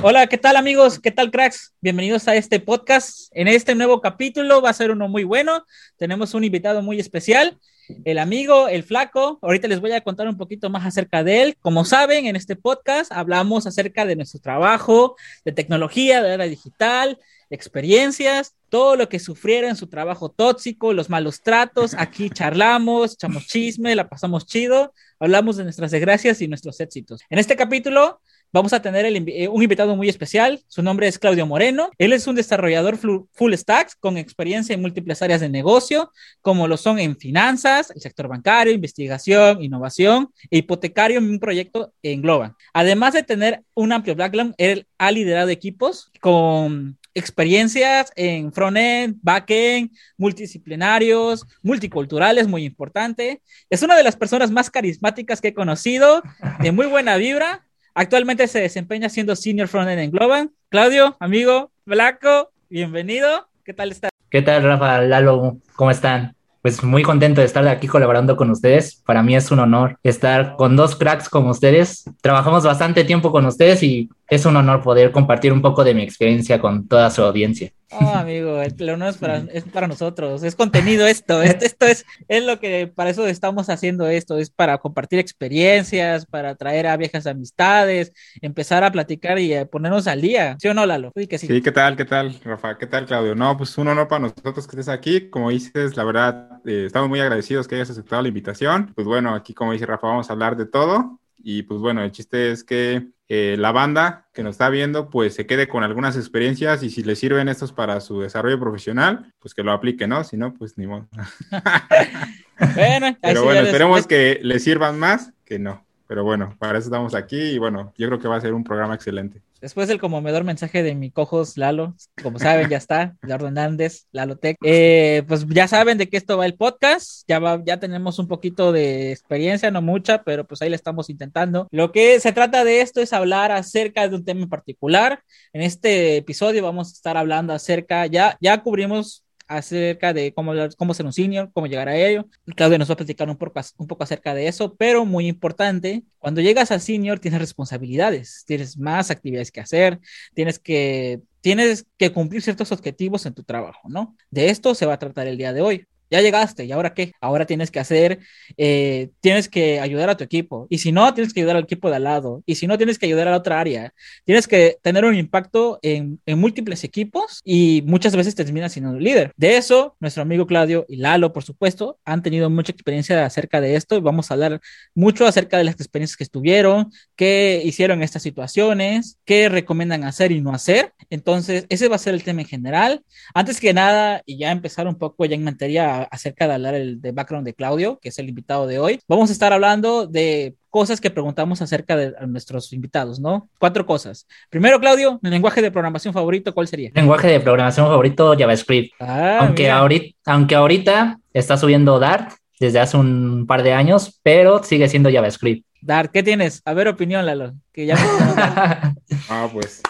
Hola, 0.00 0.26
¿qué 0.26 0.38
tal 0.38 0.56
amigos? 0.56 0.98
¿Qué 0.98 1.10
tal 1.10 1.30
cracks? 1.30 1.74
Bienvenidos 1.80 2.26
a 2.28 2.34
este 2.34 2.60
podcast. 2.60 3.28
En 3.32 3.48
este 3.48 3.74
nuevo 3.74 4.00
capítulo 4.00 4.62
va 4.62 4.70
a 4.70 4.74
ser 4.74 4.90
uno 4.90 5.08
muy 5.08 5.24
bueno. 5.24 5.64
Tenemos 5.96 6.34
un 6.34 6.44
invitado 6.44 6.82
muy 6.82 6.98
especial, 6.98 7.58
el 8.04 8.18
amigo, 8.18 8.68
el 8.68 8.84
flaco. 8.84 9.38
Ahorita 9.42 9.68
les 9.68 9.80
voy 9.80 9.92
a 9.92 10.00
contar 10.00 10.28
un 10.28 10.36
poquito 10.36 10.70
más 10.70 10.86
acerca 10.86 11.22
de 11.24 11.42
él. 11.42 11.56
Como 11.60 11.84
saben, 11.84 12.26
en 12.26 12.36
este 12.36 12.56
podcast 12.56 13.12
hablamos 13.12 13.66
acerca 13.66 14.06
de 14.06 14.16
nuestro 14.16 14.40
trabajo, 14.40 15.16
de 15.44 15.52
tecnología, 15.52 16.22
de 16.22 16.32
era 16.32 16.44
digital, 16.44 17.18
experiencias, 17.50 18.54
todo 18.70 18.96
lo 18.96 19.08
que 19.08 19.18
sufrieron 19.18 19.76
su 19.76 19.88
trabajo 19.88 20.30
tóxico, 20.30 20.92
los 20.92 21.10
malos 21.10 21.42
tratos. 21.42 21.94
Aquí 21.98 22.30
charlamos, 22.34 23.14
echamos 23.14 23.46
chisme, 23.46 23.94
la 23.94 24.08
pasamos 24.08 24.46
chido, 24.46 24.94
hablamos 25.20 25.56
de 25.56 25.64
nuestras 25.64 25.90
desgracias 25.90 26.40
y 26.40 26.48
nuestros 26.48 26.80
éxitos. 26.80 27.20
En 27.30 27.38
este 27.38 27.56
capítulo 27.56 28.20
vamos 28.52 28.72
a 28.72 28.82
tener 28.82 29.06
eh, 29.06 29.48
un 29.48 29.62
invitado 29.62 29.96
muy 29.96 30.08
especial. 30.08 30.60
Su 30.68 30.82
nombre 30.82 31.08
es 31.08 31.18
Claudio 31.18 31.46
Moreno. 31.46 31.90
Él 31.98 32.12
es 32.12 32.26
un 32.26 32.36
desarrollador 32.36 32.96
full 32.96 33.54
stack 33.54 33.96
con 33.98 34.18
experiencia 34.18 34.74
en 34.74 34.82
múltiples 34.82 35.22
áreas 35.22 35.40
de 35.40 35.48
negocio, 35.48 36.12
como 36.40 36.68
lo 36.68 36.76
son 36.76 36.98
en 36.98 37.16
finanzas, 37.16 37.90
el 37.90 38.00
sector 38.00 38.28
bancario, 38.28 38.72
investigación, 38.72 39.62
innovación 39.62 40.28
e 40.50 40.58
hipotecario 40.58 41.18
en 41.18 41.30
un 41.30 41.38
proyecto 41.38 41.92
en 42.02 42.22
Global. 42.22 42.54
Además 42.72 43.14
de 43.14 43.22
tener 43.22 43.62
un 43.74 43.92
amplio 43.92 44.14
background, 44.14 44.54
él 44.58 44.86
ha 44.98 45.10
liderado 45.10 45.48
equipos 45.48 46.10
con 46.20 46.98
experiencias 47.14 48.10
en 48.16 48.52
front-end, 48.52 49.16
back-end, 49.22 49.90
multidisciplinarios, 50.16 51.46
multiculturales, 51.62 52.48
muy 52.48 52.64
importante. 52.64 53.42
Es 53.68 53.82
una 53.82 53.96
de 53.96 54.02
las 54.02 54.16
personas 54.16 54.50
más 54.50 54.70
carismáticas 54.70 55.40
que 55.40 55.48
he 55.48 55.54
conocido, 55.54 56.22
de 56.60 56.72
muy 56.72 56.86
buena 56.86 57.16
vibra 57.16 57.66
Actualmente 57.94 58.48
se 58.48 58.60
desempeña 58.60 59.10
siendo 59.10 59.36
senior 59.36 59.68
frontend 59.68 60.00
en 60.00 60.10
Global. 60.10 60.50
Claudio, 60.70 61.14
amigo, 61.20 61.70
Blanco, 61.84 62.50
bienvenido. 62.70 63.48
¿Qué 63.64 63.74
tal 63.74 63.92
estás? 63.92 64.10
¿Qué 64.30 64.40
tal, 64.40 64.62
Rafa, 64.62 65.02
Lalo? 65.02 65.58
¿Cómo 65.76 65.90
están? 65.90 66.34
Pues 66.62 66.82
muy 66.82 67.02
contento 67.02 67.42
de 67.42 67.46
estar 67.46 67.66
aquí 67.68 67.88
colaborando 67.88 68.34
con 68.34 68.48
ustedes. 68.50 69.02
Para 69.04 69.22
mí 69.22 69.36
es 69.36 69.50
un 69.50 69.58
honor 69.58 69.98
estar 70.04 70.56
con 70.56 70.74
dos 70.74 70.96
cracks 70.96 71.28
como 71.28 71.50
ustedes. 71.50 72.04
Trabajamos 72.22 72.64
bastante 72.64 73.04
tiempo 73.04 73.30
con 73.30 73.44
ustedes 73.44 73.82
y 73.82 74.08
es 74.32 74.46
un 74.46 74.56
honor 74.56 74.82
poder 74.82 75.12
compartir 75.12 75.52
un 75.52 75.60
poco 75.60 75.84
de 75.84 75.92
mi 75.92 76.02
experiencia 76.02 76.58
con 76.58 76.88
toda 76.88 77.10
su 77.10 77.20
audiencia. 77.20 77.70
Oh, 77.90 78.14
amigo, 78.14 78.62
el 78.62 78.88
honor 78.88 79.10
es 79.10 79.18
para, 79.18 79.44
es 79.52 79.64
para 79.64 79.86
nosotros, 79.86 80.42
es 80.42 80.56
contenido 80.56 81.06
esto, 81.06 81.42
esto, 81.42 81.84
es, 81.84 82.06
es 82.28 82.42
lo 82.42 82.58
que 82.58 82.86
para 82.86 83.10
eso 83.10 83.26
estamos 83.26 83.68
haciendo 83.68 84.06
esto, 84.06 84.38
es 84.38 84.48
para 84.48 84.78
compartir 84.78 85.18
experiencias, 85.18 86.24
para 86.24 86.54
traer 86.54 86.86
a 86.86 86.96
viejas 86.96 87.26
amistades, 87.26 88.14
empezar 88.40 88.82
a 88.84 88.90
platicar 88.90 89.38
y 89.38 89.52
a 89.54 89.66
ponernos 89.66 90.06
al 90.06 90.22
día, 90.22 90.56
¿sí 90.58 90.68
o 90.68 90.72
no, 90.72 90.86
Lalo? 90.86 91.12
Sí, 91.14 91.28
sí. 91.36 91.60
¿qué 91.60 91.70
tal, 91.70 91.94
qué 91.94 92.06
tal, 92.06 92.34
Rafa? 92.42 92.78
¿Qué 92.78 92.86
tal, 92.86 93.04
Claudio? 93.04 93.34
No, 93.34 93.54
pues 93.58 93.76
un 93.76 93.88
honor 93.88 94.08
para 94.08 94.20
nosotros 94.20 94.66
que 94.66 94.76
estés 94.76 94.88
aquí, 94.88 95.28
como 95.28 95.50
dices, 95.50 95.94
la 95.94 96.04
verdad, 96.04 96.48
eh, 96.64 96.84
estamos 96.86 97.10
muy 97.10 97.20
agradecidos 97.20 97.68
que 97.68 97.74
hayas 97.74 97.90
aceptado 97.90 98.22
la 98.22 98.28
invitación, 98.28 98.92
pues 98.94 99.06
bueno, 99.06 99.34
aquí 99.34 99.52
como 99.52 99.72
dice 99.72 99.84
Rafa, 99.84 100.06
vamos 100.06 100.30
a 100.30 100.32
hablar 100.32 100.56
de 100.56 100.64
todo, 100.64 101.20
y 101.44 101.62
pues 101.62 101.80
bueno, 101.80 102.02
el 102.02 102.12
chiste 102.12 102.50
es 102.50 102.64
que 102.64 103.08
eh, 103.28 103.56
la 103.58 103.72
banda 103.72 104.28
que 104.34 104.42
nos 104.42 104.52
está 104.52 104.68
viendo 104.68 105.08
pues 105.08 105.34
se 105.34 105.46
quede 105.46 105.68
con 105.68 105.84
algunas 105.84 106.16
experiencias 106.16 106.82
y 106.82 106.90
si 106.90 107.02
le 107.02 107.16
sirven 107.16 107.48
estos 107.48 107.72
para 107.72 108.00
su 108.00 108.20
desarrollo 108.20 108.60
profesional, 108.60 109.32
pues 109.38 109.54
que 109.54 109.62
lo 109.62 109.72
aplique, 109.72 110.06
¿no? 110.06 110.24
Si 110.24 110.36
no, 110.36 110.54
pues 110.54 110.76
ni 110.76 110.86
modo. 110.86 111.08
bueno, 112.74 113.16
Pero 113.20 113.44
bueno, 113.44 113.60
esperemos 113.60 114.06
que 114.06 114.40
le 114.42 114.58
sirvan 114.58 114.98
más 114.98 115.32
que 115.44 115.58
no. 115.58 115.84
Pero 116.12 116.24
bueno, 116.24 116.54
para 116.58 116.76
eso 116.76 116.88
estamos 116.88 117.14
aquí 117.14 117.38
y 117.38 117.58
bueno, 117.58 117.94
yo 117.96 118.06
creo 118.06 118.18
que 118.18 118.28
va 118.28 118.36
a 118.36 118.40
ser 118.42 118.52
un 118.52 118.64
programa 118.64 118.94
excelente. 118.94 119.40
Después 119.62 119.88
del 119.88 119.98
conmovedor 119.98 120.44
mensaje 120.44 120.82
de 120.82 120.94
mi 120.94 121.10
cojos 121.10 121.56
Lalo, 121.56 121.94
como 122.22 122.38
saben, 122.38 122.68
ya 122.68 122.76
está, 122.76 123.16
Eduardo 123.22 123.46
Hernández, 123.46 124.08
Lalo 124.12 124.36
Tech. 124.36 124.58
Eh, 124.62 125.22
pues 125.26 125.46
ya 125.48 125.68
saben 125.68 125.96
de 125.96 126.10
qué 126.10 126.18
esto 126.18 126.36
va 126.36 126.44
el 126.44 126.54
podcast, 126.54 127.22
ya, 127.26 127.38
va, 127.38 127.62
ya 127.64 127.80
tenemos 127.80 128.18
un 128.18 128.28
poquito 128.28 128.72
de 128.72 129.10
experiencia, 129.10 129.70
no 129.70 129.80
mucha, 129.80 130.22
pero 130.22 130.46
pues 130.46 130.60
ahí 130.60 130.68
le 130.68 130.76
estamos 130.76 131.08
intentando. 131.08 131.66
Lo 131.70 131.92
que 131.92 132.20
se 132.20 132.32
trata 132.32 132.62
de 132.62 132.82
esto 132.82 133.00
es 133.00 133.14
hablar 133.14 133.50
acerca 133.50 134.06
de 134.06 134.14
un 134.14 134.22
tema 134.22 134.42
en 134.42 134.50
particular. 134.50 135.22
En 135.54 135.62
este 135.62 136.18
episodio 136.18 136.62
vamos 136.62 136.90
a 136.90 136.92
estar 136.92 137.16
hablando 137.16 137.54
acerca, 137.54 138.04
ya, 138.04 138.36
ya 138.38 138.62
cubrimos 138.62 139.21
acerca 139.46 140.12
de 140.12 140.32
cómo, 140.32 140.52
cómo 140.76 140.94
ser 140.94 141.06
un 141.06 141.12
senior, 141.12 141.50
cómo 141.52 141.66
llegar 141.66 141.88
a 141.88 141.96
ello. 141.96 142.28
Claudio 142.56 142.78
nos 142.78 142.90
va 142.90 142.94
a 142.94 142.96
platicar 142.96 143.28
un 143.28 143.36
poco, 143.36 143.60
un 143.78 143.86
poco 143.86 144.04
acerca 144.04 144.34
de 144.34 144.48
eso, 144.48 144.74
pero 144.76 145.04
muy 145.04 145.26
importante, 145.26 146.04
cuando 146.18 146.40
llegas 146.40 146.70
a 146.70 146.78
senior 146.78 147.18
tienes 147.18 147.40
responsabilidades, 147.40 148.44
tienes 148.46 148.78
más 148.78 149.10
actividades 149.10 149.50
que 149.50 149.60
hacer, 149.60 150.00
tienes 150.34 150.58
que, 150.58 151.20
tienes 151.40 151.86
que 151.98 152.12
cumplir 152.12 152.42
ciertos 152.42 152.72
objetivos 152.72 153.26
en 153.26 153.34
tu 153.34 153.44
trabajo, 153.44 153.88
¿no? 153.88 154.16
De 154.30 154.48
esto 154.50 154.74
se 154.74 154.86
va 154.86 154.94
a 154.94 154.98
tratar 154.98 155.26
el 155.26 155.38
día 155.38 155.52
de 155.52 155.60
hoy 155.60 155.86
ya 156.12 156.20
llegaste, 156.20 156.64
¿y 156.64 156.72
ahora 156.72 156.94
qué? 156.94 157.12
Ahora 157.20 157.46
tienes 157.46 157.70
que 157.70 157.80
hacer, 157.80 158.20
eh, 158.56 159.10
tienes 159.20 159.48
que 159.48 159.80
ayudar 159.80 160.10
a 160.10 160.16
tu 160.16 160.24
equipo, 160.24 160.66
y 160.70 160.78
si 160.78 160.92
no, 160.92 161.12
tienes 161.14 161.32
que 161.32 161.40
ayudar 161.40 161.56
al 161.56 161.64
equipo 161.64 161.90
de 161.90 161.96
al 161.96 162.04
lado, 162.04 162.42
y 162.46 162.54
si 162.56 162.66
no, 162.66 162.76
tienes 162.76 162.98
que 162.98 163.06
ayudar 163.06 163.28
a 163.28 163.32
la 163.32 163.38
otra 163.38 163.58
área, 163.58 163.94
tienes 164.24 164.46
que 164.46 164.76
tener 164.82 165.04
un 165.04 165.14
impacto 165.14 165.78
en, 165.82 166.20
en 166.26 166.38
múltiples 166.38 166.84
equipos 166.84 167.40
y 167.44 167.82
muchas 167.86 168.14
veces 168.14 168.34
terminas 168.34 168.72
siendo 168.72 168.90
un 168.90 169.02
líder. 169.02 169.32
De 169.36 169.56
eso, 169.56 169.96
nuestro 170.00 170.22
amigo 170.22 170.46
Claudio 170.46 170.84
y 170.88 170.96
Lalo, 170.96 171.32
por 171.32 171.44
supuesto, 171.44 171.98
han 172.04 172.22
tenido 172.22 172.50
mucha 172.50 172.72
experiencia 172.72 173.24
acerca 173.24 173.60
de 173.60 173.76
esto 173.76 173.96
y 173.96 174.00
vamos 174.00 174.30
a 174.30 174.34
hablar 174.34 174.60
mucho 174.94 175.26
acerca 175.26 175.56
de 175.58 175.64
las 175.64 175.74
experiencias 175.76 176.16
que 176.16 176.24
estuvieron, 176.24 176.92
qué 177.16 177.62
hicieron 177.64 177.98
en 177.98 178.04
estas 178.04 178.22
situaciones, 178.22 179.18
qué 179.24 179.48
recomiendan 179.48 180.04
hacer 180.04 180.32
y 180.32 180.40
no 180.40 180.52
hacer. 180.52 180.92
Entonces, 181.10 181.66
ese 181.68 181.88
va 181.88 181.96
a 181.96 181.98
ser 181.98 182.14
el 182.14 182.22
tema 182.22 182.42
en 182.42 182.48
general. 182.48 183.02
Antes 183.34 183.60
que 183.60 183.72
nada, 183.72 184.22
y 184.26 184.38
ya 184.38 184.50
empezar 184.50 184.86
un 184.86 184.96
poco 184.96 185.24
ya 185.24 185.34
en 185.34 185.44
materia 185.44 186.01
acerca 186.10 186.46
de 186.48 186.54
hablar 186.54 186.74
el, 186.74 187.00
de 187.00 187.12
background 187.12 187.46
de 187.46 187.54
Claudio, 187.54 187.98
que 188.00 188.08
es 188.08 188.18
el 188.18 188.28
invitado 188.28 188.66
de 188.66 188.78
hoy. 188.78 189.00
Vamos 189.08 189.30
a 189.30 189.32
estar 189.32 189.52
hablando 189.52 190.06
de 190.06 190.54
cosas 190.70 191.00
que 191.00 191.10
preguntamos 191.10 191.60
acerca 191.62 191.96
de 191.96 192.14
nuestros 192.26 192.72
invitados, 192.72 193.20
¿no? 193.20 193.48
Cuatro 193.58 193.84
cosas. 193.84 194.26
Primero, 194.50 194.80
Claudio, 194.80 195.20
el 195.22 195.30
lenguaje 195.30 195.60
de 195.60 195.70
programación 195.70 196.14
favorito, 196.14 196.54
¿cuál 196.54 196.66
sería? 196.66 196.90
lenguaje 196.94 197.28
de 197.28 197.40
programación 197.40 197.86
favorito, 197.86 198.34
JavaScript. 198.38 198.94
Ah, 199.00 199.38
aunque, 199.40 199.70
ahorita, 199.70 200.32
aunque 200.32 200.54
ahorita 200.54 201.20
está 201.32 201.56
subiendo 201.56 201.98
Dart 201.98 202.32
desde 202.58 202.78
hace 202.78 202.96
un 202.96 203.46
par 203.46 203.62
de 203.62 203.72
años, 203.72 204.20
pero 204.22 204.62
sigue 204.62 204.88
siendo 204.88 205.10
JavaScript. 205.10 205.66
Dart, 205.80 206.10
¿qué 206.12 206.22
tienes? 206.22 206.62
A 206.64 206.74
ver, 206.74 206.88
opinión, 206.88 207.26
Lalo. 207.26 207.54
Que 207.72 207.86
ya 207.86 207.96
ah, 209.28 209.48
pues 209.52 209.82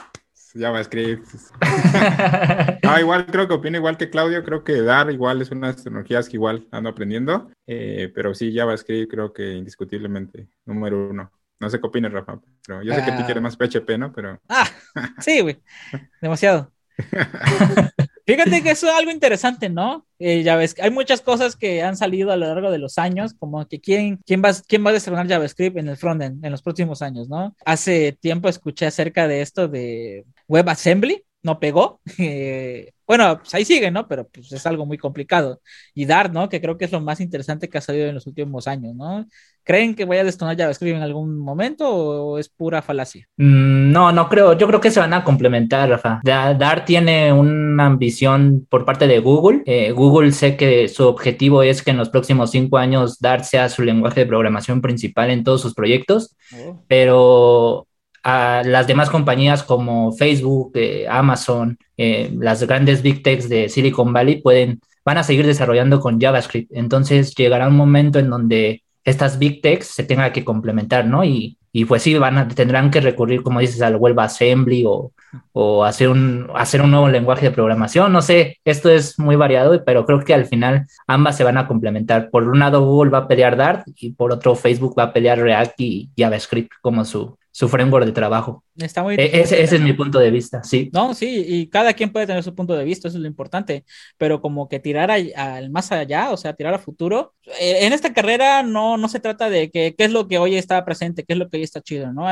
JavaScript. 0.55 1.27
ah, 1.61 2.99
igual 3.01 3.27
creo 3.27 3.49
que 3.49 3.55
opina 3.55 3.79
igual 3.79 3.97
que 3.97 4.11
Claudio, 4.11 4.45
creo 4.45 4.65
que 4.65 4.83
Dar 4.83 5.11
igual 5.11 5.43
es 5.43 5.51
una 5.51 5.69
de 5.69 5.73
las 5.75 5.85
tecnologías 5.85 6.29
que 6.29 6.37
igual 6.37 6.69
ando 6.71 6.91
aprendiendo, 6.91 7.51
eh, 7.67 8.11
pero 8.15 8.35
sí, 8.35 8.55
JavaScript 8.55 9.11
creo 9.11 9.33
que 9.33 9.55
indiscutiblemente 9.55 10.49
número 10.65 11.11
uno. 11.11 11.31
No 11.61 11.71
sé 11.71 11.81
qué 11.81 11.87
opinas, 11.87 12.13
Rafa, 12.13 12.41
pero 12.67 12.83
yo 12.83 12.93
sé 12.93 13.05
que 13.05 13.13
tú 13.13 13.25
quieres 13.25 13.37
ah. 13.37 13.41
más 13.41 13.57
PHP, 13.57 13.97
¿no? 13.97 14.13
Pero... 14.13 14.41
Ah, 14.49 14.69
sí, 15.21 15.41
güey, 15.41 15.63
demasiado. 16.21 16.73
Fíjate 18.25 18.63
que 18.63 18.71
eso 18.71 18.87
es 18.87 18.95
algo 18.95 19.11
interesante, 19.11 19.69
¿no? 19.69 20.07
Eh, 20.19 20.49
hay 20.81 20.91
muchas 20.91 21.21
cosas 21.21 21.57
que 21.57 21.83
han 21.83 21.97
salido 21.97 22.31
a 22.31 22.37
lo 22.37 22.47
largo 22.47 22.71
de 22.71 22.79
los 22.79 22.99
años, 22.99 23.35
como 23.35 23.67
que 23.67 23.81
quién, 23.81 24.19
quién, 24.25 24.43
va, 24.45 24.53
quién 24.69 24.85
va 24.87 24.91
a 24.91 24.93
desarrollar 24.93 25.29
JavaScript 25.29 25.77
en 25.77 25.89
el 25.89 25.97
frontend 25.97 26.45
en 26.45 26.53
los 26.53 26.63
próximos 26.63 27.03
años, 27.03 27.29
¿no? 27.29 27.57
Hace 27.65 28.13
tiempo 28.13 28.49
escuché 28.49 28.87
acerca 28.87 29.27
de 29.27 29.43
esto 29.43 29.67
de 29.67 30.25
WebAssembly, 30.49 31.25
no 31.43 31.59
pegó. 31.59 32.01
Eh, 32.19 32.93
bueno, 33.07 33.39
pues 33.39 33.53
ahí 33.55 33.65
sigue, 33.65 33.91
¿no? 33.91 34.09
Pero 34.09 34.27
pues 34.29 34.51
es 34.53 34.65
algo 34.67 34.87
muy 34.87 34.97
complicado. 34.97 35.61
Y 35.93 36.07
Dart, 36.07 36.33
¿no? 36.33 36.49
Que 36.49 36.61
creo 36.63 36.79
que 36.79 36.87
es 36.87 36.93
lo 36.93 37.01
más 37.01 37.21
interesante 37.21 37.69
que 37.69 37.77
ha 37.79 37.81
salido 37.81 38.07
en 38.07 38.15
los 38.15 38.27
últimos 38.27 38.67
años, 38.67 38.95
¿no? 38.95 39.27
¿Creen 39.65 39.95
que 39.95 40.05
vaya 40.05 40.23
a 40.23 40.25
detonar 40.25 40.57
JavaScript 40.57 40.97
en 40.97 41.03
algún 41.03 41.39
momento 41.39 41.89
o 41.89 42.39
es 42.39 42.49
pura 42.49 42.83
falacia? 42.83 43.29
Mm, 43.37 43.93
no, 43.93 44.11
no 44.11 44.29
creo. 44.29 44.57
Yo 44.59 44.67
creo 44.67 44.81
que 44.81 44.91
se 44.91 44.99
van 44.99 45.15
a 45.15 45.23
complementar, 45.23 45.89
Rafa. 45.89 46.21
Dart 46.25 46.85
tiene 46.85 47.33
una 47.33 47.87
ambición 47.87 48.67
por 48.69 48.85
parte 48.85 49.07
de 49.07 49.21
Google. 49.21 49.63
Eh, 49.67 49.93
Google 49.93 50.33
sé 50.33 50.57
que 50.57 50.89
su 50.89 51.07
objetivo 51.07 51.63
es 51.63 51.83
que 51.83 51.93
en 51.93 51.97
los 51.97 52.11
próximos 52.11 52.51
cinco 52.51 52.79
años 52.79 53.19
Dart 53.21 53.45
sea 53.45 53.69
su 53.69 53.83
lenguaje 53.83 54.21
de 54.21 54.27
programación 54.27 54.81
principal 54.81 55.31
en 55.31 55.45
todos 55.45 55.61
sus 55.61 55.75
proyectos, 55.75 56.35
oh. 56.55 56.83
pero 56.89 57.87
a 58.23 58.63
las 58.65 58.87
demás 58.87 59.11
compañías 59.11 59.63
como 59.63 60.13
Facebook, 60.13 60.73
eh, 60.75 61.07
Amazon, 61.09 61.79
eh, 61.97 62.33
las 62.39 62.63
grandes 62.65 63.03
big 63.03 63.23
techs 63.23 63.49
de 63.49 63.69
Silicon 63.69 64.13
Valley 64.13 64.41
pueden, 64.41 64.81
van 65.05 65.19
a 65.19 65.25
seguir 65.25 65.47
desarrollando 65.47 66.01
con 66.01 66.21
JavaScript. 66.21 66.71
Entonces 66.73 67.35
llegará 67.35 67.69
un 67.69 67.77
momento 67.77 68.19
en 68.19 68.31
donde 68.31 68.83
estas 69.05 69.39
big 69.39 69.61
techs 69.63 69.87
se 69.87 70.05
tengan 70.05 70.33
que 70.33 70.45
complementar, 70.45 71.07
¿no? 71.07 71.25
Y, 71.25 71.59
y 71.73 71.85
pues 71.87 72.03
sí, 72.03 72.17
van 72.19 72.39
a, 72.39 72.49
tendrán 72.49 72.91
que 72.91 73.01
recurrir, 73.01 73.43
como 73.43 73.61
dices, 73.61 73.81
al 73.83 73.97
WebAssembly 73.97 74.85
o, 74.87 75.13
o 75.53 75.85
hacer, 75.85 76.09
un, 76.09 76.51
hacer 76.55 76.83
un 76.83 76.91
nuevo 76.91 77.09
lenguaje 77.09 77.47
de 77.47 77.55
programación. 77.55 78.13
No 78.13 78.23
sé, 78.23 78.59
esto 78.65 78.91
es 78.91 79.19
muy 79.19 79.37
variado, 79.37 79.83
pero 79.85 80.05
creo 80.05 80.21
que 80.21 80.35
al 80.35 80.47
final 80.47 80.87
ambas 81.07 81.37
se 81.37 81.45
van 81.45 81.59
a 81.59 81.67
complementar. 81.67 82.31
Por 82.31 82.49
un 82.49 82.59
lado, 82.59 82.85
Google 82.85 83.11
va 83.11 83.19
a 83.19 83.29
pelear 83.29 83.57
Dart 83.57 83.87
y 83.97 84.13
por 84.13 84.33
otro, 84.33 84.55
Facebook 84.55 84.95
va 84.99 85.05
a 85.05 85.13
pelear 85.13 85.39
React 85.39 85.81
y 85.81 86.11
JavaScript 86.17 86.73
como 86.83 87.05
su 87.05 87.37
su 87.53 87.69
framework 87.69 88.07
de 88.07 88.13
trabajo. 88.13 88.65
Está 88.77 89.03
muy 89.03 89.15
e-, 89.15 89.41
ese, 89.41 89.63
ese, 89.63 89.77
es 89.77 89.83
mi 89.83 89.93
punto 89.93 90.19
de 90.19 90.31
vista, 90.31 90.65
sí. 90.65 90.91
No, 90.93 91.15
sí, 91.15 91.45
y 91.47 91.69
cada 91.69 91.93
quien 91.93 92.11
puede 92.11 92.27
tener 92.27 92.43
su 92.43 92.55
punto 92.55 92.75
de 92.75 92.85
vista, 92.85 93.09
eso 93.09 93.19
es 93.19 93.23
lo 93.23 93.29
importante, 93.29 93.85
pero 94.17 94.41
como 94.41 94.69
que 94.69 94.81
tirar 94.81 95.11
al 95.11 95.71
más 95.71 95.93
allá, 95.93 96.31
o 96.31 96.37
sea, 96.39 96.55
tirar 96.55 96.73
a 96.73 96.79
futuro. 96.79 97.35
Eh, 97.61 97.87
en 97.87 97.93
esta 97.93 98.15
carrera 98.15 98.63
no, 98.63 98.97
no 98.97 99.09
se 99.09 99.21
trata 99.21 99.51
de 99.51 99.71
que, 99.71 99.95
qué 99.97 100.05
es 100.05 100.13
lo 100.13 100.27
que 100.29 100.39
hoy 100.39 100.57
está 100.57 100.83
presente, 100.85 101.25
qué 101.25 101.35
es 101.35 101.39
lo 101.39 101.51
que 101.51 101.59
hoy 101.59 101.63
está 101.63 101.83
chido, 101.83 102.13
¿no? 102.13 102.27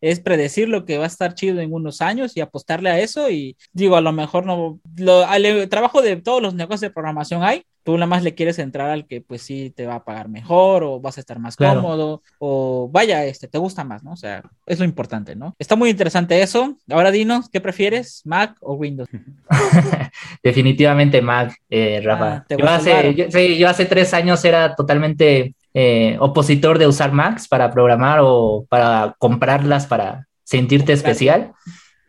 es 0.00 0.20
predecir 0.20 0.68
lo 0.68 0.84
que 0.84 0.98
va 0.98 1.04
a 1.04 1.08
estar 1.08 1.34
chido 1.34 1.60
en 1.60 1.72
unos 1.72 2.00
años 2.00 2.36
y 2.36 2.40
apostarle 2.40 2.90
a 2.90 2.98
eso 2.98 3.30
y 3.30 3.56
digo, 3.72 3.96
a 3.96 4.00
lo 4.00 4.12
mejor 4.12 4.46
no, 4.46 4.80
lo, 4.96 5.30
el 5.34 5.68
trabajo 5.68 6.00
de 6.00 6.16
todos 6.16 6.40
los 6.40 6.54
negocios 6.54 6.80
de 6.80 6.90
programación 6.90 7.42
hay, 7.42 7.64
tú 7.84 7.94
nada 7.94 8.06
más 8.06 8.22
le 8.22 8.34
quieres 8.34 8.58
entrar 8.58 8.90
al 8.90 9.06
que 9.06 9.20
pues 9.20 9.42
sí 9.42 9.70
te 9.74 9.86
va 9.86 9.96
a 9.96 10.04
pagar 10.04 10.28
mejor 10.28 10.84
o 10.84 11.00
vas 11.00 11.16
a 11.16 11.20
estar 11.20 11.38
más 11.38 11.56
cómodo 11.56 12.22
o 12.38 12.88
vaya, 12.92 13.24
este, 13.24 13.48
te 13.48 13.58
gusta 13.58 13.84
más, 13.84 14.02
¿no? 14.02 14.12
O 14.12 14.16
sea, 14.16 14.42
es 14.66 14.78
lo 14.78 14.84
importante, 14.84 15.34
¿no? 15.36 15.54
Está 15.58 15.76
muy 15.76 15.90
interesante 15.90 16.40
eso. 16.42 16.76
Ahora 16.90 17.10
dinos, 17.10 17.48
¿qué 17.48 17.60
prefieres, 17.60 18.22
Mac 18.24 18.56
o 18.60 18.74
Windows? 18.74 19.08
Definitivamente 20.42 21.22
Mac, 21.22 21.54
eh, 21.70 22.00
Rafa. 22.02 22.44
Ah, 22.48 22.56
yo, 22.56 22.68
hace, 22.68 23.14
yo, 23.14 23.24
sí, 23.30 23.58
yo 23.58 23.68
hace 23.68 23.86
tres 23.86 24.14
años 24.14 24.44
era 24.44 24.74
totalmente 24.74 25.54
eh, 25.74 26.16
opositor 26.20 26.78
de 26.78 26.86
usar 26.86 27.12
Macs 27.12 27.48
para 27.48 27.70
programar 27.70 28.20
o 28.22 28.66
para 28.68 29.14
comprarlas 29.18 29.86
para 29.86 30.28
sentirte 30.44 30.92
especial. 30.92 31.52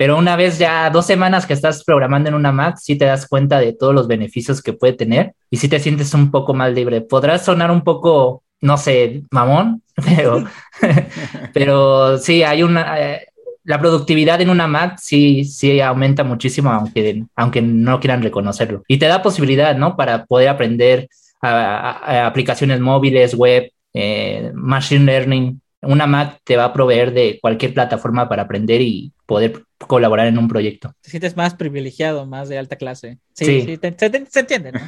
Pero 0.04 0.18
una 0.18 0.36
vez 0.36 0.60
ya 0.60 0.90
dos 0.90 1.06
semanas 1.06 1.46
que 1.46 1.54
estás 1.54 1.82
programando 1.86 2.28
en 2.28 2.36
una 2.36 2.52
Mac, 2.52 2.76
sí 2.78 2.98
te 2.98 3.06
das 3.06 3.26
cuenta 3.26 3.60
de 3.62 3.72
todos 3.72 3.96
los 3.96 4.06
beneficios 4.06 4.62
que 4.62 4.74
puede 4.74 4.92
tener 4.92 5.34
y 5.50 5.56
sí 5.56 5.70
te 5.70 5.80
sientes 5.80 6.14
un 6.14 6.30
poco 6.30 6.54
más 6.54 6.74
libre. 6.74 7.00
Podrás 7.00 7.46
sonar 7.46 7.72
un 7.72 7.86
poco, 7.86 8.44
no 8.60 8.76
sé, 8.76 9.24
mamón, 9.32 9.82
pero, 10.06 10.44
pero 11.54 12.18
sí, 12.18 12.44
hay 12.44 12.64
una... 12.64 13.00
Eh, 13.00 13.28
la 13.64 13.80
productividad 13.80 14.42
en 14.42 14.50
una 14.50 14.68
Mac 14.68 14.98
sí, 15.00 15.46
sí 15.46 15.80
aumenta 15.80 16.26
muchísimo, 16.26 16.70
aunque, 16.70 17.24
aunque 17.38 17.62
no 17.62 18.02
quieran 18.02 18.24
reconocerlo. 18.24 18.84
Y 18.90 18.98
te 18.98 19.06
da 19.06 19.22
posibilidad, 19.22 19.74
¿no? 19.78 19.96
Para 19.96 20.26
poder 20.26 20.50
aprender 20.50 21.08
a, 21.42 22.28
aplicaciones 22.28 22.82
móviles, 22.82 23.36
web, 23.36 23.72
eh, 23.94 24.52
machine 24.54 25.06
learning. 25.06 25.62
Una 25.84 26.08
Mac 26.08 26.40
te 26.44 26.58
va 26.58 26.66
a 26.66 26.74
proveer 26.74 27.14
de 27.14 27.40
cualquier 27.42 27.74
plataforma 27.74 28.28
para 28.30 28.44
aprender 28.44 28.82
y 28.82 29.14
poder 29.26 29.64
colaborar 29.88 30.28
en 30.28 30.38
un 30.38 30.48
proyecto. 30.48 30.94
Te 31.02 31.10
sientes 31.10 31.36
más 31.36 31.56
privilegiado, 31.56 32.26
más 32.26 32.50
de 32.50 32.58
alta 32.58 32.76
clase. 32.76 33.18
Sí, 33.34 33.62
sí, 33.62 33.80
se, 33.82 34.40
entiende, 34.40 34.72
¿no? 34.72 34.80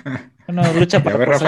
Uno 0.48 0.64
lucha 0.74 1.02
por, 1.04 1.18
ver, 1.18 1.30
Rafa, 1.30 1.48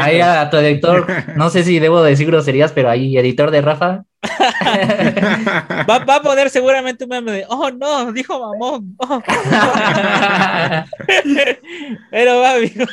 Ahí 0.00 0.20
a 0.20 0.48
tu 0.50 0.56
editor, 0.58 1.06
no 1.36 1.50
sé 1.50 1.64
si 1.64 1.78
debo 1.78 2.02
decir 2.02 2.26
groserías, 2.26 2.72
pero 2.72 2.90
ahí, 2.90 3.16
editor 3.18 3.50
de 3.50 3.60
Rafa. 3.60 4.04
va, 5.88 5.98
va, 5.98 6.16
a 6.16 6.22
poner 6.22 6.50
seguramente 6.50 7.04
un 7.04 7.10
meme 7.10 7.32
de, 7.32 7.44
oh 7.48 7.70
no, 7.70 8.12
dijo 8.12 8.38
mamón. 8.38 8.96
Oh, 8.98 9.22
pero 12.10 12.40
va, 12.40 12.54
amigo. 12.54 12.84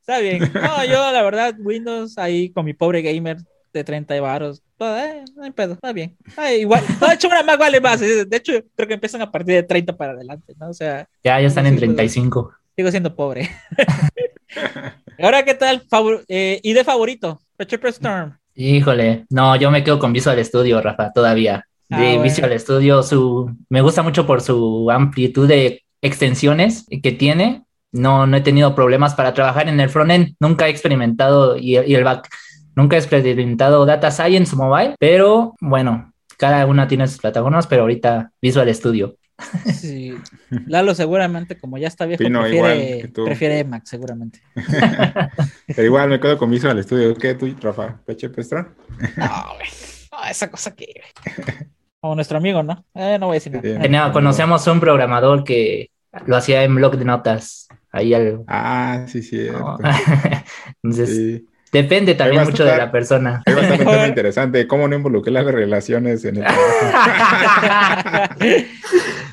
Está 0.00 0.20
bien. 0.20 0.50
No, 0.54 0.84
yo 0.84 1.12
la 1.12 1.22
verdad, 1.22 1.54
Windows 1.58 2.16
ahí 2.18 2.50
con 2.50 2.64
mi 2.64 2.72
pobre 2.72 3.02
gamer 3.02 3.38
de 3.78 3.84
30 3.84 4.20
baros. 4.20 4.62
Eh, 4.80 5.24
no 5.34 5.44
hay 5.44 5.50
pedo, 5.50 5.74
está 5.74 5.92
bien. 5.92 6.16
igual, 6.58 6.84
de 6.86 7.14
hecho, 7.14 7.28
una 7.28 7.42
más 7.42 7.58
vale 7.58 7.80
más. 7.80 8.00
De 8.00 8.36
hecho, 8.36 8.52
creo 8.74 8.88
que 8.88 8.94
empiezan 8.94 9.22
a 9.22 9.30
partir 9.30 9.54
de 9.54 9.62
30 9.62 9.96
para 9.96 10.12
adelante, 10.12 10.54
¿no? 10.58 10.70
O 10.70 10.74
sea. 10.74 11.08
Ya, 11.24 11.40
ya 11.40 11.46
están 11.46 11.66
en 11.66 11.76
35. 11.76 12.52
Sigo 12.76 12.90
siendo 12.90 13.14
pobre. 13.14 13.50
Ahora, 15.20 15.44
¿qué 15.44 15.54
tal? 15.54 15.82
Eh, 16.28 16.60
¿Y 16.62 16.72
de 16.72 16.84
favorito? 16.84 17.40
Paper 17.56 17.86
Storm. 17.86 18.38
Híjole, 18.54 19.26
no, 19.30 19.56
yo 19.56 19.70
me 19.70 19.82
quedo 19.82 19.98
con 19.98 20.12
Visual 20.12 20.44
Studio, 20.44 20.80
Rafa, 20.80 21.12
todavía. 21.12 21.64
Ah, 21.90 22.00
de 22.00 22.18
Visual 22.18 22.58
Studio, 22.58 23.02
su, 23.02 23.50
me 23.68 23.80
gusta 23.80 24.02
mucho 24.02 24.26
por 24.26 24.42
su 24.42 24.90
amplitud 24.90 25.48
de 25.48 25.82
extensiones 26.02 26.86
que 27.02 27.12
tiene 27.12 27.64
no, 27.92 28.26
no 28.26 28.36
he 28.36 28.40
tenido 28.40 28.74
problemas 28.74 29.14
para 29.14 29.32
trabajar 29.34 29.68
en 29.68 29.80
el 29.80 29.88
frontend, 29.88 30.34
nunca 30.40 30.66
he 30.66 30.70
experimentado 30.70 31.56
y, 31.56 31.76
el 31.76 32.04
back, 32.04 32.28
nunca 32.78 32.94
he 32.94 33.00
experimentado 33.00 33.84
Data 33.84 34.10
Science 34.12 34.54
Mobile, 34.54 34.94
pero 35.00 35.56
bueno, 35.60 36.12
cada 36.36 36.64
una 36.64 36.86
tiene 36.86 37.08
sus 37.08 37.18
plataformas, 37.18 37.66
pero 37.66 37.82
ahorita 37.82 38.30
Visual 38.40 38.72
Studio. 38.72 39.16
Sí, 39.72 40.14
Lalo 40.66 40.94
seguramente 40.94 41.58
como 41.58 41.78
ya 41.78 41.86
está 41.88 42.06
viejo 42.06 42.24
prefiere, 42.24 43.08
prefiere 43.08 43.64
Mac 43.64 43.82
seguramente. 43.84 44.40
pero 45.66 45.84
igual 45.84 46.08
me 46.08 46.20
quedo 46.20 46.38
con 46.38 46.50
Visual 46.50 46.80
Studio. 46.82 47.14
¿Qué 47.16 47.34
tú, 47.34 47.52
Rafa? 47.60 48.00
¿Peche 48.06 48.30
Pestra? 48.30 48.72
No, 49.16 50.24
esa 50.30 50.48
cosa 50.48 50.74
que... 50.74 51.02
Como 52.00 52.14
nuestro 52.14 52.38
amigo, 52.38 52.62
¿no? 52.62 52.84
Eh, 52.94 53.16
no 53.18 53.26
voy 53.26 53.38
a 53.38 53.40
decir 53.40 53.60
nada. 53.90 54.12
conocemos 54.12 54.64
un 54.68 54.78
programador 54.78 55.42
que 55.42 55.90
lo 56.26 56.36
hacía 56.36 56.62
en 56.62 56.76
blog 56.76 56.96
de 56.96 57.04
notas. 57.04 57.66
Ahí 57.90 58.14
algo. 58.14 58.44
Ah, 58.46 59.04
sí, 59.08 59.22
sí. 59.22 59.48
Entonces, 60.82 61.42
depende 61.72 62.14
también 62.14 62.44
mucho 62.44 62.64
de 62.64 62.76
la 62.76 62.90
persona. 62.90 63.42
Es 63.44 63.54
bastante 63.54 64.06
interesante 64.08 64.66
cómo 64.66 64.88
no 64.88 64.96
involucré 64.96 65.32
las 65.32 65.44
relaciones 65.44 66.24
en 66.24 66.36
el 66.38 66.44
trabajo. 66.44 68.34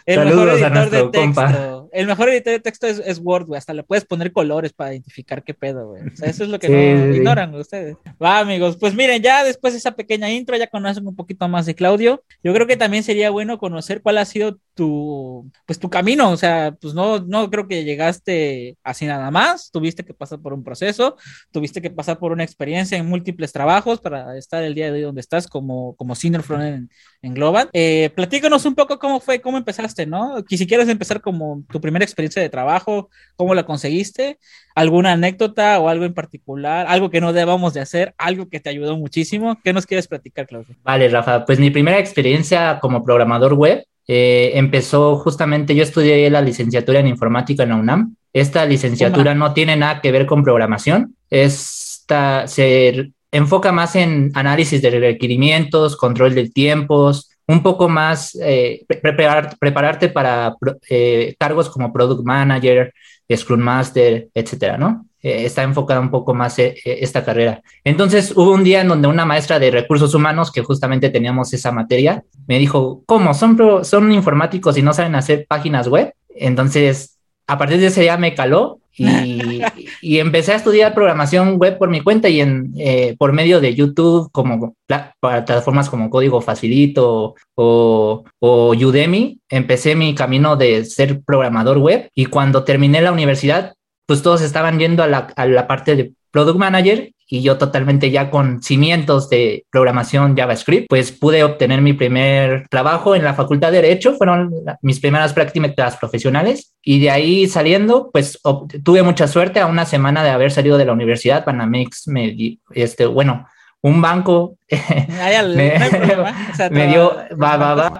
Saludos 0.07 0.61
a 0.61 0.69
nuestro 0.69 1.11
compa 1.11 1.75
el 1.95 2.07
mejor 2.07 2.27
editor 2.27 2.51
de 2.51 2.59
texto 2.59 2.87
es, 2.87 3.19
Word, 3.23 3.45
güey. 3.45 3.57
Hasta 3.57 3.73
le 3.73 3.83
puedes 3.83 4.03
poner 4.03 4.33
colores 4.33 4.73
para 4.73 4.91
identificar 4.91 5.43
qué 5.43 5.53
pedo, 5.53 5.87
güey. 5.87 6.03
O 6.03 6.15
sea, 6.15 6.29
eso 6.29 6.43
es 6.43 6.49
lo 6.49 6.59
que 6.59 6.67
no 6.67 7.15
ignoran 7.15 7.55
ustedes. 7.55 7.95
Va, 8.21 8.39
amigos. 8.39 8.75
Pues 8.77 8.93
miren, 8.93 9.21
ya 9.21 9.45
después 9.45 9.73
de 9.73 9.79
esa 9.79 9.93
pequeña 9.93 10.29
intro, 10.29 10.57
ya 10.57 10.67
conocen 10.67 11.07
un 11.07 11.15
poquito 11.15 11.47
más 11.47 11.65
de 11.65 11.73
Claudio. 11.73 12.21
Yo 12.43 12.53
creo 12.53 12.67
que 12.67 12.75
también 12.75 13.03
sería 13.03 13.29
bueno 13.29 13.57
conocer 13.57 14.01
cuál 14.01 14.17
ha 14.17 14.25
sido 14.25 14.59
tu, 14.75 15.49
pues 15.65 15.79
tu 15.79 15.89
camino. 15.89 16.29
O 16.29 16.37
sea, 16.37 16.75
pues 16.79 16.93
no, 16.93 17.19
no 17.19 17.49
creo 17.49 17.67
que 17.67 17.83
llegaste 17.83 18.77
así 18.83 19.05
nada 19.05 19.31
más. 19.31 19.71
Tuviste 19.71 20.03
que 20.03 20.13
pasar 20.13 20.39
por 20.39 20.53
un 20.53 20.63
proceso, 20.63 21.15
tuviste 21.51 21.81
que 21.81 21.89
pasar 21.89 22.19
por 22.19 22.31
una 22.31 22.43
experiencia 22.43 22.97
en 22.97 23.07
múltiples 23.07 23.51
trabajos 23.51 23.99
para 23.99 24.37
estar 24.37 24.63
el 24.63 24.75
día 24.75 24.87
de 24.87 24.91
hoy 24.91 25.01
donde 25.01 25.21
estás 25.21 25.47
como, 25.47 25.95
como 25.95 26.13
senior 26.13 26.43
front 26.43 26.89
en, 27.21 27.33
Global. 27.33 27.69
Eh, 27.73 28.11
platícanos 28.15 28.65
un 28.65 28.75
poco 28.75 28.99
cómo 28.99 29.19
fue, 29.19 29.41
cómo 29.41 29.57
empezaste, 29.57 30.05
¿no? 30.05 30.43
Que 30.47 30.57
si 30.57 30.67
quieres 30.67 30.87
empezar 30.89 31.21
como 31.21 31.63
tu 31.71 31.81
primera 31.81 32.05
experiencia 32.05 32.39
de 32.39 32.49
trabajo, 32.49 33.09
cómo 33.35 33.55
la 33.55 33.65
conseguiste, 33.65 34.37
alguna 34.75 35.13
anécdota 35.13 35.79
o 35.79 35.89
algo 35.89 36.05
en 36.05 36.13
particular, 36.13 36.85
algo 36.87 37.09
que 37.09 37.21
no 37.21 37.33
debamos 37.33 37.73
de 37.73 37.81
hacer, 37.81 38.13
algo 38.19 38.47
que 38.47 38.59
te 38.59 38.69
ayudó 38.69 38.95
muchísimo. 38.95 39.59
¿Qué 39.63 39.73
nos 39.73 39.87
quieres 39.87 40.07
platicar, 40.07 40.45
Claudio? 40.45 40.75
Vale, 40.83 41.09
Rafa, 41.09 41.45
pues 41.45 41.59
mi 41.59 41.71
primera 41.71 41.97
experiencia 41.97 42.79
como 42.79 43.03
programador 43.03 43.55
web 43.55 43.83
eh, 44.07 44.51
empezó 44.55 45.17
justamente, 45.17 45.75
yo 45.75 45.83
estudié 45.83 46.29
la 46.29 46.41
licenciatura 46.41 46.99
en 46.99 47.07
informática 47.07 47.63
en 47.63 47.69
la 47.69 47.75
UNAM. 47.75 48.15
Esta 48.33 48.65
licenciatura 48.65 49.33
no 49.33 49.53
tiene 49.53 49.75
nada 49.77 50.01
que 50.01 50.11
ver 50.11 50.25
con 50.25 50.43
programación, 50.43 51.15
esta 51.29 52.47
se 52.47 53.11
enfoca 53.31 53.71
más 53.71 53.95
en 53.95 54.31
análisis 54.33 54.81
de 54.81 54.89
requerimientos, 54.89 55.95
control 55.95 56.35
de 56.35 56.49
tiempos, 56.49 57.29
un 57.47 57.61
poco 57.61 57.87
más 57.89 58.37
eh, 58.41 58.85
prepararte 58.87 60.09
para 60.09 60.55
eh, 60.89 61.35
cargos 61.39 61.69
como 61.69 61.93
Product 61.93 62.23
Manager, 62.23 62.93
Scrum 63.33 63.59
Master, 63.59 64.29
etcétera, 64.33 64.77
¿no? 64.77 65.05
Eh, 65.25 65.43
está 65.43 65.63
enfocada 65.63 65.99
un 65.99 66.11
poco 66.11 66.35
más 66.35 66.59
esta 66.59 67.25
carrera. 67.25 67.63
Entonces 67.83 68.31
hubo 68.35 68.51
un 68.53 68.63
día 68.63 68.81
en 68.81 68.89
donde 68.89 69.07
una 69.07 69.25
maestra 69.25 69.57
de 69.57 69.71
recursos 69.71 70.13
humanos, 70.13 70.51
que 70.51 70.61
justamente 70.61 71.09
teníamos 71.09 71.51
esa 71.51 71.71
materia, 71.71 72.23
me 72.45 72.59
dijo, 72.59 73.01
¿cómo? 73.07 73.33
¿Son, 73.33 73.83
son 73.83 74.11
informáticos 74.11 74.77
y 74.77 74.83
no 74.83 74.93
saben 74.93 75.15
hacer 75.15 75.47
páginas 75.49 75.87
web? 75.87 76.13
Entonces, 76.29 77.17
a 77.47 77.57
partir 77.57 77.79
de 77.79 77.87
ese 77.87 78.01
día 78.01 78.17
me 78.17 78.35
caló 78.35 78.81
y, 78.95 79.61
empecé 80.19 80.53
a 80.53 80.57
estudiar 80.57 80.93
programación 80.93 81.57
web 81.57 81.79
por 81.79 81.89
mi 81.89 82.01
cuenta 82.01 82.29
y 82.29 82.41
en, 82.41 82.73
eh, 82.77 83.15
por 83.17 83.33
medio 83.33 83.59
de 83.61 83.73
YouTube, 83.73 84.29
como 84.31 84.75
plataformas 85.19 85.89
como 85.89 86.11
Código 86.11 86.39
Facilito 86.39 87.33
o, 87.55 88.23
o 88.39 88.75
Udemy, 88.75 89.39
empecé 89.49 89.95
mi 89.95 90.13
camino 90.13 90.55
de 90.55 90.85
ser 90.85 91.21
programador 91.23 91.79
web 91.79 92.09
y 92.13 92.25
cuando 92.25 92.63
terminé 92.63 93.01
la 93.01 93.11
universidad, 93.11 93.74
pues 94.05 94.21
todos 94.21 94.41
estaban 94.41 94.79
yendo 94.79 95.03
a 95.03 95.07
la, 95.07 95.27
a 95.35 95.45
la 95.45 95.67
parte 95.67 95.95
de 95.95 96.13
Product 96.31 96.59
Manager 96.59 97.11
y 97.27 97.41
yo 97.41 97.57
totalmente 97.57 98.11
ya 98.11 98.29
con 98.29 98.61
cimientos 98.61 99.29
de 99.29 99.65
programación 99.71 100.35
JavaScript, 100.35 100.87
pues 100.87 101.11
pude 101.11 101.43
obtener 101.43 101.81
mi 101.81 101.93
primer 101.93 102.67
trabajo 102.69 103.15
en 103.15 103.23
la 103.23 103.33
Facultad 103.33 103.71
de 103.71 103.81
Derecho, 103.81 104.15
fueron 104.15 104.53
mis 104.81 104.99
primeras 104.99 105.33
prácticas 105.33 105.97
profesionales 105.97 106.73
y 106.83 106.99
de 106.99 107.09
ahí 107.09 107.47
saliendo, 107.47 108.11
pues 108.11 108.39
tuve 108.83 109.01
mucha 109.01 109.27
suerte 109.27 109.59
a 109.59 109.65
una 109.65 109.85
semana 109.85 110.23
de 110.23 110.29
haber 110.29 110.51
salido 110.51 110.77
de 110.77 110.85
la 110.85 110.93
universidad, 110.93 111.45
Panamex 111.45 112.07
me, 112.07 112.59
este, 112.71 113.07
bueno, 113.07 113.47
un 113.81 114.01
banco 114.01 114.57
me, 116.71 116.87
dio, 116.87 117.17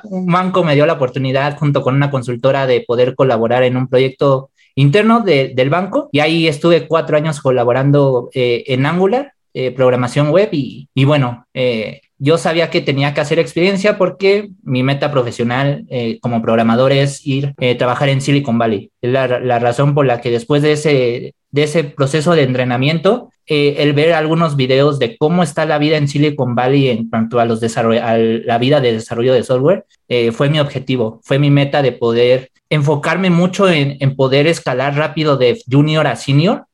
un 0.03 0.25
banco 0.27 0.63
me 0.63 0.75
dio 0.75 0.85
la 0.85 0.93
oportunidad 0.93 1.57
junto 1.57 1.81
con 1.81 1.95
una 1.95 2.11
consultora 2.11 2.67
de 2.67 2.81
poder 2.81 3.15
colaborar 3.15 3.63
en 3.63 3.77
un 3.77 3.87
proyecto 3.87 4.51
interno 4.75 5.21
del 5.21 5.69
banco 5.69 6.09
y 6.11 6.19
ahí 6.19 6.47
estuve 6.47 6.87
cuatro 6.87 7.17
años 7.17 7.41
colaborando 7.41 8.29
eh, 8.33 8.63
en 8.67 8.85
Angular, 8.85 9.33
eh, 9.53 9.71
programación 9.71 10.29
web 10.31 10.49
y, 10.51 10.87
bueno, 11.05 11.47
eh, 11.53 12.01
yo 12.17 12.37
sabía 12.37 12.69
que 12.69 12.81
tenía 12.81 13.13
que 13.13 13.21
hacer 13.21 13.39
experiencia 13.39 13.97
porque 13.97 14.49
mi 14.63 14.83
meta 14.83 15.11
profesional 15.11 15.85
eh, 15.89 16.17
como 16.21 16.41
programador 16.41 16.91
es 16.91 17.25
ir 17.25 17.47
a 17.47 17.53
eh, 17.59 17.75
trabajar 17.75 18.09
en 18.09 18.21
Silicon 18.21 18.57
Valley. 18.57 18.91
Es 19.01 19.11
la, 19.11 19.39
la, 19.39 19.59
razón 19.59 19.93
por 19.93 20.05
la 20.05 20.21
que 20.21 20.31
después 20.31 20.61
de 20.61 20.71
ese, 20.73 21.35
de 21.51 21.63
ese 21.63 21.83
proceso 21.83 22.33
de 22.33 22.43
entrenamiento, 22.43 23.29
eh, 23.47 23.75
el 23.79 23.93
ver 23.93 24.13
algunos 24.13 24.55
videos 24.55 24.97
de 24.97 25.17
cómo 25.17 25.43
está 25.43 25.65
la 25.65 25.77
vida 25.77 25.97
en 25.97 26.07
Silicon 26.07 26.55
Valley 26.55 26.87
en 26.87 27.09
cuanto 27.09 27.39
a, 27.39 27.45
los 27.45 27.61
a 27.77 28.17
la 28.17 28.57
vida 28.59 28.79
de 28.79 28.93
desarrollo 28.93 29.33
de 29.33 29.43
software, 29.43 29.85
fue 30.31 30.49
mi 30.49 30.59
objetivo, 30.59 31.19
fue 31.23 31.37
mi 31.37 31.49
meta 31.49 31.81
de 31.81 31.91
poder 31.91 32.49
enfocarme 32.69 33.29
mucho 33.29 33.69
en, 33.69 33.97
en 33.99 34.15
poder 34.15 34.47
escalar 34.47 34.95
rápido 34.95 35.37
de 35.37 35.61
junior 35.69 36.07
a 36.07 36.15
senior 36.15 36.65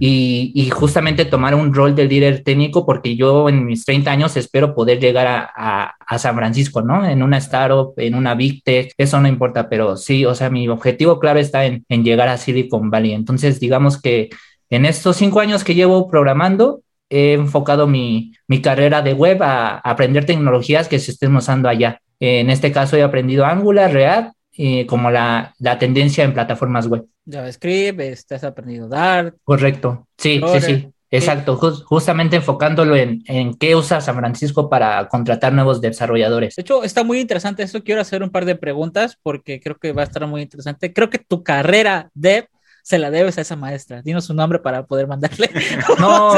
y, 0.00 0.70
justamente 0.70 1.24
tomar 1.24 1.54
un 1.54 1.74
rol 1.74 1.94
de 1.94 2.06
líder 2.06 2.42
técnico 2.42 2.86
porque 2.86 3.16
yo 3.16 3.48
en 3.48 3.64
mis 3.66 3.84
30 3.84 4.10
años 4.10 4.36
espero 4.36 4.74
poder 4.74 4.98
llegar 5.00 5.26
a, 5.26 5.94
a, 5.98 6.18
San 6.18 6.34
Francisco, 6.36 6.82
¿no? 6.82 7.06
En 7.06 7.22
una 7.22 7.38
startup, 7.38 7.92
en 7.98 8.14
una 8.14 8.34
big 8.34 8.62
tech, 8.62 8.92
eso 8.96 9.20
no 9.20 9.28
importa, 9.28 9.68
pero 9.68 9.96
sí, 9.96 10.24
o 10.24 10.34
sea, 10.34 10.50
mi 10.50 10.68
objetivo 10.68 11.20
clave 11.20 11.40
está 11.40 11.66
en, 11.66 11.84
en 11.88 12.04
llegar 12.04 12.28
a 12.28 12.38
Silicon 12.38 12.90
Valley. 12.90 13.12
Entonces, 13.12 13.60
digamos 13.60 14.00
que 14.00 14.30
en 14.70 14.86
estos 14.86 15.16
cinco 15.16 15.40
años 15.40 15.62
que 15.62 15.74
llevo 15.74 16.08
programando, 16.08 16.80
he 17.10 17.34
enfocado 17.34 17.86
mi, 17.86 18.32
mi 18.48 18.60
carrera 18.60 19.02
de 19.02 19.12
web 19.12 19.42
a, 19.42 19.76
a 19.76 19.90
aprender 19.90 20.24
tecnologías 20.24 20.88
que 20.88 20.98
se 20.98 21.12
estén 21.12 21.34
usando 21.36 21.68
allá. 21.68 22.00
En 22.18 22.50
este 22.50 22.72
caso 22.72 22.96
he 22.96 23.02
aprendido 23.02 23.44
Angular, 23.44 23.92
React 23.92 24.35
eh, 24.56 24.86
como 24.86 25.10
la, 25.10 25.54
la, 25.58 25.78
tendencia 25.78 26.24
en 26.24 26.32
plataformas 26.32 26.86
web. 26.86 27.06
JavaScript, 27.28 28.00
estás 28.00 28.44
aprendiendo 28.44 28.88
Dart. 28.88 29.36
Correcto, 29.44 30.06
sí, 30.16 30.40
sí, 30.52 30.60
sí. 30.60 30.88
Exacto, 31.08 31.56
justamente 31.56 32.36
enfocándolo 32.36 32.96
en, 32.96 33.22
en, 33.26 33.54
qué 33.54 33.76
usa 33.76 34.00
San 34.00 34.16
Francisco 34.16 34.68
para 34.68 35.08
contratar 35.08 35.52
nuevos 35.52 35.80
desarrolladores. 35.80 36.56
De 36.56 36.62
hecho, 36.62 36.82
está 36.82 37.04
muy 37.04 37.20
interesante 37.20 37.62
esto. 37.62 37.84
Quiero 37.84 38.00
hacer 38.00 38.24
un 38.24 38.30
par 38.30 38.44
de 38.44 38.56
preguntas 38.56 39.16
porque 39.22 39.60
creo 39.60 39.76
que 39.76 39.92
va 39.92 40.02
a 40.02 40.04
estar 40.04 40.26
muy 40.26 40.42
interesante. 40.42 40.92
Creo 40.92 41.08
que 41.08 41.18
tu 41.18 41.44
carrera 41.44 42.10
de 42.14 42.48
se 42.86 43.00
la 43.00 43.10
debes 43.10 43.36
a 43.36 43.40
esa 43.40 43.56
maestra. 43.56 44.00
Dinos 44.00 44.26
su 44.26 44.32
nombre 44.32 44.60
para 44.60 44.86
poder 44.86 45.08
mandarle. 45.08 45.50
No, 45.98 46.34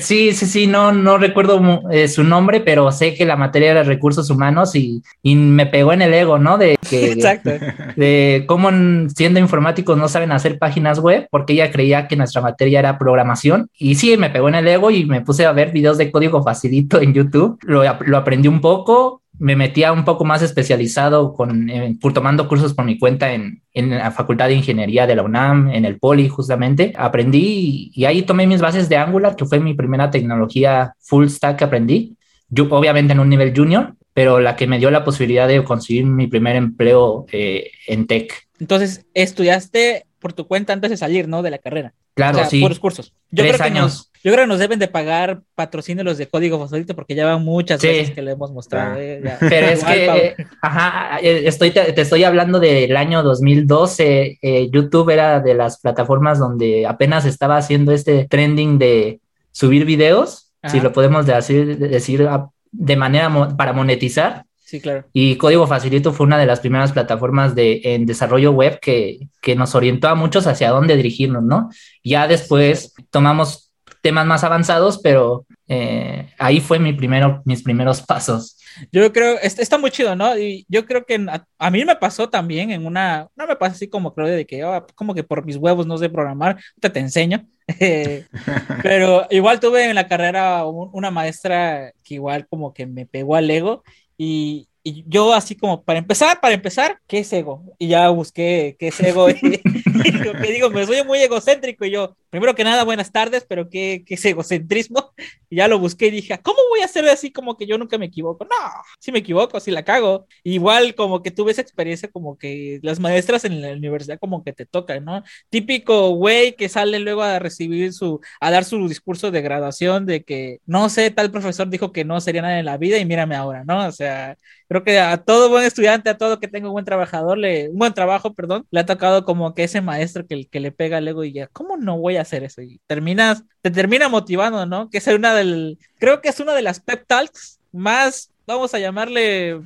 sí, 0.00 0.32
sí, 0.32 0.46
sí, 0.46 0.66
no, 0.66 0.90
no 0.90 1.18
recuerdo 1.18 1.82
eh, 1.90 2.08
su 2.08 2.24
nombre, 2.24 2.60
pero 2.60 2.90
sé 2.90 3.14
que 3.14 3.24
la 3.24 3.36
materia 3.36 3.70
era 3.70 3.82
recursos 3.84 4.30
humanos 4.30 4.74
y, 4.74 5.02
y 5.22 5.36
me 5.36 5.66
pegó 5.66 5.92
en 5.92 6.02
el 6.02 6.12
ego, 6.12 6.38
¿no? 6.38 6.58
De 6.58 6.76
que, 6.88 7.12
Exacto. 7.12 7.50
De, 7.94 8.44
cómo 8.48 8.70
siendo 9.14 9.38
informáticos 9.38 9.96
no 9.96 10.08
saben 10.08 10.32
hacer 10.32 10.58
páginas 10.58 10.98
web, 10.98 11.28
porque 11.30 11.52
ella 11.52 11.70
creía 11.70 12.08
que 12.08 12.16
nuestra 12.16 12.40
materia 12.40 12.80
era 12.80 12.98
programación. 12.98 13.68
Y 13.78 13.94
sí, 13.94 14.16
me 14.16 14.30
pegó 14.30 14.48
en 14.48 14.56
el 14.56 14.66
ego 14.66 14.90
y 14.90 15.04
me 15.04 15.20
puse 15.20 15.46
a 15.46 15.52
ver 15.52 15.70
videos 15.70 15.98
de 15.98 16.10
código 16.10 16.42
facilito 16.42 17.00
en 17.00 17.14
YouTube. 17.14 17.58
Lo, 17.62 17.84
lo 18.00 18.16
aprendí 18.16 18.48
un 18.48 18.60
poco, 18.60 19.22
me 19.38 19.56
metía 19.56 19.92
un 19.92 20.04
poco 20.04 20.24
más 20.24 20.42
especializado 20.42 21.34
con, 21.34 21.68
eh, 21.68 21.96
tomando 22.14 22.48
cursos 22.48 22.74
por 22.74 22.84
mi 22.84 22.98
cuenta 22.98 23.32
en, 23.32 23.62
en, 23.72 23.90
la 23.90 24.10
Facultad 24.10 24.48
de 24.48 24.54
Ingeniería 24.54 25.06
de 25.06 25.16
la 25.16 25.22
UNAM, 25.22 25.70
en 25.70 25.84
el 25.84 25.98
Poli 25.98 26.28
justamente. 26.28 26.92
Aprendí 26.96 27.90
y, 27.94 28.04
ahí 28.04 28.22
tomé 28.22 28.46
mis 28.46 28.60
bases 28.60 28.88
de 28.88 28.96
Angular, 28.96 29.36
que 29.36 29.44
fue 29.44 29.60
mi 29.60 29.74
primera 29.74 30.10
tecnología 30.10 30.94
full 31.00 31.26
stack 31.26 31.58
que 31.58 31.64
aprendí. 31.64 32.16
Yo 32.48 32.68
obviamente 32.70 33.12
en 33.12 33.20
un 33.20 33.28
nivel 33.28 33.52
junior, 33.54 33.94
pero 34.12 34.38
la 34.38 34.54
que 34.54 34.66
me 34.66 34.78
dio 34.78 34.90
la 34.90 35.04
posibilidad 35.04 35.48
de 35.48 35.64
conseguir 35.64 36.04
mi 36.04 36.28
primer 36.28 36.56
empleo 36.56 37.26
eh, 37.32 37.70
en 37.88 38.06
tech. 38.06 38.46
Entonces, 38.60 39.04
estudiaste 39.14 40.06
por 40.24 40.32
tu 40.32 40.46
cuenta 40.46 40.72
antes 40.72 40.90
de 40.90 40.96
salir, 40.96 41.28
¿no? 41.28 41.42
De 41.42 41.50
la 41.50 41.58
carrera. 41.58 41.92
Claro, 42.14 42.42
sí. 42.48 42.62
Puros 42.62 42.80
cursos. 42.80 43.12
Yo 43.30 43.44
Tres 43.44 43.60
años. 43.60 44.10
yo 44.24 44.32
creo 44.32 44.44
que 44.44 44.48
nos 44.48 44.58
deben 44.58 44.78
de 44.78 44.88
pagar 44.88 45.42
patrocinio 45.54 46.02
los 46.02 46.16
de 46.16 46.26
Código 46.28 46.58
Facilito 46.58 46.94
porque 46.94 47.14
ya 47.14 47.26
van 47.26 47.44
muchas 47.44 47.82
veces 47.82 48.10
que 48.10 48.22
le 48.22 48.30
hemos 48.30 48.50
mostrado. 48.50 48.98
Eh, 48.98 49.22
Pero 49.38 49.66
es 49.66 49.84
que, 49.84 50.34
ajá, 50.62 51.18
eh, 51.20 51.42
estoy, 51.44 51.72
te, 51.72 52.00
estoy 52.00 52.24
hablando 52.24 52.58
del 52.58 52.96
año 52.96 53.22
2012. 53.22 54.38
Eh, 54.40 54.70
YouTube 54.72 55.10
era 55.10 55.40
de 55.40 55.52
las 55.52 55.78
plataformas 55.78 56.38
donde 56.38 56.86
apenas 56.86 57.26
estaba 57.26 57.58
haciendo 57.58 57.92
este 57.92 58.26
trending 58.26 58.78
de 58.78 59.20
subir 59.52 59.84
videos, 59.84 60.52
si 60.68 60.80
lo 60.80 60.94
podemos 60.94 61.26
decir, 61.26 61.76
decir 61.76 62.26
de 62.72 62.96
manera 62.96 63.30
para 63.58 63.74
monetizar. 63.74 64.46
Sí, 64.74 64.80
claro. 64.80 65.04
Y 65.12 65.36
Código 65.36 65.68
Facilito 65.68 66.12
fue 66.12 66.26
una 66.26 66.36
de 66.36 66.46
las 66.46 66.58
primeras 66.58 66.90
plataformas 66.90 67.54
de, 67.54 67.80
en 67.84 68.06
desarrollo 68.06 68.50
web 68.50 68.80
que, 68.80 69.28
que 69.40 69.54
nos 69.54 69.76
orientó 69.76 70.08
a 70.08 70.16
muchos 70.16 70.48
hacia 70.48 70.70
dónde 70.70 70.96
dirigirnos, 70.96 71.44
¿no? 71.44 71.70
Ya 72.02 72.26
después 72.26 72.92
tomamos 73.10 73.70
temas 74.02 74.26
más 74.26 74.42
avanzados, 74.42 74.98
pero 74.98 75.46
eh, 75.68 76.28
ahí 76.40 76.60
fue 76.60 76.80
mi 76.80 76.92
primero, 76.92 77.40
mis 77.44 77.62
primeros 77.62 78.02
pasos. 78.02 78.58
Yo 78.90 79.12
creo, 79.12 79.38
está 79.40 79.78
muy 79.78 79.92
chido, 79.92 80.16
¿no? 80.16 80.36
Y 80.36 80.66
yo 80.68 80.84
creo 80.86 81.06
que 81.06 81.24
a, 81.58 81.70
mí 81.70 81.84
me 81.84 81.94
pasó 81.94 82.28
también 82.28 82.72
en 82.72 82.84
una, 82.84 83.28
no 83.36 83.46
me 83.46 83.54
pasa 83.54 83.76
así 83.76 83.86
como 83.86 84.12
Claudia, 84.12 84.34
de 84.34 84.44
que 84.44 84.64
oh, 84.64 84.84
como 84.96 85.14
que 85.14 85.22
por 85.22 85.46
mis 85.46 85.56
huevos 85.56 85.86
no 85.86 85.98
sé 85.98 86.08
programar, 86.08 86.58
te, 86.80 86.90
te 86.90 86.98
enseño. 86.98 87.46
pero 88.82 89.26
igual 89.30 89.60
tuve 89.60 89.88
en 89.88 89.94
la 89.94 90.08
carrera 90.08 90.66
una 90.66 91.12
maestra 91.12 91.92
que 92.02 92.14
igual 92.14 92.46
como 92.48 92.74
que 92.74 92.86
me 92.86 93.06
pegó 93.06 93.36
al 93.36 93.48
ego 93.50 93.84
y, 94.18 94.68
y 94.86 95.02
yo 95.08 95.32
así 95.32 95.56
como, 95.56 95.82
para 95.82 95.98
empezar, 95.98 96.40
para 96.40 96.52
empezar, 96.52 97.00
¿qué 97.06 97.20
es 97.20 97.32
ego? 97.32 97.64
Y 97.78 97.88
ya 97.88 98.10
busqué 98.10 98.76
qué 98.78 98.88
es 98.88 99.00
ego. 99.00 99.30
y, 99.30 99.34
y 99.42 100.52
digo, 100.52 100.68
me 100.68 100.84
soy 100.84 101.02
muy 101.04 101.20
egocéntrico. 101.20 101.86
Y 101.86 101.90
yo, 101.90 102.14
primero 102.28 102.54
que 102.54 102.64
nada, 102.64 102.84
buenas 102.84 103.10
tardes, 103.10 103.46
pero 103.48 103.70
¿qué, 103.70 104.04
qué 104.06 104.14
es 104.14 104.24
egocentrismo? 104.26 105.12
Y 105.50 105.58
ya 105.58 105.68
lo 105.68 105.78
busqué 105.78 106.08
y 106.08 106.10
dije, 106.10 106.36
¿cómo 106.42 106.58
voy 106.68 106.80
a 106.80 106.86
hacer 106.86 107.08
así 107.08 107.30
como 107.30 107.56
que 107.56 107.64
yo 107.64 107.78
nunca 107.78 107.96
me 107.96 108.06
equivoco? 108.06 108.44
No, 108.44 108.56
si 108.98 109.12
me 109.12 109.20
equivoco, 109.20 109.60
si 109.60 109.70
la 109.70 109.84
cago. 109.84 110.26
Igual 110.42 110.96
como 110.96 111.22
que 111.22 111.30
tuve 111.30 111.52
esa 111.52 111.60
experiencia 111.62 112.10
como 112.10 112.36
que 112.36 112.80
las 112.82 112.98
maestras 112.98 113.44
en 113.44 113.62
la 113.62 113.70
universidad 113.70 114.18
como 114.18 114.42
que 114.42 114.52
te 114.52 114.66
tocan, 114.66 115.04
¿no? 115.04 115.22
Típico 115.50 116.10
güey 116.10 116.56
que 116.56 116.68
sale 116.68 116.98
luego 116.98 117.22
a 117.22 117.38
recibir 117.38 117.92
su, 117.92 118.20
a 118.40 118.50
dar 118.50 118.64
su 118.64 118.88
discurso 118.88 119.30
de 119.30 119.42
graduación 119.42 120.06
de 120.06 120.24
que, 120.24 120.58
no 120.66 120.88
sé, 120.88 121.12
tal 121.12 121.30
profesor 121.30 121.70
dijo 121.70 121.92
que 121.92 122.04
no 122.04 122.20
sería 122.20 122.42
nada 122.42 122.58
en 122.58 122.64
la 122.64 122.76
vida 122.76 122.98
y 122.98 123.04
mírame 123.04 123.36
ahora, 123.36 123.62
¿no? 123.64 123.86
O 123.86 123.92
sea, 123.92 124.36
creo 124.74 124.84
que 124.84 124.98
a 124.98 125.18
todo 125.18 125.50
buen 125.50 125.64
estudiante, 125.64 126.10
a 126.10 126.18
todo 126.18 126.40
que 126.40 126.48
tenga 126.48 126.66
un 126.66 126.72
buen 126.72 126.84
trabajador, 126.84 127.38
le, 127.38 127.68
un 127.68 127.78
buen 127.78 127.94
trabajo, 127.94 128.34
perdón, 128.34 128.66
le 128.72 128.80
ha 128.80 128.86
tocado 128.86 129.24
como 129.24 129.54
que 129.54 129.64
ese 129.64 129.80
maestro 129.80 130.26
que, 130.26 130.46
que 130.48 130.58
le 130.58 130.72
pega 130.72 130.98
el 130.98 131.06
ego 131.06 131.22
y 131.22 131.32
ya, 131.32 131.46
¿cómo 131.48 131.76
no 131.76 131.98
voy 131.98 132.16
a 132.16 132.22
hacer 132.22 132.42
eso? 132.42 132.60
Y 132.60 132.80
terminas, 132.88 133.44
te 133.62 133.70
termina 133.70 134.08
motivando, 134.08 134.66
¿no? 134.66 134.90
Que 134.90 134.98
es 134.98 135.06
una 135.06 135.32
del, 135.32 135.78
creo 135.98 136.20
que 136.20 136.28
es 136.28 136.40
una 136.40 136.54
de 136.54 136.62
las 136.62 136.80
pep 136.80 137.04
talks 137.06 137.60
más 137.70 138.32
vamos 138.46 138.74
a 138.74 138.78
llamarle 138.78 139.60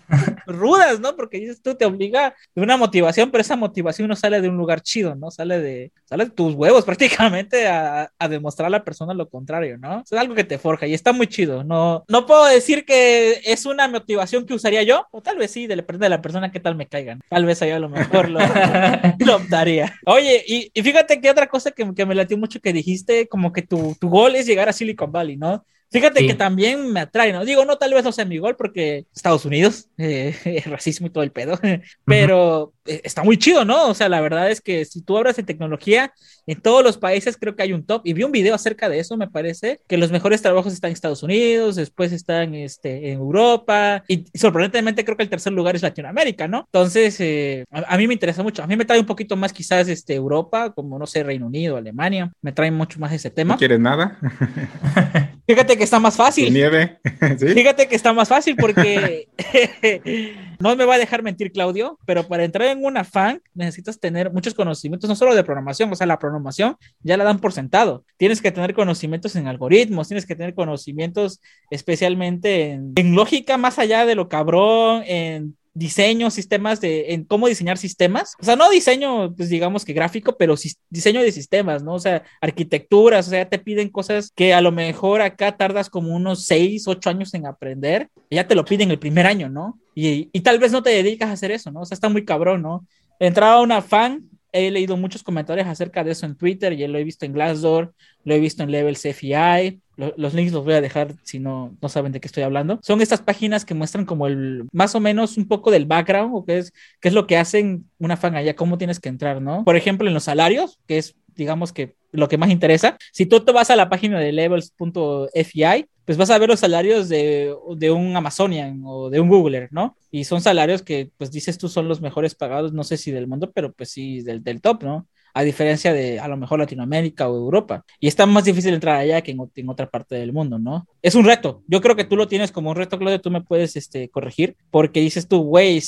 rudas, 0.48 1.00
¿no? 1.00 1.14
Porque 1.16 1.38
dices 1.38 1.62
tú 1.62 1.74
te 1.74 1.84
obliga 1.84 2.34
de 2.54 2.62
una 2.62 2.76
motivación, 2.76 3.30
pero 3.30 3.42
esa 3.42 3.56
motivación 3.56 4.08
no 4.08 4.16
sale 4.16 4.40
de 4.40 4.48
un 4.48 4.56
lugar 4.56 4.80
chido, 4.80 5.14
¿no? 5.14 5.30
Sale 5.30 5.60
de, 5.60 5.92
sale 6.04 6.24
de 6.24 6.30
tus 6.30 6.54
huevos 6.54 6.84
prácticamente 6.86 7.66
a, 7.68 8.10
a 8.18 8.28
demostrar 8.28 8.66
a 8.66 8.70
la 8.70 8.84
persona 8.84 9.14
lo 9.14 9.28
contrario, 9.28 9.78
¿no? 9.78 10.00
Es 10.00 10.12
algo 10.12 10.34
que 10.34 10.44
te 10.44 10.58
forja 10.58 10.86
y 10.86 10.94
está 10.94 11.12
muy 11.12 11.26
chido. 11.26 11.64
No, 11.64 12.04
no 12.08 12.26
puedo 12.26 12.46
decir 12.46 12.84
que 12.84 13.40
es 13.44 13.66
una 13.66 13.88
motivación 13.88 14.46
que 14.46 14.54
usaría 14.54 14.82
yo, 14.82 15.06
o 15.10 15.22
tal 15.22 15.38
vez 15.38 15.50
sí, 15.50 15.66
depende 15.66 16.06
de 16.06 16.10
la 16.10 16.22
persona 16.22 16.50
que 16.50 16.60
tal 16.60 16.74
me 16.74 16.86
caigan. 16.86 17.20
Tal 17.28 17.44
vez 17.44 17.60
yo 17.60 17.74
a 17.74 17.78
lo 17.78 17.88
mejor 17.88 18.28
lo, 18.28 18.40
lo 19.18 19.36
optaría. 19.36 19.94
Oye, 20.06 20.44
y, 20.46 20.70
y, 20.72 20.82
fíjate 20.82 21.20
que 21.20 21.30
otra 21.30 21.46
cosa 21.48 21.70
que, 21.70 21.94
que 21.94 22.06
me 22.06 22.14
latió 22.14 22.38
mucho 22.38 22.60
que 22.60 22.72
dijiste, 22.72 23.28
como 23.28 23.52
que 23.52 23.62
tu, 23.62 23.96
tu 24.00 24.08
gol 24.08 24.36
es 24.36 24.46
llegar 24.46 24.68
a 24.68 24.72
Silicon 24.72 25.12
Valley, 25.12 25.36
¿no? 25.36 25.64
Fíjate 25.90 26.26
que 26.26 26.34
también 26.34 26.92
me 26.92 27.00
atrae, 27.00 27.32
¿no? 27.32 27.44
Digo, 27.44 27.64
no, 27.64 27.76
tal 27.76 27.94
vez 27.94 28.04
no 28.04 28.12
sea 28.12 28.26
mi 28.26 28.38
gol 28.38 28.56
porque 28.56 29.06
Estados 29.14 29.44
Unidos, 29.44 29.88
eh, 29.98 30.62
racismo 30.66 31.06
y 31.06 31.10
todo 31.10 31.24
el 31.24 31.32
pedo, 31.32 31.58
pero 32.04 32.74
eh, 32.84 33.00
está 33.04 33.22
muy 33.22 33.38
chido, 33.38 33.64
¿no? 33.64 33.88
O 33.88 33.94
sea, 33.94 34.08
la 34.08 34.20
verdad 34.20 34.50
es 34.50 34.60
que 34.60 34.84
si 34.84 35.00
tú 35.00 35.16
hablas 35.16 35.38
en 35.38 35.46
tecnología, 35.46 36.12
en 36.46 36.60
todos 36.60 36.84
los 36.84 36.98
países 36.98 37.36
creo 37.38 37.56
que 37.56 37.62
hay 37.62 37.72
un 37.72 37.84
top. 37.84 38.02
Y 38.04 38.12
vi 38.12 38.22
un 38.22 38.32
video 38.32 38.54
acerca 38.54 38.88
de 38.88 38.98
eso, 38.98 39.16
me 39.16 39.28
parece, 39.28 39.80
que 39.86 39.96
los 39.96 40.10
mejores 40.10 40.42
trabajos 40.42 40.72
están 40.72 40.90
en 40.90 40.94
Estados 40.94 41.22
Unidos, 41.22 41.76
después 41.76 42.12
están 42.12 42.54
este, 42.54 43.10
en 43.10 43.18
Europa, 43.18 44.04
y, 44.08 44.26
sorprendentemente 44.34 45.04
creo 45.04 45.16
que 45.16 45.22
el 45.22 45.30
tercer 45.30 45.52
lugar 45.52 45.76
es 45.76 45.82
Latinoamérica, 45.82 46.48
¿no? 46.48 46.64
Entonces, 46.66 47.18
eh, 47.20 47.64
a, 47.70 47.94
a, 47.94 47.96
mí 47.96 48.06
me 48.06 48.14
interesa 48.14 48.42
mucho. 48.42 48.62
A 48.62 48.66
mí 48.66 48.76
me 48.76 48.84
trae 48.84 49.00
un 49.00 49.06
poquito 49.06 49.36
más 49.36 49.52
quizás 49.52 49.88
este, 49.88 50.14
Europa, 50.14 50.70
como 50.74 50.98
no 50.98 51.06
sé, 51.06 51.22
Reino 51.22 51.46
Unido, 51.46 51.76
Alemania, 51.76 52.30
me 52.42 52.52
trae 52.52 52.70
mucho 52.70 52.98
más 52.98 53.12
ese 53.12 53.30
tema. 53.30 53.54
¿No 53.54 53.58
quieres 53.58 53.80
nada? 53.80 54.18
Fíjate 55.48 55.78
que 55.78 55.84
está 55.84 55.98
más 55.98 56.14
fácil. 56.14 56.52
Nieve. 56.52 57.00
¿Sí? 57.38 57.48
Fíjate 57.48 57.88
que 57.88 57.96
está 57.96 58.12
más 58.12 58.28
fácil 58.28 58.54
porque 58.54 59.28
no 60.60 60.76
me 60.76 60.84
va 60.84 60.96
a 60.96 60.98
dejar 60.98 61.22
mentir 61.22 61.52
Claudio, 61.52 61.98
pero 62.04 62.28
para 62.28 62.44
entrar 62.44 62.68
en 62.68 62.84
una 62.84 63.02
fan 63.02 63.40
necesitas 63.54 63.98
tener 63.98 64.30
muchos 64.30 64.52
conocimientos, 64.52 65.08
no 65.08 65.16
solo 65.16 65.34
de 65.34 65.42
programación, 65.44 65.90
o 65.90 65.96
sea, 65.96 66.06
la 66.06 66.18
programación 66.18 66.76
ya 67.00 67.16
la 67.16 67.24
dan 67.24 67.38
por 67.38 67.54
sentado. 67.54 68.04
Tienes 68.18 68.42
que 68.42 68.52
tener 68.52 68.74
conocimientos 68.74 69.36
en 69.36 69.46
algoritmos, 69.46 70.08
tienes 70.08 70.26
que 70.26 70.36
tener 70.36 70.54
conocimientos 70.54 71.40
especialmente 71.70 72.72
en, 72.72 72.92
en 72.96 73.14
lógica 73.14 73.56
más 73.56 73.78
allá 73.78 74.04
de 74.04 74.16
lo 74.16 74.28
cabrón, 74.28 75.02
en 75.06 75.56
diseño, 75.78 76.30
sistemas 76.30 76.80
de 76.80 77.14
en 77.14 77.24
cómo 77.24 77.46
diseñar 77.48 77.78
sistemas. 77.78 78.34
O 78.40 78.44
sea, 78.44 78.56
no 78.56 78.68
diseño, 78.68 79.34
pues 79.34 79.48
digamos 79.48 79.84
que 79.84 79.92
gráfico, 79.92 80.36
pero 80.36 80.56
diseño 80.90 81.22
de 81.22 81.32
sistemas, 81.32 81.82
¿no? 81.82 81.94
O 81.94 82.00
sea, 82.00 82.24
arquitecturas, 82.40 83.28
o 83.28 83.30
sea, 83.30 83.48
te 83.48 83.58
piden 83.58 83.88
cosas 83.88 84.32
que 84.34 84.52
a 84.52 84.60
lo 84.60 84.72
mejor 84.72 85.22
acá 85.22 85.56
tardas 85.56 85.88
como 85.88 86.14
unos 86.14 86.44
6, 86.44 86.88
8 86.88 87.10
años 87.10 87.32
en 87.34 87.46
aprender, 87.46 88.08
y 88.28 88.36
ya 88.36 88.48
te 88.48 88.54
lo 88.54 88.64
piden 88.64 88.90
el 88.90 88.98
primer 88.98 89.26
año, 89.26 89.48
¿no? 89.48 89.78
Y, 89.94 90.28
y 90.32 90.40
tal 90.40 90.58
vez 90.58 90.72
no 90.72 90.82
te 90.82 90.90
dedicas 90.90 91.30
a 91.30 91.34
hacer 91.34 91.52
eso, 91.52 91.70
¿no? 91.70 91.80
O 91.80 91.84
sea, 91.84 91.94
está 91.94 92.08
muy 92.08 92.24
cabrón, 92.24 92.62
¿no? 92.62 92.84
Entraba 93.20 93.60
una 93.60 93.80
fan 93.82 94.28
he 94.52 94.70
leído 94.70 94.96
muchos 94.96 95.22
comentarios 95.22 95.66
acerca 95.66 96.04
de 96.04 96.12
eso 96.12 96.26
en 96.26 96.36
Twitter, 96.36 96.72
y 96.72 96.86
lo 96.86 96.98
he 96.98 97.04
visto 97.04 97.26
en 97.26 97.32
Glassdoor, 97.32 97.94
lo 98.24 98.34
he 98.34 98.40
visto 98.40 98.62
en 98.62 98.70
Levels 98.70 99.04
FI, 99.04 99.80
los 100.16 100.32
links 100.34 100.52
los 100.52 100.64
voy 100.64 100.74
a 100.74 100.80
dejar 100.80 101.14
si 101.24 101.40
no, 101.40 101.76
no 101.82 101.88
saben 101.88 102.12
de 102.12 102.20
qué 102.20 102.28
estoy 102.28 102.44
hablando. 102.44 102.78
Son 102.82 103.00
estas 103.00 103.20
páginas 103.20 103.64
que 103.64 103.74
muestran 103.74 104.04
como 104.04 104.28
el, 104.28 104.68
más 104.72 104.94
o 104.94 105.00
menos 105.00 105.36
un 105.36 105.48
poco 105.48 105.70
del 105.70 105.86
background, 105.86 106.34
o 106.34 106.44
qué 106.44 106.58
es, 106.58 106.72
qué 107.00 107.08
es 107.08 107.14
lo 107.14 107.26
que 107.26 107.36
hacen 107.36 107.90
una 107.98 108.16
fan 108.16 108.36
allá, 108.36 108.54
cómo 108.54 108.78
tienes 108.78 109.00
que 109.00 109.08
entrar, 109.08 109.42
¿no? 109.42 109.64
Por 109.64 109.76
ejemplo, 109.76 110.06
en 110.06 110.14
los 110.14 110.24
salarios, 110.24 110.78
que 110.86 110.98
es, 110.98 111.16
digamos 111.38 111.72
que 111.72 111.94
lo 112.12 112.28
que 112.28 112.36
más 112.36 112.50
interesa. 112.50 112.98
Si 113.12 113.24
tú 113.24 113.40
te 113.40 113.52
vas 113.52 113.70
a 113.70 113.76
la 113.76 113.88
página 113.88 114.18
de 114.18 114.32
levels.fi, 114.32 115.86
pues 116.04 116.18
vas 116.18 116.30
a 116.30 116.38
ver 116.38 116.48
los 116.48 116.60
salarios 116.60 117.08
de, 117.08 117.54
de, 117.76 117.90
un 117.90 118.16
Amazonian 118.16 118.82
o 118.84 119.08
de 119.08 119.20
un 119.20 119.28
Googler, 119.28 119.68
¿no? 119.70 119.96
Y 120.10 120.24
son 120.24 120.40
salarios 120.40 120.82
que, 120.82 121.10
pues 121.16 121.30
dices 121.30 121.56
tú, 121.58 121.68
son 121.68 121.86
los 121.86 122.00
mejores 122.00 122.34
pagados, 122.34 122.72
no 122.72 122.82
sé 122.82 122.96
si 122.96 123.12
del 123.12 123.28
mundo, 123.28 123.52
pero 123.52 123.72
pues 123.72 123.90
sí, 123.90 124.22
del, 124.22 124.42
del 124.42 124.60
top, 124.60 124.82
¿no? 124.82 125.06
A 125.34 125.42
diferencia 125.42 125.92
de 125.92 126.20
a 126.20 126.28
lo 126.28 126.36
mejor 126.36 126.58
Latinoamérica 126.58 127.28
o 127.28 127.36
Europa. 127.36 127.84
Y 128.00 128.08
está 128.08 128.26
más 128.26 128.44
difícil 128.44 128.74
entrar 128.74 128.96
allá 128.96 129.22
que 129.22 129.30
en, 129.30 129.68
otra 129.68 129.88
parte 129.88 130.16
del 130.16 130.32
mundo, 130.32 130.58
¿no? 130.58 130.86
Es 131.02 131.14
un 131.14 131.24
reto. 131.24 131.62
Yo 131.66 131.80
creo 131.80 131.96
que 131.96 132.04
tú 132.04 132.16
lo 132.16 132.28
tienes 132.28 132.52
como 132.52 132.70
un 132.70 132.76
reto, 132.76 132.98
Claudio, 132.98 133.20
tú 133.20 133.30
me 133.30 133.42
puedes 133.42 133.76
este, 133.76 134.08
corregir, 134.08 134.56
porque 134.70 135.00
dices 135.00 135.28
tú, 135.28 135.42
güey, 135.42 135.80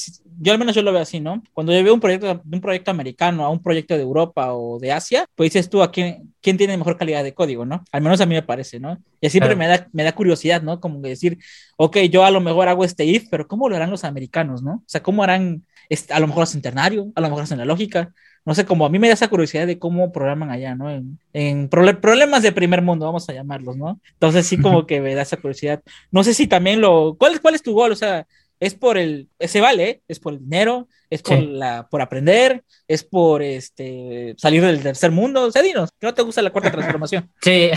yo 0.42 0.52
al 0.52 0.58
menos 0.58 0.74
yo 0.74 0.82
lo 0.82 0.92
veo 0.92 1.02
así, 1.02 1.20
¿no? 1.20 1.42
Cuando 1.52 1.72
yo 1.72 1.84
veo 1.84 1.92
un 1.92 2.00
proyecto, 2.00 2.42
un 2.50 2.60
proyecto 2.60 2.90
americano 2.90 3.44
a 3.44 3.50
un 3.50 3.62
proyecto 3.62 3.94
de 3.94 4.02
Europa 4.02 4.54
o 4.54 4.78
de 4.78 4.90
Asia, 4.92 5.26
pues 5.34 5.52
dices 5.52 5.68
tú, 5.68 5.82
¿a 5.82 5.90
quién, 5.90 6.32
quién 6.40 6.56
tiene 6.56 6.76
mejor 6.76 6.96
calidad 6.96 7.22
de 7.22 7.34
código, 7.34 7.66
¿no? 7.66 7.84
Al 7.92 8.02
menos 8.02 8.20
a 8.20 8.26
mí 8.26 8.34
me 8.34 8.42
parece, 8.42 8.80
¿no? 8.80 8.98
Y 9.20 9.28
siempre 9.28 9.54
me, 9.54 9.66
da, 9.66 9.88
me 9.92 10.02
da 10.02 10.12
curiosidad, 10.12 10.62
¿no? 10.62 10.80
Como 10.80 11.00
decir, 11.00 11.38
ok, 11.76 11.98
yo 12.10 12.24
a 12.24 12.30
lo 12.30 12.40
mejor 12.40 12.68
hago 12.68 12.84
este 12.84 13.04
if, 13.04 13.28
pero 13.30 13.46
¿cómo 13.46 13.68
lo 13.68 13.76
harán 13.76 13.90
los 13.90 14.04
americanos, 14.04 14.62
¿no? 14.62 14.76
O 14.76 14.84
sea, 14.86 15.02
¿cómo 15.02 15.22
harán, 15.22 15.64
este, 15.88 16.12
a 16.14 16.20
lo 16.20 16.26
mejor 16.26 16.44
hacen 16.44 16.62
ternario, 16.62 17.12
a 17.14 17.20
lo 17.20 17.28
mejor 17.28 17.42
hacen 17.42 17.58
la 17.58 17.66
lógica, 17.66 18.12
no 18.44 18.54
sé, 18.54 18.64
como 18.64 18.86
a 18.86 18.88
mí 18.88 18.98
me 18.98 19.08
da 19.08 19.14
esa 19.14 19.28
curiosidad 19.28 19.66
de 19.66 19.78
cómo 19.78 20.12
programan 20.12 20.50
allá, 20.50 20.74
¿no? 20.74 20.90
En, 21.32 21.68
problemas 21.68 22.42
de 22.42 22.52
primer 22.52 22.82
mundo, 22.82 23.06
vamos 23.06 23.28
a 23.28 23.34
llamarlos, 23.34 23.76
¿no? 23.76 24.00
Entonces 24.12 24.46
sí 24.46 24.58
como 24.58 24.86
que 24.86 25.00
me 25.00 25.14
da 25.14 25.22
esa 25.22 25.36
curiosidad. 25.36 25.82
No 26.10 26.24
sé 26.24 26.34
si 26.34 26.46
también 26.46 26.80
lo... 26.80 27.16
¿Cuál, 27.18 27.40
cuál 27.40 27.54
es 27.54 27.62
tu 27.62 27.74
gol? 27.74 27.92
O 27.92 27.96
sea, 27.96 28.26
es 28.58 28.74
por 28.74 28.96
el... 28.96 29.28
Se 29.38 29.60
vale, 29.60 29.90
¿eh? 29.90 30.02
es 30.08 30.18
por 30.20 30.32
el 30.32 30.40
dinero, 30.40 30.88
es 31.10 31.22
por, 31.22 31.38
la, 31.38 31.86
por 31.88 32.00
aprender, 32.00 32.64
es 32.88 33.04
por 33.04 33.42
este, 33.42 34.34
salir 34.38 34.62
del 34.62 34.82
tercer 34.82 35.10
mundo. 35.10 35.44
O 35.44 35.50
sea, 35.50 35.62
dinos, 35.62 35.90
que 35.98 36.06
no 36.06 36.14
te 36.14 36.22
gusta 36.22 36.40
la 36.40 36.50
cuarta 36.50 36.72
transformación. 36.72 37.30
Sí, 37.42 37.70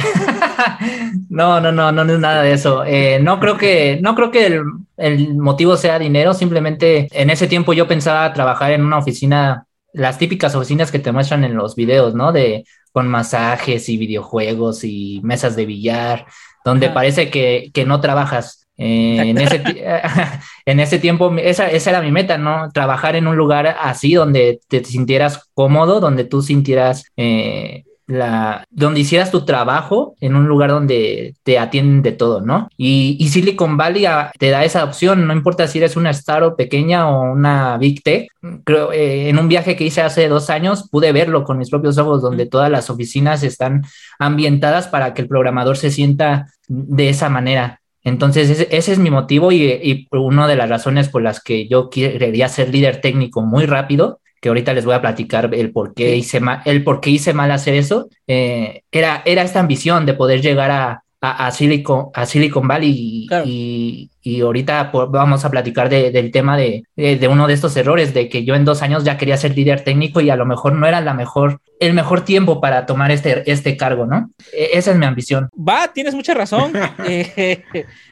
no, 1.29 1.59
no, 1.59 1.71
no, 1.73 1.91
no, 1.91 2.13
es 2.13 2.19
nada 2.19 2.41
de 2.41 2.53
eso. 2.53 2.85
Eh, 2.85 3.19
no 3.21 3.39
creo 3.39 3.57
que, 3.57 3.99
no 4.01 4.15
creo 4.15 4.31
que 4.31 4.45
el, 4.45 4.63
el 4.95 5.35
motivo 5.35 5.75
sea 5.75 5.99
dinero, 5.99 6.33
simplemente 6.33 7.09
en 7.11 7.29
ese 7.29 7.47
tiempo 7.47 7.73
yo 7.73 7.87
pensaba 7.87 8.31
trabajar 8.31 8.71
en 8.71 8.85
una 8.85 8.97
oficina 8.97 9.67
las 9.93 10.17
típicas 10.17 10.55
oficinas 10.55 10.91
que 10.91 10.99
te 10.99 11.11
muestran 11.11 11.43
en 11.43 11.55
los 11.55 11.75
videos, 11.75 12.13
¿no? 12.15 12.31
De 12.31 12.65
con 12.91 13.07
masajes 13.07 13.89
y 13.89 13.97
videojuegos 13.97 14.83
y 14.83 15.19
mesas 15.23 15.55
de 15.55 15.65
billar, 15.65 16.27
donde 16.63 16.89
parece 16.89 17.29
que, 17.29 17.71
que, 17.73 17.85
no 17.85 17.99
trabajas. 18.01 18.67
Eh, 18.77 19.17
en, 19.19 19.37
ese, 19.37 19.63
en 20.65 20.79
ese 20.79 20.99
tiempo, 20.99 21.33
esa, 21.37 21.69
esa 21.69 21.89
era 21.89 22.01
mi 22.01 22.11
meta, 22.11 22.37
¿no? 22.37 22.69
Trabajar 22.71 23.15
en 23.15 23.27
un 23.27 23.35
lugar 23.35 23.75
así 23.79 24.13
donde 24.13 24.59
te 24.67 24.83
sintieras 24.83 25.49
cómodo, 25.53 25.99
donde 25.99 26.23
tú 26.23 26.41
sintieras 26.41 27.05
eh, 27.17 27.83
la, 28.07 28.65
donde 28.69 28.99
hicieras 28.99 29.31
tu 29.31 29.45
trabajo 29.45 30.15
en 30.19 30.35
un 30.35 30.47
lugar 30.47 30.71
donde 30.71 31.35
te 31.43 31.57
atienden 31.57 32.01
de 32.01 32.11
todo, 32.11 32.41
¿no? 32.41 32.67
Y, 32.77 33.27
Silicon 33.29 33.77
Valley 33.77 34.05
ah, 34.05 34.31
te 34.37 34.49
da 34.49 34.63
esa 34.63 34.83
opción, 34.83 35.25
no 35.25 35.33
importa 35.33 35.67
si 35.67 35.79
eres 35.79 35.95
una 35.95 36.11
startup 36.11 36.55
pequeña 36.55 37.09
o 37.09 37.31
una 37.31 37.77
big 37.77 38.03
tech. 38.03 38.27
Creo, 38.63 38.91
eh, 38.91 39.29
en 39.29 39.39
un 39.39 39.47
viaje 39.47 39.75
que 39.75 39.85
hice 39.85 40.01
hace 40.01 40.27
dos 40.27 40.49
años 40.49 40.89
pude 40.89 41.11
verlo 41.11 41.43
con 41.43 41.57
mis 41.57 41.69
propios 41.69 41.97
ojos, 41.97 42.21
donde 42.21 42.45
todas 42.45 42.69
las 42.69 42.89
oficinas 42.89 43.43
están 43.43 43.83
ambientadas 44.19 44.87
para 44.87 45.13
que 45.13 45.21
el 45.21 45.27
programador 45.27 45.77
se 45.77 45.91
sienta 45.91 46.47
de 46.67 47.09
esa 47.09 47.29
manera. 47.29 47.79
Entonces, 48.03 48.49
ese, 48.49 48.67
ese 48.69 48.91
es 48.91 48.99
mi 48.99 49.09
motivo 49.09 49.51
y, 49.51 49.63
y, 49.63 50.07
una 50.11 50.47
de 50.47 50.57
las 50.57 50.69
razones 50.69 51.07
por 51.07 51.21
las 51.21 51.41
que 51.41 51.67
yo 51.69 51.89
quería 51.89 52.49
ser 52.49 52.69
líder 52.69 52.99
técnico 52.99 53.41
muy 53.41 53.65
rápido 53.65 54.19
que 54.43 54.49
ahorita 54.49 54.73
les 54.73 54.83
voy 54.83 54.93
a 54.93 54.99
platicar 54.99 55.49
el 55.55 55.71
por 55.71 55.93
qué 55.93 56.17
hice 56.17 56.41
mal, 56.41 56.61
el 56.65 56.83
por 56.83 56.99
qué 56.99 57.11
hice 57.11 57.33
mal 57.33 57.49
hacer 57.49 57.75
eso, 57.75 58.09
eh, 58.27 58.83
era, 58.91 59.21
era 59.23 59.41
esta 59.41 59.61
ambición 59.61 60.05
de 60.05 60.15
poder 60.15 60.41
llegar 60.41 60.69
a, 60.69 61.02
a, 61.25 61.51
Silicon, 61.51 62.09
a 62.13 62.25
Silicon 62.25 62.67
Valley 62.67 63.27
y, 63.45 64.09
y, 64.21 64.41
ahorita 64.41 64.91
vamos 64.91 65.45
a 65.45 65.49
platicar 65.49 65.87
del 65.87 66.31
tema 66.31 66.57
de, 66.57 66.83
de, 66.97 67.27
uno 67.29 67.47
de 67.47 67.53
estos 67.53 67.77
errores, 67.77 68.13
de 68.13 68.27
que 68.27 68.43
yo 68.43 68.55
en 68.55 68.65
dos 68.65 68.81
años 68.81 69.05
ya 69.05 69.17
quería 69.17 69.37
ser 69.37 69.55
líder 69.55 69.85
técnico 69.85 70.19
y 70.19 70.29
a 70.29 70.35
lo 70.35 70.45
mejor 70.45 70.73
no 70.73 70.85
era 70.85 70.99
la 70.99 71.13
mejor, 71.13 71.61
el 71.79 71.93
mejor 71.93 72.25
tiempo 72.25 72.59
para 72.59 72.85
tomar 72.85 73.09
este, 73.09 73.49
este 73.49 73.77
cargo, 73.77 74.05
¿no? 74.05 74.31
E, 74.51 74.71
esa 74.73 74.91
es 74.91 74.97
mi 74.97 75.05
ambición. 75.05 75.47
Va, 75.57 75.93
tienes 75.93 76.13
mucha 76.13 76.33
razón. 76.33 76.73
eh, 77.07 77.63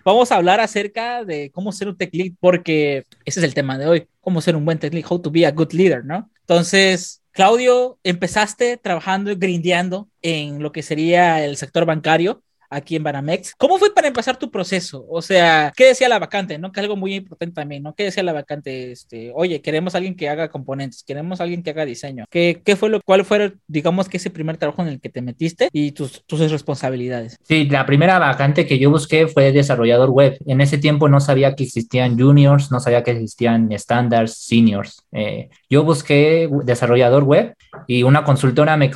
vamos 0.05 0.31
a 0.31 0.37
hablar 0.37 0.61
acerca 0.61 1.25
de 1.25 1.51
cómo 1.51 1.73
ser 1.73 1.89
un 1.89 1.97
tech 1.97 2.13
lead, 2.13 2.31
porque 2.39 3.05
ese 3.25 3.41
es 3.41 3.43
el 3.43 3.53
tema 3.53 3.77
de 3.77 3.87
hoy, 3.87 4.07
cómo 4.21 4.39
ser 4.39 4.55
un 4.55 4.63
buen 4.63 4.79
tech 4.79 4.93
lead, 4.93 5.05
how 5.09 5.19
to 5.19 5.29
be 5.29 5.45
a 5.45 5.51
good 5.51 5.73
leader, 5.73 6.05
¿no? 6.05 6.29
Entonces, 6.39 7.21
Claudio, 7.31 7.97
empezaste 8.05 8.77
trabajando 8.77 9.31
y 9.31 9.35
grindeando 9.35 10.07
en 10.21 10.63
lo 10.63 10.71
que 10.71 10.81
sería 10.81 11.43
el 11.43 11.57
sector 11.57 11.85
bancario 11.85 12.41
aquí 12.71 12.95
en 12.95 13.03
Banamex. 13.03 13.53
¿Cómo 13.57 13.77
fue 13.77 13.93
para 13.93 14.07
empezar 14.07 14.37
tu 14.37 14.49
proceso? 14.49 15.05
O 15.09 15.21
sea, 15.21 15.71
¿qué 15.75 15.87
decía 15.87 16.09
la 16.09 16.17
vacante? 16.17 16.57
¿No? 16.57 16.71
Que 16.71 16.79
algo 16.79 16.95
muy 16.95 17.15
importante 17.15 17.53
también, 17.53 17.83
¿no? 17.83 17.93
¿Qué 17.93 18.05
decía 18.05 18.23
la 18.23 18.33
vacante? 18.33 18.91
Este, 18.91 19.31
oye, 19.35 19.61
queremos 19.61 19.93
a 19.93 19.97
alguien 19.97 20.15
que 20.15 20.29
haga 20.29 20.49
componentes, 20.49 21.03
queremos 21.03 21.39
a 21.39 21.43
alguien 21.43 21.61
que 21.61 21.71
haga 21.71 21.85
diseño. 21.85 22.25
¿Qué, 22.29 22.61
qué 22.63 22.75
fue 22.75 22.89
lo, 22.89 23.01
cuál 23.01 23.25
fue, 23.25 23.53
digamos, 23.67 24.07
que 24.07 24.17
ese 24.17 24.29
primer 24.29 24.57
trabajo 24.57 24.81
en 24.81 24.87
el 24.87 25.01
que 25.01 25.09
te 25.09 25.21
metiste 25.21 25.69
y 25.73 25.91
tus, 25.91 26.25
tus 26.25 26.39
responsabilidades? 26.49 27.37
Sí, 27.43 27.65
la 27.65 27.85
primera 27.85 28.17
vacante 28.17 28.65
que 28.65 28.79
yo 28.79 28.89
busqué 28.89 29.27
fue 29.27 29.51
desarrollador 29.51 30.09
web. 30.09 30.37
En 30.45 30.61
ese 30.61 30.77
tiempo 30.77 31.09
no 31.09 31.19
sabía 31.19 31.55
que 31.55 31.63
existían 31.63 32.17
juniors, 32.17 32.71
no 32.71 32.79
sabía 32.79 33.03
que 33.03 33.11
existían 33.11 33.69
standards, 33.73 34.37
seniors. 34.37 35.03
Eh, 35.11 35.49
yo 35.69 35.83
busqué 35.83 36.49
desarrollador 36.63 37.23
web 37.25 37.55
y 37.87 38.03
una 38.03 38.23
consultora 38.23 38.77
me, 38.77 38.89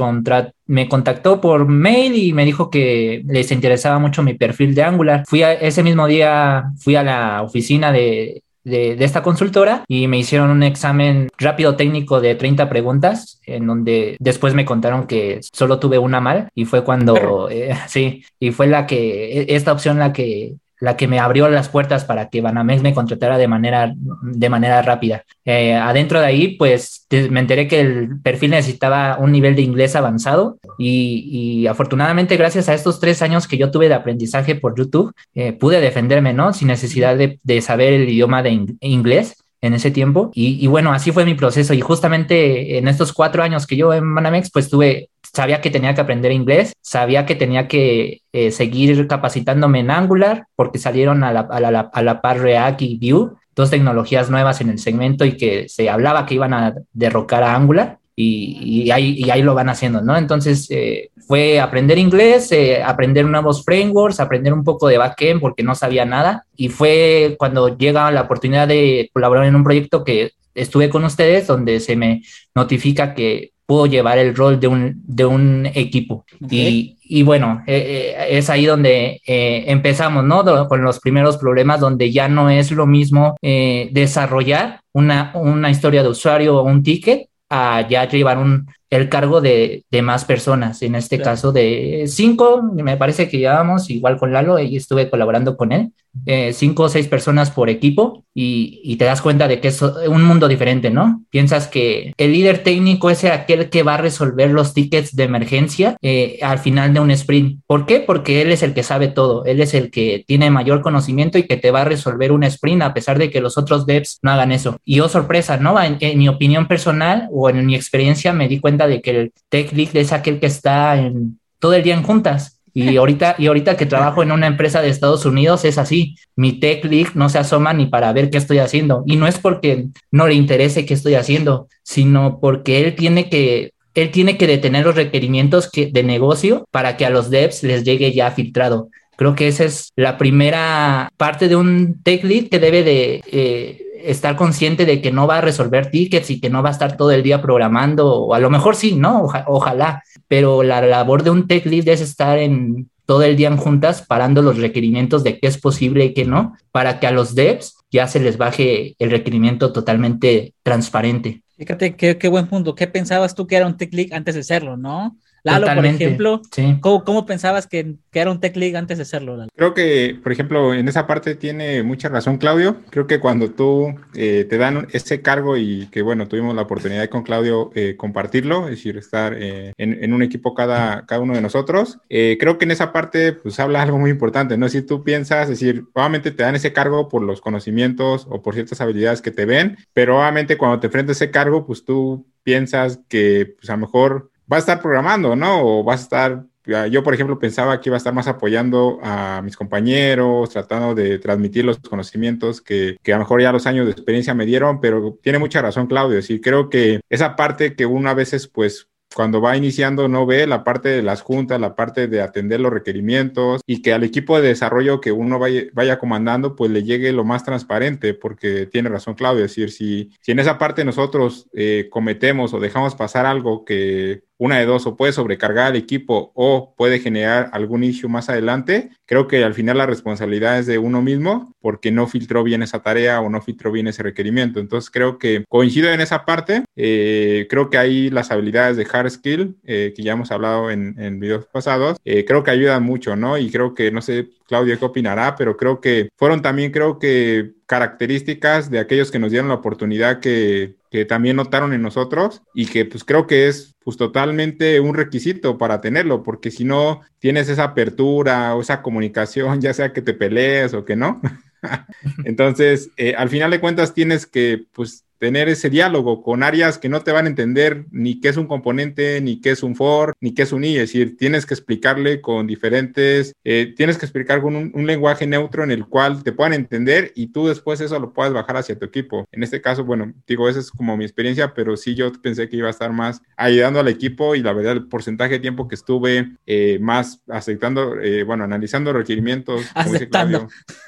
me 0.68 0.90
contactó 0.90 1.42
por 1.42 1.68
mail 1.68 2.16
y 2.16 2.34
me 2.34 2.46
dijo 2.46 2.70
que 2.70 3.24
les 3.28 3.52
interesaba 3.52 4.00
mucho 4.00 4.24
mi 4.24 4.34
perfil 4.34 4.74
de 4.76 4.84
Angular. 4.84 5.24
Fui 5.28 5.44
a, 5.44 5.54
ese 5.54 5.84
mismo 5.84 6.08
día, 6.08 6.72
fui 6.78 6.96
a 6.96 7.04
la 7.04 7.42
oficina 7.44 7.92
de, 7.92 8.44
de, 8.66 9.04
esta 9.04 9.24
consultora 9.24 9.86
y 9.88 10.08
me 10.08 10.18
hicieron 10.18 10.50
un 10.50 10.64
examen 10.64 11.30
rápido 11.38 11.76
técnico 11.76 12.20
de 12.20 12.36
30 12.36 12.68
preguntas, 12.68 13.40
en 13.46 13.68
donde 13.68 14.18
después 14.20 14.54
me 14.54 14.66
contaron 14.66 15.08
que 15.08 15.40
solo 15.54 15.80
tuve 15.80 15.98
una 16.00 16.20
mal 16.20 16.50
y 16.56 16.66
fue 16.66 16.84
cuando, 16.84 17.50
eh, 17.50 17.76
sí, 17.88 18.24
y 18.40 18.52
fue 18.52 18.68
la 18.68 18.86
que, 18.86 19.42
e, 19.42 19.56
esta 19.56 19.72
opción 19.72 20.00
la 20.00 20.12
que 20.12 20.56
la 20.80 20.98
que 20.98 21.08
me 21.08 21.20
abrió 21.20 21.50
las 21.50 21.70
puertas 21.70 22.06
para 22.06 22.30
que 22.30 22.42
Banamex 22.42 22.82
me 22.82 22.94
contratara 22.94 23.38
de 23.38 23.48
manera, 23.48 23.94
de 23.96 24.50
manera 24.50 24.82
rápida. 24.82 25.24
Eh, 25.46 25.74
adentro 25.74 26.20
de 26.20 26.26
ahí, 26.26 26.56
pues 26.58 27.08
me 27.30 27.40
enteré 27.40 27.68
que 27.68 27.80
el 27.80 28.20
perfil 28.22 28.52
necesitaba 28.52 29.18
un 29.20 29.32
nivel 29.32 29.56
de 29.56 29.62
inglés 29.62 29.96
avanzado 29.96 30.58
y, 30.78 31.66
afortunadamente 31.68 32.38
gracias 32.38 32.70
a 32.70 32.74
estos 32.74 33.00
tres 33.00 33.22
años 33.22 33.48
que 33.48 33.58
yo 33.58 33.72
tuve 33.72 33.88
de 33.88 33.96
aprendizaje 33.96 34.56
por 34.56 34.78
YouTube, 34.78 35.14
eh, 35.34 35.54
pude 35.54 35.82
defenderme, 35.82 36.34
¿no? 36.34 36.54
Sin 36.54 36.68
necesidad 36.68 37.18
de, 37.18 37.40
de 37.44 37.62
saber 37.62 37.94
el 37.94 38.10
idioma 38.10 38.44
de 38.44 38.66
inglés 38.82 39.45
en 39.66 39.74
ese 39.74 39.92
tiempo. 39.92 40.32
Y, 40.34 40.66
bueno, 40.68 40.94
así 40.94 41.12
fue 41.12 41.26
mi 41.26 41.34
proceso. 41.34 41.74
Y 41.74 41.82
justamente 41.82 42.78
en 42.78 42.88
estos 42.88 43.14
cuatro 43.14 43.44
años 43.44 43.68
que 43.68 43.76
yo 43.76 43.94
en 43.94 44.14
Banamex, 44.14 44.52
pues 44.52 44.70
tuve 44.70 45.10
sabía 45.34 45.60
que 45.60 45.70
tenía 45.70 45.94
que 45.94 46.00
aprender 46.00 46.32
inglés, 46.32 46.74
sabía 46.82 47.26
que 47.26 47.36
tenía 47.36 47.68
que 47.68 48.22
eh, 48.32 48.52
seguir 48.52 49.06
capacitándome 49.08 49.82
en 49.82 49.92
Angular 49.92 50.48
porque 50.56 50.80
salieron 50.80 51.26
a 51.26 51.34
la, 51.34 51.42
a, 51.42 51.60
la, 51.60 51.80
a 51.92 52.04
la 52.04 52.22
par 52.22 52.40
React 52.40 52.82
y 52.84 53.12
Vue, 53.12 53.32
dos 53.54 53.70
tecnologías 53.70 54.30
nuevas 54.30 54.62
en 54.62 54.70
el 54.70 54.80
segmento 54.80 55.26
y 55.26 55.36
que 55.36 55.68
se 55.68 55.90
hablaba 55.90 56.26
que 56.26 56.36
iban 56.36 56.54
a 56.54 56.74
derrocar 56.94 57.44
a 57.44 57.56
Angular. 57.56 58.00
Y, 58.16 58.84
y, 58.86 58.92
ahí, 58.92 59.16
y 59.18 59.30
ahí, 59.30 59.42
lo 59.42 59.54
van 59.56 59.70
haciendo, 59.70 60.02
¿no? 60.02 60.16
Entonces 60.16 60.68
eh, 60.70 61.12
fue 61.28 61.60
aprender 61.60 61.98
inglés, 61.98 62.52
eh, 62.52 62.82
aprender 62.82 63.26
nuevos 63.26 63.64
frameworks, 63.66 64.22
aprender 64.22 64.54
un 64.54 64.64
poco 64.64 64.88
de 64.88 64.98
backend 64.98 65.42
porque 65.42 65.64
no 65.64 65.76
sabía 65.76 66.06
nada. 66.06 66.46
Y 66.56 66.70
fue 66.70 67.36
cuando 67.38 67.78
llega 67.78 68.10
la 68.12 68.22
oportunidad 68.22 68.68
de 68.68 69.10
colaborar 69.14 69.46
en 69.46 69.56
un 69.56 69.64
proyecto 69.64 70.04
que 70.04 70.32
estuve 70.54 70.90
con 70.90 71.04
ustedes, 71.04 71.48
donde 71.48 71.80
se 71.82 71.96
me 71.96 72.24
notifica 72.56 73.14
que 73.14 73.52
puedo 73.66 73.86
llevar 73.88 74.18
el 74.18 74.36
rol 74.36 74.60
de 74.60 74.68
un, 74.68 75.02
de 75.06 75.26
un 75.26 75.66
equipo. 75.74 76.26
Y, 76.50 76.98
y, 77.02 77.24
bueno, 77.24 77.64
eh, 77.66 78.16
eh, 78.18 78.38
es 78.38 78.50
ahí 78.50 78.66
donde 78.66 79.22
eh, 79.26 79.64
empezamos, 79.68 80.24
¿no? 80.24 80.68
Con 80.68 80.84
los 80.84 81.00
primeros 81.00 81.38
problemas, 81.38 81.80
donde 81.80 82.12
ya 82.12 82.28
no 82.28 82.50
es 82.50 82.72
lo 82.72 82.86
mismo 82.86 83.36
desarrollar 83.42 84.82
una, 84.94 85.32
una 85.36 85.70
historia 85.70 86.04
de 86.04 86.10
usuario 86.10 86.58
o 86.58 86.64
un 86.64 86.84
ticket 86.84 87.28
a 87.50 87.88
ya 87.88 88.08
llevar 88.08 88.38
un, 88.38 88.68
el 88.90 89.10
cargo 89.10 89.42
de, 89.42 89.84
de 89.90 90.02
más 90.02 90.26
personas, 90.26 90.82
en 90.82 90.96
este 90.96 91.20
caso 91.20 91.52
de 91.52 92.06
cinco, 92.08 92.62
me 92.62 92.98
parece 92.98 93.28
que 93.28 93.40
llevábamos 93.40 93.90
igual 93.90 94.18
con 94.18 94.32
Lalo 94.32 94.60
y 94.60 94.78
estuve 94.78 95.10
colaborando 95.10 95.58
con 95.58 95.72
él, 95.72 95.92
eh, 96.26 96.54
cinco 96.54 96.84
o 96.84 96.90
seis 96.90 97.08
personas 97.08 97.52
por 97.52 97.70
equipo 97.70 98.24
y, 98.34 98.82
y, 98.84 98.96
te 98.96 99.06
das 99.06 99.22
cuenta 99.22 99.48
de 99.48 99.60
que 99.60 99.68
es 99.68 99.82
un 99.82 100.24
mundo 100.24 100.48
diferente, 100.48 100.90
¿no? 100.90 101.24
Piensas 101.30 101.68
que 101.68 102.14
el 102.18 102.32
líder 102.32 102.64
técnico 102.64 103.10
es 103.10 103.24
aquel 103.26 103.70
que 103.70 103.84
va 103.84 103.96
a 103.96 103.98
resolver 103.98 104.50
los 104.50 104.74
tickets 104.74 105.16
de 105.16 105.24
emergencia 105.24 105.98
eh, 106.02 106.40
al 106.42 106.60
final 106.60 106.94
de 106.94 107.00
un 107.00 107.12
sprint. 107.12 107.62
¿Por 107.68 107.86
qué? 107.86 108.00
Porque 108.00 108.42
él 108.42 108.52
es 108.52 108.64
el 108.64 108.74
que 108.74 108.84
sabe 108.84 109.10
todo, 109.10 109.46
él 109.46 109.62
es 109.62 109.74
el 109.74 109.92
que 109.92 110.24
tiene 110.26 110.50
mayor 110.50 110.82
conocimiento 110.82 111.38
y 111.38 111.44
que 111.44 111.58
te 111.58 111.72
va 111.72 111.82
a 111.82 111.86
resolver 111.86 112.32
un 112.32 112.44
sprint 112.44 112.82
a 112.82 112.94
pesar 112.94 113.20
de 113.20 113.30
que 113.30 113.42
los 113.42 113.58
otros 113.58 113.86
devs 113.86 114.20
no 114.22 114.32
hagan 114.32 114.52
eso. 114.52 114.78
Y 114.84 115.02
oh 115.02 115.10
sorpresa, 115.10 115.58
¿no? 115.58 115.82
En, 115.82 115.98
en 116.00 116.18
mi 116.18 116.28
opinión 116.28 116.68
personal 116.68 117.28
o 117.32 117.50
en 117.50 117.66
mi 117.66 117.76
experiencia 117.76 118.34
me 118.34 118.48
di 118.48 118.60
cuenta 118.60 118.75
de 118.78 119.02
que 119.02 119.12
el 119.12 119.34
tech 119.50 119.72
lead 119.74 119.96
es 119.96 120.12
aquel 120.12 120.40
que 120.40 120.48
está 120.48 121.00
en, 121.00 121.40
todo 121.60 121.74
el 121.74 121.84
día 121.84 121.96
en 121.96 122.04
juntas 122.04 122.56
y 122.76 122.98
ahorita, 122.98 123.36
y 123.40 123.48
ahorita 123.48 123.78
que 123.78 123.88
trabajo 123.88 124.22
en 124.22 124.32
una 124.32 124.46
empresa 124.46 124.82
de 124.82 124.90
Estados 124.90 125.26
Unidos 125.26 125.66
es 125.66 125.80
así. 125.80 126.16
Mi 126.36 126.60
tech 126.60 126.84
lead 126.86 127.08
no 127.16 127.30
se 127.30 127.40
asoma 127.40 127.74
ni 127.74 127.88
para 127.88 128.14
ver 128.14 128.30
qué 128.30 128.38
estoy 128.38 128.60
haciendo. 128.60 129.04
Y 129.08 129.16
no 129.16 129.26
es 129.26 129.40
porque 129.40 129.88
no 130.12 130.28
le 130.28 130.36
interese 130.36 130.86
qué 130.86 130.94
estoy 130.94 131.16
haciendo, 131.16 131.70
sino 131.82 132.40
porque 132.40 132.84
él 132.84 132.96
tiene 132.96 133.30
que, 133.30 133.72
él 133.96 134.12
tiene 134.12 134.38
que 134.38 134.46
detener 134.46 134.86
los 134.86 134.96
requerimientos 134.96 135.72
que, 135.72 135.88
de 135.88 136.04
negocio 136.04 136.68
para 136.70 136.98
que 136.98 137.06
a 137.06 137.10
los 137.10 137.30
devs 137.30 137.64
les 137.64 137.84
llegue 137.84 138.14
ya 138.14 138.30
filtrado. 138.32 138.90
Creo 139.16 139.34
que 139.34 139.48
esa 139.48 139.64
es 139.64 139.94
la 139.96 140.18
primera 140.18 141.10
parte 141.16 141.48
de 141.48 141.56
un 141.56 142.04
tech 142.04 142.24
lead 142.26 142.50
que 142.50 142.60
debe 142.60 142.84
de 142.84 143.24
eh, 143.32 143.85
estar 144.04 144.36
consciente 144.36 144.86
de 144.86 145.02
que 145.02 145.12
no 145.12 145.28
va 145.28 145.38
a 145.38 145.42
resolver 145.42 145.90
tickets 145.90 146.30
y 146.30 146.40
que 146.40 146.50
no 146.50 146.62
va 146.62 146.70
a 146.70 146.74
estar 146.74 146.98
todo 146.98 147.12
el 147.12 147.24
día 147.24 147.42
programando, 147.42 148.14
o 148.14 148.34
a 148.34 148.40
lo 148.40 148.50
mejor 148.50 148.76
sí, 148.76 148.96
¿no? 148.96 149.28
ojalá, 149.48 150.04
pero 150.28 150.64
la 150.64 150.82
labor 150.82 151.24
de 151.24 151.30
un 151.30 151.48
tech 151.48 151.66
lead 151.66 151.88
es 151.88 152.02
estar 152.02 152.38
en 152.38 152.90
todo 153.06 153.24
el 153.24 153.36
día 153.36 153.48
en 153.48 153.58
juntas 153.58 154.02
parando 154.02 154.42
los 154.42 154.58
requerimientos 154.58 155.24
de 155.24 155.40
qué 155.40 155.48
es 155.48 155.60
posible 155.60 156.06
y 156.06 156.14
qué 156.14 156.26
no, 156.26 156.56
para 156.72 157.00
que 157.00 157.08
a 157.08 157.12
los 157.12 157.36
devs 157.36 157.78
ya 157.92 158.08
se 158.08 158.20
les 158.20 158.38
baje 158.38 158.96
el 159.00 159.12
requerimiento 159.12 159.72
totalmente 159.72 160.54
transparente. 160.64 161.44
Fíjate 161.58 161.96
qué, 161.96 162.18
qué 162.18 162.28
buen 162.28 162.48
punto. 162.48 162.76
¿Qué 162.76 162.88
pensabas 162.88 163.34
tú 163.34 163.48
que 163.48 163.56
era 163.56 163.68
un 163.68 163.78
tech 163.78 163.94
lead 163.94 164.12
antes 164.12 164.36
de 164.36 164.44
serlo, 164.44 164.76
no? 164.76 165.18
Lalo, 165.46 165.68
por 165.76 165.86
ejemplo, 165.86 166.42
¿cómo, 166.82 167.26
pensabas 167.28 167.68
que, 167.68 167.98
era 168.12 168.32
un 168.32 168.40
tech 168.40 168.56
league 168.56 168.76
antes 168.76 168.98
de 168.98 169.06
serlo? 169.06 169.46
Creo 169.56 169.76
que, 169.76 170.20
por 170.24 170.32
ejemplo, 170.32 170.74
en 170.74 170.88
esa 170.88 171.06
parte 171.06 171.36
tiene 171.36 171.84
mucha 171.84 172.10
razón 172.10 172.38
Claudio. 172.38 172.78
Creo 172.90 173.06
que 173.06 173.20
cuando 173.20 173.52
tú 173.52 173.94
eh, 174.16 174.48
te 174.50 174.58
dan 174.58 174.88
ese 174.92 175.22
cargo 175.22 175.56
y 175.56 175.88
que, 175.92 176.02
bueno, 176.02 176.28
tuvimos 176.28 176.56
la 176.56 176.64
oportunidad 176.64 177.08
con 177.10 177.22
Claudio 177.22 177.70
eh, 177.76 177.96
compartirlo, 177.96 178.64
es 178.66 178.72
decir, 178.72 178.98
estar 178.98 179.36
eh, 179.38 179.74
en, 179.78 180.14
un 180.14 180.24
equipo 180.24 180.56
cada, 180.56 181.06
cada 181.06 181.22
uno 181.22 181.36
de 181.36 181.42
nosotros, 181.42 182.00
creo 182.10 182.58
que 182.58 182.66
en 182.66 182.72
esa 182.72 182.92
parte, 182.92 183.34
pues 183.34 183.60
habla 183.60 183.84
algo 183.84 184.00
muy 184.00 184.10
importante, 184.10 184.58
¿no? 184.58 184.68
Si 184.68 184.82
tú 184.82 185.04
piensas, 185.04 185.44
es 185.44 185.60
decir, 185.60 185.86
obviamente 185.94 186.32
te 186.32 186.42
dan 186.42 186.56
ese 186.56 186.74
cargo 186.74 187.08
por 187.08 187.22
los 187.22 187.40
conocimientos 187.40 188.26
o 188.32 188.42
por 188.42 188.56
ciertas 188.56 188.82
habilidades 188.82 189.22
que 189.22 189.30
te 189.30 189.46
ven, 189.46 189.78
pero 189.94 190.18
obviamente 190.18 190.58
cuando 190.58 190.80
te 190.80 190.88
enfrentas 190.88 191.22
a 191.22 191.26
ese 191.26 191.32
cargo, 191.32 191.68
pues 191.68 191.86
tú 191.86 192.26
piensas 192.42 193.00
que, 193.10 193.56
pues 193.60 193.70
a 193.70 193.74
lo 193.74 193.80
mejor 193.80 194.32
va 194.52 194.58
a 194.58 194.60
estar 194.60 194.82
programando, 194.82 195.36
¿no? 195.36 195.62
O 195.62 195.84
vas 195.84 196.02
a 196.02 196.04
estar, 196.04 196.90
yo 196.90 197.04
por 197.04 197.14
ejemplo 197.14 197.40
pensaba 197.40 197.80
que 197.80 197.90
iba 197.90 197.96
a 197.96 197.98
estar 197.98 198.14
más 198.14 198.28
apoyando 198.28 199.00
a 199.04 199.42
mis 199.44 199.56
compañeros, 199.56 200.50
tratando 200.50 200.96
de 200.96 201.20
transmitir 201.20 201.66
los 201.66 201.80
conocimientos 201.80 202.62
que, 202.62 202.98
que 203.04 203.14
a 203.14 203.18
lo 203.18 203.24
mejor 203.24 203.42
ya 203.42 203.52
los 203.52 203.68
años 203.68 203.86
de 203.86 203.92
experiencia 203.92 204.34
me 204.34 204.46
dieron, 204.46 204.82
pero 204.82 205.18
tiene 205.22 205.40
mucha 205.40 205.62
razón 205.62 205.88
Claudio, 205.88 206.16
decir, 206.16 206.42
creo 206.42 206.70
que 206.70 207.02
esa 207.10 207.36
parte 207.36 207.76
que 207.76 207.86
uno 207.86 208.10
a 208.10 208.14
veces 208.14 208.48
pues 208.48 208.90
cuando 209.16 209.40
va 209.40 209.56
iniciando 209.56 210.10
no 210.10 210.26
ve 210.26 210.46
la 210.46 210.66
parte 210.66 210.90
de 210.90 211.02
las 211.02 211.22
juntas, 211.22 211.60
la 211.60 211.74
parte 211.74 212.08
de 212.08 212.22
atender 212.22 212.60
los 212.60 212.74
requerimientos 212.74 213.62
y 213.66 213.82
que 213.82 213.94
al 213.94 214.04
equipo 214.04 214.40
de 214.40 214.50
desarrollo 214.50 215.00
que 215.00 215.14
uno 215.14 215.40
vaya, 215.40 216.00
comandando 216.00 216.56
pues 216.58 216.70
le 216.70 216.84
llegue 216.84 217.14
lo 217.14 217.24
más 217.24 217.46
transparente 217.46 218.14
porque 218.14 218.66
tiene 218.66 218.90
razón 218.90 219.16
Claudio, 219.16 219.46
es 219.46 219.52
decir, 219.52 219.72
si, 219.72 220.12
si 220.20 220.34
en 220.34 220.40
esa 220.40 220.58
parte 220.58 220.84
nosotros 220.84 221.48
eh, 221.54 221.88
cometemos 221.90 222.54
o 222.54 222.60
dejamos 222.60 222.96
pasar 222.96 223.26
algo 223.26 223.64
que 223.64 224.24
una 224.38 224.60
de 224.60 224.66
dos, 224.66 224.86
o 224.86 224.96
puede 224.96 225.14
sobrecargar 225.14 225.68
al 225.68 225.76
equipo 225.76 226.32
o 226.36 226.74
puede 226.76 227.00
generar 227.00 227.50
algún 227.54 227.84
issue 227.84 228.10
más 228.10 228.30
adelante, 228.30 228.90
creo 229.06 229.28
que 229.28 229.44
al 229.44 229.54
final 229.54 229.78
la 229.78 229.86
responsabilidad 229.86 230.60
es 230.60 230.66
de 230.66 230.78
uno 230.78 231.02
mismo 231.02 231.54
porque 231.62 231.92
no 231.92 232.08
filtró 232.08 232.44
bien 232.44 232.62
esa 232.62 232.82
tarea 232.82 233.22
o 233.22 233.30
no 233.30 233.42
filtró 233.42 233.72
bien 233.72 233.88
ese 233.88 234.04
requerimiento. 234.04 234.60
Entonces 234.60 234.92
creo 234.92 235.18
que 235.18 235.46
coincido 235.50 235.92
en 235.92 236.02
esa 236.02 236.26
parte. 236.26 236.64
Eh, 236.76 237.48
creo 237.50 237.70
que 237.70 237.78
ahí 237.78 238.10
las 238.10 238.32
habilidades 238.32 238.78
de 238.78 238.88
hard 238.92 239.10
skill, 239.10 239.58
eh, 239.64 239.94
que 239.96 240.04
ya 240.04 240.14
hemos 240.14 240.32
hablado 240.32 240.70
en, 240.70 241.20
videos 241.20 241.46
pasados, 241.48 241.98
eh, 242.06 242.26
creo 242.26 242.44
que 242.44 242.52
ayudan 242.52 242.84
mucho, 242.84 243.16
¿no? 243.16 243.38
Y 243.38 243.50
creo 243.50 243.74
que, 243.74 243.92
no 243.92 244.02
sé, 244.02 244.30
Claudio, 244.48 244.78
¿qué 244.78 244.86
opinará? 244.86 245.36
Pero 245.36 245.58
creo 245.58 245.82
que 245.82 246.10
fueron 246.16 246.42
también, 246.42 246.72
creo 246.72 247.00
que 247.00 247.54
características 247.66 248.70
de 248.70 248.80
aquellos 248.80 249.12
que 249.12 249.20
nos 249.20 249.32
dieron 249.32 249.50
la 249.50 249.56
oportunidad 249.56 250.20
que, 250.20 250.76
que 250.92 251.06
también 251.06 251.36
notaron 251.36 251.74
en 251.74 251.82
nosotros 251.82 252.42
y 252.54 252.68
que 252.68 252.86
pues 252.86 253.04
creo 253.04 253.28
que 253.28 253.48
es 253.48 253.76
pues 253.84 253.98
totalmente 253.98 254.80
un 254.80 254.96
requisito 254.96 255.58
para 255.58 255.82
tenerlo, 255.82 256.24
porque 256.24 256.52
si 256.52 256.64
no 256.64 257.02
tienes 257.20 257.50
esa 257.50 257.66
apertura 257.66 258.56
o 258.56 258.62
esa 258.62 258.82
comunicación, 258.82 259.62
ya 259.62 259.74
sea 259.74 259.94
que 259.94 260.02
te 260.02 260.14
pelees 260.14 260.74
o 260.74 260.86
que 260.86 260.96
no, 260.96 261.22
entonces 262.26 262.90
eh, 262.98 263.16
al 263.18 263.30
final 263.30 263.52
de 263.52 263.60
cuentas 263.60 263.94
tienes 263.94 264.26
que 264.26 264.66
pues 264.74 265.05
tener 265.20 265.50
ese 265.50 265.70
diálogo 265.70 266.22
con 266.22 266.44
áreas 266.44 266.78
que 266.78 266.90
no 266.90 267.02
te 267.02 267.12
van 267.12 267.26
a 267.26 267.30
entender 267.30 267.86
ni 267.92 268.20
qué 268.20 268.30
es 268.30 268.38
un 268.38 268.48
componente, 268.48 269.22
ni 269.22 269.40
qué 269.42 269.52
es 269.52 269.64
un 269.64 269.76
for, 269.76 270.14
ni 270.20 270.34
qué 270.34 270.44
es 270.44 270.52
un 270.52 270.64
i. 270.64 270.76
Es 270.76 270.92
decir, 270.92 271.18
tienes 271.18 271.46
que 271.46 271.54
explicarle 271.54 272.22
con 272.22 272.48
diferentes, 272.48 273.34
eh, 273.44 273.74
tienes 273.76 273.98
que 273.98 274.06
explicar 274.06 274.42
con 274.42 274.56
un, 274.56 274.86
lenguaje 274.86 275.26
neutro 275.26 275.64
en 275.64 275.72
el 275.72 275.88
cual 275.88 276.24
te 276.24 276.32
puedan 276.32 276.54
entender 276.54 277.12
y 277.16 277.28
tú 277.28 277.48
después 277.48 277.82
eso 277.82 278.00
lo 278.00 278.14
puedas 278.14 278.34
bajar 278.34 278.58
hacia 278.58 278.78
tu 278.78 278.86
equipo. 278.86 279.26
En 279.32 279.42
este 279.42 279.62
caso, 279.62 279.84
bueno, 279.84 280.14
digo, 280.28 280.48
esa 280.48 280.60
es 280.60 280.70
como 280.70 280.96
mi 280.96 281.06
experiencia, 281.06 281.54
pero 281.56 281.76
sí 281.76 281.96
yo 281.96 282.12
pensé 282.22 282.48
que 282.48 282.58
iba 282.58 282.68
a 282.68 282.72
estar 282.72 282.92
más 282.92 283.22
ayudando 283.36 283.80
al 283.80 283.88
equipo 283.88 284.36
y 284.36 284.44
la 284.44 284.54
verdad 284.54 284.74
el 284.74 284.88
porcentaje 284.88 285.34
de 285.34 285.40
tiempo 285.40 285.68
que 285.68 285.76
estuve 285.76 286.34
eh, 286.46 286.78
más 286.80 287.24
aceptando, 287.28 288.00
eh, 288.00 288.24
bueno, 288.24 288.44
analizando 288.44 288.94
requerimientos, 288.94 289.66
aceptando. 289.74 290.48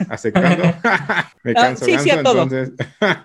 aceptando. 0.09 0.63
Me 1.43 1.51
ah, 1.51 1.61
canso, 1.61 1.85
sí, 1.85 1.97
sí, 1.97 2.09
entonces. 2.09 2.71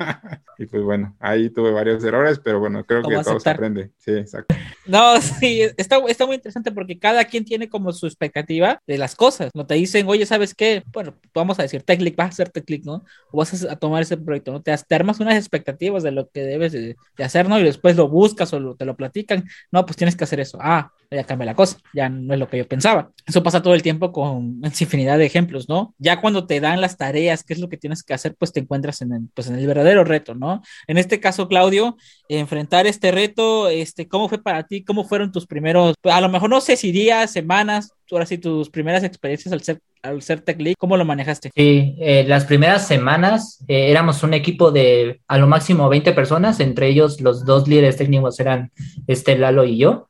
y 0.58 0.66
pues 0.66 0.82
bueno 0.82 0.91
bueno, 0.92 1.16
ahí 1.20 1.48
tuve 1.48 1.70
varios 1.70 2.04
errores, 2.04 2.38
pero 2.38 2.60
bueno, 2.60 2.84
creo 2.84 3.02
que 3.02 3.16
todo 3.24 3.40
se 3.40 3.48
aprende. 3.48 3.92
Sí, 3.96 4.10
exacto. 4.10 4.54
No, 4.84 5.18
sí, 5.22 5.62
está, 5.78 5.96
está 6.06 6.26
muy 6.26 6.34
interesante 6.34 6.70
porque 6.70 6.98
cada 6.98 7.24
quien 7.24 7.46
tiene 7.46 7.70
como 7.70 7.92
su 7.92 8.06
expectativa 8.06 8.78
de 8.86 8.98
las 8.98 9.16
cosas. 9.16 9.50
No 9.54 9.66
te 9.66 9.72
dicen, 9.72 10.06
oye, 10.06 10.26
¿sabes 10.26 10.54
qué? 10.54 10.82
Bueno, 10.92 11.14
vamos 11.32 11.58
a 11.58 11.62
decir, 11.62 11.82
Teclic, 11.82 12.14
vas 12.14 12.26
a 12.26 12.28
hacer 12.28 12.50
Teclic, 12.50 12.84
¿no? 12.84 13.04
O 13.30 13.38
vas 13.38 13.64
a, 13.64 13.76
tomar 13.76 14.02
ese 14.02 14.18
proyecto, 14.18 14.52
¿no? 14.52 14.60
Te, 14.60 14.76
te, 14.76 14.94
armas 14.94 15.18
unas 15.18 15.36
expectativas 15.36 16.02
de 16.02 16.10
lo 16.10 16.28
que 16.28 16.42
debes 16.42 16.72
de, 16.72 16.94
hacer, 17.24 17.48
¿no? 17.48 17.58
Y 17.58 17.62
después 17.62 17.96
lo 17.96 18.10
buscas 18.10 18.52
o 18.52 18.74
te 18.74 18.84
lo 18.84 18.94
platican. 18.94 19.44
No, 19.70 19.86
pues 19.86 19.96
tienes 19.96 20.14
que 20.14 20.24
hacer 20.24 20.40
eso. 20.40 20.58
Ah, 20.60 20.92
ya 21.14 21.24
cambia 21.24 21.46
la 21.46 21.54
cosa, 21.54 21.78
ya 21.92 22.08
no 22.08 22.34
es 22.34 22.40
lo 22.40 22.48
que 22.48 22.58
yo 22.58 22.66
pensaba. 22.66 23.10
Eso 23.26 23.42
pasa 23.42 23.62
todo 23.62 23.74
el 23.74 23.82
tiempo 23.82 24.12
con 24.12 24.60
infinidad 24.80 25.18
de 25.18 25.26
ejemplos, 25.26 25.68
¿no? 25.68 25.94
Ya 25.98 26.20
cuando 26.20 26.46
te 26.46 26.60
dan 26.60 26.80
las 26.80 26.96
tareas, 26.96 27.44
qué 27.44 27.52
es 27.52 27.58
lo 27.60 27.68
que 27.68 27.76
tienes 27.76 28.02
que 28.02 28.14
hacer, 28.14 28.34
pues 28.38 28.52
te 28.52 28.60
encuentras 28.60 29.02
en 29.02 29.12
el, 29.12 29.28
pues 29.34 29.48
en 29.48 29.56
el 29.56 29.66
verdadero 29.66 30.04
reto, 30.04 30.34
¿no? 30.34 30.62
En 30.86 30.98
este 30.98 31.20
caso, 31.20 31.48
Claudio, 31.48 31.96
enfrentar 32.28 32.86
este 32.86 33.10
reto, 33.10 33.68
este, 33.68 34.08
¿cómo 34.08 34.28
fue 34.28 34.42
para 34.42 34.64
ti? 34.64 34.84
¿Cómo 34.84 35.04
fueron 35.04 35.32
tus 35.32 35.46
primeros, 35.46 35.94
a 36.04 36.20
lo 36.20 36.28
mejor 36.28 36.50
no 36.50 36.60
sé 36.60 36.76
si 36.76 36.92
días, 36.92 37.30
semanas, 37.30 37.92
ahora 38.12 38.26
sí, 38.26 38.38
tus 38.38 38.70
primeras 38.70 39.04
experiencias 39.04 39.52
al 39.52 39.62
ser, 39.62 39.80
al 40.02 40.22
ser 40.22 40.40
tech 40.40 40.60
lead, 40.60 40.74
¿cómo 40.78 40.96
lo 40.96 41.04
manejaste? 41.04 41.50
Sí, 41.54 41.96
eh, 41.98 42.24
las 42.26 42.44
primeras 42.44 42.86
semanas 42.86 43.64
eh, 43.68 43.90
éramos 43.90 44.22
un 44.22 44.34
equipo 44.34 44.70
de 44.70 45.20
a 45.26 45.38
lo 45.38 45.46
máximo 45.46 45.88
20 45.88 46.12
personas, 46.12 46.60
entre 46.60 46.88
ellos 46.88 47.20
los 47.20 47.44
dos 47.44 47.68
líderes 47.68 47.96
técnicos 47.96 48.38
eran 48.40 48.70
este 49.06 49.36
Lalo 49.36 49.64
y 49.64 49.78
yo. 49.78 50.06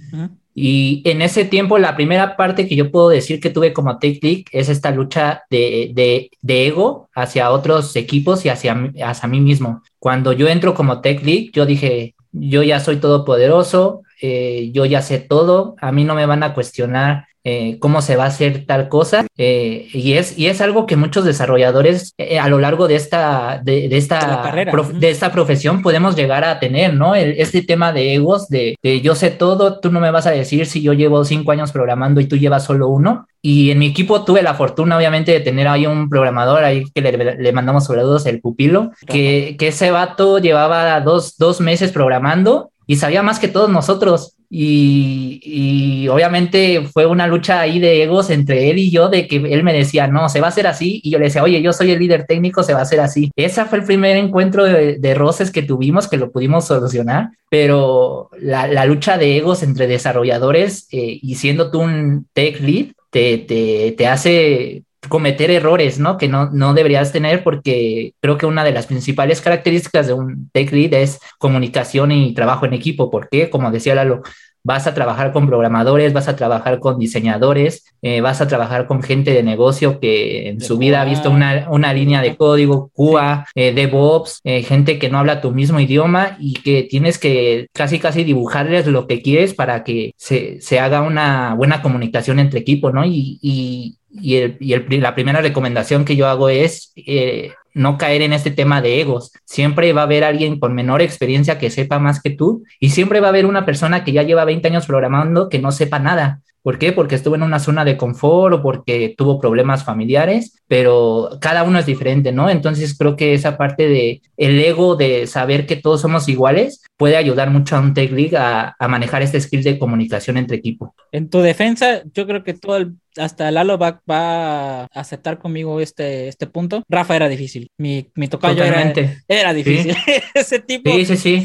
Y 0.54 1.02
en 1.06 1.22
ese 1.22 1.44
tiempo, 1.44 1.78
la 1.78 1.96
primera 1.96 2.36
parte 2.36 2.68
que 2.68 2.76
yo 2.76 2.90
puedo 2.90 3.08
decir 3.08 3.40
que 3.40 3.50
tuve 3.50 3.72
como 3.72 3.98
Tech 3.98 4.22
League 4.22 4.44
es 4.52 4.68
esta 4.68 4.90
lucha 4.90 5.44
de, 5.50 5.92
de, 5.94 6.30
de, 6.42 6.66
ego 6.66 7.08
hacia 7.14 7.50
otros 7.50 7.96
equipos 7.96 8.44
y 8.44 8.50
hacia, 8.50 8.92
hacia 9.04 9.28
mí 9.28 9.40
mismo. 9.40 9.82
Cuando 9.98 10.32
yo 10.32 10.48
entro 10.48 10.74
como 10.74 11.00
Tech 11.00 11.24
League, 11.24 11.50
yo 11.54 11.64
dije, 11.64 12.14
yo 12.32 12.62
ya 12.62 12.80
soy 12.80 12.96
todopoderoso, 12.96 14.02
eh, 14.20 14.70
yo 14.72 14.84
ya 14.84 15.02
sé 15.02 15.18
todo, 15.20 15.74
a 15.80 15.90
mí 15.92 16.04
no 16.04 16.14
me 16.14 16.26
van 16.26 16.42
a 16.42 16.54
cuestionar 16.54 17.26
eh, 17.44 17.78
cómo 17.80 18.02
se 18.02 18.16
va 18.16 18.24
a 18.24 18.28
hacer 18.28 18.66
tal 18.66 18.88
cosa. 18.88 19.26
Eh, 19.36 19.88
y, 19.92 20.12
es, 20.12 20.38
y 20.38 20.46
es 20.46 20.60
algo 20.60 20.86
que 20.86 20.96
muchos 20.96 21.24
desarrolladores 21.24 22.14
eh, 22.18 22.38
a 22.38 22.48
lo 22.48 22.58
largo 22.60 22.86
de 22.88 22.94
esta, 22.94 23.60
de, 23.62 23.88
esta, 23.96 24.52
de 24.94 25.10
esta 25.10 25.32
profesión 25.32 25.82
podemos 25.82 26.14
llegar 26.14 26.44
a 26.44 26.60
tener, 26.60 26.94
¿no? 26.94 27.14
este 27.14 27.62
tema 27.62 27.92
de 27.92 28.14
egos, 28.14 28.48
de, 28.48 28.76
yo 29.02 29.14
sé 29.14 29.30
todo, 29.30 29.80
tú 29.80 29.90
no 29.90 30.00
me 30.00 30.10
vas 30.10 30.26
a 30.26 30.30
decir 30.30 30.66
si 30.66 30.82
yo 30.82 30.92
llevo 30.92 31.24
cinco 31.24 31.52
años 31.52 31.72
programando 31.72 32.20
y 32.20 32.26
tú 32.26 32.36
llevas 32.36 32.64
solo 32.64 32.88
uno. 32.88 33.26
Y 33.44 33.72
en 33.72 33.80
mi 33.80 33.86
equipo 33.86 34.24
tuve 34.24 34.40
la 34.42 34.54
fortuna, 34.54 34.96
obviamente, 34.96 35.32
de 35.32 35.40
tener 35.40 35.66
ahí 35.66 35.84
un 35.84 36.08
programador 36.08 36.62
ahí 36.62 36.84
que 36.94 37.00
le, 37.00 37.36
le 37.36 37.52
mandamos 37.52 37.86
saludos, 37.86 38.24
el 38.26 38.40
pupilo, 38.40 38.92
que, 39.04 39.56
que 39.58 39.68
ese 39.68 39.90
vato 39.90 40.38
llevaba 40.38 41.00
dos, 41.00 41.36
dos 41.38 41.60
meses 41.60 41.90
programando 41.90 42.70
y 42.86 42.96
sabía 42.96 43.22
más 43.22 43.38
que 43.38 43.48
todos 43.48 43.68
nosotros. 43.68 44.36
Y, 44.54 46.06
obviamente 46.08 46.82
fue 46.92 47.06
una 47.06 47.26
lucha 47.26 47.60
ahí 47.60 47.80
de 47.80 48.02
egos 48.02 48.28
entre 48.28 48.68
él 48.70 48.78
y 48.78 48.90
yo, 48.90 49.08
de 49.08 49.26
que 49.26 49.36
él 49.36 49.62
me 49.62 49.72
decía, 49.72 50.08
no, 50.08 50.28
se 50.28 50.40
va 50.40 50.48
a 50.48 50.50
hacer 50.50 50.66
así, 50.66 51.00
y 51.02 51.10
yo 51.10 51.18
le 51.18 51.26
decía, 51.26 51.42
oye, 51.42 51.62
yo 51.62 51.72
soy 51.72 51.90
el 51.90 51.98
líder 51.98 52.26
técnico, 52.26 52.62
se 52.62 52.74
va 52.74 52.80
a 52.80 52.82
hacer 52.82 53.00
así. 53.00 53.30
Ese 53.34 53.64
fue 53.64 53.78
el 53.78 53.84
primer 53.84 54.18
encuentro 54.18 54.64
de, 54.64 55.14
roces 55.14 55.50
que 55.50 55.62
tuvimos, 55.62 56.06
que 56.06 56.18
lo 56.18 56.30
pudimos 56.30 56.66
solucionar, 56.66 57.30
pero 57.48 58.28
la, 58.38 58.84
lucha 58.84 59.16
de 59.16 59.38
egos 59.38 59.62
entre 59.62 59.86
desarrolladores 59.86 60.86
eh, 60.92 61.18
y 61.22 61.36
siendo 61.36 61.70
tú 61.70 61.80
un 61.80 62.26
tech 62.34 62.60
lead, 62.60 62.88
te, 63.10 63.38
te, 63.38 63.94
te 63.96 64.06
hace 64.06 64.84
cometer 65.08 65.50
errores, 65.50 65.98
¿no? 65.98 66.16
Que 66.16 66.28
no, 66.28 66.50
no 66.50 66.74
deberías 66.74 67.12
tener 67.12 67.42
porque 67.44 68.14
creo 68.20 68.38
que 68.38 68.46
una 68.46 68.64
de 68.64 68.72
las 68.72 68.86
principales 68.86 69.40
características 69.40 70.06
de 70.06 70.12
un 70.14 70.50
tech 70.52 70.70
lead 70.72 70.94
es 70.94 71.20
comunicación 71.38 72.12
y 72.12 72.34
trabajo 72.34 72.66
en 72.66 72.74
equipo. 72.74 73.10
porque 73.10 73.50
Como 73.50 73.70
decía 73.70 73.94
Lalo, 73.94 74.22
vas 74.64 74.86
a 74.86 74.94
trabajar 74.94 75.32
con 75.32 75.46
programadores, 75.46 76.12
vas 76.12 76.28
a 76.28 76.36
trabajar 76.36 76.78
con 76.78 76.98
diseñadores, 76.98 77.84
eh, 78.02 78.20
vas 78.20 78.40
a 78.40 78.48
trabajar 78.48 78.86
con 78.86 79.02
gente 79.02 79.32
de 79.32 79.42
negocio 79.42 79.98
que 80.00 80.48
en 80.48 80.60
su 80.60 80.78
vida 80.78 81.00
ha 81.00 81.04
visto 81.04 81.30
una, 81.30 81.68
una, 81.70 81.92
línea 81.92 82.22
de 82.22 82.36
código, 82.36 82.90
QA, 82.94 83.46
eh, 83.54 83.72
DevOps, 83.72 84.40
eh, 84.44 84.62
gente 84.62 84.98
que 84.98 85.08
no 85.08 85.18
habla 85.18 85.40
tu 85.40 85.50
mismo 85.50 85.80
idioma 85.80 86.36
y 86.40 86.54
que 86.54 86.84
tienes 86.84 87.18
que 87.18 87.68
casi 87.72 87.98
casi 87.98 88.24
dibujarles 88.24 88.86
lo 88.86 89.06
que 89.06 89.22
quieres 89.22 89.54
para 89.54 89.84
que 89.84 90.12
se, 90.16 90.60
se 90.60 90.80
haga 90.80 91.02
una 91.02 91.54
buena 91.54 91.82
comunicación 91.82 92.38
entre 92.38 92.60
equipo, 92.60 92.90
¿no? 92.92 93.04
Y, 93.04 93.38
y, 93.42 93.98
y, 94.10 94.36
el, 94.36 94.56
y 94.60 94.74
el, 94.74 94.86
la 95.00 95.14
primera 95.14 95.40
recomendación 95.40 96.04
que 96.04 96.16
yo 96.16 96.28
hago 96.28 96.48
es 96.48 96.92
eh, 96.96 97.52
no 97.74 97.98
caer 97.98 98.22
en 98.22 98.32
este 98.32 98.50
tema 98.50 98.80
de 98.80 99.00
egos. 99.00 99.32
Siempre 99.44 99.92
va 99.92 100.02
a 100.02 100.04
haber 100.04 100.24
alguien 100.24 100.58
con 100.58 100.74
menor 100.74 101.02
experiencia 101.02 101.58
que 101.58 101.70
sepa 101.70 101.98
más 101.98 102.20
que 102.22 102.30
tú 102.30 102.64
y 102.78 102.90
siempre 102.90 103.20
va 103.20 103.28
a 103.28 103.30
haber 103.30 103.46
una 103.46 103.64
persona 103.64 104.04
que 104.04 104.12
ya 104.12 104.22
lleva 104.22 104.44
20 104.44 104.68
años 104.68 104.86
programando 104.86 105.48
que 105.48 105.58
no 105.58 105.72
sepa 105.72 105.98
nada. 105.98 106.40
¿Por 106.62 106.78
qué? 106.78 106.92
Porque 106.92 107.16
estuvo 107.16 107.34
en 107.34 107.42
una 107.42 107.58
zona 107.58 107.84
de 107.84 107.96
confort 107.96 108.54
o 108.54 108.62
porque 108.62 109.14
tuvo 109.16 109.40
problemas 109.40 109.84
familiares, 109.84 110.62
pero 110.68 111.30
cada 111.40 111.64
uno 111.64 111.78
es 111.78 111.86
diferente, 111.86 112.30
¿no? 112.30 112.48
Entonces 112.48 112.96
creo 112.96 113.16
que 113.16 113.34
esa 113.34 113.56
parte 113.58 113.88
de 113.88 114.22
el 114.36 114.58
ego 114.60 114.94
de 114.94 115.26
saber 115.26 115.66
que 115.66 115.76
todos 115.76 116.00
somos 116.00 116.28
iguales 116.28 116.82
puede 116.96 117.16
ayudar 117.16 117.50
mucho 117.50 117.76
a 117.76 117.80
un 117.80 117.94
tech 117.94 118.12
league 118.12 118.36
a, 118.36 118.76
manejar 118.88 119.22
este 119.22 119.40
skill 119.40 119.62
de 119.64 119.78
comunicación 119.78 120.36
entre 120.36 120.56
equipo. 120.56 120.94
En 121.10 121.30
tu 121.30 121.40
defensa, 121.40 122.02
yo 122.12 122.26
creo 122.26 122.44
que 122.44 122.54
todo 122.54 122.76
el, 122.76 122.94
hasta 123.16 123.50
Lalo 123.50 123.78
va, 123.78 124.00
va, 124.08 124.82
a 124.82 124.88
aceptar 124.92 125.38
conmigo 125.38 125.80
este, 125.80 126.28
este 126.28 126.46
punto. 126.46 126.84
Rafa 126.88 127.16
era 127.16 127.28
difícil. 127.28 127.70
Mi, 127.78 128.08
mi 128.14 128.28
tocayo 128.28 128.62
era, 128.62 128.92
era, 129.26 129.54
difícil. 129.54 129.96
Ese 130.34 130.60
tipo 130.60 130.90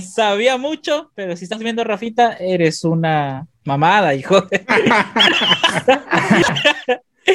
sabía 0.01 0.57
mucho, 0.57 1.11
pero 1.15 1.35
si 1.35 1.45
estás 1.45 1.59
viendo 1.59 1.83
Rafita, 1.83 2.33
eres 2.33 2.83
una 2.83 3.47
mamada, 3.67 4.13
hijo. 4.13 4.47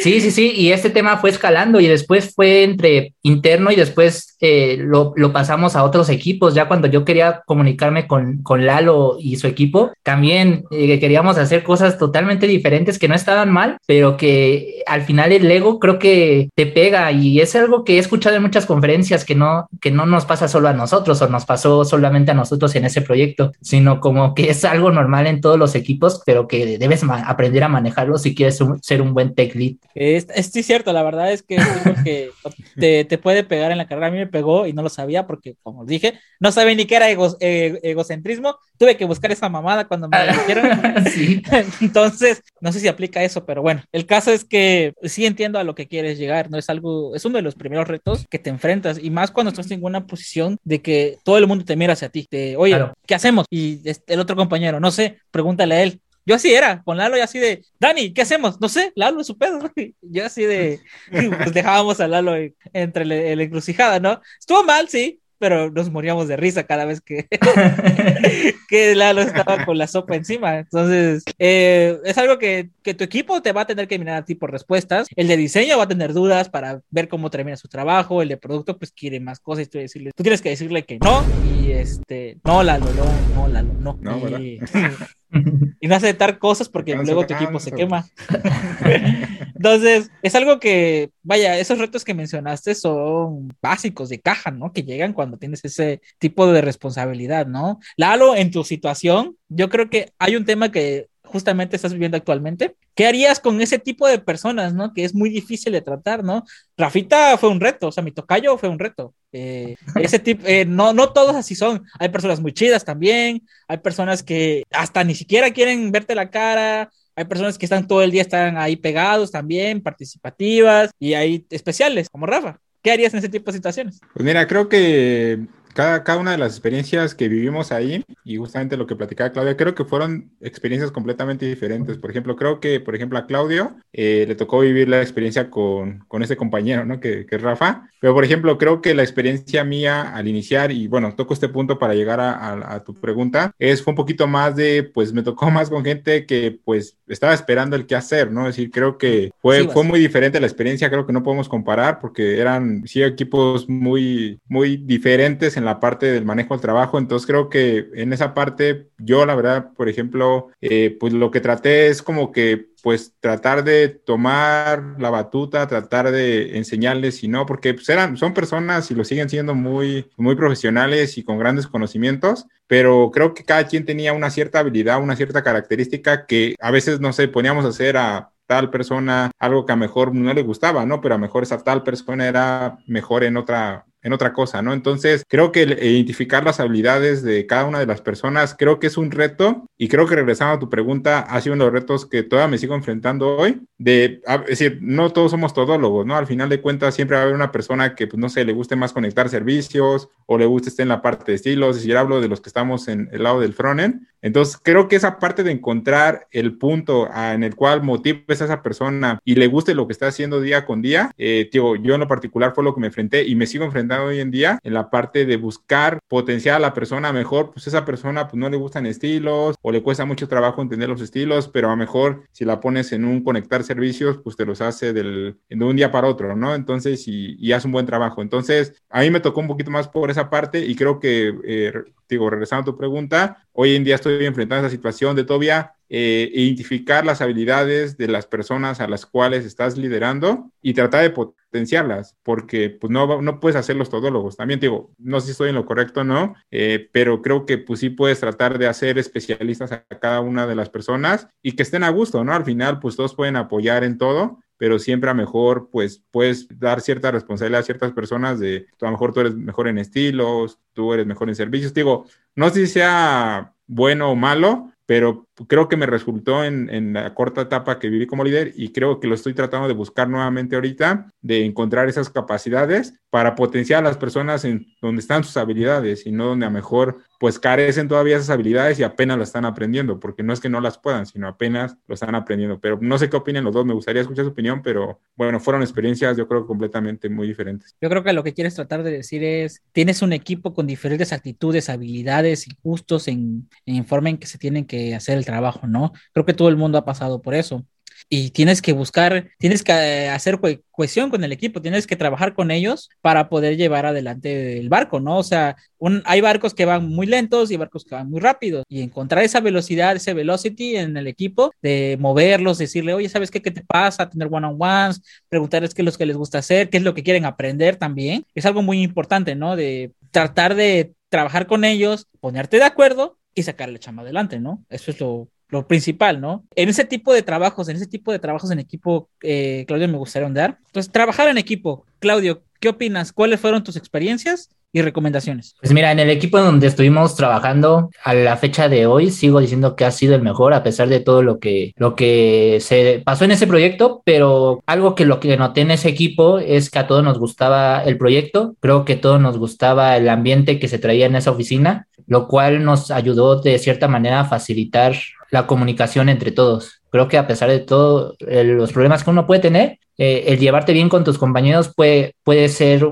Sí, 0.01 0.21
sí, 0.21 0.31
sí, 0.31 0.53
y 0.57 0.73
este 0.73 0.89
tema 0.91 1.19
fue 1.19 1.31
escalando 1.31 1.79
y 1.79 1.87
después 1.87 2.35
fue 2.35 2.65
entre 2.65 3.15
interno 3.23 3.71
y 3.71 3.77
después 3.77 4.37
eh, 4.41 4.79
lo, 4.81 5.15
pasamos 5.33 5.77
a 5.77 5.85
otros 5.85 6.09
equipos. 6.09 6.55
Ya 6.55 6.67
cuando 6.67 6.89
yo 6.89 7.05
quería 7.05 7.43
comunicarme 7.45 8.07
con, 8.07 8.43
con 8.43 8.65
Lalo 8.65 9.17
y 9.21 9.37
su 9.37 9.47
equipo, 9.47 9.93
también 10.03 10.65
eh, 10.71 10.99
queríamos 10.99 11.37
hacer 11.37 11.63
cosas 11.63 11.99
totalmente 11.99 12.47
diferentes 12.47 12.99
que 12.99 13.07
no 13.07 13.15
estaban 13.15 13.53
mal, 13.53 13.77
pero 13.87 14.17
que 14.17 14.83
al 14.87 15.03
final 15.03 15.31
el 15.31 15.51
ego 15.51 15.79
creo 15.79 15.99
que 15.99 16.49
te 16.55 16.67
pega 16.67 17.13
y 17.13 17.41
es 17.41 17.55
algo 17.55 17.85
que 17.85 17.97
he 17.97 17.99
escuchado 17.99 18.35
en 18.37 18.43
muchas 18.43 18.67
conferencias 18.67 19.25
que 19.25 19.35
no, 19.35 19.69
que 19.81 19.91
no 19.91 20.07
nos 20.07 20.25
pasa 20.25 20.49
solo 20.49 20.69
a 20.69 20.73
nosotros 20.73 21.21
o 21.21 21.29
nos 21.29 21.45
pasó 21.45 21.85
solamente 21.85 22.31
a 22.31 22.35
nosotros 22.35 22.75
en 22.75 22.87
ese 22.87 23.03
proyecto, 23.03 23.53
sino 23.61 24.01
como 24.01 24.35
que 24.35 24.51
es 24.51 24.65
algo 24.65 24.91
normal 24.91 25.27
en 25.27 25.41
todos 25.41 25.59
los 25.59 25.75
equipos, 25.75 26.23
pero 26.25 26.49
que 26.49 26.79
debes 26.79 27.05
aprender 27.05 27.63
a 27.63 27.69
manejarlo 27.69 28.17
si 28.19 28.35
quieres 28.35 28.59
ser 28.81 29.03
un 29.03 29.15
buen 29.15 29.35
tech 29.35 29.55
lead. 29.55 29.75
Es, 29.95 30.27
es 30.35 30.67
cierto, 30.67 30.93
la 30.93 31.03
verdad 31.03 31.33
es 31.33 31.43
que, 31.43 31.57
que 32.05 32.31
te, 32.77 33.05
te, 33.05 33.19
puede 33.19 33.45
pegar 33.45 33.71
en 33.73 33.79
la 33.79 33.87
carrera. 33.87 34.07
A 34.07 34.11
mí 34.11 34.19
me 34.19 34.27
pegó 34.27 34.67
y 34.67 34.73
no 34.73 34.83
lo 34.83 34.89
sabía 34.89 35.27
porque, 35.27 35.57
como 35.63 35.85
dije, 35.85 36.19
no 36.41 36.51
sabía 36.53 36.75
ni 36.75 36.87
qué 36.87 36.97
era 36.97 37.11
eh, 37.11 37.81
egocentrismo. 37.83 38.57
Tuve 38.79 38.97
que 38.97 39.05
buscar 39.05 39.31
esa 39.33 39.49
mamada 39.49 39.87
cuando 39.87 40.09
me 40.09 40.19
la 40.19 40.33
dijeron. 40.33 40.71
Entonces, 41.81 42.43
no 42.61 42.73
sé 42.73 42.81
si 42.81 42.89
aplica 42.89 43.23
eso, 43.23 43.45
pero 43.45 43.63
bueno, 43.63 43.83
el 43.93 44.07
caso 44.07 44.31
es 44.31 44.45
que 44.45 44.95
sí 45.03 45.27
entiendo 45.27 45.59
a 45.59 45.65
lo 45.65 45.75
que 45.75 45.89
quieres 45.89 46.19
llegar, 46.19 46.51
¿no? 46.51 46.59
Es 46.59 46.71
algo, 46.71 47.15
es 47.15 47.25
uno 47.25 47.37
de 47.37 47.43
los 47.43 47.55
primeros 47.55 47.89
retos 47.89 48.27
que 48.31 48.39
te 48.39 48.51
enfrentas 48.51 48.99
y 49.03 49.11
más 49.11 49.31
cuando 49.31 49.51
estás 49.51 49.71
en 49.71 49.85
una 49.85 50.07
posición 50.07 50.59
de 50.65 50.81
que 50.81 51.19
todo 51.23 51.39
el 51.39 51.47
mundo 51.47 51.65
te 51.65 51.77
mira 51.77 51.93
hacia 51.93 52.09
ti. 52.09 52.27
De, 52.31 52.57
Oye, 52.57 52.79
¿qué 53.07 53.15
hacemos? 53.15 53.47
Y 53.51 53.81
el 54.07 54.21
otro 54.21 54.37
compañero, 54.37 54.81
no 54.81 54.91
sé, 54.91 55.19
pregúntale 55.31 55.75
a 55.75 55.83
él. 55.83 56.01
Yo 56.25 56.37
así 56.37 56.55
era, 56.55 56.83
con 56.83 56.97
Lalo 56.97 57.17
y 57.17 57.21
así 57.21 57.39
de, 57.39 57.65
Dani, 57.81 58.13
¿qué 58.13 58.23
hacemos? 58.23 58.61
No 58.61 58.69
sé, 58.69 58.93
Lalo 58.95 59.21
es 59.21 59.27
su 59.27 59.37
pedo. 59.37 59.71
Yo 60.01 60.25
así 60.25 60.45
de, 60.45 60.81
pues 61.11 61.53
dejábamos 61.53 62.01
a 62.01 62.09
Lalo 62.09 62.35
entre 62.73 63.05
la 63.05 63.43
encrucijada, 63.43 63.99
¿no? 64.01 64.21
Estuvo 64.39 64.63
mal, 64.65 64.89
sí, 64.89 65.21
pero 65.43 65.73
nos 65.73 65.91
moríamos 65.91 66.29
de 66.29 66.37
risa 66.37 66.63
cada 66.63 66.85
vez 66.85 67.01
que, 67.01 67.27
que 68.69 68.95
Lalo 68.95 69.23
estaba 69.23 69.65
con 69.65 69.77
la 69.77 69.89
sopa 69.89 70.15
encima. 70.15 70.59
Entonces, 70.59 71.25
eh, 71.37 71.99
es 72.05 72.17
algo 72.17 72.39
que, 72.39 72.71
que, 72.85 72.95
tu 72.95 73.03
equipo 73.03 73.43
te 73.43 73.51
va 73.51 73.63
a 73.63 73.67
tener 73.67 73.89
que 73.89 73.99
mirar 73.99 74.19
a 74.19 74.25
ti 74.25 74.37
por 74.37 74.53
respuestas. 74.53 75.09
El 75.17 75.27
de 75.27 75.37
diseño 75.37 75.79
va 75.79 75.83
a 75.83 75.89
tener 75.89 76.13
dudas 76.13 76.49
para 76.49 76.81
ver 76.91 77.09
cómo 77.09 77.29
termina 77.29 77.57
su 77.57 77.67
trabajo. 77.67 78.23
El 78.23 78.29
de 78.29 78.37
producto, 78.37 78.79
pues 78.79 78.93
quiere 78.93 79.19
más 79.19 79.41
cosas. 79.41 79.67
Y 79.67 79.71
tú, 79.71 79.79
decirle, 79.79 80.13
tú 80.15 80.23
tienes 80.23 80.41
que 80.41 80.51
decirle 80.51 80.85
que 80.85 81.01
no. 81.01 81.25
Y 81.61 81.73
este, 81.73 82.39
no, 82.45 82.63
Lalo, 82.63 82.87
no, 82.95 83.35
no, 83.35 83.49
Lalo, 83.49 83.73
no. 83.81 83.99
no 84.01 84.39
y, 84.39 84.61
y 85.81 85.89
no 85.89 85.95
aceptar 85.95 86.39
cosas 86.39 86.69
porque 86.69 86.95
luego 86.95 87.27
tu 87.27 87.35
equipo 87.35 87.59
se 87.59 87.73
quema. 87.73 88.07
Entonces, 89.55 90.11
es 90.23 90.35
algo 90.35 90.59
que, 90.59 91.11
vaya, 91.23 91.59
esos 91.59 91.79
retos 91.79 92.05
que 92.05 92.15
mencionaste 92.15 92.75
son 92.75 93.53
básicos 93.63 94.09
de 94.09 94.21
caja, 94.21 94.51
¿no? 94.51 94.73
Que 94.73 94.83
llegan 94.83 95.13
cuando 95.13 95.39
tienes 95.39 95.65
ese 95.65 96.01
tipo 96.19 96.51
de 96.51 96.61
responsabilidad, 96.61 97.47
¿no? 97.47 97.79
Lalo, 97.97 98.35
en 98.35 98.51
tu 98.51 98.65
situación, 98.65 99.37
yo 99.49 99.69
creo 99.69 99.89
que 99.89 100.13
hay 100.19 100.37
un 100.37 100.45
tema 100.45 100.71
que 100.71 101.09
justamente 101.25 101.77
estás 101.77 101.93
viviendo 101.93 102.17
actualmente. 102.17 102.77
¿Qué 102.95 103.07
harías 103.07 103.41
con 103.41 103.61
ese 103.61 103.79
tipo 103.79 104.07
de 104.07 104.19
personas, 104.19 104.75
no? 104.75 104.93
Que 104.93 105.05
es 105.05 105.15
muy 105.15 105.31
difícil 105.31 105.73
de 105.73 105.81
tratar, 105.81 106.23
¿no? 106.23 106.45
Rafita 106.77 107.39
fue 107.39 107.49
un 107.49 107.61
reto, 107.61 107.89
o 107.89 107.93
sea, 107.93 108.03
mi 108.03 108.13
tocayo 108.13 108.59
fue 108.59 108.69
un 108.69 108.79
reto. 108.79 109.15
Eh, 109.33 109.77
ese 109.97 110.19
tipo, 110.19 110.47
eh, 110.47 110.65
no, 110.67 110.93
no 110.93 111.13
todos 111.13 111.35
así 111.35 111.55
son. 111.55 111.85
Hay 111.99 112.11
personas 112.11 112.41
muy 112.41 112.53
chidas 112.53 112.85
también, 112.85 113.43
hay 113.67 113.79
personas 113.79 114.23
que 114.23 114.65
hasta 114.71 115.05
ni 115.05 115.15
siquiera 115.15 115.51
quieren 115.51 115.91
verte 115.91 116.15
la 116.15 116.31
cara, 116.31 116.91
hay 117.17 117.25
personas 117.25 117.59
que 117.59 117.67
están 117.67 117.87
todo 117.87 118.03
el 118.03 118.11
día, 118.11 118.23
están 118.23 118.57
ahí 118.57 118.77
pegados 118.77 119.31
también, 119.31 119.83
participativas, 119.83 120.91
y 120.99 121.15
hay 121.15 121.47
especiales, 121.51 122.09
como 122.11 122.27
Rafa. 122.27 122.59
¿Qué 122.83 122.91
harías 122.91 123.13
en 123.13 123.21
ese 123.21 123.29
tipo 123.29 123.51
de 123.51 123.59
situaciones? 123.59 124.01
Pues 124.13 124.25
mira, 124.25 124.47
creo 124.47 124.69
que 124.69 125.47
cada, 125.75 126.05
cada 126.05 126.19
una 126.19 126.33
de 126.33 126.39
las 126.39 126.53
experiencias 126.53 127.15
que 127.15 127.29
vivimos 127.29 127.73
ahí, 127.73 128.05
y 128.25 128.37
justamente 128.37 128.77
lo 128.77 128.87
que 128.87 128.97
platicaba 128.97 129.33
Claudia, 129.33 129.57
creo 129.57 129.75
que 129.75 129.85
fueron 129.85 130.31
experiencias 130.41 130.91
completamente 130.91 131.47
diferentes. 131.47 131.99
Por 131.99 132.11
ejemplo, 132.11 132.37
creo 132.37 132.61
que, 132.61 132.81
por 132.81 132.95
ejemplo, 132.95 133.19
a 133.19 133.27
Claudio 133.27 133.77
eh, 133.93 134.25
le 134.29 134.35
tocó 134.35 134.61
vivir 134.61 134.89
la 134.89 135.01
experiencia 135.01 135.51
con, 135.51 136.01
con 136.09 136.23
ese 136.23 136.37
compañero, 136.37 136.85
¿no? 136.85 137.01
Que, 137.01 137.27
que, 137.27 137.37
es 137.37 137.43
Rafa. 137.43 137.89
Pero, 138.01 138.15
por 138.15 138.25
ejemplo, 138.25 138.59
creo 138.59 138.81
que 138.81 138.95
la 138.95 139.03
experiencia 139.03 139.65
mía 139.65 140.15
al 140.15 140.29
iniciar, 140.29 140.73
y 140.73 140.89
bueno, 140.89 141.15
toco 141.15 141.35
este 141.35 141.49
punto 141.49 141.79
para 141.79 141.95
llegar 141.95 142.21
a, 142.21 142.75
a, 142.75 142.85
tu 142.85 142.95
pregunta, 142.95 143.53
es 143.59 143.83
fue 143.83 143.93
un 143.93 143.97
poquito 143.97 144.27
más 144.27 144.57
de, 144.57 144.83
pues 144.83 145.13
me 145.13 145.23
tocó 145.23 145.51
más 145.51 145.71
con 145.71 145.85
gente 145.85 146.27
que, 146.27 146.59
pues, 146.65 146.97
estaba 147.13 147.35
esperando 147.35 147.77
el 147.77 147.87
qué 147.87 147.95
hacer, 147.95 148.31
¿no? 148.31 148.49
Es 148.49 148.57
decir, 148.57 148.71
creo 148.71 148.99
que 148.99 149.33
fue, 149.41 149.69
fue 149.69 149.85
muy 149.85 150.01
diferente 150.01 150.41
la 150.41 150.47
experiencia, 150.47 150.91
creo 150.91 151.07
que 151.07 151.13
no 151.13 151.23
podemos 151.23 151.49
comparar 151.49 152.01
porque 152.01 152.41
eran, 152.41 152.87
sí, 152.87 153.03
equipos 153.03 153.69
muy, 153.69 154.41
muy 154.49 154.77
diferentes 154.77 155.57
en 155.57 155.65
la 155.65 155.81
parte 155.81 156.07
del 156.07 156.25
manejo 156.25 156.55
del 156.55 156.61
trabajo. 156.61 156.99
Entonces 156.99 157.27
creo 157.27 157.49
que 157.49 157.89
en 157.95 158.13
esa 158.13 158.35
parte 158.35 158.89
yo 158.99 159.27
la 159.27 159.35
verdad, 159.35 159.73
por 159.77 159.89
ejemplo, 159.89 160.49
eh, 160.61 160.97
pues 160.99 161.13
lo 161.13 161.31
que 161.31 161.41
traté 161.41 161.89
es 161.89 162.03
como 162.03 162.33
que 162.33 162.73
pues 162.83 163.15
tratar 163.21 163.63
de 163.63 163.89
tomar 163.89 164.97
la 164.99 165.09
batuta, 165.09 165.69
tratar 165.69 166.11
de 166.11 166.59
enseñarles 166.59 167.23
y 167.23 167.29
no, 167.29 167.47
porque 167.47 167.75
pues 167.75 167.89
eran, 167.89 168.17
son 168.17 168.35
personas 168.35 168.91
y 168.91 168.95
lo 168.95 169.05
siguen 169.05 169.29
siendo 169.29 169.55
muy, 169.55 170.11
muy 170.17 170.35
profesionales 170.35 171.17
y 171.17 171.23
con 171.23 171.39
grandes 171.39 171.69
conocimientos, 171.69 172.47
pero 172.73 173.11
creo 173.13 173.35
que 173.35 173.45
cada 173.45 173.67
quien 173.67 173.85
tenía 173.85 174.15
una 174.15 174.31
cierta 174.31 174.61
habilidad, 174.61 175.03
una 175.03 175.15
cierta 175.15 175.43
característica 175.43 176.25
que 176.25 176.55
a 176.59 176.71
veces, 176.71 177.01
no 177.01 177.13
sé, 177.13 177.29
poníamos 177.29 177.67
a 177.67 177.69
hacer 177.69 177.99
a 177.99 178.33
tal 178.47 178.71
persona 178.71 179.31
algo 179.39 179.67
que 179.67 179.75
a 179.75 179.77
mejor 179.77 180.15
no 180.15 180.33
le 180.33 180.43
gustaba, 180.43 180.87
¿no? 180.87 181.03
Pero 181.03 181.17
a 181.17 181.19
mejor 181.19 181.43
esa 181.43 181.63
tal 181.63 181.83
persona 181.83 182.27
era 182.27 182.79
mejor 182.87 183.25
en 183.25 183.37
otra 183.37 183.85
en 184.03 184.13
otra 184.13 184.33
cosa, 184.33 184.63
¿no? 184.63 184.73
Entonces, 184.73 185.25
creo 185.29 185.53
que 185.53 185.63
identificar 185.63 186.45
las 186.45 186.61
habilidades 186.61 187.23
de 187.23 187.47
cada 187.47 187.65
una 187.65 187.79
de 187.79 187.87
las 187.87 188.01
personas, 188.01 188.55
creo 188.59 188.79
que 188.79 188.89
es 188.89 188.97
un 188.97 189.11
reto 189.11 189.67
y 189.79 189.89
creo 189.89 190.07
que 190.07 190.17
regresando 190.17 190.55
a 190.55 190.59
tu 190.59 190.69
pregunta, 190.69 191.21
ha 191.21 191.41
sido 191.41 191.55
uno 191.55 191.65
de 191.65 191.71
los 191.71 191.81
retos 191.81 192.07
que 192.07 192.23
todavía 192.23 192.51
me 192.51 192.59
sigo 192.59 192.75
enfrentando 192.75 193.37
hoy, 193.37 193.63
de, 193.79 194.21
es 194.43 194.59
decir, 194.59 194.79
no 194.81 195.11
todos 195.11 195.31
somos 195.31 195.55
todólogos, 195.55 196.07
¿no? 196.07 196.17
Al 196.17 196.27
final 196.27 196.49
de 196.49 196.61
cuentas 196.61 196.95
siempre 196.95 197.17
va 197.17 197.23
a 197.23 197.25
haber 197.25 197.35
una 197.35 197.53
persona 197.53 197.95
que, 197.95 198.07
pues, 198.07 198.19
no 198.19 198.29
sé, 198.29 198.45
le 198.45 198.53
guste 198.53 198.77
más 198.77 198.93
conectar 198.93 199.29
servicios 199.29 200.09
o 200.27 200.39
le 200.39 200.47
guste 200.47 200.69
estar 200.69 200.85
en 200.85 200.89
la 200.89 201.03
parte 201.03 201.33
de 201.33 201.37
estilos, 201.37 201.81
si 201.81 201.89
yo 201.89 201.99
hablo 201.99 202.21
de 202.21 202.29
los 202.29 202.41
que 202.41 202.49
estamos 202.49 202.89
en 202.89 203.09
el 203.13 203.23
lado 203.23 203.41
del 203.41 203.55
frontend, 203.55 204.07
entonces 204.23 204.59
creo 204.63 204.87
que 204.87 204.97
esa 204.97 205.19
parte 205.19 205.43
de 205.43 205.51
encontrar 205.51 206.29
el 206.31 206.57
punto 206.57 207.09
ah, 207.13 207.35
en 207.35 207.43
el 207.43 207.57
cual 207.57 207.83
motives 207.83 208.41
a 208.41 208.45
esa 208.45 208.63
persona 208.63 209.19
y 209.25 209.35
le 209.35 209.49
guste 209.49 209.75
lo 209.75 209.87
que 209.87 209.93
está 209.93 210.07
haciendo 210.07 210.41
día 210.41 210.65
con 210.65 210.81
día, 210.81 211.11
eh, 211.19 211.49
tío, 211.51 211.75
yo 211.77 211.95
en 211.95 212.01
lo 212.01 212.09
particular 212.09 212.55
fue 212.55 212.63
lo 212.63 212.73
que 212.73 212.81
me 212.81 212.87
enfrenté 212.87 213.25
y 213.25 213.35
me 213.35 213.47
sigo 213.47 213.65
enfrentando 213.65 213.92
hoy 214.01 214.21
en 214.21 214.31
día 214.31 214.59
en 214.63 214.75
la 214.75 214.91
parte 214.91 215.27
de 215.27 215.37
buscar 215.37 215.99
potenciar 216.09 216.57
a 216.57 216.61
la 216.61 216.75
persona 216.75 217.13
mejor, 217.13 217.53
pues 217.53 217.67
esa 217.67 217.85
persona 217.85 218.29
pues 218.29 218.39
no 218.39 218.49
le 218.49 218.57
gustan 218.57 218.87
estilos 218.87 219.57
o 219.61 219.73
le 219.73 219.83
cuesta 219.83 220.05
mucho 220.05 220.29
trabajo 220.29 220.63
entender 220.63 220.89
los 220.89 221.01
estilos, 221.01 221.49
pero 221.49 221.71
a 221.71 221.77
mejor 221.77 222.25
si 222.33 222.45
la 222.45 222.61
pones 222.61 222.93
en 222.93 223.05
un 223.05 223.23
conectar 223.25 223.65
servicios, 223.65 224.19
pues 224.23 224.37
te 224.37 224.45
los 224.47 224.61
hace 224.61 224.93
del, 224.93 225.39
de 225.49 225.65
un 225.65 225.77
día 225.77 225.91
para 225.91 226.09
otro, 226.09 226.37
¿no? 226.37 226.55
Entonces, 226.55 227.07
y, 227.09 227.37
y 227.39 227.53
hace 227.53 227.67
un 227.67 227.73
buen 227.73 227.87
trabajo. 227.87 228.23
Entonces, 228.23 228.83
a 228.89 229.01
mí 229.01 229.11
me 229.11 229.21
tocó 229.21 229.41
un 229.41 229.49
poquito 229.49 229.71
más 229.71 229.89
por 229.89 230.11
esa 230.11 230.31
parte 230.31 230.65
y 230.65 230.75
creo 230.75 230.99
que, 231.01 231.35
eh, 231.45 231.73
digo, 232.09 232.31
regresando 232.31 232.63
a 232.63 232.73
tu 232.73 232.79
pregunta, 232.79 233.47
hoy 233.53 233.77
en 233.77 233.85
día 233.85 233.97
estoy 233.97 234.25
enfrentando 234.25 234.67
esa 234.67 234.75
situación 234.75 235.17
de 235.17 235.25
todavía 235.25 235.75
eh, 235.95 236.31
identificar 236.33 237.05
las 237.05 237.21
habilidades 237.21 237.99
de 237.99 238.09
las 238.09 238.27
personas 238.27 238.81
a 238.81 238.89
las 238.89 239.05
cuales 239.05 239.45
estás 239.45 239.77
liderando 239.77 240.51
y 240.63 240.73
tratar 240.73 241.03
de 241.03 241.11
potenciarlas, 241.11 242.17
porque 242.23 242.71
pues 242.71 242.91
no, 242.91 243.21
no 243.21 243.41
puedes 243.41 243.57
hacer 243.57 243.77
los 243.77 243.91
todólogos. 243.91 244.39
También 244.39 244.59
digo, 244.59 244.91
no 244.97 245.21
sé 245.21 245.27
si 245.27 245.33
estoy 245.33 245.51
en 245.51 245.55
lo 245.55 245.67
correcto 245.67 246.01
o 246.01 246.05
no, 246.05 246.35
eh, 246.51 246.89
pero 246.93 247.21
creo 247.21 247.45
que 247.45 247.59
pues 247.59 247.81
sí 247.81 247.91
puedes 247.91 248.21
tratar 248.21 248.59
de 248.59 248.69
hacer 248.69 248.99
especialistas 248.99 249.71
a 249.71 249.85
cada 250.01 250.21
una 250.21 250.47
de 250.47 250.55
las 250.55 250.71
personas 250.71 251.29
y 251.43 251.53
que 251.53 251.63
estén 251.63 251.85
a 251.85 251.91
gusto, 251.91 252.25
¿no? 252.25 252.33
Al 252.33 252.47
final 252.47 252.81
pues 252.81 252.97
todos 252.97 253.15
pueden 253.15 253.37
apoyar 253.37 253.85
en 253.85 253.99
todo, 253.99 254.42
pero 254.63 254.79
siempre 254.79 255.11
a 255.11 255.15
mejor, 255.15 255.71
pues, 255.73 256.05
puedes 256.13 256.47
dar 256.57 256.81
cierta 256.81 257.11
responsabilidad 257.11 257.63
a 257.63 257.65
ciertas 257.65 257.91
personas 257.91 258.39
de, 258.39 258.69
a 258.81 258.85
lo 258.85 258.93
mejor 258.93 259.13
tú 259.13 259.19
eres 259.19 259.35
mejor 259.35 259.67
en 259.67 259.77
estilos, 259.77 260.61
tú 260.73 260.93
eres 260.93 261.05
mejor 261.05 261.29
en 261.29 261.35
servicios. 261.35 261.75
Digo, 261.75 262.07
no 262.37 262.49
sé 262.49 262.67
si 262.67 262.75
sea 262.75 263.55
bueno 263.67 264.13
o 264.13 264.15
malo, 264.15 264.71
pero 264.87 265.27
creo 265.49 265.69
que 265.69 265.77
me 265.77 265.87
resultó 265.87 266.45
en, 266.45 266.93
la 266.93 267.15
corta 267.15 267.43
etapa 267.43 267.79
que 267.79 267.89
viví 267.89 268.07
como 268.07 268.25
líder 268.25 268.53
y 268.57 268.73
creo 268.73 269.01
que 269.01 269.07
lo 269.07 269.15
estoy 269.15 269.35
tratando 269.35 269.69
de 269.69 269.75
buscar 269.75 270.09
nuevamente 270.09 270.55
ahorita, 270.55 271.07
de 271.21 271.45
encontrar 271.45 271.89
esas 271.89 272.11
capacidades 272.11 272.95
para 273.11 273.35
potenciar 273.35 273.81
a 273.81 273.89
las 273.89 273.99
personas 273.99 274.45
en 274.45 274.67
donde 274.81 275.01
están 275.01 275.25
sus 275.25 275.37
habilidades 275.37 276.07
y 276.07 276.13
no 276.13 276.27
donde 276.27 276.47
a 276.47 276.51
mejor 276.51 276.99
pues 277.19 277.39
carecen 277.39 277.87
todavía 277.87 278.17
esas 278.17 278.31
habilidades 278.31 278.81
y 278.81 278.83
apenas 278.83 279.17
las 279.17 279.29
están 279.29 279.45
aprendiendo, 279.45 280.01
porque 280.01 280.25
no 280.25 280.33
es 280.33 280.41
que 280.41 280.49
no 280.49 280.61
las 280.61 280.79
puedan, 280.79 281.07
sino 281.07 281.29
apenas 281.29 281.77
lo 281.87 281.95
están 281.95 282.17
aprendiendo. 282.17 282.59
Pero 282.59 282.79
no 282.81 282.99
sé 282.99 283.09
qué 283.09 283.17
opinan 283.17 283.45
los 283.45 283.55
dos, 283.55 283.65
me 283.65 283.75
gustaría 283.75 284.03
escuchar 284.03 284.25
su 284.25 284.33
opinión, 284.33 284.61
pero 284.61 285.01
bueno, 285.15 285.39
fueron 285.39 285.63
experiencias 285.63 286.17
yo 286.17 286.27
creo 286.27 286.47
completamente 286.47 287.09
muy 287.09 287.29
diferentes. 287.29 287.77
Yo 287.81 287.89
creo 287.89 288.03
que 288.03 288.13
lo 288.13 288.25
que 288.25 288.35
quieres 288.35 288.55
tratar 288.55 288.83
de 288.83 288.91
decir 288.91 289.23
es, 289.23 289.63
tienes 289.71 290.03
un 290.03 290.13
equipo 290.13 290.53
con 290.53 290.67
diferentes 290.67 291.13
actitudes, 291.13 291.69
habilidades 291.71 292.49
y 292.49 292.57
gustos 292.63 293.07
en, 293.07 293.49
en 293.67 293.75
informe 293.77 294.11
en 294.11 294.19
que 294.19 294.27
se 294.27 294.39
tienen 294.39 294.65
que 294.65 294.95
hacer 294.95 295.22
el 295.23 295.27
trabajo, 295.27 295.67
¿no? 295.67 295.93
Creo 296.13 296.27
que 296.27 296.35
todo 296.35 296.49
el 296.49 296.57
mundo 296.57 296.79
ha 296.79 296.85
pasado 296.85 297.23
por 297.23 297.35
eso 297.35 297.65
y 298.09 298.31
tienes 298.31 298.63
que 298.63 298.73
buscar, 298.73 299.31
tienes 299.39 299.63
que 299.63 299.73
eh, 299.73 300.09
hacer 300.11 300.39
cohesión 300.71 301.11
con 301.11 301.25
el 301.25 301.33
equipo, 301.33 301.63
tienes 301.63 301.87
que 301.87 301.97
trabajar 301.97 302.35
con 302.35 302.51
ellos 302.51 302.91
para 303.01 303.29
poder 303.29 303.57
llevar 303.57 303.87
adelante 303.87 304.59
el 304.59 304.69
barco, 304.69 305.01
¿no? 305.01 305.19
O 305.19 305.23
sea, 305.23 305.57
hay 306.05 306.21
barcos 306.21 306.55
que 306.55 306.65
van 306.65 306.89
muy 306.89 307.07
lentos 307.07 307.51
y 307.51 307.57
barcos 307.57 307.85
que 307.85 307.95
van 307.95 308.11
muy 308.11 308.21
rápidos 308.21 308.65
y 308.69 308.83
encontrar 308.83 309.25
esa 309.25 309.41
velocidad, 309.41 309.97
ese 309.97 310.15
velocity 310.15 310.77
en 310.77 310.97
el 310.97 311.07
equipo, 311.07 311.53
de 311.63 311.97
moverlos, 312.01 312.59
decirle, 312.59 312.95
oye, 312.95 313.09
¿sabes 313.09 313.31
qué, 313.31 313.41
qué 313.41 313.51
te 313.51 313.63
pasa? 313.63 314.09
Tener 314.09 314.29
one-on-ones, 314.31 315.03
preguntarles 315.29 315.75
qué 315.75 315.83
es 315.83 315.87
lo 315.87 315.93
que 315.93 316.07
les 316.07 316.17
gusta 316.17 316.39
hacer, 316.39 316.71
qué 316.71 316.79
es 316.79 316.83
lo 316.83 316.95
que 316.95 317.03
quieren 317.03 317.25
aprender 317.25 317.77
también, 317.77 318.27
es 318.35 318.47
algo 318.47 318.63
muy 318.63 318.83
importante, 318.83 319.35
¿no? 319.35 319.57
De 319.57 319.93
tratar 320.11 320.55
de 320.55 320.93
trabajar 321.09 321.47
con 321.47 321.65
ellos, 321.65 322.09
ponerte 322.21 322.59
de 322.59 322.65
acuerdo 322.65 323.19
y 323.35 323.43
sacar 323.43 323.69
la 323.69 323.79
chama 323.79 324.03
adelante, 324.03 324.39
¿no? 324.41 324.65
Eso 324.69 324.91
es 324.91 325.01
lo 325.01 325.29
lo 325.53 325.69
principal, 325.69 326.19
¿no? 326.19 326.47
En 326.57 326.71
ese 326.71 326.85
tipo 326.87 327.13
de 327.13 327.23
trabajos, 327.23 327.69
en 327.69 327.77
ese 327.77 327.87
tipo 327.87 328.11
de 328.11 328.19
trabajos 328.19 328.51
en 328.51 328.59
equipo, 328.59 329.11
eh, 329.23 329.65
Claudio, 329.69 329.87
me 329.87 329.99
gustaría 329.99 330.27
andar. 330.27 330.59
Entonces, 330.67 330.91
trabajar 330.91 331.29
en 331.29 331.37
equipo. 331.37 331.85
Claudio, 331.99 332.43
¿qué 332.59 332.71
opinas? 332.71 333.13
¿Cuáles 333.13 333.39
fueron 333.39 333.63
tus 333.63 333.77
experiencias 333.77 334.49
y 334.73 334.83
recomendaciones? 334.83 335.55
Pues 335.61 335.73
mira, 335.73 335.93
en 335.93 335.99
el 335.99 336.11
equipo 336.11 336.39
donde 336.39 336.67
estuvimos 336.67 337.15
trabajando 337.15 337.91
a 338.03 338.15
la 338.15 338.37
fecha 338.37 338.69
de 338.69 338.87
hoy, 338.87 339.11
sigo 339.11 339.41
diciendo 339.41 339.77
que 339.77 339.85
ha 339.85 339.91
sido 339.91 340.15
el 340.15 340.23
mejor 340.23 340.55
a 340.55 340.63
pesar 340.63 340.89
de 340.89 341.01
todo 341.01 341.23
lo 341.23 341.39
que, 341.39 341.73
lo 341.77 341.95
que 341.95 342.59
se 342.61 343.03
pasó 343.05 343.25
en 343.25 343.33
ese 343.33 343.47
proyecto, 343.47 344.03
pero 344.05 344.63
algo 344.67 344.95
que 344.95 345.05
lo 345.05 345.21
que 345.21 345.37
noté 345.37 345.61
en 345.61 345.71
ese 345.71 345.89
equipo 345.89 346.39
es 346.39 346.71
que 346.71 346.79
a 346.79 346.87
todos 346.87 347.05
nos 347.05 347.19
gustaba 347.19 347.85
el 347.85 347.99
proyecto, 347.99 348.57
creo 348.61 348.85
que 348.85 348.95
a 348.95 349.01
todos 349.01 349.21
nos 349.21 349.39
gustaba 349.39 349.97
el 349.97 350.09
ambiente 350.09 350.59
que 350.59 350.69
se 350.69 350.79
traía 350.79 351.07
en 351.07 351.17
esa 351.17 351.31
oficina, 351.31 351.87
lo 352.07 352.27
cual 352.27 352.65
nos 352.65 352.91
ayudó 352.91 353.41
de 353.41 353.59
cierta 353.59 353.89
manera 353.89 354.21
a 354.21 354.25
facilitar 354.25 354.95
la 355.31 355.47
comunicación 355.47 356.09
entre 356.09 356.31
todos. 356.31 356.83
Creo 356.91 357.09
que 357.09 357.19
a 357.19 357.27
pesar 357.27 357.49
de 357.49 357.61
todo 357.61 358.15
los 358.21 358.73
problemas 358.73 359.03
que 359.03 359.11
uno 359.11 359.27
puede 359.27 359.41
tener, 359.41 359.79
eh, 359.99 360.25
el 360.29 360.39
llevarte 360.39 360.73
bien 360.73 360.89
con 360.89 361.05
tus 361.05 361.19
compañeros 361.19 361.73
puede, 361.75 362.15
puede 362.25 362.49
ser 362.49 362.85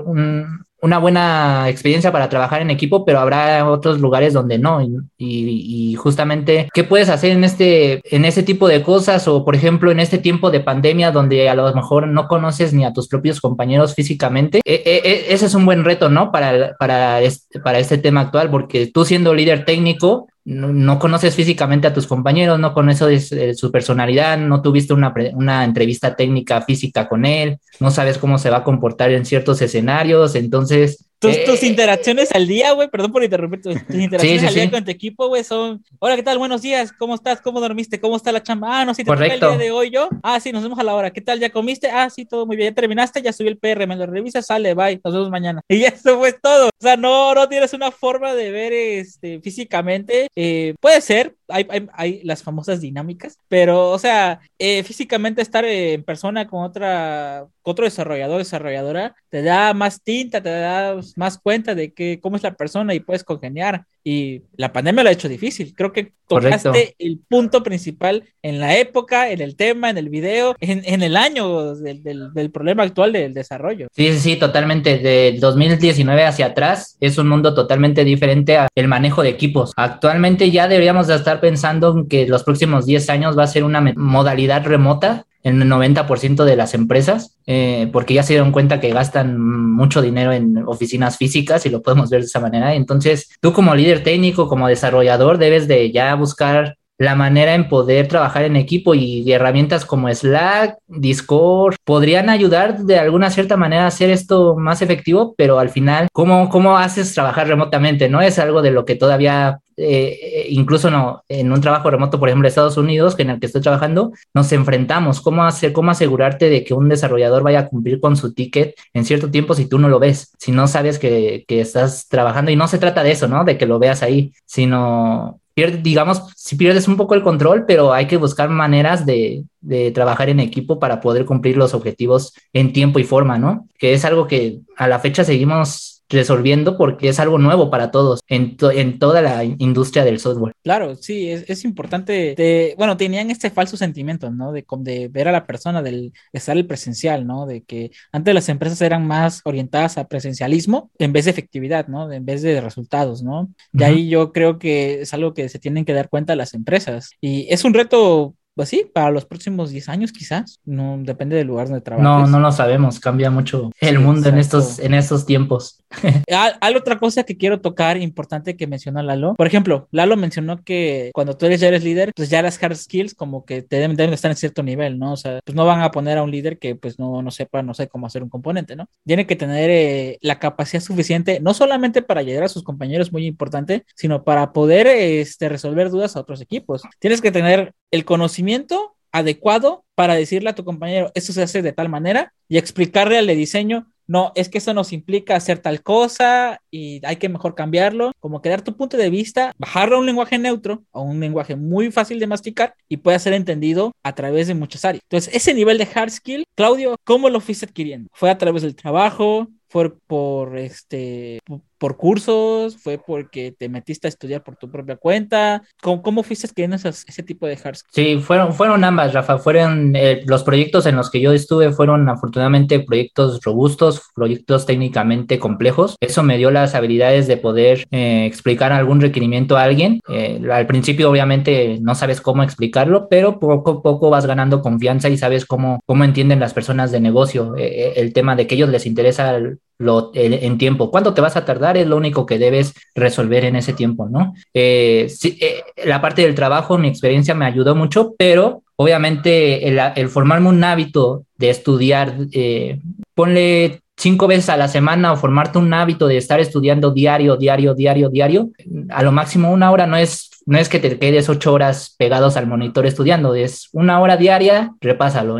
una 0.81 0.97
buena 0.97 1.69
experiencia 1.69 2.11
para 2.11 2.29
trabajar 2.29 2.61
en 2.61 2.71
equipo, 2.71 3.05
pero 3.05 3.19
habrá 3.19 3.69
otros 3.69 3.99
lugares 3.99 4.33
donde 4.33 4.57
no. 4.57 4.81
Y, 5.17 5.95
justamente, 5.95 6.69
¿qué 6.73 6.83
puedes 6.83 7.09
hacer 7.09 7.31
en 7.31 7.43
este, 7.43 8.01
en 8.15 8.25
ese 8.25 8.43
tipo 8.43 8.67
de 8.67 8.81
cosas? 8.81 9.27
O, 9.27 9.45
por 9.45 9.55
ejemplo, 9.55 9.91
en 9.91 9.99
este 9.99 10.17
tiempo 10.17 10.49
de 10.49 10.59
pandemia 10.59 11.11
donde 11.11 11.49
a 11.49 11.55
lo 11.55 11.73
mejor 11.73 12.07
no 12.07 12.27
conoces 12.27 12.73
ni 12.73 12.83
a 12.83 12.93
tus 12.93 13.07
propios 13.07 13.39
compañeros 13.39 13.93
físicamente. 13.93 14.61
E, 14.65 14.81
e, 14.85 15.09
e, 15.09 15.33
ese 15.33 15.45
es 15.45 15.53
un 15.53 15.65
buen 15.65 15.83
reto, 15.83 16.09
¿no? 16.09 16.31
Para, 16.31 16.75
para, 16.79 17.21
este, 17.21 17.59
para 17.59 17.79
este 17.79 17.97
tema 17.97 18.21
actual, 18.21 18.49
porque 18.49 18.87
tú 18.87 19.05
siendo 19.05 19.33
líder 19.33 19.65
técnico, 19.65 20.27
no, 20.51 20.99
conoces 20.99 21.35
físicamente 21.35 21.87
a 21.87 21.93
tus 21.93 22.07
compañeros, 22.07 22.59
no 22.59 22.73
conoces 22.73 23.31
eh, 23.31 23.53
su 23.53 23.71
personalidad, 23.71 24.37
no 24.37 24.61
tuviste 24.61 24.93
una, 24.93 25.13
una, 25.33 25.63
entrevista 25.63 26.15
técnica 26.15 26.61
física 26.61 27.07
con 27.07 27.25
él, 27.25 27.59
no 27.79 27.91
sabes 27.91 28.17
cómo 28.17 28.37
se 28.37 28.49
va 28.49 28.57
a 28.57 28.63
comportar 28.63 29.11
en 29.11 29.25
ciertos 29.25 29.61
escenarios, 29.61 30.35
entonces 30.35 31.10
tus, 31.21 31.45
tus, 31.45 31.61
eh, 31.61 31.67
interacciones 31.67 32.31
al 32.31 32.47
día, 32.47 32.71
güey, 32.71 32.89
perdón 32.89 33.11
por 33.11 33.23
interrumpir, 33.23 33.61
tus, 33.61 33.75
interacciones 33.93 34.43
al 34.43 34.53
día 34.55 34.71
con 34.71 34.83
tu 34.83 34.89
equipo, 34.89 35.27
güey, 35.27 35.43
son, 35.43 35.85
hola, 35.99 36.15
¿qué 36.15 36.23
tal? 36.23 36.39
Buenos 36.39 36.63
días, 36.63 36.91
¿cómo 36.91 37.13
estás? 37.13 37.39
¿Cómo 37.41 37.61
dormiste? 37.61 38.01
¿Cómo 38.01 38.15
está 38.15 38.31
la 38.31 38.41
chamba? 38.41 38.81
Ah, 38.81 38.85
no, 38.85 38.95
sí, 38.95 39.03
te 39.03 39.11
el 39.11 39.39
día 39.39 39.57
de 39.57 39.69
hoy 39.69 39.91
yo. 39.91 40.09
Ah, 40.23 40.39
sí, 40.39 40.51
nos 40.51 40.63
vemos 40.63 40.79
a 40.79 40.83
la 40.83 40.95
hora. 40.95 41.11
¿Qué 41.11 41.21
tal? 41.21 41.39
¿Ya 41.39 41.51
comiste? 41.51 41.91
Ah, 41.91 42.09
sí, 42.09 42.25
todo 42.25 42.47
muy 42.47 42.55
bien. 42.55 42.71
¿Ya 42.71 42.75
terminaste? 42.75 43.21
Ya 43.21 43.33
subí 43.33 43.49
el 43.49 43.59
PR, 43.59 43.85
me 43.85 43.95
lo 43.95 44.07
revisas, 44.07 44.47
sale, 44.47 44.73
bye, 44.73 44.99
nos 45.03 45.13
vemos 45.13 45.29
mañana. 45.29 45.61
Y 45.69 45.83
eso 45.83 46.17
fue 46.17 46.33
todo. 46.33 46.67
O 46.67 46.81
sea, 46.81 46.97
no, 46.97 47.35
no 47.35 47.47
tienes 47.47 47.73
una 47.73 47.91
forma 47.91 48.33
de 48.33 48.49
ver 48.49 48.73
este, 48.73 49.41
físicamente. 49.41 50.27
Eh, 50.35 50.73
puede 50.79 51.01
ser, 51.01 51.35
hay, 51.47 51.67
hay, 51.69 51.87
hay, 51.93 52.21
las 52.23 52.41
famosas 52.41 52.81
dinámicas, 52.81 53.37
pero, 53.47 53.91
o 53.91 53.99
sea, 53.99 54.39
eh, 54.57 54.81
físicamente 54.83 55.41
estar 55.41 55.65
en 55.65 56.03
persona 56.03 56.47
con 56.47 56.63
otra 56.63 57.45
otro 57.63 57.85
desarrollador, 57.85 58.39
desarrolladora, 58.39 59.15
te 59.29 59.41
da 59.41 59.73
más 59.73 60.01
tinta, 60.01 60.41
te 60.41 60.49
da 60.49 60.99
más 61.15 61.37
cuenta 61.37 61.75
de 61.75 61.93
que, 61.93 62.19
cómo 62.21 62.35
es 62.35 62.43
la 62.43 62.53
persona 62.53 62.93
y 62.93 62.99
puedes 62.99 63.23
congeniar. 63.23 63.85
Y 64.03 64.41
la 64.57 64.73
pandemia 64.73 65.03
lo 65.03 65.09
ha 65.09 65.13
hecho 65.13 65.29
difícil. 65.29 65.75
Creo 65.75 65.93
que 65.93 66.13
tocaste 66.27 66.95
el 66.97 67.19
punto 67.29 67.61
principal 67.61 68.23
en 68.41 68.59
la 68.59 68.75
época, 68.77 69.29
en 69.29 69.41
el 69.41 69.55
tema, 69.55 69.91
en 69.91 69.97
el 69.99 70.09
video, 70.09 70.55
en, 70.59 70.81
en 70.85 71.03
el 71.03 71.15
año 71.15 71.75
del, 71.75 72.01
del, 72.01 72.33
del, 72.33 72.51
problema 72.51 72.81
actual 72.81 73.13
del 73.13 73.35
desarrollo. 73.35 73.87
Sí, 73.91 74.11
sí, 74.13 74.19
sí, 74.19 74.35
totalmente. 74.37 74.97
De 74.97 75.37
2019 75.39 76.23
hacia 76.23 76.47
atrás 76.47 76.97
es 76.99 77.19
un 77.19 77.27
mundo 77.27 77.53
totalmente 77.53 78.03
diferente 78.03 78.57
al 78.57 78.69
manejo 78.87 79.21
de 79.21 79.29
equipos. 79.29 79.71
Actualmente 79.75 80.49
ya 80.49 80.67
deberíamos 80.67 81.05
de 81.05 81.15
estar 81.15 81.39
pensando 81.39 82.07
que 82.09 82.25
los 82.25 82.43
próximos 82.43 82.87
10 82.87 83.09
años 83.11 83.37
va 83.37 83.43
a 83.43 83.47
ser 83.47 83.63
una 83.63 83.81
modalidad 83.95 84.65
remota 84.65 85.27
en 85.43 85.61
el 85.61 85.69
90% 85.69 86.43
de 86.43 86.55
las 86.55 86.73
empresas, 86.73 87.37
eh, 87.47 87.89
porque 87.91 88.13
ya 88.13 88.23
se 88.23 88.33
dieron 88.33 88.51
cuenta 88.51 88.79
que 88.79 88.91
gastan 88.91 89.39
mucho 89.39 90.01
dinero 90.01 90.31
en 90.31 90.57
oficinas 90.67 91.17
físicas 91.17 91.65
y 91.65 91.69
lo 91.69 91.81
podemos 91.81 92.09
ver 92.09 92.21
de 92.21 92.27
esa 92.27 92.39
manera. 92.39 92.75
Entonces, 92.75 93.29
tú 93.41 93.53
como 93.53 93.75
líder 93.75 94.03
técnico, 94.03 94.47
como 94.47 94.67
desarrollador, 94.67 95.37
debes 95.37 95.67
de 95.67 95.91
ya 95.91 96.13
buscar 96.15 96.77
la 97.01 97.15
manera 97.15 97.55
en 97.55 97.67
poder 97.67 98.07
trabajar 98.07 98.43
en 98.43 98.55
equipo 98.55 98.93
y 98.93 99.31
herramientas 99.31 99.85
como 99.85 100.13
Slack, 100.13 100.77
Discord, 100.87 101.73
podrían 101.83 102.29
ayudar 102.29 102.77
de 102.77 102.99
alguna 102.99 103.31
cierta 103.31 103.57
manera 103.57 103.85
a 103.85 103.87
hacer 103.87 104.11
esto 104.11 104.55
más 104.55 104.83
efectivo, 104.83 105.33
pero 105.35 105.57
al 105.57 105.69
final, 105.69 106.09
¿cómo, 106.13 106.47
cómo 106.49 106.77
haces 106.77 107.11
trabajar 107.15 107.47
remotamente? 107.47 108.07
¿No? 108.07 108.21
Es 108.21 108.37
algo 108.37 108.61
de 108.61 108.69
lo 108.69 108.85
que 108.85 108.93
todavía 108.95 109.61
eh, 109.83 110.45
incluso 110.49 110.91
no, 110.91 111.23
en 111.27 111.51
un 111.51 111.61
trabajo 111.61 111.89
remoto, 111.89 112.19
por 112.19 112.29
ejemplo, 112.29 112.45
de 112.45 112.49
Estados 112.49 112.77
Unidos, 112.77 113.15
en 113.17 113.31
el 113.31 113.39
que 113.39 113.47
estoy 113.47 113.61
trabajando, 113.61 114.11
nos 114.33 114.51
enfrentamos. 114.51 115.21
¿Cómo, 115.21 115.43
hacer, 115.43 115.73
¿Cómo 115.73 115.91
asegurarte 115.91 116.49
de 116.49 116.63
que 116.63 116.73
un 116.73 116.89
desarrollador 116.89 117.43
vaya 117.43 117.59
a 117.59 117.67
cumplir 117.67 117.99
con 117.99 118.15
su 118.15 118.33
ticket 118.33 118.75
en 118.93 119.05
cierto 119.05 119.31
tiempo 119.31 119.55
si 119.55 119.65
tú 119.65 119.79
no 119.79 119.89
lo 119.89 119.99
ves? 119.99 120.33
Si 120.37 120.51
no 120.51 120.67
sabes 120.67 120.99
que, 120.99 121.45
que 121.47 121.61
estás 121.61 122.07
trabajando, 122.07 122.51
y 122.51 122.55
no 122.55 122.67
se 122.67 122.77
trata 122.77 123.03
de 123.03 123.11
eso, 123.11 123.27
¿no? 123.27 123.43
De 123.43 123.57
que 123.57 123.65
lo 123.65 123.79
veas 123.79 124.03
ahí, 124.03 124.33
sino 124.45 125.41
digamos, 125.55 126.23
si 126.35 126.55
pierdes 126.55 126.87
un 126.87 126.97
poco 126.97 127.13
el 127.13 127.23
control, 127.23 127.65
pero 127.65 127.93
hay 127.93 128.07
que 128.07 128.17
buscar 128.17 128.49
maneras 128.49 129.05
de, 129.05 129.43
de, 129.59 129.91
trabajar 129.91 130.29
en 130.29 130.39
equipo 130.39 130.79
para 130.79 131.01
poder 131.01 131.25
cumplir 131.25 131.57
los 131.57 131.73
objetivos 131.73 132.33
en 132.53 132.73
tiempo 132.73 132.99
y 132.99 133.03
forma, 133.03 133.37
¿no? 133.37 133.67
Que 133.77 133.93
es 133.93 134.05
algo 134.05 134.27
que 134.27 134.59
a 134.77 134.87
la 134.87 134.99
fecha 134.99 135.23
seguimos 135.23 135.90
resolviendo 136.11 136.77
porque 136.77 137.09
es 137.09 137.19
algo 137.19 137.37
nuevo 137.37 137.69
para 137.69 137.91
todos 137.91 138.21
en, 138.27 138.57
en 138.73 138.99
toda 138.99 139.21
la 139.21 139.43
industria 139.43 140.03
del 140.03 140.19
software. 140.19 140.53
Claro, 140.63 140.95
sí, 140.95 141.29
es, 141.29 141.45
es 141.49 141.63
importante. 141.63 142.35
De, 142.35 142.75
bueno, 142.77 142.97
tenían 142.97 143.31
este 143.31 143.49
falso 143.49 143.77
sentimiento, 143.77 144.29
¿no? 144.29 144.51
De, 144.51 144.65
de 144.79 145.07
ver 145.07 145.27
a 145.27 145.31
la 145.31 145.45
persona, 145.45 145.81
del 145.81 146.13
estar 146.33 146.55
el 146.55 146.67
presencial, 146.67 147.25
¿no? 147.25 147.45
De 147.45 147.63
que 147.63 147.91
antes 148.11 148.33
las 148.33 148.49
empresas 148.49 148.81
eran 148.81 149.07
más 149.07 149.41
orientadas 149.45 149.97
a 149.97 150.07
presencialismo 150.07 150.91
en 150.99 151.13
vez 151.13 151.25
de 151.25 151.31
efectividad, 151.31 151.87
¿no? 151.87 152.11
En 152.11 152.25
vez 152.25 152.41
de 152.41 152.61
resultados, 152.61 153.23
¿no? 153.23 153.49
Y 153.73 153.83
ahí 153.83 154.09
yo 154.09 154.31
creo 154.31 154.59
que 154.59 155.01
es 155.01 155.13
algo 155.13 155.33
que 155.33 155.49
se 155.49 155.59
tienen 155.59 155.85
que 155.85 155.93
dar 155.93 156.09
cuenta 156.09 156.35
las 156.35 156.53
empresas. 156.53 157.11
Y 157.21 157.47
es 157.49 157.63
un 157.63 157.73
reto 157.73 158.35
pues 158.55 158.69
sí, 158.69 158.89
para 158.93 159.11
los 159.11 159.25
próximos 159.25 159.71
10 159.71 159.89
años 159.89 160.11
quizás, 160.11 160.59
no 160.65 160.97
depende 161.01 161.35
del 161.35 161.47
lugar 161.47 161.67
donde 161.67 161.81
trabajes. 161.81 162.03
No, 162.03 162.27
no 162.27 162.39
lo 162.39 162.51
sabemos, 162.51 162.99
cambia 162.99 163.29
mucho 163.29 163.71
el 163.79 163.99
mundo 163.99 164.29
en 164.29 164.37
estos, 164.37 164.79
en 164.79 164.93
estos 164.93 165.25
tiempos. 165.25 165.83
Hay 166.61 166.75
otra 166.75 166.99
cosa 166.99 167.23
que 167.23 167.37
quiero 167.37 167.61
tocar 167.61 167.97
importante 167.97 168.55
que 168.55 168.67
mencionó 168.67 169.01
Lalo. 169.01 169.35
Por 169.35 169.47
ejemplo, 169.47 169.87
Lalo 169.91 170.17
mencionó 170.17 170.63
que 170.63 171.11
cuando 171.13 171.37
tú 171.37 171.45
eres 171.45 171.59
ya 171.59 171.67
eres 171.67 171.83
líder, 171.83 172.11
pues 172.15 172.29
ya 172.29 172.41
las 172.41 172.61
hard 172.61 172.75
skills 172.75 173.13
como 173.13 173.45
que 173.45 173.61
te 173.61 173.77
deben, 173.77 173.95
deben 173.95 174.13
estar 174.13 174.31
en 174.31 174.37
cierto 174.37 174.63
nivel, 174.63 174.99
¿no? 174.99 175.13
O 175.13 175.17
sea, 175.17 175.39
pues 175.45 175.55
no 175.55 175.65
van 175.65 175.81
a 175.81 175.91
poner 175.91 176.17
a 176.17 176.23
un 176.23 176.31
líder 176.31 176.59
que 176.59 176.75
pues 176.75 176.99
no, 176.99 177.21
no 177.21 177.31
sepa, 177.31 177.61
no 177.61 177.73
sé 177.73 177.87
cómo 177.87 178.07
hacer 178.07 178.23
un 178.23 178.29
componente, 178.29 178.75
¿no? 178.75 178.87
Tiene 179.05 179.25
que 179.27 179.35
tener 179.35 179.69
eh, 179.69 180.17
la 180.21 180.39
capacidad 180.39 180.81
suficiente, 180.81 181.39
no 181.39 181.53
solamente 181.53 182.01
para 182.01 182.21
ayudar 182.21 182.43
a 182.43 182.49
sus 182.49 182.63
compañeros, 182.63 183.11
muy 183.11 183.25
importante, 183.25 183.85
sino 183.95 184.23
para 184.23 184.53
poder 184.53 184.87
este, 184.87 185.49
resolver 185.49 185.89
dudas 185.89 186.15
a 186.15 186.19
otros 186.19 186.41
equipos. 186.41 186.81
Tienes 186.99 187.21
que 187.21 187.31
tener 187.31 187.73
el 187.91 188.05
conocimiento 188.05 188.95
adecuado 189.11 189.83
para 189.95 190.15
decirle 190.15 190.49
a 190.49 190.55
tu 190.55 190.63
compañero, 190.63 191.11
esto 191.13 191.33
se 191.33 191.43
hace 191.43 191.61
de 191.61 191.73
tal 191.73 191.89
manera 191.89 192.33
y 192.47 192.57
explicarle 192.57 193.17
al 193.17 193.27
de 193.27 193.35
diseño, 193.35 193.91
no, 194.07 194.33
es 194.35 194.49
que 194.49 194.57
eso 194.57 194.73
nos 194.73 194.91
implica 194.91 195.37
hacer 195.37 195.59
tal 195.59 195.83
cosa 195.83 196.59
y 196.69 196.99
hay 197.05 197.15
que 197.15 197.29
mejor 197.29 197.55
cambiarlo, 197.55 198.11
como 198.19 198.41
que 198.41 198.49
dar 198.49 198.61
tu 198.61 198.75
punto 198.75 198.97
de 198.97 199.09
vista, 199.09 199.53
bajarlo 199.57 199.95
a 199.95 199.99
un 199.99 200.05
lenguaje 200.05 200.37
neutro, 200.37 200.83
a 200.91 200.99
un 200.99 201.19
lenguaje 201.21 201.55
muy 201.55 201.91
fácil 201.91 202.19
de 202.19 202.27
masticar 202.27 202.75
y 202.89 202.97
pueda 202.97 203.19
ser 203.19 203.31
entendido 203.33 203.93
a 204.03 204.13
través 204.13 204.47
de 204.47 204.53
muchas 204.53 204.83
áreas. 204.83 205.03
Entonces, 205.05 205.33
ese 205.33 205.53
nivel 205.53 205.77
de 205.77 205.87
hard 205.93 206.09
skill, 206.09 206.45
Claudio, 206.55 206.97
¿cómo 207.05 207.29
lo 207.29 207.39
fuiste 207.39 207.65
adquiriendo? 207.65 208.09
¿Fue 208.11 208.29
a 208.29 208.37
través 208.37 208.63
del 208.63 208.75
trabajo? 208.75 209.47
¿Fue 209.69 209.95
por 210.07 210.57
este 210.57 211.39
por 211.81 211.97
cursos? 211.97 212.77
¿Fue 212.77 212.99
porque 212.99 213.55
te 213.57 213.67
metiste 213.67 214.07
a 214.07 214.09
estudiar 214.09 214.43
por 214.43 214.55
tu 214.55 214.69
propia 214.69 214.97
cuenta? 214.97 215.63
¿Cómo, 215.81 216.03
cómo 216.03 216.21
fuiste 216.21 216.45
escribiendo 216.45 216.75
ese 216.75 217.23
tipo 217.23 217.47
de 217.47 217.57
hard 217.61 217.77
Sí, 217.89 218.19
fueron, 218.19 218.53
fueron 218.53 218.83
ambas, 218.83 219.13
Rafa. 219.13 219.39
Fueron 219.39 219.95
eh, 219.95 220.21
los 220.27 220.43
proyectos 220.43 220.85
en 220.85 220.95
los 220.95 221.09
que 221.09 221.19
yo 221.19 221.33
estuve, 221.33 221.71
fueron 221.71 222.07
afortunadamente 222.07 222.81
proyectos 222.81 223.39
robustos, 223.43 224.03
proyectos 224.13 224.67
técnicamente 224.67 225.39
complejos. 225.39 225.95
Eso 225.99 226.21
me 226.21 226.37
dio 226.37 226.51
las 226.51 226.75
habilidades 226.75 227.25
de 227.25 227.37
poder 227.37 227.87
eh, 227.89 228.27
explicar 228.27 228.71
algún 228.73 229.01
requerimiento 229.01 229.57
a 229.57 229.63
alguien. 229.63 230.01
Eh, 230.07 230.39
al 230.51 230.67
principio, 230.67 231.09
obviamente, 231.09 231.79
no 231.81 231.95
sabes 231.95 232.21
cómo 232.21 232.43
explicarlo, 232.43 233.07
pero 233.09 233.39
poco 233.39 233.71
a 233.71 233.81
poco 233.81 234.11
vas 234.11 234.27
ganando 234.27 234.61
confianza 234.61 235.09
y 235.09 235.17
sabes 235.17 235.47
cómo, 235.47 235.79
cómo 235.87 236.03
entienden 236.03 236.39
las 236.39 236.53
personas 236.53 236.91
de 236.91 236.99
negocio 236.99 237.55
el 237.57 238.13
tema 238.13 238.35
de 238.35 238.45
que 238.45 238.53
ellos 238.53 238.69
les 238.69 238.85
interesa 238.85 239.39
lo, 239.81 240.11
en 240.13 240.57
tiempo. 240.57 240.91
¿Cuánto 240.91 241.13
te 241.13 241.21
vas 241.21 241.35
a 241.35 241.45
tardar? 241.45 241.77
Es 241.77 241.87
lo 241.87 241.97
único 241.97 242.25
que 242.25 242.39
debes 242.39 242.73
resolver 242.95 243.45
en 243.45 243.55
ese 243.55 243.73
tiempo, 243.73 244.07
¿no? 244.09 244.33
Eh, 244.53 245.11
eh, 245.23 245.63
la 245.85 246.01
parte 246.01 246.21
del 246.21 246.35
trabajo, 246.35 246.77
mi 246.77 246.87
experiencia 246.87 247.33
me 247.33 247.45
ayudó 247.45 247.75
mucho, 247.75 248.15
pero 248.17 248.63
obviamente 248.75 249.67
el, 249.67 250.09
formarme 250.09 250.49
un 250.49 250.63
hábito 250.63 251.25
de 251.37 251.49
estudiar, 251.49 252.15
eh, 252.31 252.79
ponle 253.13 253.81
cinco 253.97 254.27
veces 254.27 254.49
a 254.49 254.57
la 254.57 254.67
semana 254.67 255.13
o 255.13 255.17
formarte 255.17 255.59
un 255.59 255.73
hábito 255.73 256.07
de 256.07 256.17
estar 256.17 256.39
estudiando 256.39 256.91
diario, 256.91 257.37
diario, 257.37 257.75
diario, 257.75 258.09
diario, 258.09 258.49
a 258.89 259.03
lo 259.03 259.11
máximo 259.11 259.51
una 259.51 259.69
hora 259.69 259.85
no 259.85 259.97
es 259.97 260.30
no 260.45 260.57
es 260.57 260.69
que 260.69 260.79
te 260.79 260.97
quedes 260.97 261.29
ocho 261.29 261.53
horas 261.53 261.95
pegados 261.97 262.37
al 262.37 262.47
monitor 262.47 262.85
estudiando, 262.85 263.35
es 263.35 263.69
una 263.71 263.99
hora 263.99 264.17
diaria, 264.17 264.73
repásalo. 264.81 265.39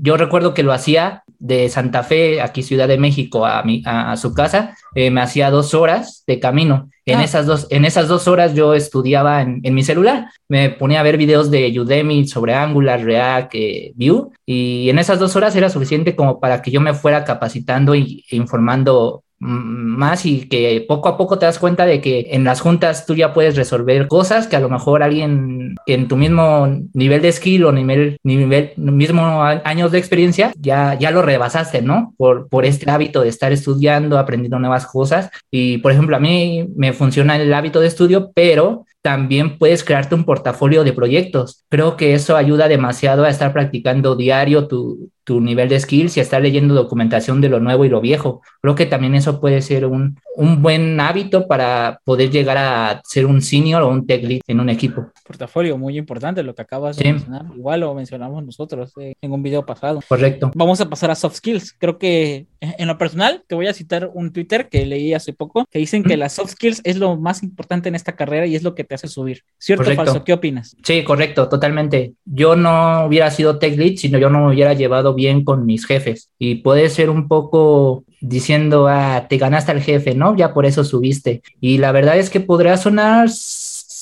yo 0.00 0.16
recuerdo 0.16 0.54
que 0.54 0.62
lo 0.62 0.72
hacía 0.72 1.24
de 1.38 1.68
Santa 1.68 2.02
Fe, 2.02 2.40
aquí 2.40 2.62
Ciudad 2.62 2.86
de 2.86 2.98
México, 2.98 3.46
a, 3.46 3.62
mi, 3.62 3.82
a, 3.86 4.16
su 4.16 4.34
casa, 4.34 4.76
eh, 4.94 5.10
me 5.10 5.22
hacía 5.22 5.50
dos 5.50 5.72
horas 5.74 6.22
de 6.26 6.38
camino. 6.38 6.90
En, 7.06 7.18
ah. 7.18 7.24
esas 7.24 7.46
dos, 7.46 7.66
en 7.70 7.84
esas 7.84 8.08
dos 8.08 8.28
horas 8.28 8.54
yo 8.54 8.74
estudiaba 8.74 9.40
en, 9.40 9.74
mi 9.74 9.82
celular, 9.82 10.28
me 10.48 10.68
ponía 10.70 11.00
a 11.00 11.02
ver 11.02 11.16
videos 11.16 11.50
de 11.50 11.80
Udemy 11.80 12.26
sobre 12.28 12.54
Angular, 12.54 13.02
React, 13.02 13.54
eh, 13.54 13.92
Vue, 13.96 14.28
y 14.44 14.90
en 14.90 14.98
esas 14.98 15.18
dos 15.18 15.34
horas 15.34 15.56
era 15.56 15.70
suficiente 15.70 16.14
como 16.14 16.40
para 16.40 16.60
que 16.60 16.70
yo 16.70 16.80
me 16.80 16.94
fuera 16.94 17.24
capacitando 17.24 17.94
e 17.94 18.22
informando 18.30 19.24
más 19.40 20.26
y 20.26 20.48
que 20.48 20.84
poco 20.86 21.08
a 21.08 21.16
poco 21.16 21.38
te 21.38 21.46
das 21.46 21.58
cuenta 21.58 21.86
de 21.86 22.00
que 22.00 22.28
en 22.30 22.44
las 22.44 22.60
juntas 22.60 23.06
tú 23.06 23.14
ya 23.14 23.32
puedes 23.32 23.56
resolver 23.56 24.06
cosas 24.06 24.46
que 24.46 24.56
a 24.56 24.60
lo 24.60 24.68
mejor 24.68 25.02
alguien 25.02 25.74
en 25.86 26.08
tu 26.08 26.16
mismo 26.16 26.68
nivel 26.92 27.22
de 27.22 27.32
skill 27.32 27.64
o 27.64 27.72
nivel, 27.72 28.18
nivel 28.22 28.72
mismo 28.76 29.42
años 29.42 29.92
de 29.92 29.98
experiencia 29.98 30.52
ya, 30.58 30.94
ya 30.98 31.10
lo 31.10 31.22
rebasaste, 31.22 31.80
¿no? 31.80 32.14
Por, 32.18 32.48
por 32.48 32.66
este 32.66 32.90
hábito 32.90 33.22
de 33.22 33.30
estar 33.30 33.50
estudiando, 33.50 34.18
aprendiendo 34.18 34.58
nuevas 34.58 34.86
cosas. 34.86 35.30
Y 35.50 35.78
por 35.78 35.92
ejemplo, 35.92 36.16
a 36.16 36.20
mí 36.20 36.68
me 36.76 36.92
funciona 36.92 37.36
el 37.36 37.52
hábito 37.54 37.80
de 37.80 37.86
estudio, 37.86 38.32
pero 38.34 38.84
también 39.02 39.56
puedes 39.56 39.82
crearte 39.82 40.14
un 40.14 40.24
portafolio 40.24 40.84
de 40.84 40.92
proyectos. 40.92 41.64
Creo 41.70 41.96
que 41.96 42.12
eso 42.12 42.36
ayuda 42.36 42.68
demasiado 42.68 43.24
a 43.24 43.30
estar 43.30 43.52
practicando 43.52 44.16
diario 44.16 44.68
tu, 44.68 45.10
tu 45.24 45.40
nivel 45.40 45.68
de 45.68 45.78
skills 45.78 46.16
y 46.16 46.20
estar 46.20 46.42
leyendo 46.42 46.74
documentación 46.74 47.40
de 47.40 47.48
lo 47.48 47.60
nuevo 47.60 47.84
y 47.84 47.88
lo 47.88 48.00
viejo. 48.00 48.42
Creo 48.62 48.74
que 48.74 48.86
también 48.86 49.14
eso 49.14 49.40
puede 49.40 49.62
ser 49.62 49.86
un, 49.86 50.18
un 50.36 50.62
buen 50.62 50.98
hábito 51.00 51.46
para 51.46 52.00
poder 52.04 52.30
llegar 52.30 52.56
a 52.56 53.00
ser 53.04 53.26
un 53.26 53.42
senior 53.42 53.82
o 53.82 53.88
un 53.88 54.06
tech 54.06 54.24
lead 54.24 54.40
en 54.46 54.60
un 54.60 54.70
equipo. 54.70 55.10
Portafolio, 55.26 55.76
muy 55.76 55.98
importante 55.98 56.42
lo 56.42 56.54
que 56.54 56.62
acabas 56.62 56.96
de 56.96 57.12
mencionar. 57.12 57.44
Igual 57.56 57.80
lo 57.80 57.94
mencionamos 57.94 58.44
nosotros 58.44 58.92
eh, 59.00 59.14
en 59.20 59.32
un 59.32 59.42
video 59.42 59.64
pasado. 59.64 60.00
Correcto. 60.08 60.50
Vamos 60.54 60.80
a 60.80 60.88
pasar 60.88 61.10
a 61.10 61.14
soft 61.14 61.36
skills. 61.36 61.74
Creo 61.78 61.98
que 61.98 62.46
en 62.60 62.88
lo 62.88 62.98
personal 62.98 63.42
te 63.46 63.54
voy 63.54 63.66
a 63.66 63.72
citar 63.72 64.10
un 64.12 64.32
Twitter 64.32 64.68
que 64.68 64.84
leí 64.84 65.14
hace 65.14 65.32
poco 65.32 65.64
que 65.70 65.78
dicen 65.78 66.02
que 66.02 66.16
las 66.16 66.34
soft 66.34 66.52
skills 66.52 66.80
es 66.84 66.96
lo 66.96 67.16
más 67.16 67.42
importante 67.42 67.88
en 67.88 67.94
esta 67.94 68.16
carrera 68.16 68.46
y 68.46 68.56
es 68.56 68.62
lo 68.62 68.74
que 68.74 68.84
te 68.84 68.94
hace 68.94 69.08
subir. 69.08 69.42
¿Cierto 69.58 69.90
o 69.90 69.94
falso? 69.94 70.24
¿Qué 70.24 70.32
opinas? 70.32 70.76
Sí, 70.82 71.02
correcto, 71.04 71.48
totalmente. 71.48 72.14
Yo 72.24 72.56
no 72.56 73.06
hubiera 73.06 73.30
sido 73.30 73.58
tech 73.58 73.76
lead 73.76 73.96
si 73.96 74.10
yo 74.10 74.30
no 74.30 74.46
me 74.46 74.54
hubiera 74.54 74.74
llevado 74.74 75.09
bien 75.14 75.44
con 75.44 75.66
mis 75.66 75.86
jefes 75.86 76.30
y 76.38 76.56
puede 76.56 76.88
ser 76.88 77.10
un 77.10 77.28
poco 77.28 78.04
diciendo, 78.20 78.86
ah, 78.88 79.26
te 79.28 79.38
ganaste 79.38 79.72
al 79.72 79.80
jefe, 79.80 80.14
¿no? 80.14 80.36
Ya 80.36 80.52
por 80.52 80.66
eso 80.66 80.84
subiste. 80.84 81.42
Y 81.60 81.78
la 81.78 81.92
verdad 81.92 82.18
es 82.18 82.30
que 82.30 82.40
podría 82.40 82.76
sonar 82.76 83.28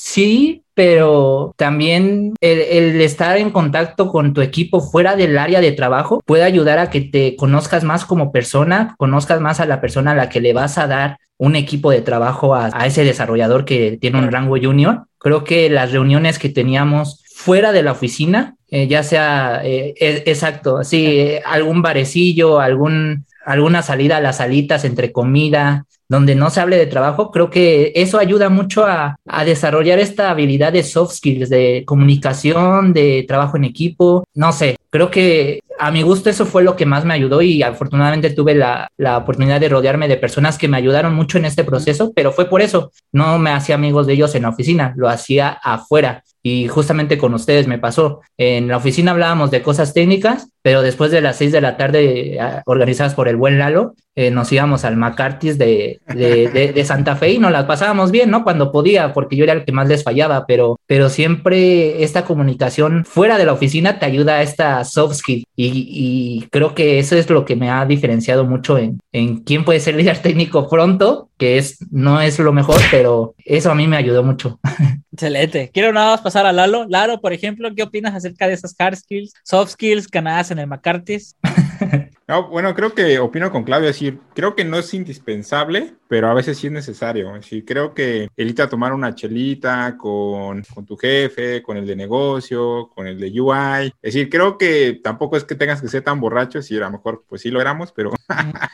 sí, 0.09 0.63
pero 0.73 1.53
también 1.57 2.33
el, 2.41 2.99
estar 3.01 3.37
en 3.37 3.51
contacto 3.51 4.09
con 4.09 4.33
tu 4.33 4.41
equipo 4.41 4.81
fuera 4.81 5.15
del 5.15 5.37
área 5.37 5.61
de 5.61 5.71
trabajo 5.71 6.21
puede 6.25 6.43
ayudar 6.43 6.79
a 6.79 6.89
que 6.89 7.01
te 7.01 7.35
conozcas 7.35 7.83
más 7.83 8.05
como 8.05 8.31
persona, 8.31 8.95
conozcas 8.97 9.39
más 9.41 9.59
a 9.59 9.65
la 9.65 9.81
persona 9.81 10.11
a 10.11 10.15
la 10.15 10.29
que 10.29 10.41
le 10.41 10.53
vas 10.53 10.77
a 10.77 10.87
dar 10.87 11.17
un 11.37 11.55
equipo 11.55 11.91
de 11.91 12.01
trabajo 12.01 12.55
a, 12.55 12.69
ese 12.85 13.03
desarrollador 13.03 13.65
que 13.65 13.97
tiene 13.99 14.19
un 14.19 14.31
rango 14.31 14.57
junior. 14.61 15.05
Creo 15.19 15.43
que 15.43 15.69
las 15.69 15.91
reuniones 15.91 16.39
que 16.39 16.49
teníamos 16.49 17.23
fuera 17.33 17.71
de 17.71 17.83
la 17.83 17.93
oficina, 17.93 18.55
eh, 18.71 18.87
ya 18.87 19.03
sea, 19.03 19.61
eh, 19.63 19.93
exacto, 20.25 20.77
así, 20.77 21.31
algún 21.45 21.81
barecillo, 21.81 22.59
algún 22.59 23.25
alguna 23.45 23.81
salida 23.81 24.17
a 24.17 24.21
las 24.21 24.37
salitas 24.37 24.85
entre 24.85 25.11
comida, 25.11 25.87
donde 26.07 26.35
no 26.35 26.49
se 26.49 26.59
hable 26.59 26.77
de 26.77 26.87
trabajo, 26.87 27.31
creo 27.31 27.49
que 27.49 27.91
eso 27.95 28.19
ayuda 28.19 28.49
mucho 28.49 28.85
a, 28.85 29.17
desarrollar 29.45 29.99
esta 29.99 30.31
habilidad 30.31 30.73
de 30.73 30.83
soft 30.83 31.15
skills, 31.15 31.49
de 31.49 31.83
comunicación, 31.85 32.93
de 32.93 33.25
trabajo 33.27 33.57
en 33.57 33.63
equipo. 33.63 34.23
No 34.33 34.51
sé, 34.51 34.75
creo 34.89 35.11
que 35.11 35.59
a 35.79 35.91
mi 35.91 36.01
gusto 36.01 36.29
eso 36.29 36.45
fue 36.45 36.63
lo 36.63 36.75
que 36.75 36.85
más 36.85 37.05
me 37.05 37.13
ayudó 37.13 37.41
y 37.41 37.63
afortunadamente 37.63 38.31
tuve 38.31 38.53
la, 38.53 38.89
la, 38.97 39.17
oportunidad 39.17 39.61
de 39.61 39.69
rodearme 39.69 40.09
de 40.09 40.17
personas 40.17 40.57
que 40.57 40.67
me 40.67 40.77
ayudaron 40.77 41.13
mucho 41.13 41.37
en 41.37 41.45
este 41.45 41.63
proceso, 41.63 42.11
pero 42.13 42.33
fue 42.33 42.49
por 42.49 42.61
eso. 42.61 42.91
No 43.13 43.39
me 43.39 43.51
hacía 43.51 43.75
amigos 43.75 44.05
de 44.05 44.13
ellos 44.13 44.35
en 44.35 44.43
la 44.43 44.49
oficina, 44.49 44.93
lo 44.97 45.07
hacía 45.07 45.49
afuera. 45.49 46.23
Y 46.43 46.67
justamente 46.67 47.17
con 47.17 47.33
ustedes 47.33 47.67
me 47.67 47.79
pasó. 47.79 48.21
En 48.37 48.67
la 48.67 48.77
oficina 48.77 49.11
hablábamos 49.11 49.51
de 49.51 49.61
cosas 49.61 49.93
técnicas 49.93 50.49
pero 50.61 50.81
después 50.81 51.11
de 51.11 51.21
las 51.21 51.37
6 51.37 51.51
de 51.53 51.61
la 51.61 51.77
tarde, 51.77 52.37
ah, 52.39 52.61
organizadas 52.65 53.13
por 53.13 53.29
el 53.29 53.37
buen 53.37 53.59
Lalo, 53.59 53.95
eh, 54.15 54.29
nos 54.29 54.51
íbamos 54.51 54.83
al 54.83 54.97
McCarthy's 54.97 55.57
de, 55.57 56.01
de, 56.05 56.71
de, 56.73 56.85
Santa 56.85 57.15
Fe 57.15 57.31
y 57.31 57.39
nos 57.39 57.51
las 57.53 57.63
pasábamos 57.63 58.11
bien, 58.11 58.29
¿no? 58.29 58.43
Cuando 58.43 58.69
podía, 58.71 59.13
porque 59.13 59.37
yo 59.37 59.45
era 59.45 59.53
el 59.53 59.63
que 59.63 59.71
más 59.71 59.87
les 59.87 60.03
fallaba, 60.03 60.45
pero, 60.45 60.77
pero 60.85 61.07
siempre 61.07 62.03
esta 62.03 62.25
comunicación 62.25 63.05
fuera 63.05 63.37
de 63.37 63.45
la 63.45 63.53
oficina 63.53 63.99
te 63.99 64.05
ayuda 64.05 64.35
a 64.35 64.41
esta 64.41 64.78
soft 64.85 65.15
skill 65.15 65.43
y, 65.55 65.67
y 65.67 66.47
creo 66.49 66.75
que 66.75 66.99
eso 66.99 67.15
es 67.15 67.29
lo 67.29 67.45
que 67.45 67.55
me 67.55 67.69
ha 67.69 67.85
diferenciado 67.85 68.45
mucho 68.45 68.77
en, 68.77 68.99
en 69.11 69.39
quién 69.43 69.65
puede 69.65 69.79
ser 69.79 69.95
líder 69.99 70.21
técnico 70.21 70.69
pronto, 70.69 71.29
que 71.37 71.57
es, 71.57 71.77
no 71.91 72.21
es 72.21 72.39
lo 72.39 72.53
mejor, 72.53 72.79
pero 72.91 73.35
eso 73.45 73.71
a 73.71 73.75
mí 73.75 73.87
me 73.87 73.97
ayudó 73.97 74.23
mucho. 74.23 74.59
Excelente. 75.11 75.69
Quiero 75.73 75.91
nada 75.91 76.11
más 76.11 76.21
pasar 76.21 76.45
a 76.45 76.53
Lalo. 76.53 76.85
Lalo, 76.87 77.19
por 77.19 77.33
ejemplo, 77.33 77.73
¿qué 77.75 77.83
opinas 77.83 78.15
acerca 78.15 78.47
de 78.47 78.53
esas 78.53 78.75
hard 78.79 78.95
skills, 78.95 79.33
soft 79.43 79.71
skills 79.71 80.07
ganadas 80.07 80.51
en 80.51 80.59
el 80.59 80.67
McCarthy's? 80.67 81.35
No, 82.29 82.47
bueno, 82.47 82.75
creo 82.75 82.93
que 82.93 83.17
opino 83.17 83.51
con 83.51 83.63
Claudio, 83.63 83.87
decir, 83.87 84.19
creo 84.35 84.55
que 84.55 84.63
no 84.63 84.77
es 84.77 84.93
indispensable, 84.93 85.95
pero 86.07 86.27
a 86.27 86.35
veces 86.35 86.59
sí 86.59 86.67
es 86.67 86.73
necesario. 86.73 87.35
Es 87.35 87.49
creo 87.65 87.95
que 87.95 88.29
el 88.37 88.49
irte 88.49 88.61
a 88.61 88.69
tomar 88.69 88.93
una 88.93 89.15
chelita 89.15 89.97
con, 89.97 90.63
con, 90.75 90.85
tu 90.85 90.95
jefe, 90.95 91.63
con 91.63 91.77
el 91.77 91.87
de 91.87 91.95
negocio, 91.95 92.91
con 92.93 93.07
el 93.07 93.19
de 93.19 93.41
UI. 93.41 93.87
Es 94.03 94.13
decir, 94.13 94.29
creo 94.29 94.59
que 94.59 94.99
tampoco 95.03 95.37
es 95.37 95.43
que 95.43 95.55
tengas 95.55 95.81
que 95.81 95.87
ser 95.87 96.03
tan 96.03 96.19
borracho, 96.19 96.61
si 96.61 96.77
a 96.77 96.81
lo 96.81 96.91
mejor 96.91 97.25
pues 97.27 97.41
sí 97.41 97.49
lo 97.49 97.61
éramos, 97.61 97.91
pero, 97.93 98.11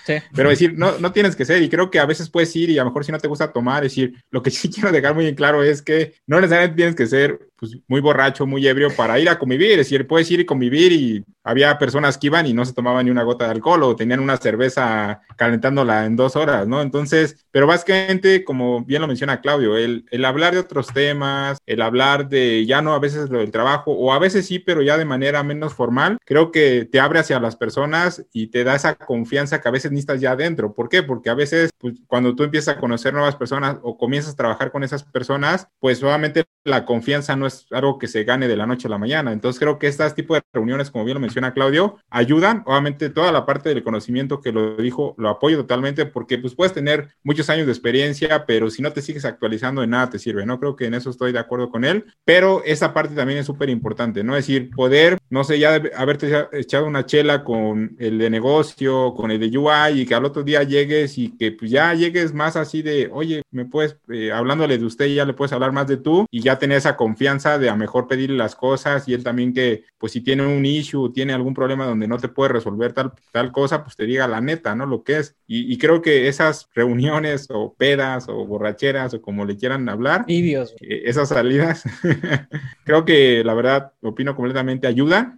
sí. 0.06 0.16
pero 0.36 0.50
decir, 0.50 0.74
no, 0.78 1.00
no 1.00 1.14
tienes 1.14 1.38
que 1.38 1.46
ser 1.46 1.64
y 1.64 1.70
creo 1.70 1.90
que 1.90 2.00
a 2.00 2.06
veces 2.06 2.30
puedes 2.30 2.54
ir 2.58 2.70
y 2.72 2.78
a 2.78 2.84
lo 2.84 2.90
mejor 2.90 3.06
si 3.06 3.14
no 3.14 3.20
te 3.20 3.30
gusta 3.30 3.54
tomar, 3.54 3.86
es 3.86 3.94
decir, 3.94 4.22
lo 4.32 4.44
que 4.44 4.52
sí 4.52 4.70
quiero 4.74 4.92
dejar 4.92 5.16
muy 5.16 5.28
en 5.28 5.36
claro 5.36 5.64
es 5.64 5.82
que 5.82 6.16
no 6.28 6.42
necesariamente 6.42 6.76
tienes 6.76 6.96
que 6.96 7.08
ser 7.08 7.40
pues, 7.72 7.84
muy 7.88 8.02
borracho, 8.02 8.46
muy 8.46 8.68
ebrio 8.68 8.90
para 8.96 9.20
ir 9.20 9.30
a 9.30 9.40
convivir. 9.40 9.72
Es 9.72 9.78
decir, 9.78 10.08
puedes 10.08 10.30
ir 10.32 10.40
y 10.40 10.46
convivir 10.46 10.92
y 10.92 11.24
había 11.44 11.78
personas 11.78 12.18
que 12.18 12.28
iban 12.28 12.46
y 12.48 12.54
no 12.54 12.66
se 12.66 12.74
tomaban 12.74 13.06
ni 13.06 13.12
una 13.12 13.24
gota 13.24 13.46
de 13.46 13.52
alcohol 13.52 13.84
o 13.84 13.96
tenían 13.96 14.20
una 14.20 14.38
cerveza 14.38 15.22
calentándola 15.38 16.06
en 16.06 16.16
dos 16.16 16.36
horas, 16.36 16.68
¿no? 16.68 16.82
Entonces, 16.82 17.46
pero 17.52 17.68
básicamente, 17.68 18.44
como 18.44 18.84
bien 18.84 19.02
lo 19.02 19.08
menciona 19.08 19.42
Claudio, 19.42 19.78
el, 19.78 20.06
el 20.10 20.26
hablar 20.26 20.54
de 20.54 20.60
otros 20.60 20.88
temas, 20.88 21.60
el 21.66 21.82
hablar 21.82 22.30
de 22.30 22.66
ya 22.66 22.82
no 22.82 22.94
a 22.94 23.00
veces 23.00 23.30
lo 23.30 23.40
del 23.40 23.52
trabajo 23.52 23.92
o 23.92 24.14
a 24.14 24.20
veces 24.20 24.48
sí, 24.48 24.60
pero 24.60 24.82
ya 24.82 24.98
de 24.98 25.06
manera 25.06 25.44
menos 25.44 25.74
formal, 25.74 26.18
creo 26.26 26.52
que 26.52 26.88
te 26.92 27.00
abre 27.00 27.20
hacia 27.20 27.40
las 27.40 27.56
personas 27.56 28.26
y 28.34 28.48
te 28.48 28.64
da 28.64 28.76
esa 28.76 28.96
confianza 28.96 29.62
que 29.62 29.68
a 29.68 29.72
veces 29.72 29.92
necesitas 29.92 30.22
ya 30.22 30.32
adentro. 30.32 30.74
¿Por 30.74 30.90
qué? 30.90 31.04
Porque 31.04 31.30
a 31.30 31.36
veces, 31.36 31.72
pues, 31.78 31.96
cuando 32.08 32.36
tú 32.36 32.44
empiezas 32.44 32.76
a 32.76 32.80
conocer 32.80 33.14
nuevas 33.14 33.36
personas 33.36 33.78
o 33.84 33.98
comienzas 33.98 34.34
a 34.34 34.38
trabajar 34.38 34.72
con 34.72 34.84
esas 34.84 35.04
personas, 35.04 35.68
pues 35.80 36.02
obviamente 36.04 36.46
la 36.64 36.86
confianza 36.86 37.36
no 37.36 37.46
es 37.46 37.55
algo 37.72 37.98
que 38.00 38.08
se 38.08 38.24
gane 38.24 38.48
de 38.48 38.58
la 38.58 38.66
noche 38.66 38.88
a 38.88 38.92
la 38.92 38.98
mañana. 38.98 39.32
Entonces 39.32 39.60
creo 39.60 39.80
que 39.80 39.88
este 39.88 40.10
tipo 40.12 40.36
de 40.36 40.42
reuniones, 40.54 40.92
como 40.92 41.06
bien 41.06 41.16
lo 41.16 41.22
menciona 41.22 41.54
Claudio, 41.54 41.98
ayudan. 42.10 42.64
Obviamente 42.66 43.10
toda 43.10 43.32
la 43.32 43.46
parte 43.46 43.70
del 43.70 43.84
conocimiento 43.84 44.42
que 44.42 44.52
lo 44.52 44.76
dijo, 44.78 45.16
lo 45.18 45.30
apoyo 45.30 45.58
totalmente 45.58 46.06
porque 46.06 46.38
pues 46.38 46.56
puedes 46.56 46.74
tener 46.74 47.10
muchos 47.24 47.50
años 47.50 47.66
de 47.66 47.72
experiencia, 47.72 48.46
pero 48.46 48.70
si 48.70 48.82
no 48.82 48.92
te 48.92 49.02
sigues 49.02 49.26
actualizando 49.26 49.82
de 49.82 49.88
nada 49.88 50.10
te 50.10 50.20
sirve, 50.20 50.46
¿no? 50.46 50.60
Creo 50.60 50.76
que 50.76 50.86
en 50.86 50.94
eso 50.94 51.10
estoy 51.10 51.32
de 51.32 51.40
acuerdo 51.40 51.70
con 51.70 51.86
él, 51.86 52.06
pero 52.24 52.64
esa 52.66 52.94
parte 52.94 53.16
también 53.16 53.40
es 53.40 53.46
súper 53.46 53.70
importante, 53.70 54.24
¿no? 54.24 54.36
Es 54.36 54.48
decir, 54.48 54.70
poder, 54.72 55.18
no 55.30 55.44
sé, 55.44 55.60
ya 55.60 55.82
haberte 55.96 56.48
echado 56.54 56.86
una 56.86 57.06
chela 57.06 57.44
con 57.44 57.96
el 58.00 58.18
de 58.18 58.30
negocio, 58.30 59.14
con 59.16 59.32
el 59.32 59.40
de 59.40 59.58
UI 59.58 60.02
y 60.02 60.06
que 60.06 60.16
al 60.16 60.26
otro 60.26 60.44
día 60.44 60.64
llegues 60.64 61.18
y 61.18 61.36
que 61.36 61.52
pues 61.52 61.72
ya 61.72 61.94
llegues 61.94 62.34
más 62.34 62.56
así 62.56 62.82
de, 62.82 63.10
oye, 63.12 63.42
me 63.52 63.66
puedes, 63.66 63.98
eh, 64.10 64.32
hablándole 64.32 64.78
de 64.78 64.86
usted, 64.86 65.08
ya 65.08 65.26
le 65.26 65.34
puedes 65.34 65.54
hablar 65.54 65.72
más 65.72 65.88
de 65.88 65.98
tú 65.98 66.26
y 66.30 66.42
ya 66.42 66.60
tener 66.60 66.78
esa 66.78 66.96
confianza 66.96 67.58
de 67.58 67.70
a 67.70 67.76
mejor 67.76 68.08
pedirle 68.08 68.38
las 68.38 68.56
cosas 68.56 69.08
y 69.08 69.14
él 69.14 69.24
también 69.24 69.54
que, 69.54 69.84
pues 69.98 70.12
si 70.12 70.22
tiene 70.22 70.46
un 70.46 70.66
issue, 70.66 71.12
tiene 71.12 71.34
algún 71.34 71.54
problema 71.54 71.86
donde 71.86 72.08
no 72.08 72.18
te 72.18 72.28
puede 72.28 72.54
resolver 72.54 72.94
tal, 72.94 73.14
tal 73.32 73.52
cosa, 73.52 73.84
pues 73.84 73.96
te 73.96 74.06
diga 74.06 74.28
la 74.28 74.42
neta, 74.42 74.76
¿no? 74.76 74.86
Lo 74.86 75.04
que 75.04 75.18
es. 75.18 75.36
Y, 75.48 75.78
creo 75.78 76.02
que 76.02 76.28
esas 76.28 76.70
reuniones 76.74 77.48
o 77.50 77.76
pedas 77.76 78.28
o 78.30 78.46
borracheras 78.46 79.14
o 79.14 79.22
como 79.22 79.46
le 79.46 79.58
quieran 79.58 79.88
hablar, 79.90 80.26
eh, 80.28 81.04
esas 81.06 81.30
salidas, 81.30 81.84
creo 82.86 83.06
que 83.06 83.44
la 83.44 83.54
verdad, 83.54 83.92
opino 84.02 84.36
completamente, 84.36 84.88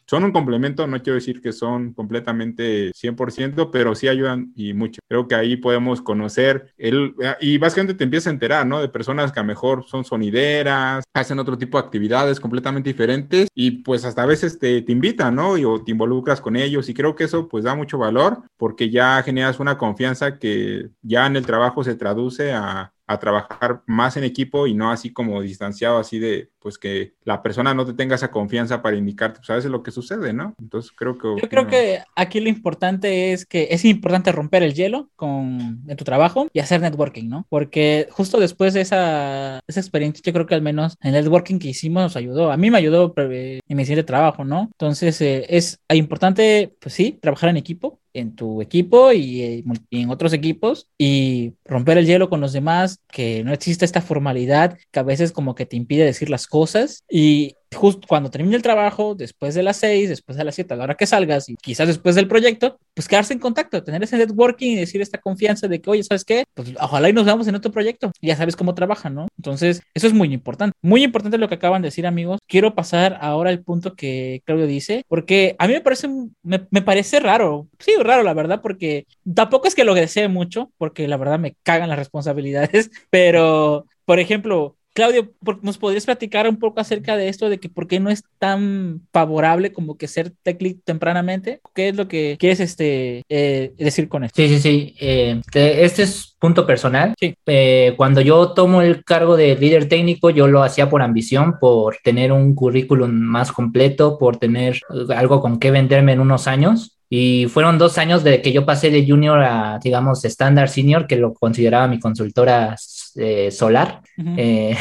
Son 0.06 0.24
un 0.24 0.32
complemento, 0.32 0.88
no 0.88 1.02
quiero 1.02 1.16
decir 1.16 1.42
que 1.42 1.52
son 1.52 1.94
completamente 1.94 2.92
100%, 2.94 3.70
pero 3.72 3.96
sí 3.96 4.08
ayudan 4.08 4.52
y 4.56 4.74
mucho. 4.74 5.00
Creo 5.08 5.28
que 5.28 5.36
ahí 5.36 5.58
podemos 5.58 6.02
conocer 6.02 6.74
el, 6.78 7.16
y 7.40 7.58
básicamente 7.58 7.94
te 7.94 8.04
empiezas 8.04 8.28
a 8.28 8.32
enterar, 8.32 8.66
¿no? 8.66 8.80
De 8.80 8.90
personas 8.90 9.32
que 9.32 9.40
a 9.40 9.44
lo 9.44 9.48
mejor 9.48 9.86
son 9.86 10.04
sonideras, 10.04 11.04
hacen 11.14 11.40
otro 11.40 11.58
tipo 11.58 11.80
de 11.80 11.86
actividades 11.86 12.40
completamente 12.40 12.90
diferentes 12.90 13.48
y 13.54 13.72
pues 13.72 14.06
hasta 14.06 14.24
a 14.24 14.26
veces 14.26 14.60
te, 14.60 14.82
te 14.82 14.92
invitan, 14.92 15.36
¿no? 15.36 15.58
Y, 15.58 15.66
o 15.66 15.84
te 15.84 15.92
involucras 15.92 16.42
con 16.42 16.56
ellos 16.56 16.90
y 16.90 16.94
creo 16.94 17.16
que 17.16 17.26
eso 17.26 17.48
pues 17.48 17.64
da 17.64 17.76
mucho 17.76 17.98
valor 17.98 18.42
porque 18.58 18.90
ya 18.90 19.22
generas 19.24 19.60
una 19.60 19.78
confianza 19.78 20.38
que 20.40 20.90
ya 21.02 21.26
en 21.26 21.36
el 21.36 21.46
trabajo 21.46 21.84
se 21.84 21.96
traduce 21.96 22.54
a, 22.54 22.94
a 23.08 23.20
trabajar 23.20 23.82
más 23.86 24.18
en 24.18 24.26
equipo 24.26 24.68
y 24.68 24.74
no 24.74 24.91
así 24.91 25.12
como 25.12 25.41
distanciado, 25.41 25.97
así 25.97 26.20
de, 26.20 26.49
pues 26.60 26.78
que 26.78 27.14
la 27.24 27.41
persona 27.41 27.74
no 27.74 27.86
te 27.86 27.93
tenga 27.93 28.16
esa 28.16 28.32
confianza 28.32 28.82
para 28.82 28.97
indicarte, 28.97 29.39
pues 29.39 29.49
a 29.49 29.55
veces 29.55 29.72
lo 29.72 29.82
que 29.82 29.91
sucede, 29.91 30.34
¿no? 30.34 30.53
Entonces 30.60 30.91
creo 30.91 31.18
que... 31.18 31.36
Yo 31.41 31.49
creo 31.49 31.68
que 31.68 32.01
aquí 32.16 32.41
lo 32.41 32.49
importante 32.49 33.32
es 33.32 33.45
que 33.45 33.70
es 33.72 33.86
importante 33.86 34.32
romper 34.34 34.64
el 34.64 34.74
hielo 34.74 35.10
con, 35.16 35.82
en 35.88 35.97
tu 35.97 36.03
trabajo 36.03 36.47
y 36.51 36.60
hacer 36.60 36.82
networking, 36.82 37.30
¿no? 37.30 37.45
Porque 37.49 38.08
justo 38.12 38.39
después 38.39 38.74
de 38.74 38.82
esa, 38.82 39.62
esa 39.68 39.80
experiencia, 39.80 40.22
yo 40.26 40.34
creo 40.34 40.45
que 40.45 40.55
al 40.55 40.62
menos 40.62 40.97
el 41.01 41.14
networking 41.14 41.60
que 41.60 41.70
hicimos 41.70 42.03
nos 42.03 42.16
ayudó. 42.18 42.51
A 42.51 42.58
mí 42.58 42.70
me 42.70 42.78
ayudó 42.78 43.14
en 43.18 43.62
mi 43.70 43.86
siguiente 43.86 44.03
trabajo, 44.03 44.43
¿no? 44.43 44.70
Entonces 44.74 45.22
eh, 45.22 45.45
es 45.49 45.80
importante, 45.93 46.76
pues 46.82 46.93
sí, 46.93 47.18
trabajar 47.22 47.49
en 47.49 47.58
equipo, 47.58 47.99
en 48.14 48.36
tu 48.36 48.62
equipo 48.62 49.12
y, 49.12 49.41
eh, 49.41 49.64
y, 49.89 50.01
en 50.01 50.10
otros 50.10 50.34
equipos 50.34 50.88
y 50.97 51.53
romper 51.66 51.97
el 51.97 52.05
hielo 52.05 52.30
con 52.30 52.41
los 52.41 52.53
demás, 52.53 52.99
que 53.12 53.43
no 53.43 53.53
existe 53.53 53.86
esta 53.86 54.01
formalidad 54.01 54.78
que 54.91 54.99
a 54.99 55.03
veces 55.03 55.32
como 55.32 55.55
que 55.55 55.66
te 55.66 55.76
impide 55.76 56.05
decir 56.05 56.30
las 56.30 56.47
cosas 56.47 57.03
y 57.10 57.55
justo 57.76 58.07
cuando 58.07 58.30
termine 58.30 58.55
el 58.55 58.61
trabajo, 58.61 59.15
después 59.15 59.55
de 59.55 59.63
las 59.63 59.78
seis, 59.78 60.09
después 60.09 60.38
de 60.38 60.43
las 60.43 60.55
siete, 60.55 60.74
a 60.74 60.78
la 60.78 60.84
hora 60.86 60.95
que 60.95 61.05
salgas 61.05 61.49
y 61.49 61.55
quizás 61.55 61.88
después 61.88 62.15
del 62.15 62.28
proyecto, 62.28 62.80
pues 62.93 63.07
quedarse 63.07 63.34
en 63.34 63.39
contacto, 63.39 63.84
tener 63.84 64.01
ese 64.03 64.18
networking 64.18 64.72
y 64.72 64.76
decir 64.76 65.01
esta 65.01 65.20
confianza 65.20 65.68
de 65.68 65.82
que, 65.82 65.89
oye, 65.89 66.03
¿sabes 66.03 66.24
qué? 66.24 66.45
Pues 66.53 66.74
ojalá 66.80 67.09
y 67.09 67.13
nos 67.13 67.26
veamos 67.26 67.47
en 67.47 67.55
otro 67.55 67.72
proyecto. 67.72 68.11
Ya 68.22 68.36
sabes 68.36 68.55
cómo 68.55 68.74
trabajan, 68.74 69.15
¿no? 69.15 69.28
Entonces, 69.38 69.82
eso 69.93 70.07
es 70.07 70.13
muy 70.13 70.34
importante. 70.34 70.76
Muy 70.82 71.03
importante 71.03 71.38
lo 71.38 71.49
que 71.49 71.55
acaban 71.55 71.82
de 71.82 71.88
decir, 71.88 72.07
amigos. 72.07 72.39
Quiero 72.47 72.76
pasar 72.76 73.18
ahora 73.22 73.49
al 73.49 73.61
punto 73.61 73.95
que 73.95 74.41
Claudio 74.45 74.68
dice, 74.68 75.03
porque 75.07 75.55
a 75.59 75.68
mí 75.68 75.74
me 75.74 75.82
parece, 75.82 76.07
me, 76.43 76.68
me 76.72 76.82
parece 76.82 77.20
raro. 77.20 77.68
Sí, 77.80 77.93
raro, 77.99 78.24
la 78.24 78.34
verdad, 78.34 78.61
porque 78.61 79.05
tampoco 79.36 79.68
es 79.68 79.76
que 79.76 79.84
lo 79.84 79.93
desee 79.93 80.28
mucho, 80.28 80.72
porque 80.78 81.07
la 81.07 81.18
verdad 81.18 81.39
me 81.39 81.55
cagan 81.63 81.89
las 81.89 81.99
responsabilidades, 82.07 82.89
pero, 83.09 83.86
por 84.05 84.20
ejemplo, 84.20 84.77
Claudio, 84.98 85.32
¿nos 85.62 85.78
podrías 85.78 86.06
platicar 86.06 86.50
un 86.50 86.58
poco 86.58 86.80
acerca 86.80 87.16
de 87.16 87.30
esto, 87.30 87.50
de 87.50 87.60
que 87.60 87.70
por 87.70 87.88
qué 87.88 88.00
no 88.00 88.10
es 88.10 88.24
tan 88.39 89.02
favorable 89.14 89.72
como 89.72 89.95
que 89.95 90.08
ser 90.08 90.32
tech 90.41 90.60
lead 90.60 90.78
tempranamente? 90.84 91.62
¿Qué 91.76 91.89
es 91.89 91.95
lo 91.95 92.08
que 92.08 92.36
quieres 92.39 92.60
este, 92.60 93.22
eh, 93.30 93.74
decir 93.78 94.10
con 94.10 94.24
esto? 94.24 94.41
Sí, 94.41 94.50
sí, 94.50 94.60
sí. 94.60 94.95
Eh, 95.00 95.39
este 95.54 96.02
es 96.02 96.36
punto 96.39 96.66
personal. 96.66 97.14
Sí. 97.20 97.36
Eh, 97.45 97.93
cuando 97.95 98.22
yo 98.22 98.54
tomo 98.54 98.82
el 98.82 99.04
cargo 99.04 99.38
de 99.38 99.56
líder 99.56 99.88
técnico, 99.88 100.32
yo 100.32 100.48
lo 100.48 100.64
hacía 100.64 100.89
por 100.89 101.04
ambición, 101.04 101.60
por 101.60 101.98
tener 102.04 102.32
un 102.32 102.56
currículum 102.56 103.12
más 103.12 103.52
completo, 103.52 104.18
por 104.18 104.38
tener 104.38 104.82
algo 105.16 105.41
con 105.41 105.60
qué 105.60 105.70
venderme 105.70 106.14
en 106.14 106.22
unos 106.22 106.48
años. 106.48 106.98
Y 107.08 107.45
fueron 107.50 107.78
dos 107.78 108.00
años 108.00 108.24
de 108.24 108.41
que 108.41 108.52
yo 108.52 108.66
pasé 108.66 108.89
de 108.89 109.06
junior 109.08 109.43
a, 109.43 109.80
digamos, 109.82 110.26
estándar 110.26 110.70
senior, 110.70 111.06
que 111.06 111.18
lo 111.18 111.36
consideraba 111.36 111.88
mi 111.88 112.00
consultora 112.00 112.76
eh, 113.18 113.51
solar, 113.51 114.01
eh, 114.38 114.76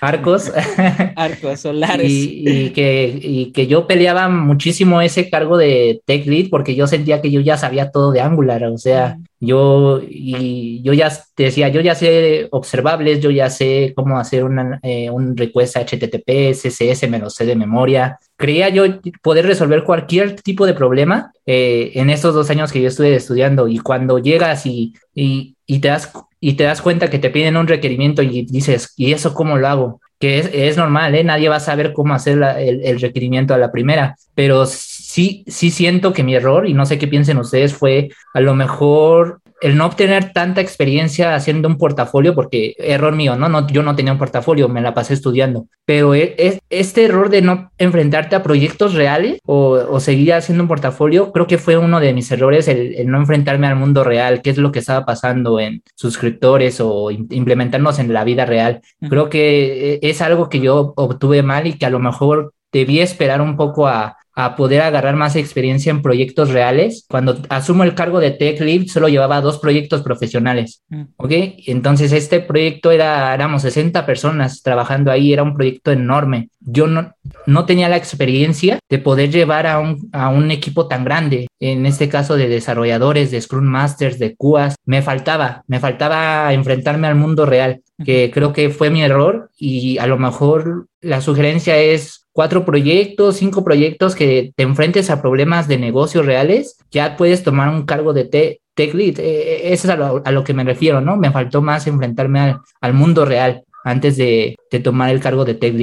arcos. 0.00 0.52
arcos 1.16 1.60
solares. 1.60 2.10
Y, 2.10 2.70
que, 2.70 3.18
y 3.20 3.52
que 3.52 3.66
yo 3.66 3.86
peleaba 3.86 4.28
muchísimo 4.28 5.00
ese 5.00 5.28
cargo 5.28 5.56
de 5.56 6.00
tech 6.06 6.26
lead 6.26 6.48
porque 6.50 6.74
yo 6.74 6.86
sentía 6.86 7.20
que 7.20 7.30
yo 7.30 7.40
ya 7.40 7.56
sabía 7.56 7.90
todo 7.90 8.12
de 8.12 8.20
Angular, 8.20 8.64
o 8.64 8.78
sea, 8.78 9.18
yo, 9.40 10.00
y 10.06 10.82
yo 10.82 10.92
ya 10.92 11.10
te 11.34 11.44
decía, 11.44 11.68
yo 11.68 11.80
ya 11.80 11.94
sé 11.94 12.48
observables, 12.50 13.20
yo 13.20 13.30
ya 13.30 13.50
sé 13.50 13.92
cómo 13.96 14.18
hacer 14.18 14.44
una, 14.44 14.78
eh, 14.82 15.10
un 15.10 15.36
request 15.36 15.76
HTTP, 15.76 16.52
CSS, 16.52 17.08
me 17.08 17.18
lo 17.18 17.30
sé 17.30 17.46
de 17.46 17.56
memoria. 17.56 18.18
Creía 18.36 18.68
yo 18.68 18.84
poder 19.22 19.46
resolver 19.46 19.84
cualquier 19.84 20.36
tipo 20.36 20.66
de 20.66 20.74
problema 20.74 21.32
en 21.46 22.10
estos 22.10 22.32
dos 22.32 22.48
años 22.50 22.70
que 22.70 22.80
yo 22.80 22.88
estuve 22.88 23.16
estudiando 23.16 23.66
y 23.66 23.78
cuando 23.78 24.18
llegas 24.18 24.66
y, 24.66 24.94
y, 25.14 25.56
y 25.66 25.80
te 25.80 25.88
das 25.88 26.12
y 26.40 26.54
te 26.54 26.64
das 26.64 26.80
cuenta 26.80 27.10
que 27.10 27.18
te 27.18 27.30
piden 27.30 27.58
un 27.58 27.68
requerimiento 27.68 28.22
y 28.22 28.46
dices, 28.46 28.94
¿y 28.96 29.12
eso 29.12 29.34
cómo 29.34 29.58
lo 29.58 29.68
hago? 29.68 30.00
Que 30.18 30.38
es, 30.38 30.50
es 30.52 30.76
normal, 30.76 31.14
¿eh? 31.14 31.22
nadie 31.22 31.50
va 31.50 31.56
a 31.56 31.60
saber 31.60 31.92
cómo 31.92 32.14
hacer 32.14 32.42
el, 32.58 32.84
el, 32.84 33.00
requerimiento 33.00 33.54
a 33.54 33.58
la 33.58 33.70
primera, 33.70 34.16
pero 34.34 34.64
sí, 35.10 35.44
sí 35.48 35.70
siento 35.70 36.12
que 36.12 36.22
mi 36.22 36.36
error, 36.36 36.68
y 36.68 36.74
no 36.74 36.86
sé 36.86 36.98
qué 36.98 37.08
piensen 37.08 37.38
ustedes, 37.38 37.74
fue 37.74 38.10
a 38.32 38.40
lo 38.40 38.54
mejor 38.54 39.40
el 39.60 39.76
no 39.76 39.86
obtener 39.86 40.32
tanta 40.32 40.60
experiencia 40.60 41.34
haciendo 41.34 41.68
un 41.68 41.76
portafolio, 41.76 42.34
porque 42.34 42.74
error 42.78 43.14
mío, 43.14 43.36
¿no? 43.36 43.48
no 43.48 43.66
yo 43.66 43.82
no 43.82 43.96
tenía 43.96 44.12
un 44.12 44.18
portafolio, 44.18 44.68
me 44.68 44.80
la 44.80 44.94
pasé 44.94 45.14
estudiando, 45.14 45.66
pero 45.84 46.14
es, 46.14 46.30
e, 46.38 46.60
este 46.70 47.04
error 47.04 47.28
de 47.28 47.42
no 47.42 47.72
enfrentarte 47.76 48.36
a 48.36 48.42
proyectos 48.42 48.94
reales 48.94 49.40
o, 49.44 49.72
o, 49.72 50.00
seguir 50.00 50.32
haciendo 50.32 50.64
un 50.64 50.68
portafolio, 50.68 51.32
creo 51.32 51.46
que 51.46 51.58
fue 51.58 51.76
uno 51.76 51.98
de 51.98 52.14
mis 52.14 52.30
errores, 52.30 52.68
el, 52.68 52.94
el, 52.94 53.08
no 53.08 53.18
enfrentarme 53.18 53.66
al 53.66 53.76
mundo 53.76 54.04
real, 54.04 54.42
qué 54.42 54.50
es 54.50 54.58
lo 54.58 54.70
que 54.70 54.78
estaba 54.78 55.04
pasando 55.04 55.58
en 55.58 55.82
suscriptores 55.96 56.80
o 56.80 57.10
implementarnos 57.10 57.98
en 57.98 58.12
la 58.12 58.24
vida 58.24 58.46
real. 58.46 58.80
Creo 59.08 59.28
que 59.28 59.94
eh, 59.94 59.98
es 60.02 60.22
algo 60.22 60.48
que 60.48 60.60
yo 60.60 60.94
obtuve 60.96 61.42
mal 61.42 61.66
y 61.66 61.74
que 61.74 61.86
a 61.86 61.90
lo 61.90 61.98
mejor 61.98 62.54
debía 62.72 63.02
esperar 63.02 63.40
un 63.40 63.56
poco 63.56 63.88
a, 63.88 64.16
a 64.44 64.56
poder 64.56 64.82
agarrar 64.82 65.16
más 65.16 65.36
experiencia 65.36 65.90
en 65.90 66.02
proyectos 66.02 66.50
reales. 66.50 67.06
Cuando 67.08 67.40
asumo 67.48 67.84
el 67.84 67.94
cargo 67.94 68.20
de 68.20 68.30
Tech 68.30 68.60
Lead, 68.60 68.86
solo 68.86 69.08
llevaba 69.08 69.40
dos 69.40 69.58
proyectos 69.58 70.02
profesionales, 70.02 70.82
mm. 70.88 71.02
¿ok? 71.16 71.30
Entonces 71.66 72.12
este 72.12 72.40
proyecto 72.40 72.90
era, 72.90 73.34
éramos 73.34 73.62
60 73.62 74.06
personas 74.06 74.62
trabajando 74.62 75.10
ahí, 75.10 75.32
era 75.32 75.42
un 75.42 75.54
proyecto 75.54 75.92
enorme. 75.92 76.48
Yo 76.60 76.86
no, 76.86 77.14
no 77.46 77.64
tenía 77.64 77.88
la 77.88 77.96
experiencia 77.96 78.78
de 78.88 78.98
poder 78.98 79.30
llevar 79.30 79.66
a 79.66 79.78
un, 79.78 80.08
a 80.12 80.28
un 80.28 80.50
equipo 80.50 80.88
tan 80.88 81.04
grande, 81.04 81.48
en 81.58 81.86
este 81.86 82.08
caso 82.08 82.36
de 82.36 82.48
desarrolladores, 82.48 83.30
de 83.30 83.40
Scrum 83.40 83.64
Masters, 83.64 84.18
de 84.18 84.36
QAs. 84.36 84.76
Me 84.84 85.02
faltaba, 85.02 85.64
me 85.66 85.80
faltaba 85.80 86.52
enfrentarme 86.52 87.06
al 87.06 87.14
mundo 87.14 87.46
real, 87.46 87.82
que 88.04 88.30
creo 88.32 88.52
que 88.52 88.70
fue 88.70 88.90
mi 88.90 89.02
error 89.02 89.50
y 89.58 89.98
a 89.98 90.06
lo 90.06 90.18
mejor 90.18 90.86
la 91.00 91.20
sugerencia 91.20 91.76
es 91.78 92.19
cuatro 92.40 92.64
proyectos, 92.64 93.36
cinco 93.36 93.62
proyectos 93.62 94.14
que 94.14 94.54
te 94.56 94.62
enfrentes 94.62 95.10
a 95.10 95.20
problemas 95.20 95.68
de 95.68 95.76
negocios 95.76 96.24
reales, 96.24 96.78
ya 96.90 97.18
puedes 97.18 97.42
tomar 97.42 97.68
un 97.68 97.84
cargo 97.84 98.14
de 98.14 98.24
tech 98.24 98.94
lead. 98.94 99.18
Eh, 99.18 99.24
eh, 99.24 99.60
eso 99.74 99.86
es 99.86 100.24
a 100.24 100.30
lo, 100.32 100.42
que 100.42 100.54
me 100.54 100.64
refiero, 100.64 101.02
¿no? 101.02 101.18
Me 101.18 101.30
faltó 101.32 101.60
más 101.60 101.86
enfrentarme 101.86 102.56
al 102.80 102.94
mundo 102.94 103.26
real 103.26 103.64
antes 103.84 104.16
de, 104.16 104.56
de 104.70 104.80
tomar 104.80 105.10
el 105.10 105.20
cargo 105.20 105.44
de 105.44 105.52
tech 105.52 105.74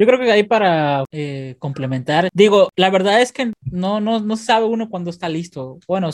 Yo 0.00 0.06
creo 0.06 0.18
que 0.18 0.32
ahí 0.32 0.44
para 0.44 1.04
eh, 1.12 1.56
complementar, 1.58 2.30
digo, 2.32 2.70
la 2.74 2.88
verdad 2.88 3.20
es 3.20 3.32
que 3.32 3.52
no, 3.60 4.00
no, 4.00 4.18
no 4.18 4.36
sabe 4.38 4.64
uno 4.64 4.88
cuando 4.88 5.10
está 5.10 5.28
listo. 5.28 5.78
Bueno, 5.86 6.08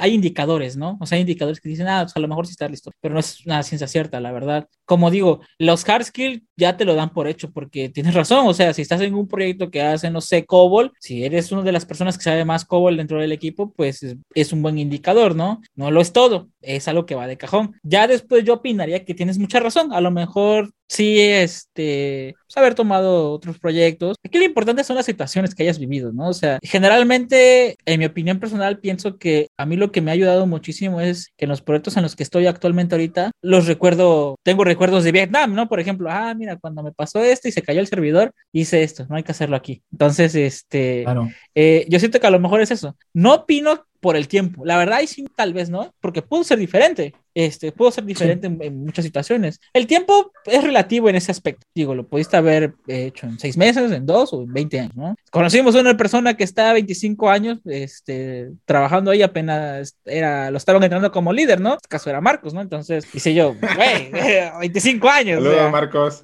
hay 0.00 0.14
indicadores, 0.14 0.76
¿no? 0.76 0.98
O 1.00 1.06
sea, 1.06 1.14
hay 1.14 1.20
indicadores 1.20 1.60
que 1.60 1.68
dicen, 1.68 1.86
ah, 1.86 2.02
pues 2.02 2.16
a 2.16 2.18
lo 2.18 2.26
mejor 2.26 2.48
sí 2.48 2.50
está 2.50 2.68
listo, 2.68 2.90
pero 3.00 3.14
no 3.14 3.20
es 3.20 3.46
una 3.46 3.62
ciencia 3.62 3.86
cierta, 3.86 4.18
la 4.18 4.32
verdad. 4.32 4.66
Como 4.84 5.08
digo, 5.08 5.38
los 5.56 5.88
hard 5.88 6.06
skills 6.06 6.42
ya 6.56 6.76
te 6.76 6.84
lo 6.84 6.96
dan 6.96 7.12
por 7.12 7.28
hecho 7.28 7.52
porque 7.52 7.88
tienes 7.90 8.14
razón, 8.14 8.48
o 8.48 8.54
sea, 8.54 8.74
si 8.74 8.82
estás 8.82 9.00
en 9.02 9.14
un 9.14 9.28
proyecto 9.28 9.70
que 9.70 9.82
hace, 9.82 10.10
no 10.10 10.20
sé, 10.20 10.44
COBOL, 10.44 10.92
si 10.98 11.24
eres 11.24 11.52
una 11.52 11.62
de 11.62 11.70
las 11.70 11.86
personas 11.86 12.18
que 12.18 12.24
sabe 12.24 12.44
más 12.44 12.64
COBOL 12.64 12.96
dentro 12.96 13.20
del 13.20 13.30
equipo, 13.30 13.72
pues 13.72 14.02
es, 14.02 14.16
es 14.34 14.52
un 14.52 14.62
buen 14.62 14.78
indicador, 14.78 15.36
¿no? 15.36 15.60
No 15.76 15.92
lo 15.92 16.00
es 16.00 16.12
todo, 16.12 16.48
es 16.60 16.88
algo 16.88 17.06
que 17.06 17.14
va 17.14 17.28
de 17.28 17.38
cajón. 17.38 17.78
Ya 17.84 18.08
después 18.08 18.42
yo 18.42 18.54
opinaría 18.54 19.04
que 19.04 19.14
tienes 19.14 19.38
mucha 19.38 19.60
razón, 19.60 19.92
a 19.92 20.00
lo 20.00 20.10
mejor 20.10 20.72
sí, 20.92 21.18
este, 21.20 22.34
pues, 22.46 22.56
haber 22.56 22.74
tomado 22.74 23.32
otros 23.32 23.58
proyectos. 23.58 24.16
Aquí 24.24 24.38
lo 24.38 24.44
importante 24.44 24.84
son 24.84 24.96
las 24.96 25.06
situaciones 25.06 25.54
que 25.54 25.62
hayas 25.62 25.78
vivido, 25.78 26.12
¿no? 26.12 26.28
O 26.28 26.34
sea, 26.34 26.58
generalmente, 26.62 27.76
en 27.86 27.98
mi 27.98 28.04
opinión 28.04 28.38
personal, 28.38 28.78
pienso 28.78 29.16
que 29.16 29.48
a 29.56 29.64
mí 29.64 29.76
lo 29.76 29.90
que 29.90 30.02
me 30.02 30.10
ha 30.10 30.14
ayudado 30.14 30.46
muchísimo 30.46 31.00
es 31.00 31.32
que 31.38 31.46
en 31.46 31.48
los 31.48 31.62
proyectos 31.62 31.96
en 31.96 32.02
los 32.02 32.14
que 32.14 32.22
estoy 32.22 32.46
actualmente 32.46 32.94
ahorita, 32.94 33.30
los 33.40 33.66
recuerdo, 33.66 34.36
tengo 34.42 34.64
recuerdos 34.64 35.04
de 35.04 35.12
Vietnam, 35.12 35.54
¿no? 35.54 35.68
Por 35.68 35.80
ejemplo, 35.80 36.10
ah, 36.10 36.34
mira, 36.34 36.58
cuando 36.58 36.82
me 36.82 36.92
pasó 36.92 37.22
esto 37.22 37.48
y 37.48 37.52
se 37.52 37.62
cayó 37.62 37.80
el 37.80 37.86
servidor, 37.86 38.34
hice 38.52 38.82
esto, 38.82 39.06
no 39.08 39.16
hay 39.16 39.22
que 39.22 39.32
hacerlo 39.32 39.56
aquí. 39.56 39.82
Entonces, 39.92 40.34
este, 40.34 41.06
eh, 41.54 41.86
yo 41.88 41.98
siento 41.98 42.20
que 42.20 42.26
a 42.26 42.30
lo 42.30 42.40
mejor 42.40 42.60
es 42.60 42.70
eso. 42.70 42.96
No 43.14 43.34
opino 43.34 43.86
por 44.02 44.16
el 44.16 44.26
tiempo. 44.26 44.64
La 44.64 44.76
verdad, 44.76 45.00
y 45.00 45.06
sí, 45.06 45.24
tal 45.36 45.54
vez 45.54 45.70
no, 45.70 45.94
porque 46.00 46.22
pudo 46.22 46.42
ser 46.42 46.58
diferente. 46.58 47.14
Este, 47.34 47.72
pudo 47.72 47.90
ser 47.90 48.04
diferente 48.04 48.46
en, 48.46 48.84
muchas 48.84 49.04
situaciones. 49.04 49.60
El 49.72 49.86
tiempo 49.86 50.32
es 50.44 50.62
relativo 50.62 51.08
en 51.08 51.14
ese 51.14 51.30
aspecto. 51.30 51.66
Digo, 51.72 51.94
lo 51.94 52.06
pudiste 52.06 52.36
haber 52.36 52.74
hecho 52.88 53.26
en 53.26 53.38
seis 53.38 53.56
meses, 53.56 53.90
en 53.92 54.04
dos 54.04 54.32
o 54.32 54.42
en 54.42 54.52
20 54.52 54.80
años, 54.80 54.96
¿no? 54.96 55.14
Conocimos 55.30 55.76
a 55.76 55.80
una 55.80 55.96
persona 55.96 56.34
que 56.34 56.44
está 56.44 56.72
25 56.72 57.30
años, 57.30 57.60
este, 57.64 58.50
trabajando 58.66 59.12
ahí 59.12 59.22
apenas 59.22 59.96
era, 60.04 60.50
lo 60.50 60.58
estaban 60.58 60.82
entrando 60.82 61.10
como 61.12 61.32
líder, 61.32 61.60
¿no? 61.60 61.70
En 61.70 61.76
este 61.76 61.88
caso 61.88 62.10
era 62.10 62.20
Marcos, 62.20 62.52
¿no? 62.52 62.60
Entonces, 62.60 63.10
dice 63.10 63.32
yo, 63.32 63.54
güey, 63.54 64.10
25 64.60 65.08
años. 65.08 65.42
Saludos, 65.42 65.70
Marcos. 65.70 66.22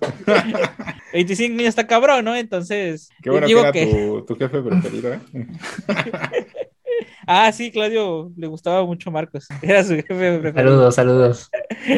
25 1.13 1.55
años 1.55 1.69
está 1.69 1.87
cabrón, 1.87 2.25
¿no? 2.25 2.37
Entonces, 2.37 3.09
Qué 3.23 3.31
bueno 3.31 3.47
digo 3.47 3.63
que 3.73 3.83
era 3.83 3.93
Tu, 3.93 4.25
tu 4.27 4.37
jefe 4.37 4.61
preferido, 4.61 5.15
¿eh? 5.15 5.21
Ah, 7.31 7.53
sí, 7.53 7.71
Claudio, 7.71 8.33
le 8.39 8.47
gustaba 8.47 8.87
mucho 8.87 9.11
Marcos. 9.11 9.47
Era 9.63 9.85
su 9.85 9.91
jefe 9.97 10.53
Saludos, 10.55 10.95
saludos. 10.95 11.51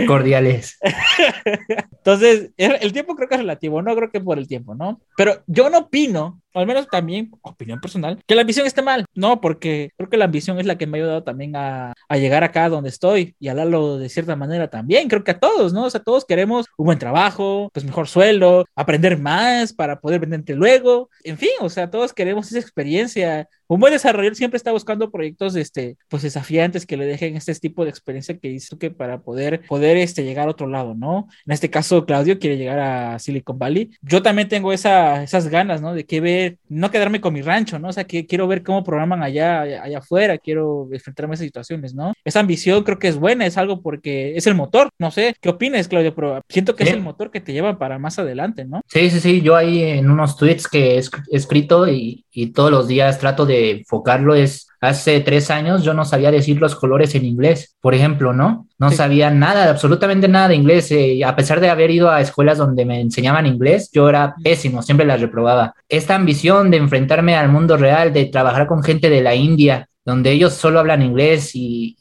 Cordiales. 0.08 0.76
Entonces, 2.00 2.50
el 2.56 2.92
tiempo 2.92 3.14
creo 3.14 3.28
que 3.28 3.34
es 3.34 3.40
relativo, 3.40 3.82
no 3.82 3.94
creo 3.94 4.10
que 4.10 4.20
por 4.20 4.38
el 4.38 4.48
tiempo, 4.48 4.74
¿no? 4.74 5.00
Pero 5.16 5.42
yo 5.46 5.68
no 5.68 5.78
opino 5.78 6.40
al 6.54 6.66
menos 6.66 6.88
también, 6.88 7.30
opinión 7.42 7.80
personal, 7.80 8.20
que 8.26 8.34
la 8.34 8.40
ambición 8.42 8.66
esté 8.66 8.82
mal. 8.82 9.04
No, 9.14 9.40
porque 9.40 9.90
creo 9.96 10.10
que 10.10 10.16
la 10.16 10.24
ambición 10.24 10.58
es 10.58 10.66
la 10.66 10.76
que 10.78 10.86
me 10.86 10.98
ha 10.98 11.02
ayudado 11.02 11.22
también 11.22 11.54
a, 11.56 11.92
a 12.08 12.16
llegar 12.16 12.42
acá 12.44 12.68
donde 12.68 12.88
estoy 12.88 13.34
y 13.38 13.48
a 13.48 13.54
darlo 13.54 13.98
de 13.98 14.08
cierta 14.08 14.36
manera 14.36 14.68
también. 14.68 15.08
Creo 15.08 15.24
que 15.24 15.32
a 15.32 15.38
todos, 15.38 15.72
¿no? 15.72 15.84
O 15.84 15.90
sea, 15.90 16.02
todos 16.02 16.24
queremos 16.24 16.66
un 16.76 16.86
buen 16.86 16.98
trabajo, 16.98 17.70
pues 17.72 17.84
mejor 17.84 18.08
sueldo, 18.08 18.66
aprender 18.74 19.18
más 19.18 19.72
para 19.72 20.00
poder 20.00 20.20
venderte 20.20 20.54
luego. 20.54 21.10
En 21.24 21.38
fin, 21.38 21.50
o 21.60 21.68
sea, 21.68 21.90
todos 21.90 22.12
queremos 22.12 22.48
esa 22.48 22.58
experiencia. 22.58 23.48
Un 23.68 23.78
buen 23.78 23.92
desarrollador 23.92 24.34
siempre 24.34 24.56
está 24.56 24.72
buscando 24.72 25.12
proyectos, 25.12 25.54
este, 25.54 25.96
pues 26.08 26.24
desafiantes 26.24 26.86
que 26.86 26.96
le 26.96 27.06
dejen 27.06 27.36
este 27.36 27.54
tipo 27.54 27.84
de 27.84 27.90
experiencia 27.90 28.36
que 28.36 28.48
hizo 28.48 28.78
que 28.78 28.90
para 28.90 29.22
poder, 29.22 29.62
poder, 29.68 29.96
este, 29.96 30.24
llegar 30.24 30.48
a 30.48 30.50
otro 30.50 30.66
lado, 30.66 30.94
¿no? 30.96 31.28
En 31.46 31.52
este 31.52 31.70
caso, 31.70 31.89
Claudio 32.06 32.38
quiere 32.38 32.56
llegar 32.56 32.78
a 32.78 33.18
Silicon 33.18 33.58
Valley. 33.58 33.90
Yo 34.02 34.22
también 34.22 34.48
tengo 34.48 34.72
esa, 34.72 35.22
esas 35.22 35.48
ganas, 35.48 35.82
¿no? 35.82 35.94
De 35.94 36.04
que 36.04 36.20
ver 36.20 36.58
no 36.68 36.90
quedarme 36.90 37.20
con 37.20 37.34
mi 37.34 37.42
rancho, 37.42 37.78
¿no? 37.78 37.88
O 37.88 37.92
sea, 37.92 38.04
que 38.04 38.26
quiero 38.26 38.46
ver 38.46 38.62
cómo 38.62 38.84
programan 38.84 39.22
allá, 39.22 39.62
allá, 39.62 39.98
afuera, 39.98 40.38
quiero 40.38 40.88
enfrentarme 40.92 41.32
a 41.32 41.34
esas 41.34 41.46
situaciones, 41.46 41.94
¿no? 41.94 42.12
Esa 42.24 42.40
ambición 42.40 42.82
creo 42.84 42.98
que 42.98 43.08
es 43.08 43.16
buena, 43.16 43.46
es 43.46 43.58
algo 43.58 43.82
porque 43.82 44.36
es 44.36 44.46
el 44.46 44.54
motor, 44.54 44.88
no 44.98 45.10
sé, 45.10 45.34
¿qué 45.40 45.48
opinas, 45.48 45.88
Claudio? 45.88 46.14
Pero 46.14 46.40
siento 46.48 46.74
que 46.76 46.84
es 46.84 46.90
el 46.90 47.02
motor 47.02 47.30
que 47.30 47.40
te 47.40 47.52
lleva 47.52 47.78
para 47.78 47.98
más 47.98 48.18
adelante, 48.18 48.64
¿no? 48.64 48.82
Sí, 48.86 49.10
sí, 49.10 49.20
sí, 49.20 49.40
yo 49.40 49.56
ahí 49.56 49.82
en 49.82 50.10
unos 50.10 50.36
tweets 50.36 50.68
que 50.68 50.96
he 50.96 51.02
escrito 51.36 51.88
y, 51.88 52.24
y 52.32 52.48
todos 52.52 52.70
los 52.70 52.88
días 52.88 53.18
trato 53.18 53.46
de 53.46 53.70
enfocarlo 53.72 54.34
es 54.34 54.70
Hace 54.82 55.20
tres 55.20 55.50
años 55.50 55.84
yo 55.84 55.92
no 55.92 56.06
sabía 56.06 56.30
decir 56.30 56.58
los 56.58 56.74
colores 56.74 57.14
en 57.14 57.26
inglés, 57.26 57.76
por 57.82 57.94
ejemplo, 57.94 58.32
¿no? 58.32 58.66
No 58.78 58.90
sabía 58.90 59.30
nada, 59.30 59.68
absolutamente 59.68 60.26
nada 60.26 60.48
de 60.48 60.54
inglés. 60.54 60.90
Eh, 60.90 61.22
a 61.22 61.36
pesar 61.36 61.60
de 61.60 61.68
haber 61.68 61.90
ido 61.90 62.10
a 62.10 62.22
escuelas 62.22 62.56
donde 62.56 62.86
me 62.86 62.98
enseñaban 62.98 63.44
inglés, 63.44 63.90
yo 63.92 64.08
era 64.08 64.34
pésimo, 64.42 64.80
siempre 64.80 65.04
las 65.04 65.20
reprobaba. 65.20 65.74
Esta 65.86 66.14
ambición 66.14 66.70
de 66.70 66.78
enfrentarme 66.78 67.36
al 67.36 67.50
mundo 67.50 67.76
real, 67.76 68.14
de 68.14 68.24
trabajar 68.24 68.66
con 68.66 68.82
gente 68.82 69.10
de 69.10 69.20
la 69.20 69.34
India, 69.34 69.89
donde 70.04 70.32
ellos 70.32 70.54
solo 70.54 70.80
hablan 70.80 71.02
inglés 71.02 71.50
y, 71.54 71.96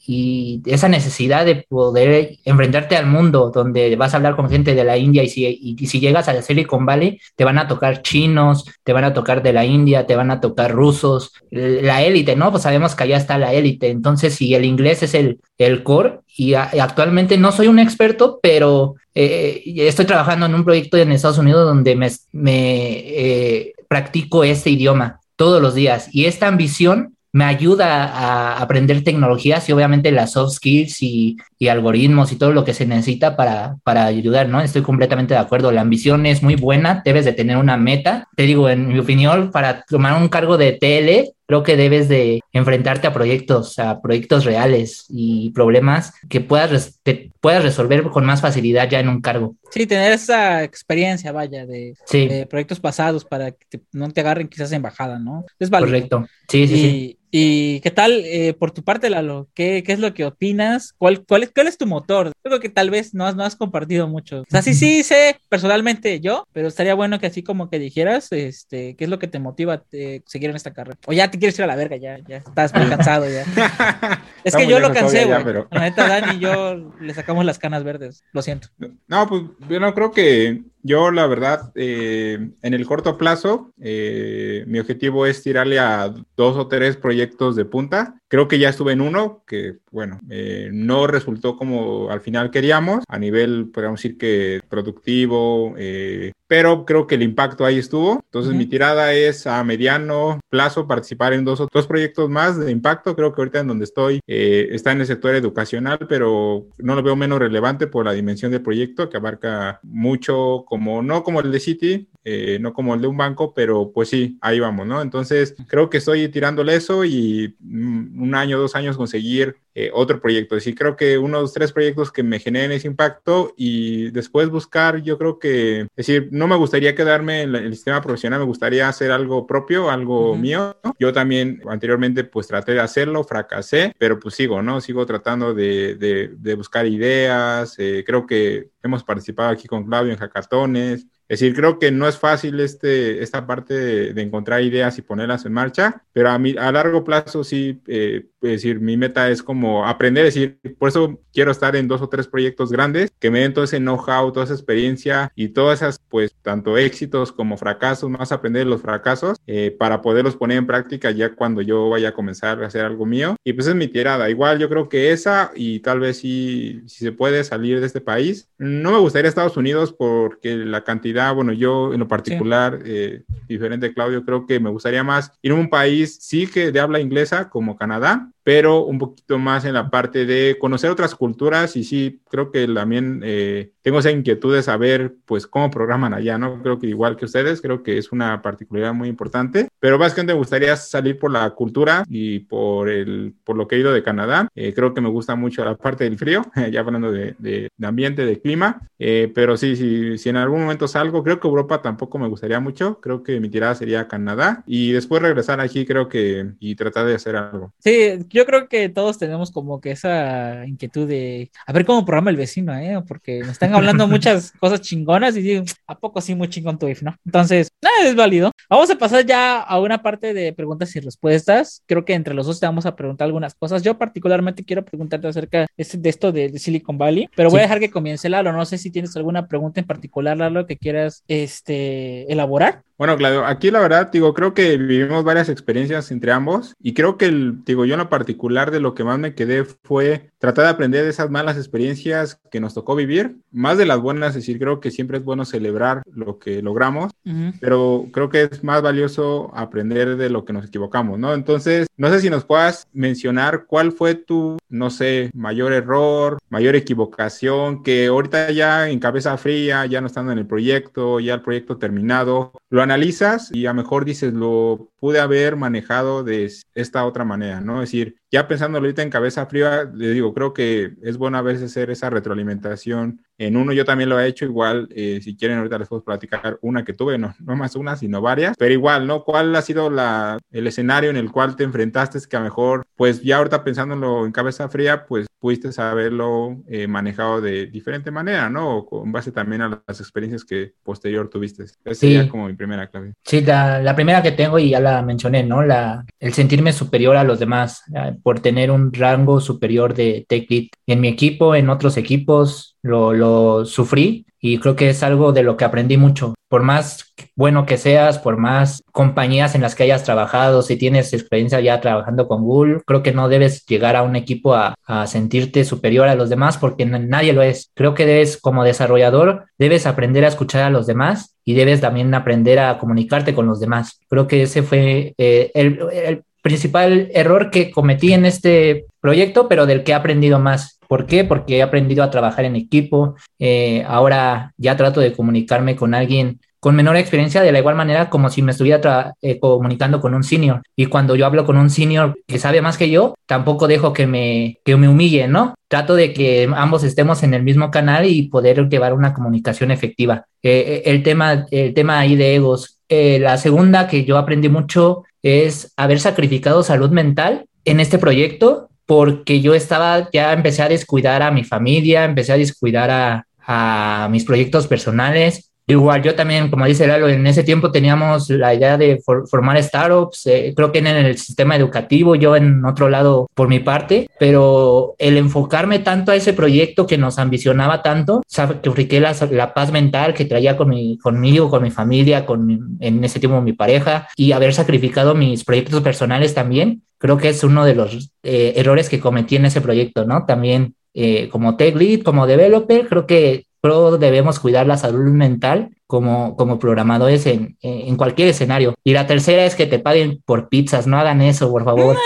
esa 0.66 0.90
necesidad 0.90 1.46
de 1.46 1.68
poder 1.70 2.38
enfrentarte 2.44 2.98
al 2.98 3.06
mundo, 3.06 3.52
donde 3.54 3.96
vas 3.96 4.14
a 4.14 4.18
hablar 4.18 4.36
con 4.36 4.50
gente 4.50 4.74
de 4.74 4.84
la 4.84 4.98
India 4.98 5.24
y 5.24 5.30
si, 5.30 6.00
llegas 6.00 6.28
a 6.28 6.42
Silicon 6.42 6.86
Valley, 6.86 7.20
te 7.36 7.46
van 7.46 7.60
a 7.60 7.68
tocar 7.68 8.02
chinos, 8.02 8.66
te 8.84 8.94
van 8.94 9.04
a 9.04 9.14
tocar 9.14 9.44
de 9.44 9.54
la 9.54 9.66
India, 9.66 10.08
te 10.08 10.16
van 10.16 10.32
a 10.32 10.42
tocar 10.42 10.72
rusos, 10.72 11.34
la 11.52 12.02
élite, 12.02 12.36
¿no? 12.36 12.50
Pues 12.50 12.64
sabemos 12.64 12.96
que 12.96 13.04
allá 13.04 13.18
está 13.18 13.38
la 13.38 13.54
élite, 13.54 13.90
entonces 13.90 14.34
si 14.34 14.56
el 14.56 14.66
inglés 14.66 15.04
es 15.04 15.14
el, 15.14 15.40
el 15.58 15.84
core 15.84 16.20
y, 16.36 16.54
actualmente 16.56 17.38
no 17.38 17.52
soy 17.52 17.68
un 17.68 17.80
experto, 17.80 18.40
pero 18.42 18.96
eh, 19.14 19.62
estoy 19.78 20.06
trabajando 20.06 20.46
en 20.46 20.56
un 20.56 20.64
proyecto 20.64 20.98
en 20.98 21.12
Estados 21.12 21.38
Unidos 21.38 21.66
donde 21.66 21.96
me, 21.96 22.10
eh, 22.52 23.74
practico 23.88 24.44
este 24.44 24.70
idioma 24.70 25.20
todos 25.36 25.62
los 25.62 25.74
días 25.74 26.10
y 26.12 26.26
esta 26.26 26.48
ambición 26.48 27.16
me 27.32 27.46
ayuda 27.46 28.06
a 28.06 28.62
aprender 28.62 29.04
tecnologías 29.04 29.68
y 29.70 29.72
obviamente 29.72 30.12
las 30.12 30.32
soft 30.32 30.54
skills 30.56 31.02
y, 31.02 31.38
algoritmos 31.70 32.32
y 32.32 32.38
todo 32.38 32.54
lo 32.54 32.64
que 32.64 32.74
se 32.74 32.86
necesita 32.86 33.36
para, 33.36 33.78
para, 33.84 34.06
ayudar, 34.06 34.50
¿no? 34.50 34.62
Estoy 34.62 34.82
completamente 34.82 35.34
de 35.34 35.40
acuerdo. 35.40 35.72
La 35.72 35.82
ambición 35.82 36.26
es 36.26 36.42
muy 36.42 36.56
buena, 36.56 37.02
debes 37.06 37.26
de 37.26 37.34
tener 37.34 37.58
una 37.58 37.78
meta. 37.78 38.28
Te 38.36 38.44
digo, 38.44 38.70
en 38.70 38.88
mi 38.88 39.00
opinión, 39.00 39.52
para 39.52 39.84
tomar 39.84 40.20
un 40.20 40.30
cargo 40.30 40.58
de 40.58 40.72
TL, 40.74 41.34
creo 41.46 41.64
que 41.64 41.76
debes 41.76 42.08
de 42.08 42.42
enfrentarte 42.54 43.08
a 43.08 43.14
proyectos, 43.14 43.78
a 43.80 44.02
proyectos 44.02 44.46
reales 44.46 45.06
y 45.10 45.50
problemas 45.50 46.14
que 46.30 46.42
puedas 46.42 47.00
puedas 47.42 47.64
resolver 47.64 48.04
con 48.04 48.26
más 48.26 48.42
facilidad 48.42 48.90
ya 48.90 49.00
en 49.00 49.10
un 49.10 49.20
cargo. 49.22 49.56
Sí, 49.72 49.88
tener 49.88 50.12
esa 50.12 50.64
experiencia, 50.64 51.32
vaya, 51.32 51.66
de, 51.66 51.96
Sí. 52.06 52.28
de 52.28 52.46
proyectos 52.46 52.80
pasados 52.80 53.26
para 53.26 53.52
que 53.52 53.66
te- 53.70 53.82
no 53.94 54.12
te 54.12 54.22
agarren 54.22 54.48
quizás 54.48 54.72
en 54.72 54.82
bajada, 54.82 55.20
¿no? 55.20 55.46
Es 55.58 55.70
válido. 55.70 55.88
Correcto. 55.88 56.28
Sí, 56.48 56.68
sí, 56.68 56.74
y, 56.74 56.78
sí. 56.78 57.19
¿Y 57.32 57.80
qué 57.82 57.92
tal 57.92 58.12
eh, 58.26 58.54
por 58.58 58.72
tu 58.72 58.84
parte, 58.84 59.10
Lalo? 59.10 59.48
¿Qué, 59.54 59.84
qué 59.86 59.92
es 59.94 60.00
lo 60.00 60.16
que 60.16 60.26
opinas? 60.26 60.94
¿Cuál, 60.98 61.24
cuál, 61.28 61.44
es, 61.44 61.52
¿Cuál 61.54 61.68
es 61.68 61.78
tu 61.78 61.86
motor? 61.86 62.32
Creo 62.42 62.60
que 62.60 62.70
tal 62.70 62.90
vez 62.90 63.14
no 63.14 63.26
has, 63.28 63.36
no 63.36 63.44
has 63.44 63.56
compartido 63.56 64.08
mucho. 64.08 64.42
O 64.42 64.46
sea, 64.50 64.64
sí, 64.64 64.74
sí 64.74 65.04
sé 65.04 65.40
personalmente 65.48 66.20
yo, 66.22 66.48
pero 66.54 66.68
estaría 66.68 66.96
bueno 66.96 67.20
que 67.20 67.28
así 67.28 67.44
como 67.44 67.70
que 67.70 67.78
dijeras 67.78 68.32
este, 68.32 68.96
qué 68.96 69.04
es 69.04 69.10
lo 69.12 69.20
que 69.20 69.28
te 69.28 69.38
motiva 69.38 69.74
a 69.76 69.84
eh, 69.92 70.22
seguir 70.26 70.50
en 70.50 70.56
esta 70.56 70.74
carrera. 70.74 70.98
O 71.06 71.14
ya 71.14 71.30
te 71.30 71.38
quieres 71.38 71.58
ir 71.60 71.66
a 71.66 71.68
la 71.68 71.76
verga, 71.76 71.98
ya, 71.98 72.18
ya 72.28 72.38
estás 72.38 72.74
muy 72.74 72.88
cansado 72.88 73.26
ya. 73.30 73.46
Es 74.44 74.56
que 74.56 74.66
yo 74.68 74.80
lo 74.80 74.92
cansé, 74.92 75.26
güey. 75.26 75.44
pero- 75.44 75.68
La 75.70 75.82
neta, 75.82 76.08
Dani 76.08 76.38
y 76.38 76.40
yo 76.40 76.94
le 77.00 77.14
sacamos 77.14 77.46
las 77.46 77.60
canas 77.60 77.84
verdes. 77.84 78.24
Lo 78.32 78.42
siento. 78.42 78.70
No, 79.08 79.28
pues 79.28 79.44
yo 79.70 79.80
no 79.80 79.94
creo 79.94 80.12
que 80.12 80.62
yo, 80.82 81.12
la 81.12 81.28
verdad, 81.28 81.72
eh, 81.76 82.52
en 82.62 82.74
el 82.74 82.86
corto 82.86 83.18
plazo, 83.18 83.74
eh, 83.82 84.64
mi 84.68 84.80
objetivo 84.80 85.26
es 85.26 85.44
tirarle 85.44 85.80
a 85.80 86.14
dos 86.38 86.58
o 86.58 86.68
tres 86.68 86.96
proyectos 86.96 87.56
de 87.56 87.66
punta. 87.66 88.16
Creo 88.28 88.48
que 88.48 88.60
ya 88.60 88.70
estuve 88.70 88.94
en 88.94 89.02
uno 89.02 89.44
que, 89.46 89.78
bueno, 89.92 90.20
eh, 90.30 90.70
no 90.72 91.08
resultó 91.08 91.58
como 91.58 92.10
al 92.10 92.22
final 92.22 92.52
queríamos, 92.52 93.04
a 93.08 93.20
nivel, 93.20 93.70
podríamos 93.74 94.02
decir 94.02 94.18
que 94.18 94.62
productivo, 94.70 95.74
eh, 95.78 96.32
pero 96.50 96.84
creo 96.84 97.06
que 97.06 97.14
el 97.14 97.22
impacto 97.22 97.64
ahí 97.64 97.78
estuvo. 97.78 98.24
Entonces, 98.26 98.56
mi 98.56 98.66
tirada 98.66 99.14
es 99.14 99.46
a 99.46 99.64
mediano 99.64 100.40
plazo 100.50 100.88
participar 100.88 101.34
en 101.34 101.46
dos 101.46 101.62
o 101.62 101.68
dos 101.72 101.86
proyectos 101.86 102.28
más 102.28 102.60
de 102.60 102.72
impacto. 102.72 103.16
Creo 103.16 103.36
que 103.36 103.42
ahorita 103.42 103.60
en 103.60 103.68
donde 103.68 103.86
estoy 103.86 104.20
eh, 104.26 104.68
está 104.72 104.92
en 104.92 105.02
el 105.02 105.06
sector 105.06 105.36
educacional, 105.36 106.00
pero 106.10 106.66
no 106.80 106.96
lo 106.96 107.04
veo 107.04 107.16
menos 107.16 107.38
relevante 107.38 107.86
por 107.86 108.04
la 108.04 108.14
dimensión 108.14 108.52
del 108.52 108.64
proyecto 108.64 109.10
que 109.10 109.18
abarca 109.18 109.80
mucho, 109.84 110.66
como 110.68 111.04
no 111.04 111.24
como 111.24 111.40
el 111.40 111.52
de 111.52 111.60
City, 111.60 112.10
eh, 112.26 112.58
no 112.60 112.74
como 112.74 112.96
el 112.96 113.02
de 113.02 113.08
un 113.08 113.18
banco, 113.18 113.54
pero 113.54 113.92
pues 113.94 114.10
sí, 114.10 114.40
ahí 114.42 114.60
vamos, 114.60 114.88
¿no? 114.88 115.04
Entonces, 115.04 115.56
creo 115.68 115.92
que 115.92 115.98
estoy 116.00 116.30
tirándole 116.30 116.76
eso 116.76 117.06
y 117.06 117.56
mm, 117.60 118.24
un 118.24 118.34
año, 118.34 118.58
dos 118.58 118.76
años 118.76 118.98
conseguir 118.98 119.56
eh, 119.76 119.92
otro 119.94 120.20
proyecto. 120.20 120.56
Es 120.56 120.64
decir, 120.64 120.78
creo 120.78 120.96
que 120.96 121.18
unos 121.18 121.54
tres 121.54 121.72
proyectos 121.72 122.12
que 122.12 122.22
me 122.22 122.40
generen 122.40 122.72
ese 122.74 122.88
impacto 122.88 123.54
y 123.56 124.12
después 124.12 124.50
buscar, 124.50 125.02
yo 125.02 125.18
creo 125.18 125.40
que, 125.40 125.82
es 125.82 125.88
decir, 125.96 126.30
no 126.40 126.48
me 126.48 126.56
gustaría 126.56 126.96
quedarme 126.96 127.44
en 127.44 127.52
la- 127.52 127.60
en 127.60 127.66
el 127.66 127.74
sistema 127.76 128.02
profesional, 128.02 128.40
me 128.40 128.46
gustaría 128.46 128.88
hacer 128.90 129.12
algo 129.12 129.46
propio, 129.46 129.92
algo 129.92 130.36
mío. 130.42 130.76
Yo 130.98 131.14
también 131.14 131.62
anteriormente 131.70 132.24
pues 132.24 132.48
traté 132.48 132.72
de 132.74 132.80
hacerlo, 132.80 133.24
fracasé, 133.24 133.94
pero 134.00 134.20
pues 134.20 134.34
sigo, 134.36 134.62
¿no? 134.62 134.82
Sigo 134.82 135.06
tratando 135.06 135.54
de, 135.54 135.96
de- 135.96 136.30
de 136.36 136.56
buscar 136.56 136.86
ideas. 136.88 137.76
eh, 137.78 138.04
creo 138.06 138.26
que 138.26 138.70
hemos 138.82 139.04
participado 139.04 139.50
aquí 139.50 139.68
con 139.68 139.86
Claudio 139.86 140.12
en 140.14 140.18
hackatones. 140.20 141.06
Es 141.30 141.40
decir, 141.40 141.56
creo 141.56 141.80
que 141.80 141.92
no 141.92 142.08
es 142.08 142.18
fácil 142.18 142.60
este, 142.60 143.24
esta 143.24 143.48
parte 143.48 143.74
de, 143.74 144.14
de 144.14 144.22
encontrar 144.22 144.64
ideas 144.64 144.98
y 144.98 145.04
ponerlas 145.04 145.46
en 145.46 145.54
marcha, 145.54 146.04
pero 146.12 146.30
a, 146.32 146.40
mí, 146.40 146.56
a 146.58 146.72
largo 146.72 147.04
plazo 147.04 147.44
sí, 147.44 147.82
eh, 147.88 148.26
es 148.42 148.52
decir, 148.52 148.80
mi 148.80 148.98
meta 148.98 149.30
es 149.30 149.44
como 149.44 149.86
aprender, 149.86 150.26
es 150.26 150.34
decir, 150.34 150.60
por 150.78 150.90
eso 150.90 151.20
quiero 151.34 151.52
estar 151.52 151.76
en 151.76 151.88
dos 151.88 152.02
o 152.02 152.10
tres 152.10 152.28
proyectos 152.28 152.72
grandes 152.72 153.12
que 153.20 153.30
me 153.30 153.42
den 153.42 153.54
todo 153.54 153.66
ese 153.66 153.80
know-how, 153.80 154.32
toda 154.32 154.46
esa 154.46 154.54
experiencia 154.54 155.32
y 155.36 155.50
todas 155.50 155.82
esas, 155.82 156.00
pues, 156.10 156.36
tanto 156.42 156.78
éxitos 156.78 157.32
como 157.32 157.58
fracasos, 157.58 158.10
más 158.10 158.32
aprender 158.32 158.66
de 158.66 158.70
los 158.70 158.82
fracasos 158.82 159.38
eh, 159.48 159.76
para 159.78 160.02
poderlos 160.02 160.36
poner 160.36 160.58
en 160.58 160.68
práctica 160.68 161.12
ya 161.12 161.36
cuando 161.36 161.62
yo 161.62 161.90
vaya 161.90 162.10
a 162.10 162.14
comenzar 162.14 162.64
a 162.64 162.68
hacer 162.68 162.86
algo 162.86 163.06
mío. 163.06 163.36
Y 163.44 163.54
pues 163.54 163.68
es 163.68 163.76
mi 163.76 163.88
tirada. 163.88 164.30
Igual 164.30 164.60
yo 164.60 164.70
creo 164.70 164.90
que 164.90 165.12
esa 165.12 165.52
y 165.56 165.80
tal 165.80 166.00
vez 166.00 166.18
si, 166.18 166.82
si 166.88 167.06
se 167.06 167.12
puede 167.12 167.44
salir 167.44 167.80
de 167.80 167.86
este 167.86 168.02
país. 168.02 168.50
No 168.58 168.92
me 168.92 169.00
gustaría 169.00 169.30
Estados 169.30 169.58
Unidos 169.58 169.94
porque 169.94 170.56
la 170.56 170.84
cantidad, 170.84 171.19
bueno, 171.34 171.54
yo 171.54 171.94
en 171.94 172.00
lo 172.00 172.08
particular, 172.08 172.80
eh, 172.86 173.24
diferente 173.48 173.88
de 173.88 173.94
Claudio, 173.94 174.24
creo 174.24 174.46
que 174.46 174.60
me 174.60 174.70
gustaría 174.70 175.04
más 175.04 175.32
ir 175.42 175.52
a 175.52 175.56
un 175.56 175.70
país, 175.70 176.18
sí 176.22 176.48
que 176.48 176.72
de 176.72 176.80
habla 176.80 177.00
inglesa 177.00 177.50
como 177.50 177.76
Canadá, 177.76 178.32
pero 178.50 178.84
un 178.84 178.98
poquito 178.98 179.38
más 179.38 179.64
en 179.66 179.76
la 179.76 179.92
parte 179.92 180.26
de 180.26 180.58
conocer 180.60 180.90
otras 180.90 181.14
culturas 181.14 181.76
y 181.76 181.84
sí, 181.84 182.20
creo 182.32 182.50
que 182.50 182.68
también 182.68 183.22
eh, 183.24 183.74
tengo 183.84 184.00
esa 184.00 184.10
inquietud 184.10 184.56
de 184.56 184.64
saber 184.64 185.14
pues 185.26 185.46
cómo 185.46 185.70
programan 185.70 186.16
allá, 186.16 186.40
¿no? 186.40 186.60
Creo 186.64 186.80
que 186.80 186.88
igual 186.88 187.16
que 187.16 187.26
ustedes, 187.26 187.62
creo 187.62 187.84
que 187.84 188.00
es 188.00 188.12
una 188.12 188.42
particularidad 188.42 188.96
muy 188.96 189.08
importante, 189.08 189.68
pero 189.80 190.00
básicamente 190.00 190.34
me 190.34 190.40
gustaría 190.40 190.76
salir 190.78 191.20
por 191.20 191.30
la 191.30 191.48
cultura 191.52 192.04
y 192.10 192.40
por, 192.40 192.90
el, 192.90 193.36
por 193.44 193.56
lo 193.56 193.68
que 193.68 193.76
he 193.76 193.80
ido 193.82 193.94
de 193.94 194.02
Canadá. 194.02 194.48
Eh, 194.56 194.74
creo 194.74 194.96
que 194.96 195.02
me 195.02 195.10
gusta 195.10 195.36
mucho 195.36 195.64
la 195.64 195.76
parte 195.76 196.06
del 196.06 196.18
frío, 196.18 196.44
ya 196.72 196.80
hablando 196.80 197.12
de, 197.12 197.36
de, 197.38 197.70
de 197.78 197.88
ambiente, 197.88 198.26
de 198.26 198.42
clima, 198.42 198.82
eh, 198.98 199.32
pero 199.36 199.58
sí, 199.58 199.76
sí, 199.76 200.18
si 200.18 200.30
en 200.30 200.38
algún 200.38 200.62
momento 200.62 200.88
salgo, 200.88 201.24
creo 201.24 201.40
que 201.40 201.48
Europa 201.48 201.84
tampoco 201.84 202.18
me 202.18 202.28
gustaría 202.28 202.60
mucho, 202.60 203.00
creo 203.00 203.22
que 203.22 203.40
mi 203.40 203.50
tirada 203.50 203.76
sería 203.76 204.08
Canadá 204.08 204.64
y 204.66 204.92
después 204.92 205.22
regresar 205.22 205.60
aquí, 205.62 205.86
creo 205.86 206.10
que, 206.10 206.54
y 206.60 206.74
tratar 206.74 207.06
de 207.06 207.14
hacer 207.14 207.36
algo. 207.36 207.72
Sí, 207.78 208.26
yo 208.30 208.39
creo 208.46 208.68
que 208.68 208.90
todos 208.90 209.18
tenemos 209.18 209.52
como 209.52 209.80
que 209.82 209.92
esa 209.92 210.66
inquietud 210.68 211.08
de 211.08 211.52
a 211.66 211.74
ver 211.74 211.86
cómo 211.86 212.06
programa 212.06 212.30
el 212.32 212.38
vecino, 212.38 212.76
¿eh? 212.78 213.02
Porque 213.08 213.42
me 213.44 213.52
están 213.52 213.74
hablando 213.74 214.08
muchas 214.08 214.52
cosas 214.60 214.82
chingonas 214.82 215.36
y 215.38 215.42
digo, 215.42 215.64
¿a 215.88 215.98
poco 215.98 216.22
sí 216.22 216.36
muy 216.36 216.50
chingón 216.50 216.78
tu 216.80 216.88
IF, 216.88 217.04
no? 217.04 217.16
Entonces, 217.26 217.70
nada, 217.82 218.08
es 218.10 218.16
válido. 218.16 218.52
Vamos 218.70 218.90
a 218.90 218.96
pasar 218.98 219.26
ya 219.26 219.60
a 219.62 219.80
una 219.80 220.02
parte 220.02 220.34
de 220.34 220.54
preguntas 220.54 220.96
y 220.96 221.00
respuestas. 221.00 221.84
Creo 221.86 222.06
que 222.06 222.14
entre 222.14 222.34
los 222.34 222.46
dos 222.48 222.60
te 222.60 222.66
vamos 222.66 222.86
a 222.86 222.96
preguntar 222.96 223.26
algunas 223.26 223.56
cosas. 223.56 223.84
Yo 223.84 223.98
particularmente 223.98 224.64
quiero 224.64 224.84
preguntarte 224.86 225.28
acerca 225.28 225.68
de 225.78 226.10
esto 226.10 226.32
de, 226.32 226.50
de 226.50 226.60
Silicon 226.60 226.98
Valley, 226.98 227.30
pero 227.36 227.50
voy 227.50 227.58
Sí. 227.60 227.62
a 227.62 227.64
dejar 227.64 227.80
que 227.80 227.90
comience 227.92 228.30
Lalo. 228.30 228.54
No 228.54 228.66
sé 228.66 228.78
si 228.78 228.92
tienes 228.92 229.16
alguna 229.16 229.48
pregunta 229.48 229.80
en 229.80 229.88
particular, 229.88 230.38
Lalo, 230.38 230.66
que 230.66 230.78
quieras 230.78 231.24
este, 231.28 232.32
elaborar. 232.32 232.84
Bueno, 233.00 233.16
Claudio, 233.16 233.46
aquí 233.46 233.72
la 233.72 233.80
verdad, 233.80 234.12
digo, 234.12 234.34
creo 234.34 234.54
que 234.54 234.76
vivimos 234.76 235.24
varias 235.24 235.48
experiencias 235.48 236.12
entre 236.12 236.34
ambos 236.34 236.74
y 236.84 236.94
creo 236.94 237.18
que, 237.18 237.28
el, 237.28 237.64
digo, 237.64 237.86
yo 237.86 237.94
en 237.94 238.02
lo 238.02 238.10
particular 238.10 238.72
de 238.72 238.82
lo 238.82 238.94
que 238.94 239.06
más 239.06 239.18
me 239.18 239.36
quedé 239.36 239.64
fue 239.64 240.32
tratar 240.38 240.66
de 240.66 240.72
aprender 240.72 241.04
de 241.06 241.10
esas 241.10 241.30
malas 241.30 241.56
experiencias 241.56 242.42
que 242.52 242.60
nos 242.60 242.74
tocó 242.74 242.98
vivir, 242.98 243.38
más 243.52 243.78
de 243.78 243.86
las 243.86 244.02
buenas, 244.02 244.32
es 244.32 244.36
decir, 244.36 244.60
creo 244.60 244.82
que 244.82 244.92
siempre 244.92 245.18
es 245.18 245.24
bueno 245.24 245.46
celebrar 245.46 246.02
lo 246.14 246.40
que 246.40 246.62
logramos, 246.62 247.14
Ujú. 247.26 247.54
pero 247.62 248.08
creo 248.12 248.28
que 248.28 248.44
es 248.44 248.66
más 248.66 248.82
valioso 248.82 249.50
aprender 249.56 250.18
de 250.18 250.30
lo 250.30 250.44
que 250.44 250.52
nos 250.52 250.66
equivocamos, 250.66 251.18
¿no? 251.20 251.34
Entonces, 251.34 251.88
no 251.96 252.10
sé 252.10 252.20
si 252.20 252.30
nos 252.30 252.44
puedas 252.44 252.86
mencionar 252.92 253.66
cuál 253.66 253.94
fue 253.94 254.16
tu, 254.16 254.58
no 254.68 254.90
sé, 254.90 255.32
mayor 255.34 255.72
error, 255.72 256.38
mayor 256.50 256.76
equivocación, 256.76 257.82
que 257.82 258.08
ahorita 258.08 258.52
ya 258.52 258.90
en 258.90 259.00
cabeza 259.00 259.38
fría, 259.38 259.86
ya 259.86 260.02
no 260.02 260.08
estando 260.08 260.34
en 260.34 260.40
el 260.40 260.48
proyecto, 260.48 261.22
ya 261.22 261.36
el 261.36 261.42
proyecto 261.42 261.78
terminado, 261.78 262.52
lo 262.70 262.82
analizas 262.90 263.52
y 263.52 263.66
a 263.68 263.70
lo 263.70 263.76
mejor 263.76 264.04
dices, 264.04 264.34
lo 264.34 264.89
pude 265.00 265.20
haber 265.20 265.56
manejado 265.56 266.24
de 266.24 266.52
esta 266.76 267.06
otra 267.06 267.24
manera, 267.26 267.62
¿no? 267.62 267.82
Es 267.82 267.90
decir, 267.90 268.16
ya 268.32 268.48
pensándolo 268.48 268.86
ahorita 268.86 269.02
en 269.02 269.10
cabeza 269.10 269.46
fría, 269.48 269.90
le 269.94 270.12
digo, 270.12 270.34
creo 270.34 270.54
que 270.54 270.94
es 271.02 271.18
bueno 271.18 271.38
a 271.38 271.42
veces 271.42 271.64
hacer 271.72 271.90
esa 271.90 272.10
retroalimentación 272.10 273.22
en 273.38 273.56
uno. 273.58 273.74
Yo 273.74 273.86
también 273.86 274.10
lo 274.10 274.20
he 274.20 274.28
hecho, 274.28 274.46
igual, 274.46 274.88
eh, 274.92 275.20
si 275.24 275.36
quieren, 275.36 275.58
ahorita 275.58 275.80
les 275.80 275.88
puedo 275.88 276.04
platicar 276.04 276.60
una 276.62 276.84
que 276.84 276.94
tuve, 276.94 277.18
no, 277.18 277.34
no 277.40 277.56
más 277.56 277.76
una, 277.76 277.96
sino 277.96 278.22
varias, 278.22 278.56
pero 278.58 278.74
igual, 278.74 279.08
¿no? 279.08 279.24
¿Cuál 279.24 279.56
ha 279.56 279.62
sido 279.62 279.90
la, 279.90 280.38
el 280.52 280.68
escenario 280.68 281.10
en 281.10 281.18
el 281.18 281.32
cual 281.32 281.56
te 281.56 281.64
enfrentaste? 281.64 282.20
que 282.30 282.36
a 282.38 282.40
lo 282.40 282.46
mejor, 282.46 282.86
pues 282.96 283.22
ya 283.22 283.38
ahorita 283.38 283.64
pensándolo 283.64 284.26
en 284.26 284.32
cabeza 284.32 284.68
fría, 284.70 285.06
pues 285.06 285.28
pudiste 285.40 285.70
haberlo 285.82 286.58
eh, 286.68 286.88
manejado 286.88 287.40
de 287.40 287.68
diferente 287.68 288.12
manera, 288.12 288.50
¿no? 288.50 288.78
O 288.78 288.86
con 288.86 289.12
base 289.12 289.32
también 289.32 289.62
a 289.62 289.82
las 289.88 290.00
experiencias 290.00 290.44
que 290.44 290.74
posterior 290.84 291.30
tuviste. 291.30 291.64
Esa 291.64 291.76
Sí. 291.94 291.94
sería 292.16 292.30
como 292.30 292.48
mi 292.48 292.54
primera 292.54 292.88
clave. 292.88 293.14
Sí, 293.24 293.42
la, 293.42 293.80
la 293.82 293.96
primera 293.96 294.22
que 294.22 294.32
tengo 294.34 294.60
y 294.60 294.70
ya 294.72 294.80
la 294.80 294.89
mencioné, 295.02 295.44
¿no? 295.44 295.64
La, 295.64 296.06
el 296.20 296.34
sentirme 296.34 296.74
superior 296.74 297.16
a 297.16 297.24
los 297.24 297.40
demás 297.40 297.84
eh, 297.96 298.16
por 298.22 298.40
tener 298.40 298.72
un 298.72 298.94
rango 298.94 299.40
superior 299.40 299.94
de 299.94 300.26
tech 300.28 300.50
lead. 300.50 300.66
En 300.88 301.02
mi 301.02 301.08
equipo, 301.08 301.56
en 301.56 301.70
otros 301.70 301.98
equipos, 301.98 302.78
lo, 302.82 303.14
lo 303.14 303.66
sufrí 303.66 304.26
y 304.42 304.58
creo 304.60 304.76
que 304.76 304.90
es 304.90 305.04
algo 305.04 305.32
de 305.32 305.44
lo 305.44 305.58
que 305.58 305.66
aprendí 305.66 305.98
mucho. 305.98 306.34
Por 306.48 306.64
más 306.64 307.14
bueno 307.36 307.66
que 307.66 307.78
seas, 307.78 308.18
por 308.18 308.38
más 308.38 308.82
compañías 308.92 309.54
en 309.56 309.62
las 309.62 309.76
que 309.76 309.84
hayas 309.84 310.04
trabajado, 310.04 310.62
si 310.62 310.78
tienes 310.78 311.14
experiencia 311.14 311.60
ya 311.60 311.80
trabajando 311.82 312.28
con 312.28 312.44
Google, 312.44 312.82
creo 312.86 313.04
que 313.04 313.12
no 313.12 313.30
debes 313.30 313.66
llegar 313.66 313.96
a 313.96 314.04
un 314.04 314.16
equipo 314.16 314.56
a, 314.56 314.76
sentirte 315.06 315.64
superior 315.66 316.08
a 316.08 316.16
los 316.16 316.30
demás 316.30 316.58
porque 316.58 316.86
nadie 316.86 317.34
lo 317.34 317.44
es. 317.44 317.72
Creo 317.76 317.94
que 317.94 318.06
debes, 318.06 318.38
como 318.38 318.64
desarrollador, 318.64 319.46
debes 319.58 319.86
aprender 319.86 320.26
a 320.26 320.30
escuchar 320.30 320.64
a 320.64 320.70
los 320.70 320.88
demás 320.88 321.36
y 321.46 321.54
debes 321.54 321.82
también 321.82 322.14
aprender 322.14 322.60
a 322.60 322.80
comunicarte 322.80 323.36
con 323.36 323.46
los 323.46 323.60
demás. 323.60 324.00
Creo 324.10 324.28
que 324.28 324.44
ese 324.44 324.64
fue 324.64 325.14
eh, 325.18 325.52
el, 325.54 325.80
el 325.94 326.24
principal 326.42 327.10
error 327.14 327.52
que 327.52 327.72
cometí 327.72 328.14
en 328.14 328.26
este 328.26 328.86
proyecto, 329.00 329.48
pero 329.48 329.66
del 329.66 329.84
que 329.84 329.92
he 329.92 329.96
aprendido 329.96 330.40
más. 330.40 330.79
¿Por 330.90 331.06
qué? 331.06 331.24
Porque 331.24 331.58
he 331.58 331.62
aprendido 331.62 332.04
a 332.04 332.10
trabajar 332.10 332.46
en 332.46 332.56
equipo. 332.56 333.14
Eh, 333.38 333.86
ahora 333.88 334.54
ya 334.58 334.76
trato 334.76 335.00
de 335.00 335.14
comunicarme 335.14 335.76
con 335.76 335.94
alguien 335.94 336.40
con 336.60 336.76
menor 336.76 336.98
experiencia 336.98 337.44
de 337.44 337.52
la 337.52 337.60
igual 337.60 337.76
manera 337.76 338.10
como 338.10 338.30
si 338.32 338.42
me 338.42 338.52
estuviera 338.52 339.14
eh, 339.22 339.40
comunicando 339.40 340.02
con 340.02 340.16
un 340.16 340.24
senior. 340.24 340.64
Y 340.76 340.88
cuando 340.88 341.16
yo 341.16 341.28
hablo 341.28 341.46
con 341.46 341.58
un 341.58 341.70
senior 341.70 342.20
que 342.26 342.40
sabe 342.40 342.62
más 342.64 342.76
que 342.76 342.90
yo, 342.90 343.14
tampoco 343.28 343.68
dejo 343.68 343.94
que 343.94 344.08
me, 344.08 344.58
que 344.66 344.76
me 344.76 344.90
humille, 344.90 345.28
¿no? 345.28 345.54
Trato 345.68 345.96
de 345.96 346.12
que 346.12 346.50
ambos 346.56 346.84
estemos 346.84 347.22
en 347.22 347.36
el 347.36 347.44
mismo 347.44 347.70
canal 347.70 348.08
y 348.08 348.24
poder 348.24 348.68
llevar 348.68 348.96
una 348.96 349.14
comunicación 349.14 349.70
efectiva. 349.70 350.26
Eh, 350.42 350.66
eh, 350.68 350.82
el, 350.86 351.04
tema, 351.04 351.46
el 351.52 351.76
tema 351.76 352.00
ahí 352.00 352.16
de 352.16 352.34
egos. 352.34 352.80
la 352.90 353.38
segunda 353.38 353.88
que 353.88 354.04
yo 354.04 354.18
aprendí 354.18 354.50
mucho 354.50 355.04
es 355.22 355.74
haber 355.78 356.00
sacrificado 356.00 356.64
salud 356.64 356.90
mental 356.90 357.46
en 357.66 357.80
este 357.80 358.00
proyecto 358.00 358.69
porque 358.90 359.40
yo 359.40 359.54
estaba, 359.54 360.10
ya 360.12 360.34
empecé 360.34 360.64
a 360.64 360.68
descuidar 360.68 361.22
a 361.22 361.30
mi 361.30 361.44
familia, 361.44 362.06
empecé 362.06 362.34
a 362.34 362.38
descuidar 362.38 362.90
a, 362.90 364.08
mis 364.10 364.26
proyectos 364.26 364.66
personales 364.66 365.49
Igual 365.70 366.02
yo 366.02 366.16
también, 366.16 366.50
como 366.50 366.66
dice 366.66 366.88
Lalo, 366.88 367.08
en 367.08 367.28
ese 367.28 367.44
tiempo 367.44 367.72
teníamos 367.72 368.28
la 368.32 368.56
idea 368.56 368.76
de 368.76 369.00
formar 369.30 369.62
startups, 369.62 370.26
eh, 370.26 370.52
creo 370.56 370.72
que 370.72 370.80
en 370.80 370.88
el 370.88 371.16
sistema 371.20 371.56
educativo, 371.56 372.16
yo 372.16 372.36
en 372.36 372.66
otro 372.66 372.90
lado 372.90 373.30
por 373.36 373.48
mi 373.50 373.60
parte, 373.60 374.10
pero 374.18 374.96
el 374.98 375.16
enfocarme 375.16 375.78
tanto 375.78 376.12
a 376.12 376.16
ese 376.16 376.34
proyecto 376.34 376.88
que 376.88 376.98
nos 376.98 377.20
ambicionaba 377.20 377.84
tanto, 377.84 378.24
sacrifiqué 378.26 379.00
la, 379.00 379.16
la 379.30 379.54
paz 379.54 379.72
mental 379.72 380.16
que 380.16 380.26
traía 380.26 380.58
con 380.58 380.70
mi, 380.70 380.98
conmigo, 380.98 381.52
con 381.52 381.62
mi 381.62 381.70
familia, 381.70 382.26
con 382.26 382.80
en 382.80 383.04
ese 383.04 383.20
tiempo 383.20 383.40
mi 383.40 383.54
pareja 383.54 384.08
y 384.16 384.32
haber 384.32 384.56
sacrificado 384.56 385.14
mis 385.14 385.44
proyectos 385.44 385.82
personales 385.82 386.34
también, 386.34 386.82
creo 386.98 387.18
que 387.18 387.30
es 387.30 387.44
uno 387.44 387.64
de 387.64 387.76
los 387.76 388.12
eh, 388.24 388.54
errores 388.56 388.90
que 388.90 389.00
cometí 389.00 389.36
en 389.36 389.46
ese 389.46 389.62
proyecto, 389.62 390.04
¿no? 390.04 390.26
También 390.26 390.74
eh, 390.96 391.30
como 391.30 391.56
tech 391.58 391.76
lead, 391.76 392.02
como 392.02 392.26
developer, 392.26 392.88
creo 392.88 393.06
que 393.06 393.46
pero 393.62 393.98
debemos 393.98 394.40
cuidar 394.40 394.68
la 394.68 394.78
salud 394.78 395.12
mental 395.12 395.70
como, 395.88 396.36
como 396.36 396.60
programadores 396.60 397.26
en, 397.26 397.58
en, 397.62 397.96
cualquier 397.98 398.30
escenario. 398.30 398.76
Y 398.84 398.94
la 398.94 399.08
tercera 399.08 399.44
es 399.46 399.56
que 399.56 399.66
te 399.66 399.80
paguen 399.80 400.22
por 400.24 400.48
pizzas, 400.48 400.86
no 400.86 401.00
hagan 401.00 401.22
eso, 401.22 401.50
por 401.50 401.66
favor. 401.66 401.98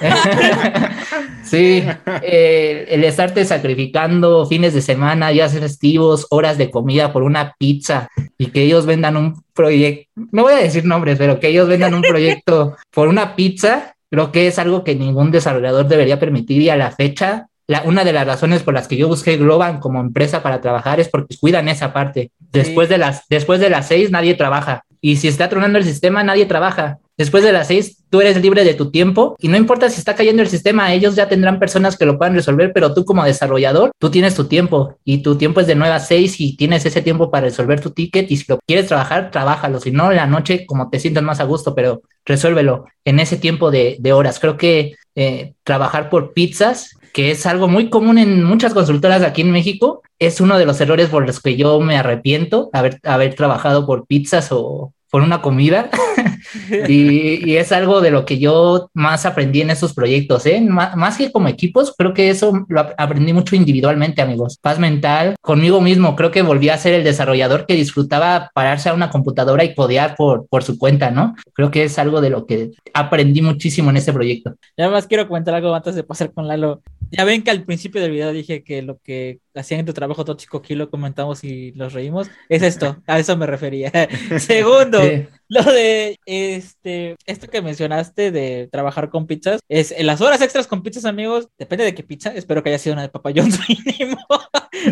sí, 1.42 1.82
eh, 2.22 2.86
el 2.88 3.04
estarte 3.04 3.44
sacrificando 3.44 4.46
fines 4.46 4.74
de 4.74 4.80
semana, 4.80 5.30
días 5.30 5.52
festivos, 5.52 6.26
horas 6.30 6.56
de 6.56 6.70
comida 6.70 7.12
por 7.12 7.24
una 7.24 7.54
pizza 7.58 8.08
y 8.38 8.46
que 8.46 8.62
ellos 8.62 8.86
vendan 8.86 9.16
un 9.16 9.42
proyecto, 9.52 10.10
no 10.30 10.42
voy 10.42 10.54
a 10.54 10.58
decir 10.58 10.84
nombres, 10.84 11.18
pero 11.18 11.40
que 11.40 11.48
ellos 11.48 11.68
vendan 11.68 11.94
un 11.94 12.02
proyecto 12.02 12.76
por 12.90 13.08
una 13.08 13.34
pizza, 13.34 13.96
creo 14.08 14.30
que 14.30 14.46
es 14.46 14.58
algo 14.58 14.84
que 14.84 14.94
ningún 14.94 15.30
desarrollador 15.30 15.88
debería 15.88 16.20
permitir 16.20 16.62
y 16.62 16.70
a 16.70 16.76
la 16.76 16.92
fecha 16.92 17.48
una 17.84 18.04
de 18.04 18.12
las 18.12 18.26
razones 18.26 18.62
por 18.62 18.74
las 18.74 18.88
que 18.88 18.96
yo 18.96 19.08
busqué 19.08 19.36
Globan 19.36 19.80
como 19.80 20.00
empresa 20.00 20.42
para 20.42 20.60
trabajar 20.60 21.00
es 21.00 21.08
porque 21.08 21.36
cuidan 21.38 21.68
esa 21.68 21.92
parte. 21.92 22.30
Después, 22.38 22.88
de 22.88 22.98
las, 22.98 23.26
después 23.28 23.60
de 23.60 23.70
las 23.70 23.88
seis 23.88 24.10
nadie 24.10 24.34
trabaja. 24.34 24.84
Y 25.00 25.16
si 25.16 25.28
está 25.28 25.48
tronando 25.48 25.78
el 25.78 25.84
sistema, 25.84 26.22
nadie 26.22 26.46
trabaja. 26.46 26.98
Después 27.16 27.44
de 27.44 27.52
las 27.52 27.68
seis, 27.68 28.04
tú 28.08 28.20
eres 28.20 28.40
libre 28.40 28.64
de 28.64 28.74
tu 28.74 28.90
tiempo 28.90 29.36
y 29.38 29.48
no 29.48 29.56
importa 29.56 29.90
si 29.90 29.98
está 29.98 30.14
cayendo 30.14 30.42
el 30.42 30.48
sistema, 30.48 30.92
ellos 30.92 31.14
ya 31.14 31.28
tendrán 31.28 31.58
personas 31.58 31.96
que 31.96 32.06
lo 32.06 32.18
puedan 32.18 32.34
resolver, 32.34 32.72
pero 32.72 32.94
tú 32.94 33.04
como 33.04 33.22
desarrollador, 33.24 33.92
tú 33.98 34.10
tienes 34.10 34.34
tu 34.34 34.44
tiempo 34.44 34.96
y 35.04 35.18
tu 35.18 35.36
tiempo 35.36 35.60
es 35.60 35.66
de 35.66 35.74
9 35.74 35.94
a 35.94 36.00
6 36.00 36.40
y 36.40 36.56
tienes 36.56 36.86
ese 36.86 37.02
tiempo 37.02 37.30
para 37.30 37.46
resolver 37.46 37.80
tu 37.80 37.90
ticket 37.90 38.30
y 38.30 38.36
si 38.38 38.44
lo 38.48 38.58
quieres 38.66 38.86
trabajar, 38.88 39.30
trabájalo. 39.30 39.78
Si 39.78 39.90
no, 39.90 40.10
en 40.10 40.16
la 40.16 40.26
noche, 40.26 40.64
como 40.66 40.88
te 40.88 40.98
sientas 40.98 41.22
más 41.22 41.40
a 41.40 41.44
gusto, 41.44 41.74
pero 41.74 42.02
resuélvelo 42.24 42.86
en 43.04 43.20
ese 43.20 43.36
tiempo 43.36 43.70
de, 43.70 43.96
de 44.00 44.12
horas. 44.12 44.38
Creo 44.40 44.56
que 44.56 44.94
eh, 45.14 45.52
trabajar 45.64 46.08
por 46.08 46.32
pizzas 46.32 46.96
que 47.12 47.30
es 47.30 47.46
algo 47.46 47.68
muy 47.68 47.90
común 47.90 48.18
en 48.18 48.42
muchas 48.42 48.74
consultoras 48.74 49.22
aquí 49.22 49.42
en 49.42 49.50
México, 49.50 50.02
es 50.18 50.40
uno 50.40 50.58
de 50.58 50.66
los 50.66 50.80
errores 50.80 51.08
por 51.08 51.26
los 51.26 51.40
que 51.40 51.56
yo 51.56 51.80
me 51.80 51.96
arrepiento, 51.96 52.70
haber, 52.72 53.00
haber 53.04 53.34
trabajado 53.34 53.86
por 53.86 54.06
pizzas 54.06 54.48
o 54.50 54.92
por 55.12 55.20
una 55.20 55.42
comida. 55.42 55.90
y, 56.88 57.54
es 57.54 57.70
algo 57.70 58.00
de 58.00 58.10
lo 58.10 58.24
que 58.24 58.38
yo 58.38 58.90
más 58.94 59.26
aprendí 59.26 59.60
en 59.60 59.68
esos 59.68 59.92
proyectos, 59.92 60.46
¿eh? 60.46 60.58
más 60.62 61.18
que 61.18 61.30
como 61.30 61.48
equipos, 61.48 61.94
creo 61.96 62.14
que 62.14 62.30
eso 62.30 62.64
lo 62.68 62.80
aprendí 62.96 63.34
mucho 63.34 63.54
individualmente, 63.54 64.22
amigos. 64.22 64.58
Paz 64.60 64.78
mental, 64.78 65.36
conmigo 65.42 65.82
mismo, 65.82 66.16
creo 66.16 66.30
que 66.30 66.40
volví 66.40 66.70
a 66.70 66.78
ser 66.78 66.94
el 66.94 67.04
desarrollador 67.04 67.66
que 67.66 67.74
disfrutaba 67.74 68.50
pararse 68.54 68.88
a 68.88 68.94
una 68.94 69.10
computadora 69.10 69.64
y 69.64 69.74
codear 69.74 70.16
por, 70.16 70.46
por 70.48 70.62
su 70.62 70.78
cuenta, 70.78 71.10
¿no? 71.10 71.34
Creo 71.52 71.70
que 71.70 71.84
es 71.84 71.98
algo 71.98 72.22
de 72.22 72.30
lo 72.30 72.46
que 72.46 72.70
aprendí 72.94 73.42
muchísimo 73.42 73.90
en 73.90 73.98
ese 73.98 74.14
proyecto. 74.14 74.54
Y 74.78 74.82
además 74.82 75.06
quiero 75.06 75.28
comentar 75.28 75.54
algo 75.54 75.74
antes 75.74 75.94
de 75.94 76.04
pasar 76.04 76.32
con 76.32 76.48
Lalo. 76.48 76.80
Ya 77.10 77.24
ven 77.24 77.42
que 77.42 77.50
al 77.50 77.64
principio 77.64 78.00
del 78.00 78.12
video 78.12 78.32
dije 78.32 78.64
que 78.64 78.80
lo 78.80 78.98
que 79.04 79.40
hacían 79.54 79.80
en 79.80 79.86
tu 79.86 79.92
trabajo 79.92 80.24
tóxico, 80.24 80.58
aquí 80.58 80.74
lo 80.74 80.90
comentamos 80.90 81.44
y 81.44 81.72
los 81.72 81.92
reímos, 81.92 82.30
es 82.48 82.62
esto, 82.62 83.02
a 83.06 83.18
eso 83.18 83.36
me 83.36 83.46
refería. 83.46 83.90
Segundo, 84.38 85.00
lo 85.48 85.62
de 85.64 86.18
este, 86.26 87.16
esto 87.26 87.48
que 87.48 87.62
mencionaste 87.62 88.30
de 88.30 88.68
trabajar 88.70 89.10
con 89.10 89.26
pizzas, 89.26 89.60
es 89.68 89.92
en 89.92 90.06
las 90.06 90.20
horas 90.20 90.40
extras 90.40 90.66
con 90.66 90.82
pizzas, 90.82 91.04
amigos, 91.04 91.48
depende 91.58 91.84
de 91.84 91.94
qué 91.94 92.02
pizza, 92.02 92.32
espero 92.34 92.62
que 92.62 92.70
haya 92.70 92.78
sido 92.78 92.94
una 92.94 93.02
de 93.02 93.08
Papa 93.08 93.30
John's 93.34 93.58
mínimo, 93.68 94.18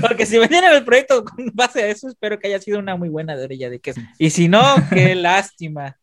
porque 0.00 0.26
si 0.26 0.38
venían 0.38 0.64
el 0.64 0.84
proyecto 0.84 1.24
con 1.24 1.50
base 1.54 1.82
a 1.82 1.88
eso, 1.88 2.08
espero 2.08 2.38
que 2.38 2.48
haya 2.48 2.61
sido 2.61 2.78
una 2.78 2.96
muy 2.96 3.08
buena 3.08 3.36
de 3.36 3.44
orilla 3.44 3.70
de 3.70 3.80
queso. 3.80 4.00
Y 4.18 4.30
si 4.30 4.48
no, 4.48 4.62
qué 4.92 5.14
lástima. 5.14 5.99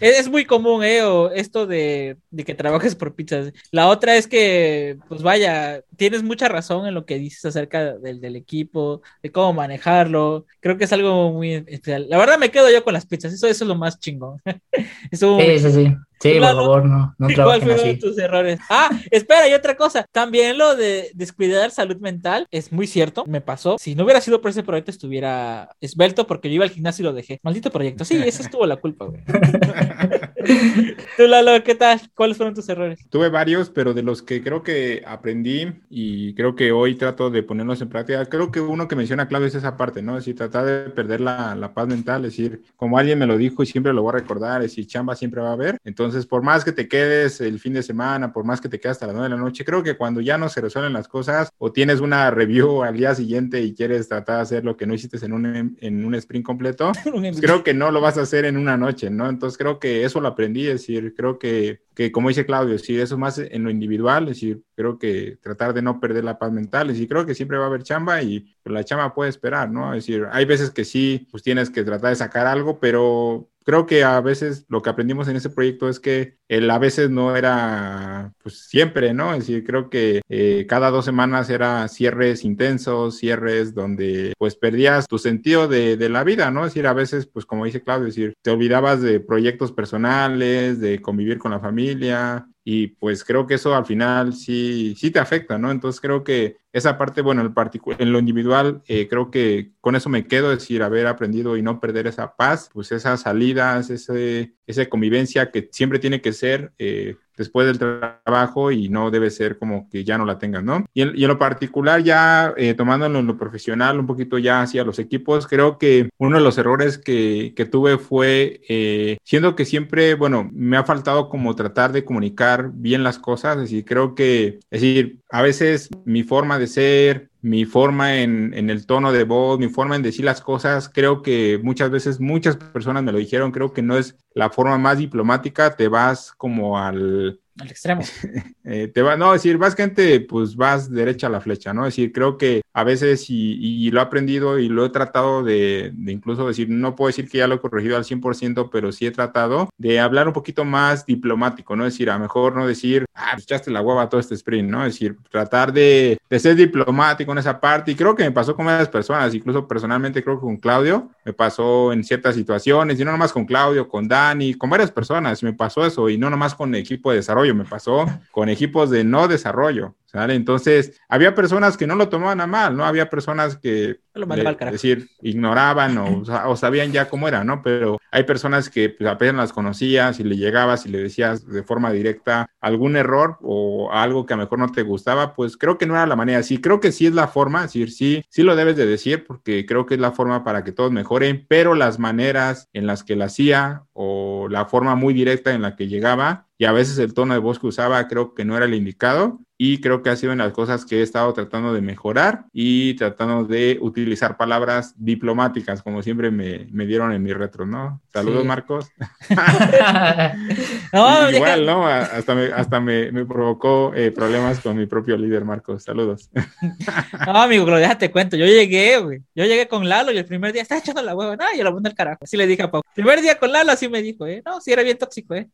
Es 0.00 0.28
muy 0.28 0.44
común, 0.44 0.82
¿eh? 0.84 1.00
esto 1.34 1.66
de, 1.66 2.16
que 2.44 2.54
trabajes 2.54 2.94
por 2.94 3.14
pizzas. 3.14 3.52
La 3.70 3.88
otra 3.88 4.16
es 4.16 4.26
que, 4.26 4.98
pues 5.08 5.22
vaya, 5.22 5.82
tienes 5.96 6.22
mucha 6.22 6.48
razón 6.48 6.86
en 6.86 6.94
lo 6.94 7.06
que 7.06 7.18
dices 7.18 7.44
acerca 7.44 7.94
del, 7.94 8.20
del 8.20 8.36
equipo, 8.36 9.02
de 9.22 9.30
cómo 9.30 9.52
manejarlo. 9.52 10.46
Creo 10.60 10.76
que 10.76 10.84
es 10.84 10.92
algo 10.92 11.32
muy 11.32 11.54
especial. 11.54 12.06
La 12.08 12.18
verdad 12.18 12.38
me 12.38 12.50
quedo 12.50 12.70
yo 12.70 12.84
con 12.84 12.94
las 12.94 13.06
pizzas, 13.06 13.32
eso, 13.32 13.46
eso 13.46 13.64
es 13.64 13.68
lo 13.68 13.76
más 13.76 13.98
chingón. 13.98 14.40
eso 15.10 15.38
sí, 15.38 15.58
sí, 15.58 15.72
sí. 15.72 15.96
Sí, 16.22 16.38
por 16.38 16.48
favor, 16.48 16.84
no, 16.84 17.14
no 17.18 17.28
trabajen 17.28 17.70
así. 17.70 17.96
tus 17.96 18.16
errores? 18.18 18.60
Ah, 18.70 18.90
espera, 19.10 19.48
y 19.48 19.54
otra 19.54 19.76
cosa. 19.76 20.06
También 20.12 20.56
lo 20.56 20.76
de 20.76 21.10
descuidar 21.14 21.70
salud 21.70 21.96
mental 21.96 22.46
es 22.50 22.72
muy 22.72 22.86
cierto. 22.86 23.24
Me 23.26 23.40
pasó. 23.40 23.76
Si 23.78 23.94
no 23.94 24.04
hubiera 24.04 24.20
sido 24.20 24.40
por 24.40 24.50
ese 24.50 24.62
proyecto, 24.62 24.90
estuviera 24.90 25.70
esbelto 25.80 26.26
porque 26.26 26.48
yo 26.48 26.54
iba 26.54 26.64
al 26.64 26.70
gimnasio 26.70 27.02
y 27.02 27.06
lo 27.06 27.12
dejé. 27.12 27.40
Maldito 27.42 27.70
proyecto. 27.70 28.04
Sí, 28.04 28.20
eso 28.24 28.42
estuvo 28.42 28.66
la 28.66 28.76
culpa, 28.76 29.06
güey. 29.06 29.22
Tú, 31.16 31.26
Lalo, 31.26 31.62
¿qué 31.64 31.74
tal? 31.74 32.00
¿Cuáles 32.14 32.36
fueron 32.36 32.54
tus 32.54 32.68
errores? 32.68 33.00
Tuve 33.10 33.28
varios, 33.28 33.70
pero 33.70 33.94
de 33.94 34.02
los 34.02 34.22
que 34.22 34.42
creo 34.42 34.62
que 34.62 35.02
aprendí 35.06 35.72
y 35.90 36.34
creo 36.34 36.54
que 36.54 36.72
hoy 36.72 36.94
trato 36.96 37.30
de 37.30 37.42
ponerlos 37.42 37.80
en 37.80 37.88
práctica, 37.88 38.24
creo 38.26 38.50
que 38.50 38.60
uno 38.60 38.88
que 38.88 38.96
menciona 38.96 39.28
clave 39.28 39.46
es 39.46 39.54
esa 39.54 39.76
parte, 39.76 40.02
¿no? 40.02 40.12
Es 40.12 40.24
decir, 40.24 40.36
tratar 40.36 40.64
de 40.64 40.90
perder 40.90 41.20
la, 41.20 41.54
la 41.54 41.74
paz 41.74 41.86
mental, 41.86 42.24
es 42.24 42.32
decir, 42.32 42.62
como 42.76 42.98
alguien 42.98 43.18
me 43.18 43.26
lo 43.26 43.36
dijo 43.36 43.62
y 43.62 43.66
siempre 43.66 43.92
lo 43.92 44.02
voy 44.02 44.10
a 44.10 44.18
recordar, 44.18 44.62
es 44.62 44.72
decir, 44.72 44.86
chamba 44.86 45.16
siempre 45.16 45.40
va 45.40 45.50
a 45.50 45.52
haber. 45.52 45.78
Entonces, 45.84 46.26
por 46.26 46.42
más 46.42 46.64
que 46.64 46.72
te 46.72 46.88
quedes 46.88 47.40
el 47.40 47.58
fin 47.58 47.74
de 47.74 47.82
semana, 47.82 48.32
por 48.32 48.44
más 48.44 48.60
que 48.60 48.68
te 48.68 48.80
quedes 48.80 48.92
hasta 48.92 49.06
las 49.06 49.14
9 49.14 49.28
de 49.28 49.36
la 49.36 49.42
noche, 49.42 49.64
creo 49.64 49.82
que 49.82 49.96
cuando 49.96 50.20
ya 50.20 50.38
no 50.38 50.48
se 50.48 50.60
resuelven 50.60 50.92
las 50.92 51.08
cosas 51.08 51.52
o 51.58 51.72
tienes 51.72 52.00
una 52.00 52.30
review 52.30 52.82
al 52.82 52.96
día 52.96 53.14
siguiente 53.14 53.62
y 53.62 53.74
quieres 53.74 54.08
tratar 54.08 54.36
de 54.36 54.42
hacer 54.42 54.64
lo 54.64 54.76
que 54.76 54.86
no 54.86 54.94
hiciste 54.94 55.12
en 55.24 55.32
un, 55.32 55.76
en 55.80 56.04
un 56.04 56.14
sprint 56.14 56.44
completo, 56.44 56.92
pues 57.04 57.40
creo 57.40 57.62
que 57.62 57.74
no 57.74 57.90
lo 57.90 58.00
vas 58.00 58.18
a 58.18 58.22
hacer 58.22 58.44
en 58.44 58.56
una 58.56 58.76
noche, 58.76 59.10
¿no? 59.10 59.28
Entonces, 59.28 59.58
creo 59.58 59.78
que 59.78 60.04
eso 60.04 60.20
lo 60.20 60.28
aprendí, 60.32 60.66
es 60.66 60.80
decir, 60.80 61.14
creo 61.16 61.38
que, 61.38 61.82
que 61.94 62.10
como 62.12 62.28
dice 62.28 62.44
Claudio, 62.46 62.78
si 62.78 62.98
eso 62.98 63.16
más 63.16 63.38
en 63.38 63.62
lo 63.62 63.70
individual, 63.70 64.24
es 64.24 64.36
decir, 64.36 64.62
creo 64.74 64.98
que 64.98 65.38
tratar 65.40 65.72
de 65.74 65.82
no 65.82 66.00
perder 66.00 66.24
la 66.24 66.38
paz 66.38 66.52
mental, 66.52 66.88
es 66.90 66.96
decir, 66.96 67.08
creo 67.08 67.24
que 67.26 67.34
siempre 67.34 67.58
va 67.58 67.64
a 67.64 67.66
haber 67.68 67.82
chamba 67.82 68.22
y 68.22 68.40
pues, 68.62 68.72
la 68.72 68.84
chamba 68.84 69.14
puede 69.14 69.30
esperar, 69.30 69.70
¿no? 69.70 69.94
Es 69.94 70.06
decir, 70.06 70.26
hay 70.32 70.44
veces 70.44 70.70
que 70.70 70.84
sí, 70.84 71.28
pues 71.30 71.42
tienes 71.42 71.70
que 71.70 71.84
tratar 71.84 72.10
de 72.10 72.16
sacar 72.16 72.46
algo, 72.46 72.80
pero 72.80 73.51
creo 73.64 73.86
que 73.86 74.04
a 74.04 74.20
veces 74.20 74.64
lo 74.68 74.82
que 74.82 74.90
aprendimos 74.90 75.28
en 75.28 75.36
ese 75.36 75.50
proyecto 75.50 75.88
es 75.88 76.00
que 76.00 76.36
el 76.48 76.70
a 76.70 76.78
veces 76.78 77.10
no 77.10 77.36
era 77.36 78.32
pues 78.42 78.66
siempre, 78.68 79.14
¿no? 79.14 79.32
Es 79.32 79.40
decir, 79.40 79.64
creo 79.64 79.88
que 79.90 80.22
eh, 80.28 80.66
cada 80.68 80.90
dos 80.90 81.04
semanas 81.04 81.50
era 81.50 81.88
cierres 81.88 82.44
intensos, 82.44 83.18
cierres 83.18 83.74
donde 83.74 84.34
pues 84.38 84.56
perdías 84.56 85.06
tu 85.06 85.18
sentido 85.18 85.68
de, 85.68 85.96
de, 85.96 86.08
la 86.08 86.24
vida, 86.24 86.50
¿no? 86.50 86.60
Es 86.60 86.74
decir, 86.74 86.86
a 86.86 86.92
veces 86.92 87.26
pues 87.26 87.46
como 87.46 87.64
dice 87.64 87.82
Claudio, 87.82 88.06
decir, 88.06 88.34
te 88.42 88.50
olvidabas 88.50 89.00
de 89.00 89.20
proyectos 89.20 89.72
personales, 89.72 90.80
de 90.80 91.00
convivir 91.00 91.38
con 91.38 91.52
la 91.52 91.60
familia, 91.60 92.46
y 92.64 92.88
pues 92.88 93.24
creo 93.24 93.46
que 93.46 93.54
eso 93.54 93.74
al 93.74 93.86
final 93.86 94.34
sí, 94.34 94.94
sí 94.96 95.10
te 95.10 95.18
afecta, 95.18 95.58
¿no? 95.58 95.70
Entonces 95.70 96.00
creo 96.00 96.22
que 96.22 96.58
esa 96.72 96.96
parte, 96.96 97.20
bueno, 97.20 97.42
en, 97.42 97.52
en 97.98 98.12
lo 98.12 98.18
individual, 98.18 98.82
eh, 98.86 99.08
creo 99.08 99.30
que 99.30 99.72
con 99.80 99.96
eso 99.96 100.08
me 100.08 100.26
quedo, 100.26 100.52
es 100.52 100.60
decir, 100.60 100.82
haber 100.82 101.06
aprendido 101.06 101.56
y 101.56 101.62
no 101.62 101.80
perder 101.80 102.06
esa 102.06 102.36
paz, 102.36 102.70
pues 102.72 102.92
esas 102.92 103.22
salidas, 103.22 103.90
ese, 103.90 104.54
esa 104.66 104.86
convivencia 104.88 105.50
que 105.50 105.68
siempre 105.72 105.98
tiene 105.98 106.20
que 106.20 106.32
ser 106.32 106.72
eh, 106.78 107.16
después 107.42 107.66
del 107.66 107.78
trabajo 107.78 108.70
y 108.70 108.88
no 108.88 109.10
debe 109.10 109.30
ser 109.30 109.58
como 109.58 109.88
que 109.90 110.04
ya 110.04 110.18
no 110.18 110.24
la 110.24 110.38
tengas, 110.38 110.62
¿no? 110.62 110.86
Y 110.94 111.02
en, 111.02 111.28
lo 111.28 111.38
particular, 111.38 112.02
ya 112.02 112.54
eh, 112.56 112.74
tomándolo 112.74 113.18
en 113.18 113.26
lo 113.26 113.36
profesional, 113.36 113.98
un 113.98 114.06
poquito 114.06 114.38
ya 114.38 114.62
hacia 114.62 114.84
los 114.84 114.98
equipos, 114.98 115.46
creo 115.46 115.78
que 115.78 116.10
uno 116.18 116.36
de 116.38 116.44
los 116.44 116.58
errores 116.58 116.98
que, 116.98 117.52
que 117.56 117.64
tuve 117.64 117.98
fue, 117.98 118.60
eh, 118.68 119.18
siendo 119.24 119.56
que 119.56 119.64
siempre, 119.64 120.14
bueno, 120.14 120.48
me 120.52 120.76
ha 120.76 120.84
faltado 120.84 121.28
como 121.28 121.54
tratar 121.54 121.92
de 121.92 122.04
comunicar 122.04 122.70
bien 122.72 123.02
las 123.02 123.18
cosas, 123.18 123.56
es 123.56 123.62
decir, 123.64 123.84
creo 123.84 124.14
que, 124.14 124.60
es 124.70 124.80
decir, 124.80 125.20
a 125.30 125.42
veces 125.42 125.90
mi 126.04 126.22
forma 126.22 126.58
de 126.58 126.66
ser, 126.66 127.31
mi 127.42 127.64
forma 127.64 128.16
en, 128.18 128.54
en, 128.54 128.70
el 128.70 128.86
tono 128.86 129.12
de 129.12 129.24
voz, 129.24 129.58
mi 129.58 129.68
forma 129.68 129.96
en 129.96 130.02
decir 130.02 130.24
las 130.24 130.40
cosas, 130.40 130.88
creo 130.88 131.22
que 131.22 131.60
muchas 131.62 131.90
veces 131.90 132.20
muchas 132.20 132.56
personas 132.56 133.02
me 133.02 133.12
lo 133.12 133.18
dijeron, 133.18 133.52
creo 133.52 133.72
que 133.72 133.82
no 133.82 133.98
es 133.98 134.16
la 134.32 134.48
forma 134.50 134.78
más 134.78 134.98
diplomática, 134.98 135.76
te 135.76 135.88
vas 135.88 136.32
como 136.32 136.78
al, 136.78 137.41
al 137.58 137.70
extremo. 137.70 138.02
Eh, 138.64 138.92
no, 139.18 139.32
decir, 139.32 139.58
básicamente, 139.58 140.20
pues 140.20 140.54
vas 140.54 140.88
derecha 140.88 141.26
a 141.26 141.30
la 141.30 141.40
flecha, 141.40 141.74
¿no? 141.74 141.84
Es 141.84 141.96
decir, 141.96 142.12
creo 142.12 142.38
que 142.38 142.62
a 142.72 142.84
veces, 142.84 143.26
y, 143.28 143.90
lo 143.90 143.98
he 143.98 144.02
aprendido 144.02 144.58
y 144.60 144.68
lo 144.68 144.86
he 144.86 144.90
tratado 144.90 145.42
de, 145.42 145.92
incluso 146.06 146.46
decir, 146.46 146.70
no 146.70 146.94
puedo 146.94 147.08
decir 147.08 147.28
que 147.28 147.38
ya 147.38 147.48
lo 147.48 147.56
he 147.56 147.60
corregido 147.60 147.96
al 147.96 148.04
100%, 148.04 148.70
pero 148.70 148.92
sí 148.92 149.04
he 149.04 149.10
tratado 149.10 149.68
de 149.78 149.98
hablar 149.98 150.28
un 150.28 150.32
poquito 150.32 150.64
más 150.64 151.04
diplomático, 151.04 151.74
¿no? 151.74 151.84
Es 151.84 151.94
decir, 151.94 152.08
a 152.10 152.18
mejor 152.20 152.54
no 152.54 152.66
decir, 152.66 153.04
ah, 153.14 153.30
pues 153.32 153.44
echaste 153.44 153.72
la 153.72 153.82
hueva 153.82 154.08
todo 154.08 154.20
este 154.20 154.36
sprint, 154.36 154.70
¿no? 154.70 154.86
Es 154.86 154.94
decir, 154.94 155.18
tratar 155.28 155.72
de, 155.72 156.18
ser 156.30 156.54
diplomático 156.54 157.32
en 157.32 157.38
esa 157.38 157.60
parte, 157.60 157.90
y 157.90 157.94
creo 157.96 158.14
que 158.14 158.22
me 158.22 158.30
pasó 158.30 158.54
con 158.54 158.66
varias 158.66 158.88
personas, 158.88 159.34
incluso 159.34 159.66
personalmente 159.66 160.22
creo 160.22 160.36
que 160.36 160.42
con 160.42 160.56
Claudio, 160.56 161.10
me 161.24 161.32
pasó 161.32 161.92
en 161.92 162.04
ciertas 162.04 162.36
situaciones, 162.36 162.98
y 163.00 163.04
no 163.04 163.10
nomás 163.10 163.32
con 163.32 163.44
Claudio, 163.44 163.88
con 163.88 164.06
Dani, 164.06 164.54
con 164.54 164.70
varias 164.70 164.92
personas, 164.92 165.42
me 165.42 165.52
pasó 165.52 165.84
eso, 165.84 166.08
y 166.08 166.16
no 166.16 166.30
nomás 166.30 166.54
con 166.54 166.74
equipo 166.74 167.10
de 167.10 167.16
desarrollo 167.16 167.41
me 167.54 167.64
pasó 167.64 168.06
con 168.30 168.48
equipos 168.48 168.90
de 168.90 169.04
no 169.04 169.28
desarrollo. 169.28 169.94
¿sale? 170.12 170.34
Entonces, 170.34 171.00
había 171.08 171.34
personas 171.34 171.76
que 171.76 171.86
no 171.86 171.96
lo 171.96 172.08
tomaban 172.08 172.40
a 172.40 172.46
mal, 172.46 172.76
¿no? 172.76 172.84
Había 172.84 173.08
personas 173.08 173.56
que, 173.56 174.00
es 174.14 174.72
decir, 174.72 175.08
ignoraban 175.22 175.96
o, 175.96 176.22
o, 176.46 176.56
sabían 176.56 176.92
ya 176.92 177.08
cómo 177.08 177.28
era, 177.28 177.44
¿no? 177.44 177.62
Pero 177.62 177.98
hay 178.10 178.24
personas 178.24 178.68
que 178.68 178.90
pues, 178.90 179.08
apenas 179.08 179.36
las 179.36 179.52
conocías 179.52 180.20
y 180.20 180.24
le 180.24 180.36
llegabas 180.36 180.84
y 180.84 180.90
le 180.90 180.98
decías 180.98 181.46
de 181.46 181.62
forma 181.62 181.90
directa 181.92 182.50
algún 182.60 182.96
error 182.96 183.38
o 183.40 183.90
algo 183.90 184.26
que 184.26 184.34
a 184.34 184.36
lo 184.36 184.42
mejor 184.42 184.58
no 184.58 184.70
te 184.70 184.82
gustaba, 184.82 185.34
pues 185.34 185.56
creo 185.56 185.78
que 185.78 185.86
no 185.86 185.94
era 185.94 186.06
la 186.06 186.16
manera. 186.16 186.42
Sí, 186.42 186.60
creo 186.60 186.78
que 186.78 186.92
sí 186.92 187.06
es 187.06 187.14
la 187.14 187.28
forma, 187.28 187.60
es 187.60 187.72
decir, 187.72 187.90
sí, 187.90 188.24
sí 188.28 188.42
lo 188.42 188.54
debes 188.54 188.76
de 188.76 188.86
decir 188.86 189.24
porque 189.24 189.64
creo 189.64 189.86
que 189.86 189.94
es 189.94 190.00
la 190.00 190.12
forma 190.12 190.44
para 190.44 190.62
que 190.62 190.72
todos 190.72 190.92
mejoren, 190.92 191.46
pero 191.48 191.74
las 191.74 191.98
maneras 191.98 192.68
en 192.74 192.86
las 192.86 193.02
que 193.02 193.16
la 193.16 193.26
hacía 193.26 193.84
o 193.94 194.46
la 194.50 194.66
forma 194.66 194.94
muy 194.94 195.14
directa 195.14 195.52
en 195.52 195.62
la 195.62 195.74
que 195.74 195.88
llegaba 195.88 196.48
y 196.62 196.64
a 196.64 196.70
veces 196.70 196.96
el 196.98 197.12
tono 197.12 197.34
de 197.34 197.40
voz 197.40 197.58
que 197.58 197.66
usaba 197.66 198.06
creo 198.06 198.34
que 198.34 198.44
no 198.44 198.56
era 198.56 198.66
el 198.66 198.74
indicado 198.74 199.40
y 199.58 199.80
creo 199.80 200.02
que 200.02 200.10
ha 200.10 200.16
sido 200.16 200.32
una 200.32 200.44
de 200.44 200.48
las 200.48 200.56
cosas 200.56 200.84
que 200.84 200.98
he 200.98 201.02
estado 201.02 201.32
tratando 201.32 201.72
de 201.72 201.80
mejorar 201.80 202.46
y 202.52 202.94
tratando 202.94 203.44
de 203.44 203.78
utilizar 203.80 204.36
palabras 204.36 204.94
diplomáticas, 204.96 205.82
como 205.82 206.02
siempre 206.02 206.30
me, 206.30 206.66
me 206.70 206.86
dieron 206.86 207.12
en 207.12 207.22
mi 207.22 207.32
retro, 207.32 207.66
¿no? 207.66 208.00
Saludos, 208.12 208.42
sí. 208.42 208.48
Marcos. 208.48 208.88
no, 210.92 211.30
Igual, 211.36 211.66
¿no? 211.66 211.86
Hasta 211.86 212.34
me, 212.34 212.46
hasta 212.46 212.80
me, 212.80 213.12
me 213.12 213.24
provocó 213.24 213.92
eh, 213.94 214.10
problemas 214.10 214.60
con 214.60 214.76
mi 214.76 214.86
propio 214.86 215.16
líder, 215.16 215.44
Marcos. 215.44 215.84
Saludos. 215.84 216.30
no, 217.26 217.42
amigo, 217.42 217.64
pero 217.64 217.78
déjate 217.78 218.10
cuento. 218.10 218.36
Yo 218.36 218.46
llegué, 218.46 218.98
güey. 218.98 219.22
Yo 219.34 219.44
llegué 219.44 219.68
con 219.68 219.88
Lalo 219.88 220.12
y 220.12 220.18
el 220.18 220.26
primer 220.26 220.52
día 220.52 220.62
estaba 220.62 220.80
echando 220.80 221.02
la 221.02 221.14
hueva. 221.14 221.36
No, 221.36 221.44
yo 221.56 221.62
lo 221.64 221.72
puse 221.72 221.88
al 221.88 221.94
carajo. 221.94 222.18
Así 222.22 222.36
le 222.36 222.46
dije 222.46 222.62
a 222.62 222.70
Pau. 222.70 222.82
El 222.84 223.04
primer 223.04 223.20
día 223.20 223.38
con 223.38 223.52
Lalo 223.52 223.72
así 223.72 223.88
me 223.88 224.02
dijo, 224.02 224.26
¿eh? 224.26 224.42
No, 224.44 224.60
sí 224.60 224.72
era 224.72 224.82
bien 224.82 224.98
tóxico, 224.98 225.34
¿eh? 225.34 225.48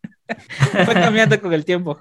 Fue 0.85 0.95
cambiando 0.95 1.41
con 1.41 1.53
el 1.53 1.65
tiempo. 1.65 1.99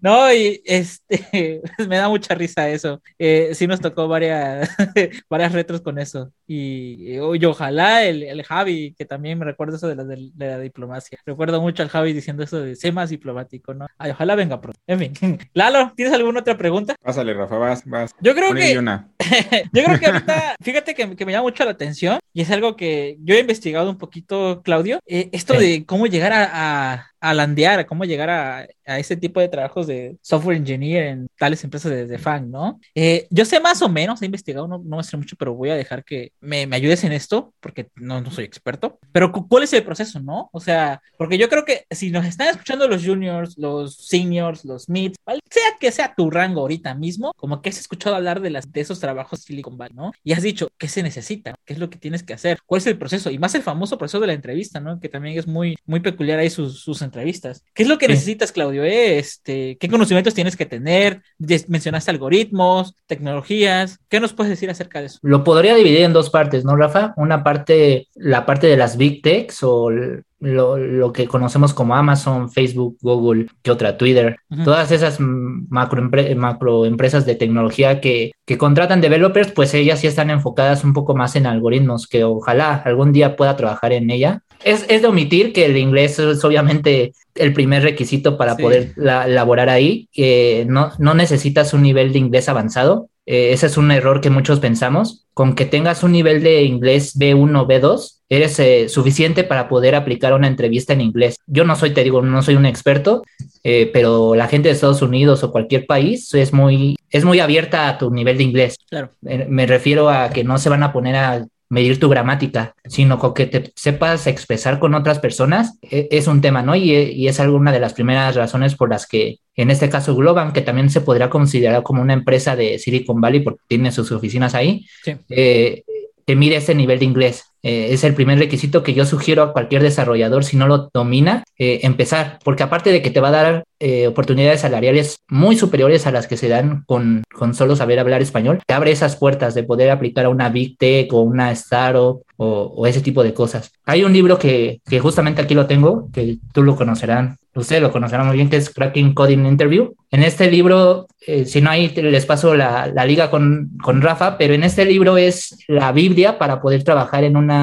No, 0.00 0.32
y 0.32 0.62
este, 0.64 1.26
me 1.88 1.96
da 1.96 2.08
mucha 2.08 2.34
risa 2.34 2.68
eso. 2.68 3.02
Eh, 3.18 3.54
sí 3.54 3.66
nos 3.66 3.80
tocó 3.80 4.08
varias, 4.08 4.70
varias 5.30 5.52
retros 5.52 5.80
con 5.80 5.98
eso. 5.98 6.32
Y, 6.46 7.14
y 7.14 7.44
ojalá 7.44 8.04
el, 8.04 8.22
el, 8.22 8.42
Javi, 8.42 8.94
que 8.96 9.04
también 9.04 9.38
me 9.38 9.44
recuerda 9.44 9.76
eso 9.76 9.88
de 9.88 9.96
la, 9.96 10.04
de, 10.04 10.30
de 10.32 10.46
la, 10.46 10.58
diplomacia. 10.58 11.18
Recuerdo 11.26 11.60
mucho 11.60 11.82
al 11.82 11.88
Javi 11.88 12.12
diciendo 12.12 12.42
eso 12.42 12.60
de 12.60 12.76
sé 12.76 12.92
más 12.92 13.10
diplomático, 13.10 13.74
¿no? 13.74 13.86
Ay, 13.98 14.12
ojalá 14.12 14.34
venga 14.34 14.60
pronto. 14.60 14.78
En 14.86 14.98
fin. 14.98 15.38
Lalo, 15.54 15.92
¿tienes 15.96 16.14
alguna 16.14 16.40
otra 16.40 16.56
pregunta? 16.56 16.94
Pásale, 17.02 17.34
Rafa, 17.34 17.58
vas, 17.58 17.84
vas. 17.84 18.14
Yo 18.20 18.34
creo 18.34 18.54
que... 18.54 18.78
Una. 18.78 19.08
yo 19.72 19.84
creo 19.84 19.98
que 19.98 20.06
ahorita, 20.06 20.56
fíjate 20.62 20.94
que, 20.94 21.16
que, 21.16 21.26
me 21.26 21.32
llama 21.32 21.44
mucho 21.44 21.64
la 21.64 21.72
atención 21.72 22.20
y 22.32 22.42
es 22.42 22.50
algo 22.50 22.76
que 22.76 23.16
yo 23.20 23.34
he 23.34 23.40
investigado 23.40 23.90
un 23.90 23.98
poquito, 23.98 24.62
Claudio, 24.62 25.00
eh, 25.06 25.28
esto 25.32 25.54
sí. 25.54 25.60
de 25.60 25.86
cómo 25.86 26.06
llegar 26.06 26.32
a, 26.32 26.92
a 26.92 27.06
a 27.20 27.34
landear, 27.34 27.86
cómo 27.86 28.04
llegar 28.04 28.30
a, 28.30 28.66
a, 28.86 28.98
ese 28.98 29.16
tipo 29.16 29.40
de 29.40 29.48
trabajos 29.48 29.86
de 29.86 30.16
software 30.22 30.58
engineer 30.58 31.04
en 31.06 31.28
tales 31.38 31.62
empresas 31.64 31.90
de, 31.90 32.06
de 32.06 32.18
fan, 32.18 32.50
¿no? 32.50 32.78
Eh, 32.94 33.26
yo 33.30 33.44
sé 33.44 33.58
más 33.58 33.82
o 33.82 33.88
menos, 33.88 34.22
he 34.22 34.26
investigado, 34.26 34.68
no, 34.68 34.78
no 34.84 34.98
me 34.98 35.02
sé 35.02 35.16
mucho, 35.16 35.36
pero 35.36 35.54
voy 35.54 35.70
a 35.70 35.76
dejar 35.76 36.04
que 36.04 36.32
me, 36.40 36.66
me 36.66 36.76
ayudes 36.76 37.04
en 37.04 37.12
esto, 37.12 37.52
porque 37.60 37.88
no, 37.96 38.20
no, 38.20 38.30
soy 38.30 38.44
experto. 38.44 38.98
Pero, 39.12 39.32
¿cuál 39.32 39.64
es 39.64 39.72
el 39.72 39.84
proceso, 39.84 40.20
no? 40.20 40.48
O 40.52 40.60
sea, 40.60 41.00
porque 41.18 41.38
yo 41.38 41.48
creo 41.48 41.64
que 41.64 41.86
si 41.90 42.10
nos 42.10 42.26
están 42.26 42.48
escuchando 42.48 42.88
los 42.88 43.04
juniors, 43.04 43.56
los 43.58 43.96
seniors, 43.96 44.64
los 44.64 44.88
mids, 44.88 45.16
¿vale? 45.24 45.40
sea 45.56 45.76
que 45.80 45.92
sea 45.92 46.14
tu 46.14 46.30
rango 46.30 46.60
ahorita 46.60 46.94
mismo, 46.94 47.32
como 47.36 47.62
que 47.62 47.70
has 47.70 47.78
escuchado 47.78 48.16
hablar 48.16 48.40
de, 48.40 48.50
las, 48.50 48.70
de 48.72 48.80
esos 48.80 49.00
trabajos 49.00 49.40
Silicon 49.40 49.78
Valley, 49.78 49.96
¿no? 49.96 50.12
Y 50.22 50.32
has 50.32 50.42
dicho, 50.42 50.68
¿qué 50.78 50.88
se 50.88 51.02
necesita? 51.02 51.54
¿Qué 51.64 51.72
es 51.72 51.78
lo 51.78 51.88
que 51.88 51.98
tienes 51.98 52.22
que 52.22 52.34
hacer? 52.34 52.58
¿Cuál 52.66 52.80
es 52.80 52.86
el 52.86 52.98
proceso? 52.98 53.30
Y 53.30 53.38
más 53.38 53.54
el 53.54 53.62
famoso 53.62 53.96
proceso 53.96 54.20
de 54.20 54.26
la 54.26 54.32
entrevista, 54.34 54.80
¿no? 54.80 55.00
Que 55.00 55.08
también 55.08 55.38
es 55.38 55.46
muy, 55.46 55.76
muy 55.86 56.00
peculiar 56.00 56.38
ahí 56.38 56.50
sus, 56.50 56.80
sus 56.80 57.02
entrevistas. 57.02 57.64
¿Qué 57.74 57.84
es 57.84 57.88
lo 57.88 57.98
que 57.98 58.06
sí. 58.06 58.12
necesitas, 58.12 58.52
Claudio? 58.52 58.84
¿Eh? 58.84 59.18
Este, 59.18 59.76
¿Qué 59.78 59.88
conocimientos 59.88 60.34
tienes 60.34 60.56
que 60.56 60.66
tener? 60.66 61.22
Mencionaste 61.68 62.10
algoritmos, 62.10 62.94
tecnologías. 63.06 63.98
¿Qué 64.08 64.20
nos 64.20 64.32
puedes 64.32 64.50
decir 64.50 64.70
acerca 64.70 65.00
de 65.00 65.06
eso? 65.06 65.18
Lo 65.22 65.44
podría 65.44 65.74
dividir 65.74 66.02
en 66.02 66.12
dos 66.12 66.25
partes, 66.30 66.64
¿no, 66.64 66.76
Rafa? 66.76 67.14
Una 67.16 67.42
parte, 67.42 68.08
la 68.14 68.46
parte 68.46 68.66
de 68.66 68.76
las 68.76 68.96
big 68.96 69.22
techs 69.22 69.62
o 69.62 69.90
lo, 69.90 70.76
lo, 70.76 71.12
que 71.12 71.26
conocemos 71.26 71.72
como 71.72 71.94
Amazon, 71.94 72.50
Facebook, 72.50 72.98
Google, 73.00 73.46
que 73.62 73.70
otra, 73.70 73.96
Twitter, 73.96 74.36
uh 74.50 74.56
-huh. 74.56 74.64
todas 74.64 74.90
esas 74.90 75.18
macro, 75.18 76.10
macro, 76.36 76.86
empresas 76.86 77.24
de 77.24 77.34
tecnología 77.34 78.00
que, 78.00 78.32
que 78.44 78.58
contratan 78.58 79.00
developers, 79.00 79.52
pues 79.52 79.72
ellas 79.74 80.00
sí 80.00 80.06
están 80.06 80.30
enfocadas 80.30 80.84
un 80.84 80.92
poco 80.92 81.14
más 81.16 81.36
en 81.36 81.46
algoritmos, 81.46 82.06
que 82.06 82.24
ojalá 82.24 82.74
algún 82.84 83.12
día 83.12 83.36
pueda 83.36 83.56
trabajar 83.56 83.92
en 83.92 84.10
ella. 84.10 84.42
Es, 84.64 84.84
es 84.88 85.02
de 85.02 85.08
omitir 85.08 85.52
que 85.52 85.66
el 85.66 85.76
inglés 85.76 86.18
es 86.18 86.44
obviamente 86.44 87.12
el 87.34 87.52
primer 87.52 87.82
requisito 87.82 88.36
para 88.36 88.56
sí. 88.56 88.62
poder 88.62 88.92
la, 88.96 89.26
laborar 89.26 89.68
ahí, 89.68 90.08
que 90.12 90.64
no, 90.68 90.92
no 90.98 91.14
necesitas 91.14 91.74
un 91.74 91.82
nivel 91.82 92.12
de 92.12 92.18
inglés 92.18 92.48
avanzado, 92.48 93.08
eh, 93.26 93.52
ese 93.52 93.66
es 93.66 93.76
un 93.76 93.90
error 93.90 94.20
que 94.20 94.30
muchos 94.30 94.60
pensamos. 94.60 95.26
Con 95.34 95.54
que 95.54 95.66
tengas 95.66 96.02
un 96.02 96.12
nivel 96.12 96.42
de 96.42 96.62
inglés 96.62 97.18
B1, 97.18 97.66
B2, 97.66 98.20
eres 98.28 98.58
eh, 98.58 98.88
suficiente 98.88 99.44
para 99.44 99.68
poder 99.68 99.94
aplicar 99.94 100.32
una 100.32 100.46
entrevista 100.46 100.92
en 100.92 101.00
inglés. 101.00 101.36
Yo 101.46 101.64
no 101.64 101.76
soy, 101.76 101.90
te 101.90 102.04
digo, 102.04 102.22
no 102.22 102.42
soy 102.42 102.54
un 102.54 102.64
experto, 102.64 103.22
eh, 103.62 103.90
pero 103.92 104.34
la 104.34 104.48
gente 104.48 104.68
de 104.68 104.74
Estados 104.74 105.02
Unidos 105.02 105.42
o 105.42 105.52
cualquier 105.52 105.86
país 105.86 106.32
es 106.32 106.52
muy, 106.52 106.96
es 107.10 107.24
muy 107.24 107.40
abierta 107.40 107.88
a 107.88 107.98
tu 107.98 108.10
nivel 108.10 108.38
de 108.38 108.44
inglés. 108.44 108.78
Claro. 108.88 109.10
Me, 109.20 109.44
me 109.44 109.66
refiero 109.66 110.08
a 110.08 110.30
que 110.30 110.44
no 110.44 110.56
se 110.58 110.68
van 110.68 110.84
a 110.84 110.92
poner 110.92 111.16
a 111.16 111.46
medir 111.68 111.98
tu 111.98 112.08
gramática, 112.08 112.74
sino 112.84 113.18
con 113.18 113.34
que 113.34 113.46
te 113.46 113.72
sepas 113.74 114.26
expresar 114.26 114.78
con 114.78 114.94
otras 114.94 115.18
personas, 115.18 115.78
es 115.82 116.26
un 116.26 116.40
tema, 116.40 116.62
¿no? 116.62 116.76
Y, 116.76 116.92
y 116.92 117.28
es 117.28 117.40
alguna 117.40 117.72
de 117.72 117.80
las 117.80 117.94
primeras 117.94 118.36
razones 118.36 118.76
por 118.76 118.90
las 118.90 119.06
que, 119.06 119.38
en 119.56 119.70
este 119.70 119.88
caso, 119.88 120.14
Globan, 120.14 120.52
que 120.52 120.62
también 120.62 120.90
se 120.90 121.00
podría 121.00 121.30
considerar 121.30 121.82
como 121.82 122.02
una 122.02 122.12
empresa 122.12 122.54
de 122.56 122.78
Silicon 122.78 123.20
Valley 123.20 123.40
porque 123.40 123.60
tiene 123.66 123.90
sus 123.90 124.12
oficinas 124.12 124.54
ahí, 124.54 124.86
sí. 125.02 125.16
eh, 125.28 125.82
te 126.24 126.36
mide 126.36 126.56
ese 126.56 126.74
nivel 126.74 126.98
de 126.98 127.04
inglés. 127.04 127.44
Eh, 127.66 127.92
es 127.92 128.04
el 128.04 128.14
primer 128.14 128.38
requisito 128.38 128.84
que 128.84 128.94
yo 128.94 129.04
sugiero 129.04 129.42
a 129.42 129.52
cualquier 129.52 129.82
desarrollador, 129.82 130.44
si 130.44 130.56
no 130.56 130.68
lo 130.68 130.88
domina, 130.94 131.42
eh, 131.58 131.80
empezar, 131.82 132.38
porque 132.44 132.62
aparte 132.62 132.92
de 132.92 133.02
que 133.02 133.10
te 133.10 133.18
va 133.18 133.26
a 133.26 133.32
dar 133.32 133.64
eh, 133.80 134.06
oportunidades 134.06 134.60
salariales 134.60 135.18
muy 135.28 135.56
superiores 135.56 136.06
a 136.06 136.12
las 136.12 136.28
que 136.28 136.36
se 136.36 136.46
dan 136.46 136.84
con, 136.86 137.24
con, 137.34 137.54
solo 137.54 137.74
saber 137.74 137.98
hablar 137.98 138.22
español, 138.22 138.60
te 138.64 138.72
abre 138.72 138.92
esas 138.92 139.16
puertas 139.16 139.56
de 139.56 139.64
poder 139.64 139.90
aplicar 139.90 140.26
a 140.26 140.28
una 140.28 140.48
Big 140.48 140.78
Tech 140.78 141.12
o 141.12 141.22
una 141.22 141.50
Startup 141.50 142.22
o, 142.36 142.46
o 142.46 142.86
ese 142.86 143.00
tipo 143.00 143.24
de 143.24 143.34
cosas. 143.34 143.72
Hay 143.84 144.04
un 144.04 144.12
libro 144.12 144.38
que, 144.38 144.80
que, 144.88 145.00
justamente 145.00 145.42
aquí 145.42 145.54
lo 145.54 145.66
tengo, 145.66 146.08
que 146.12 146.38
tú 146.52 146.62
lo 146.62 146.76
conocerán, 146.76 147.36
ustedes 147.56 147.82
lo 147.82 147.90
conocerán 147.90 148.28
muy 148.28 148.36
bien, 148.36 148.48
que 148.48 148.58
es 148.58 148.70
Cracking 148.70 149.12
Coding 149.12 149.44
Interview. 149.44 149.94
En 150.12 150.22
este 150.22 150.48
libro, 150.50 151.08
si 151.46 151.60
no 151.60 151.70
hay, 151.70 151.88
les 151.88 152.26
paso 152.26 152.54
la, 152.54 152.86
la 152.86 153.04
liga 153.04 153.30
con, 153.30 153.70
con 153.82 154.02
Rafa, 154.02 154.38
pero 154.38 154.54
en 154.54 154.62
este 154.62 154.84
libro 154.84 155.16
es 155.16 155.56
la 155.66 155.90
Biblia 155.90 156.38
para 156.38 156.60
poder 156.60 156.84
trabajar 156.84 157.24
en 157.24 157.36
una 157.36 157.55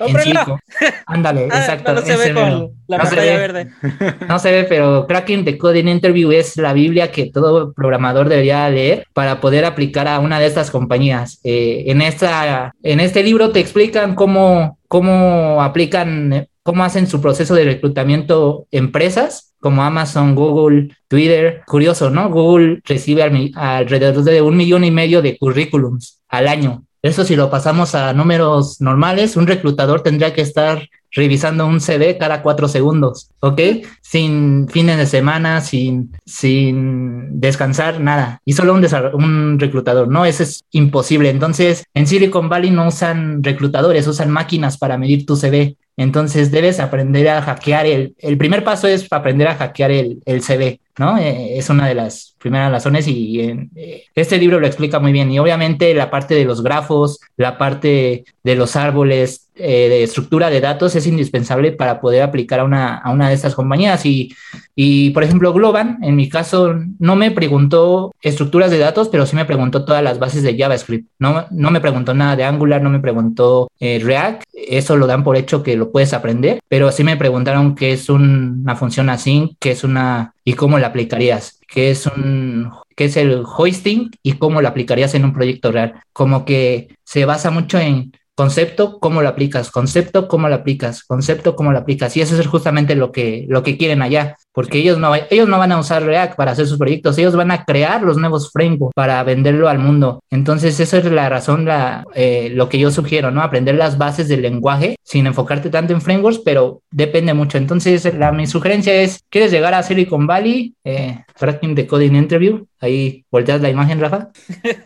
¡Cómprenlo! 0.00 0.58
Ándale, 1.06 1.48
ah, 1.50 1.58
exacto. 1.58 1.92
No 1.92 2.00
se 2.00 2.16
ve 2.16 2.32
con 2.32 2.70
la 2.88 2.96
no 2.96 3.02
pantalla 3.02 3.36
verde. 3.36 3.70
No 4.28 4.38
se 4.38 4.50
ve, 4.50 4.64
pero 4.64 5.06
Cracking 5.06 5.44
the 5.44 5.58
Coding 5.58 5.88
Interview 5.88 6.32
es 6.32 6.56
la 6.56 6.72
Biblia 6.72 7.12
que 7.12 7.30
todo 7.30 7.74
programador 7.74 8.30
debería 8.30 8.68
leer 8.70 9.06
para 9.12 9.40
poder 9.40 9.66
aplicar 9.66 10.08
a 10.08 10.18
una 10.18 10.40
de 10.40 10.46
estas 10.46 10.70
compañías. 10.70 11.38
Eh, 11.44 11.84
en, 11.88 12.00
esta, 12.00 12.72
en 12.82 13.00
este 13.00 13.22
libro 13.22 13.50
te 13.50 13.60
explican 13.60 14.14
cómo, 14.14 14.78
cómo 14.88 15.62
aplican, 15.62 16.48
cómo 16.62 16.82
hacen 16.82 17.06
su 17.06 17.20
proceso 17.20 17.54
de 17.54 17.64
reclutamiento 17.64 18.66
empresas 18.70 19.54
como 19.60 19.82
Amazon, 19.82 20.34
Google, 20.34 20.96
Twitter. 21.08 21.60
Curioso, 21.66 22.08
¿no? 22.08 22.30
Google 22.30 22.80
recibe 22.84 23.22
al, 23.22 23.52
alrededor 23.54 24.24
de 24.24 24.40
un 24.40 24.56
millón 24.56 24.84
y 24.84 24.90
medio 24.90 25.20
de 25.20 25.36
currículums 25.36 26.22
al 26.28 26.48
año 26.48 26.84
eso 27.02 27.24
si 27.24 27.36
lo 27.36 27.50
pasamos 27.50 27.94
a 27.94 28.12
números 28.12 28.80
normales, 28.80 29.36
un 29.36 29.46
reclutador 29.46 30.02
tendría 30.02 30.34
que 30.34 30.42
estar 30.42 30.88
revisando 31.12 31.66
un 31.66 31.80
CD 31.80 32.18
cada 32.18 32.42
cuatro 32.42 32.68
segundos, 32.68 33.30
¿ok? 33.40 33.60
Sin 34.00 34.68
fines 34.68 34.96
de 34.96 35.06
semana, 35.06 35.60
sin, 35.60 36.12
sin 36.24 37.40
descansar, 37.40 38.00
nada. 38.00 38.40
Y 38.44 38.52
solo 38.52 38.74
un, 38.74 38.86
un 39.14 39.58
reclutador, 39.58 40.08
¿no? 40.08 40.24
Eso 40.24 40.42
es 40.42 40.64
imposible. 40.70 41.30
Entonces, 41.30 41.84
en 41.94 42.06
Silicon 42.06 42.48
Valley 42.48 42.70
no 42.70 42.88
usan 42.88 43.42
reclutadores, 43.42 44.06
usan 44.06 44.30
máquinas 44.30 44.78
para 44.78 44.98
medir 44.98 45.26
tu 45.26 45.36
CV. 45.36 45.76
Entonces 45.96 46.50
debes 46.50 46.80
aprender 46.80 47.28
a 47.28 47.42
hackear 47.42 47.86
el, 47.86 48.14
el 48.18 48.38
primer 48.38 48.64
paso 48.64 48.88
es 48.88 49.06
aprender 49.12 49.48
a 49.48 49.56
hackear 49.56 49.90
el, 49.90 50.22
el 50.24 50.42
CV, 50.42 50.80
¿no? 50.98 51.18
Eh, 51.18 51.58
es 51.58 51.70
una 51.70 51.88
de 51.88 51.94
las 51.94 52.34
primeras 52.38 52.70
razones 52.70 53.06
y 53.08 53.40
eh, 53.40 54.04
este 54.14 54.38
libro 54.38 54.60
lo 54.60 54.66
explica 54.66 54.98
muy 54.98 55.12
bien. 55.12 55.30
Y 55.30 55.38
obviamente 55.38 55.94
la 55.94 56.10
parte 56.10 56.34
de 56.34 56.44
los 56.44 56.62
grafos, 56.62 57.20
la 57.36 57.58
parte 57.58 58.24
de 58.42 58.54
los 58.54 58.76
árboles, 58.76 59.46
eh, 59.62 59.90
de 59.90 60.02
estructura 60.04 60.48
de 60.48 60.62
datos 60.62 60.96
es 60.96 61.06
indispensable 61.06 61.72
para 61.72 62.00
poder 62.00 62.22
aplicar 62.22 62.60
a 62.60 62.64
una, 62.64 62.96
a 62.96 63.10
una 63.10 63.28
de 63.28 63.34
estas 63.34 63.54
compañías. 63.54 64.06
Y, 64.06 64.34
y, 64.74 65.10
por 65.10 65.22
ejemplo, 65.22 65.52
Globan, 65.52 65.98
en 66.02 66.16
mi 66.16 66.30
caso, 66.30 66.74
no 66.98 67.16
me 67.16 67.30
preguntó 67.30 68.14
estructuras 68.22 68.70
de 68.70 68.78
datos, 68.78 69.10
pero 69.10 69.26
sí 69.26 69.36
me 69.36 69.44
preguntó 69.44 69.84
todas 69.84 70.02
las 70.02 70.18
bases 70.18 70.42
de 70.42 70.56
JavaScript. 70.56 71.10
No, 71.18 71.46
no 71.50 71.70
me 71.70 71.80
preguntó 71.80 72.14
nada 72.14 72.36
de 72.36 72.44
Angular, 72.44 72.80
no 72.80 72.88
me 72.88 73.00
preguntó 73.00 73.70
React. 73.80 74.44
Eso 74.54 74.96
lo 74.96 75.06
dan 75.06 75.24
por 75.24 75.36
hecho 75.36 75.62
que 75.62 75.76
lo 75.76 75.92
puedes 75.92 76.14
aprender, 76.14 76.60
pero 76.68 76.90
sí 76.90 77.04
me 77.04 77.18
preguntaron 77.18 77.74
qué 77.74 77.92
es 77.92 78.08
una 78.08 78.76
función 78.76 79.10
async, 79.10 79.52
qué 79.58 79.72
es 79.72 79.84
una 79.84 80.32
y 80.50 80.54
cómo 80.54 80.80
la 80.80 80.88
aplicarías, 80.88 81.60
qué 81.68 81.92
es 81.92 82.06
un 82.06 82.72
qué 82.96 83.04
es 83.04 83.16
el 83.16 83.44
hoisting 83.46 84.10
y 84.20 84.32
cómo 84.32 84.60
lo 84.60 84.66
aplicarías 84.66 85.14
en 85.14 85.24
un 85.24 85.32
proyecto 85.32 85.70
real. 85.70 86.02
Como 86.12 86.44
que 86.44 86.88
se 87.04 87.24
basa 87.24 87.52
mucho 87.52 87.78
en 87.78 88.10
concepto, 88.40 88.98
cómo 89.00 89.20
lo 89.20 89.28
aplicas, 89.28 89.70
concepto, 89.70 90.26
cómo 90.26 90.48
lo 90.48 90.54
aplicas, 90.54 91.04
concepto, 91.04 91.54
cómo 91.54 91.72
lo 91.72 91.78
aplicas. 91.78 92.16
Y 92.16 92.22
eso 92.22 92.40
es 92.40 92.46
justamente 92.46 92.94
lo 92.94 93.12
que, 93.12 93.44
lo 93.50 93.62
que 93.62 93.76
quieren 93.76 94.00
allá, 94.00 94.38
porque 94.52 94.78
ellos 94.78 94.96
no, 94.96 95.14
ellos 95.14 95.46
no 95.46 95.58
van 95.58 95.72
a 95.72 95.78
usar 95.78 96.04
React 96.04 96.36
para 96.36 96.52
hacer 96.52 96.66
sus 96.66 96.78
proyectos, 96.78 97.18
ellos 97.18 97.36
van 97.36 97.50
a 97.50 97.66
crear 97.66 98.02
los 98.02 98.16
nuevos 98.16 98.50
frameworks 98.50 98.94
para 98.94 99.22
venderlo 99.24 99.68
al 99.68 99.78
mundo. 99.78 100.22
Entonces, 100.30 100.80
esa 100.80 100.96
es 100.96 101.04
la 101.04 101.28
razón, 101.28 101.66
la, 101.66 102.06
eh, 102.14 102.48
lo 102.54 102.70
que 102.70 102.78
yo 102.78 102.90
sugiero, 102.90 103.30
¿no? 103.30 103.42
Aprender 103.42 103.74
las 103.74 103.98
bases 103.98 104.26
del 104.26 104.40
lenguaje 104.40 104.96
sin 105.02 105.26
enfocarte 105.26 105.68
tanto 105.68 105.92
en 105.92 106.00
frameworks, 106.00 106.38
pero 106.42 106.80
depende 106.90 107.34
mucho. 107.34 107.58
Entonces, 107.58 108.10
la, 108.14 108.32
mi 108.32 108.46
sugerencia 108.46 108.94
es, 108.94 109.20
¿quieres 109.28 109.50
llegar 109.50 109.74
a 109.74 109.82
Silicon 109.82 110.26
Valley? 110.26 110.72
Eh, 110.82 111.24
Tracking 111.38 111.74
the 111.74 111.86
Coding 111.86 112.14
Interview. 112.14 112.64
Ahí 112.80 113.24
volteas 113.30 113.60
la 113.60 113.70
imagen, 113.70 114.00
Rafa. 114.00 114.30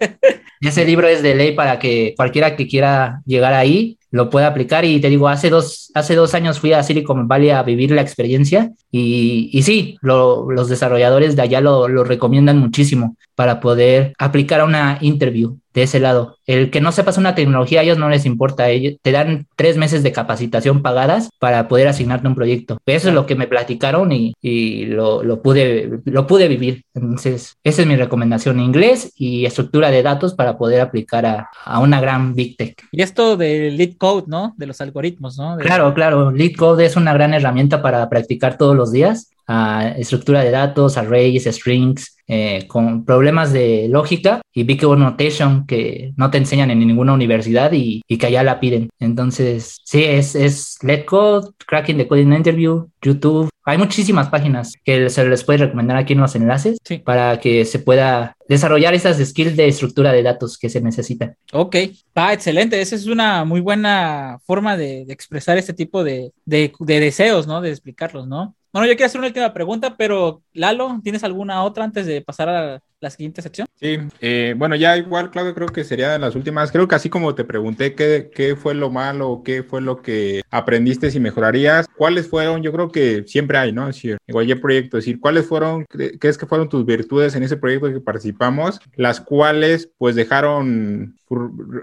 Ese 0.61 0.84
libro 0.84 1.07
es 1.07 1.22
de 1.22 1.34
ley 1.34 1.53
para 1.53 1.78
que 1.78 2.14
cualquiera 2.16 2.57
que 2.57 2.66
quiera 2.66 3.22
llegar 3.26 3.53
ahí 3.53 3.99
lo 4.11 4.30
pueda 4.30 4.47
aplicar. 4.47 4.84
Y 4.84 5.01
te 5.01 5.11
digo, 5.11 5.28
hace 5.28 5.51
dos, 5.51 5.90
hace 5.95 6.14
dos 6.14 6.34
años 6.34 6.61
fui 6.61 6.72
a 6.72 6.82
Silicon 6.82 7.28
Valley 7.28 7.51
a 7.51 7.62
vivir 7.62 7.90
la 7.90 8.01
experiencia 8.01 8.72
y, 8.90 9.51
y 9.53 9.62
sí, 9.62 9.99
los 10.01 10.68
desarrolladores 10.68 11.36
de 11.36 11.42
allá 11.42 11.61
lo, 11.61 11.88
lo 11.88 12.05
recomiendan 12.05 12.59
muchísimo 12.59 13.16
para 13.35 13.61
poder 13.61 14.12
aplicar 14.18 14.61
a 14.61 14.64
una 14.64 14.99
interview 15.01 15.59
de 15.74 15.82
ese 15.82 15.99
lado. 15.99 16.39
El 16.47 16.70
que 16.70 16.80
no 16.80 16.93
sepas 16.93 17.18
una 17.18 17.35
tecnología, 17.35 17.80
a 17.80 17.82
ellos 17.82 17.99
no 17.99 18.09
les 18.09 18.26
importa. 18.26 18.70
Ellos 18.70 18.95
te 19.03 19.11
dan 19.11 19.49
tres 19.57 19.76
meses 19.76 20.05
de 20.05 20.12
capacitación 20.12 20.82
pagadas 20.82 21.30
para 21.41 21.66
poder 21.66 21.89
asignarte 21.89 22.28
un 22.28 22.37
proyecto. 22.37 22.78
Eso 22.87 23.09
es 23.09 23.14
lo 23.14 23.26
que 23.26 23.35
me 23.35 23.49
platicaron 23.49 24.12
y, 24.12 24.35
y 24.41 24.87
lo, 24.87 25.24
lo, 25.24 25.43
pude, 25.43 26.01
lo 26.05 26.26
pude 26.28 26.47
vivir. 26.47 26.85
Entonces, 26.95 27.57
esa 27.64 27.82
es 27.82 27.89
mi 27.89 27.97
recomendación. 27.97 28.61
Inglés 28.61 29.12
y 29.16 29.47
estructura 29.47 29.91
de 29.91 30.05
datos 30.05 30.35
para 30.35 30.57
poder 30.57 30.80
aplicar 30.80 31.26
a, 31.26 31.51
a 31.64 31.80
una 31.80 32.01
gran 32.01 32.35
Big 32.37 32.57
Tech. 32.57 32.80
Y 32.93 33.03
esto 33.03 33.37
de 33.37 33.72
Lead 33.72 33.97
Code, 33.99 34.26
¿no? 34.28 34.55
De 34.57 34.66
los 34.66 34.80
algoritmos, 34.80 35.37
¿no? 35.39 35.57
De... 35.57 35.64
Claro, 35.64 35.93
claro. 35.93 36.30
Lead 36.30 36.55
Code 36.57 36.87
es 36.87 36.95
una 36.95 37.12
gran 37.12 37.35
herramienta 37.35 37.82
para 37.82 38.09
practicar 38.09 38.57
todos 38.57 38.76
los 38.76 38.93
días 38.93 39.30
a 39.47 39.95
estructura 39.97 40.42
de 40.42 40.51
datos, 40.51 40.97
arrays, 40.97 41.45
strings, 41.45 42.14
eh, 42.26 42.66
con 42.68 43.05
problemas 43.05 43.53
de 43.53 43.86
lógica 43.90 44.40
y 44.51 44.64
Big 44.64 44.82
Notation 44.82 45.66
que 45.66 46.14
no 46.16 46.30
te 46.30 46.38
enseñan 46.38 46.70
en 46.70 46.78
ninguna 46.78 47.12
universidad 47.12 47.72
y, 47.72 48.01
y, 48.09 48.16
que 48.16 48.26
allá 48.26 48.42
la 48.42 48.61
piden. 48.61 48.88
Entonces, 48.99 49.82
sí, 49.84 50.05
es, 50.05 50.34
es 50.34 50.78
Let 50.82 51.05
Code, 51.05 51.51
Cracking 51.66 51.99
the 51.99 52.09
Coding 52.09 52.32
Interview, 52.32 52.88
YouTube. 53.03 53.51
Hay 53.66 53.76
muchísimas 53.76 54.28
páginas 54.28 54.72
que 54.84 55.11
se 55.11 55.26
les 55.26 55.45
puede 55.45 55.59
recomendar 55.59 55.99
aquí 55.99 56.14
en 56.14 56.20
los 56.20 56.34
enlaces 56.34 56.78
sí. 56.82 56.99
para 56.99 57.40
que 57.40 57.66
se 57.66 57.78
pueda 57.78 58.36
desarrollar 58.49 58.95
esas 58.95 59.18
skills 59.18 59.57
de 59.57 59.68
estructura 59.68 60.11
de 60.12 60.22
datos 60.22 60.57
que 60.57 60.70
se 60.70 60.80
necesitan. 60.80 61.36
Ok, 61.53 61.76
va, 62.16 62.32
excelente. 62.32 62.80
Esa 62.80 62.97
es 62.97 63.07
una 63.07 63.45
muy 63.45 63.61
buena 63.61 64.38
forma 64.47 64.78
de, 64.78 65.05
de 65.05 65.12
expresar 65.12 65.59
este 65.59 65.74
tipo 65.74 66.05
de, 66.05 66.32
de, 66.47 66.72
de 66.78 67.01
deseos, 67.01 67.47
¿no? 67.47 67.61
De 67.61 67.70
explicarlos, 67.70 68.26
¿no? 68.26 68.55
Bueno, 68.75 68.89
yo 68.89 68.97
quiero 68.97 69.07
hacer 69.07 69.20
una 69.20 69.29
última 69.29 69.53
pregunta, 69.55 69.97
pero 69.97 70.43
Lalo, 70.53 71.01
¿tienes 71.05 71.22
alguna 71.22 71.62
otra 71.62 71.85
antes 71.85 72.07
de 72.07 72.22
pasar 72.22 72.49
a 72.49 72.81
la 73.05 73.11
siguiente 73.11 73.40
sección? 73.40 73.68
Sí, 73.76 73.98
eh, 74.20 74.55
bueno, 74.57 74.74
ya 74.74 74.96
igual, 74.96 75.30
Claudio, 75.30 75.55
creo 75.55 75.68
que 75.68 75.84
sería 75.84 76.11
de 76.11 76.18
las 76.18 76.34
últimas. 76.34 76.72
Creo 76.72 76.88
que 76.88 76.96
así 76.96 77.09
como 77.09 77.34
te 77.34 77.44
pregunté 77.44 77.94
qué, 77.94 78.30
qué 78.34 78.57
fue 78.57 78.74
lo 78.74 78.90
malo, 78.90 79.42
qué 79.44 79.62
fue 79.62 79.80
lo 79.80 80.02
que 80.02 80.42
aprendiste 80.50 81.05
y 81.12 81.20
mejorarías, 81.20 81.86
¿cuáles 81.96 82.28
fueron? 82.28 82.62
Yo 82.62 82.72
creo 82.72 82.90
que 82.90 83.24
siempre 83.26 83.59
hay, 83.59 83.72
¿no? 83.72 83.86
Decir, 83.86 84.18
en 84.26 84.32
cualquier 84.32 84.61
proyecto, 84.61 84.96
decir, 84.96 85.20
¿cuáles 85.20 85.46
fueron, 85.46 85.84
qué 85.86 86.28
es 86.28 86.38
que 86.38 86.46
fueron 86.46 86.68
tus 86.68 86.86
virtudes 86.86 87.34
en 87.34 87.42
ese 87.42 87.57
proyecto 87.57 87.92
que 87.92 88.00
participamos, 88.00 88.80
las 88.96 89.20
cuales 89.20 89.90
pues 89.98 90.14
dejaron 90.14 91.14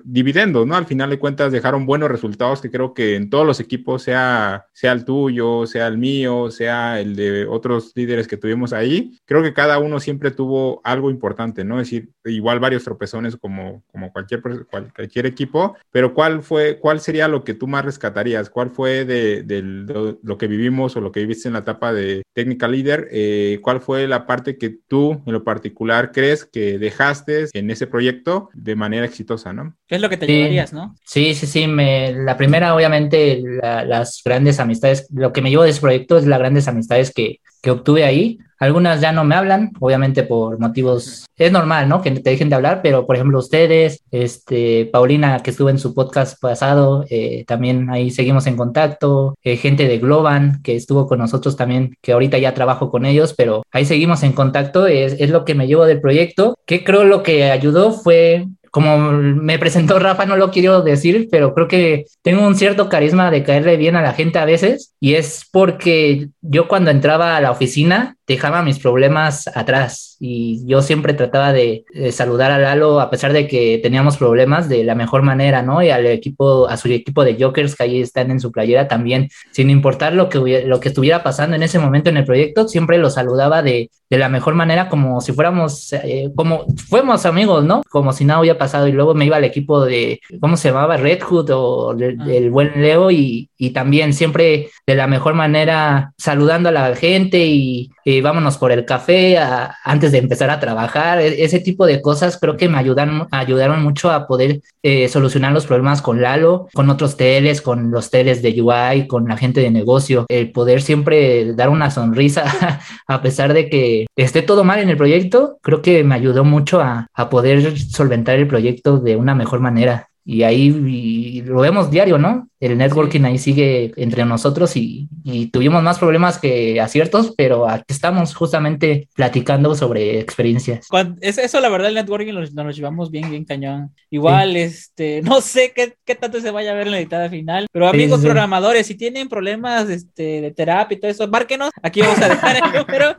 dividendos, 0.04 0.66
¿no? 0.66 0.76
Al 0.76 0.86
final 0.86 1.10
de 1.10 1.20
cuentas 1.20 1.52
dejaron 1.52 1.86
buenos 1.86 2.10
resultados 2.10 2.62
que 2.62 2.72
creo 2.72 2.94
que 2.94 3.16
en 3.16 3.30
todos 3.30 3.46
los 3.46 3.60
equipos, 3.60 4.04
sea, 4.04 4.68
sea 4.74 4.92
el 4.92 5.06
tuyo, 5.06 5.66
sea 5.68 5.88
el 5.88 5.98
mío, 5.98 6.52
sea 6.52 7.00
el 7.00 7.16
de 7.16 7.46
otros 7.46 7.92
líderes 7.96 8.28
que 8.28 8.38
tuvimos 8.38 8.74
ahí, 8.74 9.20
creo 9.26 9.44
que 9.44 9.54
cada 9.54 9.80
uno 9.80 10.00
siempre 10.00 10.32
tuvo 10.32 10.82
algo 10.84 11.11
importante, 11.12 11.64
¿no? 11.64 11.80
Es 11.80 11.88
decir, 11.88 12.10
igual 12.26 12.60
varios 12.60 12.84
tropezones 12.84 13.38
como, 13.38 13.84
como 13.92 14.12
cualquier, 14.12 14.42
cualquier 14.42 15.26
equipo, 15.26 15.76
pero 15.92 16.14
¿cuál 16.14 16.42
fue, 16.42 16.80
cuál 16.80 17.00
sería 17.00 17.28
lo 17.28 17.44
que 17.44 17.54
tú 17.54 17.68
más 17.68 17.86
rescatarías? 17.86 18.50
¿Cuál 18.50 18.72
fue 18.72 19.06
de, 19.06 19.44
de, 19.44 19.62
lo 19.62 20.38
que 20.38 20.48
vivimos 20.48 20.96
o 20.96 21.02
lo 21.02 21.12
que 21.12 21.22
viviste 21.22 21.48
en 21.48 21.54
la 21.54 21.60
etapa 21.60 21.94
de 21.94 22.24
Technical 22.34 22.72
Leader? 22.72 23.08
Eh, 23.12 23.60
¿Cuál 23.62 23.82
fue 23.82 24.08
la 24.08 24.26
parte 24.26 24.58
que 24.58 24.70
tú 24.70 25.22
en 25.26 25.34
lo 25.34 25.44
particular 25.44 26.12
crees 26.12 26.46
que 26.46 26.78
dejaste 26.80 27.48
en 27.54 27.70
ese 27.70 27.88
proyecto 27.88 28.50
de 28.54 28.76
manera 28.76 29.06
exitosa, 29.06 29.54
¿no? 29.54 29.76
¿Qué 29.88 29.96
es 29.96 30.02
lo 30.02 30.10
que 30.10 30.18
te 30.18 30.26
sí, 30.26 30.34
llevarías, 30.34 30.74
no? 30.74 30.96
Sí, 31.06 31.36
sí, 31.36 31.48
sí. 31.48 31.68
Me, 31.68 32.14
la 32.14 32.38
primera, 32.38 32.76
obviamente, 32.76 33.42
la, 33.44 33.86
las 33.86 34.22
grandes 34.24 34.60
amistades, 34.60 35.08
lo 35.14 35.34
que 35.34 35.42
me 35.42 35.50
llevo 35.50 35.64
de 35.64 35.72
ese 35.72 35.82
proyecto 35.82 36.18
es 36.18 36.26
las 36.26 36.40
grandes 36.40 36.68
amistades 36.68 37.14
que, 37.14 37.40
que 37.62 37.72
obtuve 37.72 38.04
ahí. 38.04 38.40
Algunas 38.62 39.02
ya 39.02 39.12
no 39.12 39.24
me 39.24 39.34
hablan, 39.34 39.72
obviamente 39.80 40.22
por 40.22 40.60
motivos, 40.60 41.26
es 41.36 41.52
normal, 41.52 41.90
¿no? 41.90 42.04
Que 42.04 42.12
te 42.12 42.30
dejen 42.30 42.48
de 42.48 42.56
hablar, 42.56 42.82
pero 42.84 43.08
por 43.08 43.16
ejemplo 43.16 43.40
ustedes, 43.40 44.04
este, 44.12 44.86
Paulina 44.86 45.40
que 45.40 45.50
estuvo 45.50 45.72
en 45.72 45.80
su 45.80 45.96
podcast 45.96 46.40
pasado, 46.40 47.04
eh, 47.10 47.44
también 47.48 47.90
ahí 47.90 48.12
seguimos 48.12 48.46
en 48.46 48.58
contacto, 48.58 49.34
eh, 49.42 49.58
gente 49.58 49.88
de 49.88 49.98
Globan 49.98 50.62
que 50.62 50.76
estuvo 50.76 51.08
con 51.08 51.18
nosotros 51.18 51.58
también, 51.58 51.96
que 52.04 52.12
ahorita 52.12 52.38
ya 52.38 52.54
trabajo 52.54 52.92
con 52.92 53.08
ellos, 53.08 53.34
pero 53.36 53.64
ahí 53.72 53.84
seguimos 53.84 54.22
en 54.22 54.34
contacto, 54.34 54.86
es, 54.86 55.14
es 55.20 55.32
lo 55.32 55.44
que 55.44 55.56
me 55.56 55.66
llevo 55.66 55.86
del 55.86 56.00
proyecto, 56.00 56.56
que 56.68 56.84
creo 56.84 57.04
lo 57.04 57.24
que 57.24 57.50
ayudó 57.50 57.92
fue 57.92 58.46
como 58.72 59.12
me 59.12 59.60
presentó 59.60 60.00
Rafa, 60.00 60.26
no 60.26 60.38
lo 60.38 60.50
quiero 60.50 60.82
decir, 60.82 61.28
pero 61.30 61.54
creo 61.54 61.68
que 61.68 62.06
tengo 62.22 62.48
un 62.48 62.56
cierto 62.56 62.88
carisma 62.88 63.30
de 63.30 63.44
caerle 63.44 63.76
bien 63.76 63.98
a 63.98 64.02
la 64.02 64.14
gente 64.14 64.40
a 64.40 64.46
veces 64.46 64.96
y 65.02 65.16
es 65.16 65.46
porque 65.52 66.30
yo 66.42 66.70
cuando 66.70 66.90
entraba 66.90 67.36
a 67.36 67.42
la 67.42 67.52
oficina 67.52 68.16
dejaba 68.26 68.64
mis 68.64 68.80
problemas 68.80 69.50
atrás 69.56 70.16
y 70.22 70.66
yo 70.66 70.82
siempre 70.82 71.14
trataba 71.14 71.52
de, 71.52 71.84
saludar 72.12 72.52
a 72.52 72.60
Lalo 72.60 73.02
a 73.02 73.10
pesar 73.10 73.34
de 73.34 73.46
que 73.46 73.80
teníamos 73.84 74.16
problemas 74.16 74.70
de 74.70 74.86
la 74.86 74.96
mejor 74.96 75.22
manera, 75.22 75.64
¿no? 75.64 75.84
Y 75.84 75.90
al 75.90 76.06
equipo, 76.06 76.70
a 76.70 76.78
su 76.78 76.88
equipo 76.88 77.26
de 77.26 77.36
Jokers 77.38 77.76
que 77.76 77.84
ahí 77.84 78.02
están 78.02 78.32
en 78.32 78.40
su 78.40 78.54
playera 78.54 78.88
también, 78.88 79.28
sin 79.52 79.70
importar 79.70 80.14
lo 80.14 80.30
que, 80.30 80.64
lo 80.66 80.80
que 80.80 80.90
estuviera 80.90 81.24
pasando 81.24 81.58
en 81.58 81.64
ese 81.64 81.78
momento 81.78 82.10
en 82.10 82.18
el 82.18 82.26
proyecto, 82.26 82.70
siempre 82.70 83.00
lo 83.00 83.10
saludaba 83.10 83.62
de, 83.64 83.90
de 84.12 84.18
la 84.18 84.28
mejor 84.28 84.56
manera 84.56 84.90
como 84.90 85.22
si 85.22 85.32
fuéramos, 85.32 85.94
eh, 85.94 86.30
como 86.36 86.66
fuéramos 86.90 87.26
amigos, 87.26 87.64
¿no? 87.64 87.82
Como 87.90 88.12
si 88.12 88.26
nada 88.26 88.42
hubiera 88.42 88.60
pasado 88.60 88.90
y 88.90 88.92
luego 88.92 89.14
me 89.14 89.24
iba 89.24 89.38
al 89.38 89.46
equipo 89.46 89.86
de, 89.86 90.20
¿cómo 90.42 90.58
se 90.58 90.68
llamaba? 90.68 90.98
Red 90.98 91.22
Hood 91.24 91.50
o 91.52 91.94
del 91.96 92.18
de, 92.18 92.50
buen 92.50 92.74
Leo 92.82 93.10
y, 93.10 93.50
y 93.58 93.70
también 93.70 94.14
siempre 94.14 94.70
de 94.86 94.96
la 94.96 95.08
mejor 95.08 95.34
manera 95.34 96.12
saludando 96.18 96.68
a 96.68 96.74
la 96.74 96.94
gente 96.94 97.38
y, 97.46 97.90
y 98.04 98.22
vámonos 98.22 98.58
por 98.58 98.72
el 98.72 98.86
café 98.86 99.38
antes 99.84 100.12
de 100.12 100.20
empezar 100.20 100.50
a 100.50 100.60
trabajar. 100.60 101.20
E, 101.20 101.44
ese 101.44 101.60
tipo 101.60 101.86
de 101.86 102.02
cosas 102.02 102.38
creo 102.40 102.58
que 102.58 102.70
me 102.70 102.78
ayudan, 102.78 103.28
ayudaron 103.32 103.84
mucho 103.84 104.12
a 104.12 104.28
poder 104.28 104.62
eh, 104.84 105.08
solucionar 105.10 105.54
los 105.54 105.66
problemas 105.66 106.02
con 106.02 106.22
Lalo, 106.22 106.68
con 106.74 106.90
otros 106.90 107.18
teles, 107.18 107.62
con 107.62 107.92
los 107.92 108.10
teles 108.10 108.42
de 108.42 108.62
UI, 108.62 109.08
con 109.08 109.28
la 109.28 109.38
gente 109.38 109.62
de 109.62 109.72
negocio. 109.72 110.26
El 110.30 110.52
poder 110.52 110.82
siempre 110.82 111.54
dar 111.54 111.70
una 111.70 111.92
sonrisa 111.92 112.80
a 113.08 113.22
pesar 113.22 113.54
de 113.54 113.70
que 113.70 114.08
esté 114.16 114.42
todo 114.42 114.64
mal 114.64 114.80
en 114.80 114.90
el 114.90 114.98
proyecto, 114.98 115.58
creo 115.62 115.82
que 115.82 116.04
me 116.04 116.16
ayudó 116.16 116.44
mucho 116.44 116.82
a, 116.82 117.08
a 117.14 117.30
poder 117.30 117.78
solventar 117.80 118.36
el 118.36 118.48
proyecto 118.48 118.98
de 119.00 119.16
una 119.16 119.36
mejor 119.36 119.60
manera. 119.60 120.11
Y 120.24 120.44
ahí 120.44 121.42
lo 121.42 121.62
vemos 121.62 121.90
diario, 121.90 122.18
¿no? 122.18 122.48
El 122.60 122.78
networking 122.78 123.24
ahí 123.24 123.40
sigue 123.40 123.92
entre 123.96 124.24
nosotros 124.24 124.78
y, 124.78 125.10
y, 125.24 125.48
tuvimos 125.48 125.82
más 125.82 125.98
problemas 125.98 126.38
que 126.38 126.80
aciertos, 126.80 127.34
pero 127.36 127.68
aquí 127.68 127.86
estamos 127.88 128.36
justamente 128.36 129.10
platicando 129.16 129.74
sobre 129.74 130.20
experiencias. 130.20 130.88
Cuando, 130.88 131.18
es, 131.22 131.40
eso, 131.40 131.60
la 131.60 131.70
verdad, 131.70 131.90
el 131.90 131.96
networking 131.96 132.34
nos, 132.34 132.54
nos 132.54 132.76
llevamos 132.76 133.10
bien, 133.10 133.32
bien 133.32 133.46
cañón. 133.46 133.96
Igual, 134.12 134.54
sí. 134.54 134.60
este, 134.60 135.22
no 135.24 135.42
sé 135.42 135.74
qué, 135.76 135.96
qué, 136.06 136.14
tanto 136.14 136.40
se 136.40 136.52
vaya 136.52 136.72
a 136.72 136.76
ver 136.76 136.86
en 136.86 136.92
la 136.92 137.00
editada 137.00 137.30
final, 137.30 137.66
pero 137.72 137.88
amigos 137.88 138.20
sí, 138.20 138.22
sí, 138.22 138.28
programadores, 138.28 138.86
si 138.86 138.94
tienen 138.94 139.28
problemas 139.28 139.90
este, 139.90 140.42
de 140.42 140.52
terapia 140.52 140.96
y 140.96 141.00
todo 141.00 141.10
eso, 141.10 141.28
márquenos. 141.28 141.72
Aquí 141.82 142.02
vamos 142.02 142.22
a 142.22 142.30
dejar 142.30 142.58
el 142.58 142.62
número. 142.80 143.16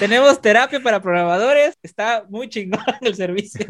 Tenemos 0.00 0.38
terapia 0.42 0.80
para 0.80 1.00
programadores. 1.00 1.78
Está 1.82 2.26
muy 2.28 2.50
chingón 2.50 2.80
el 3.00 3.14
servicio. 3.14 3.64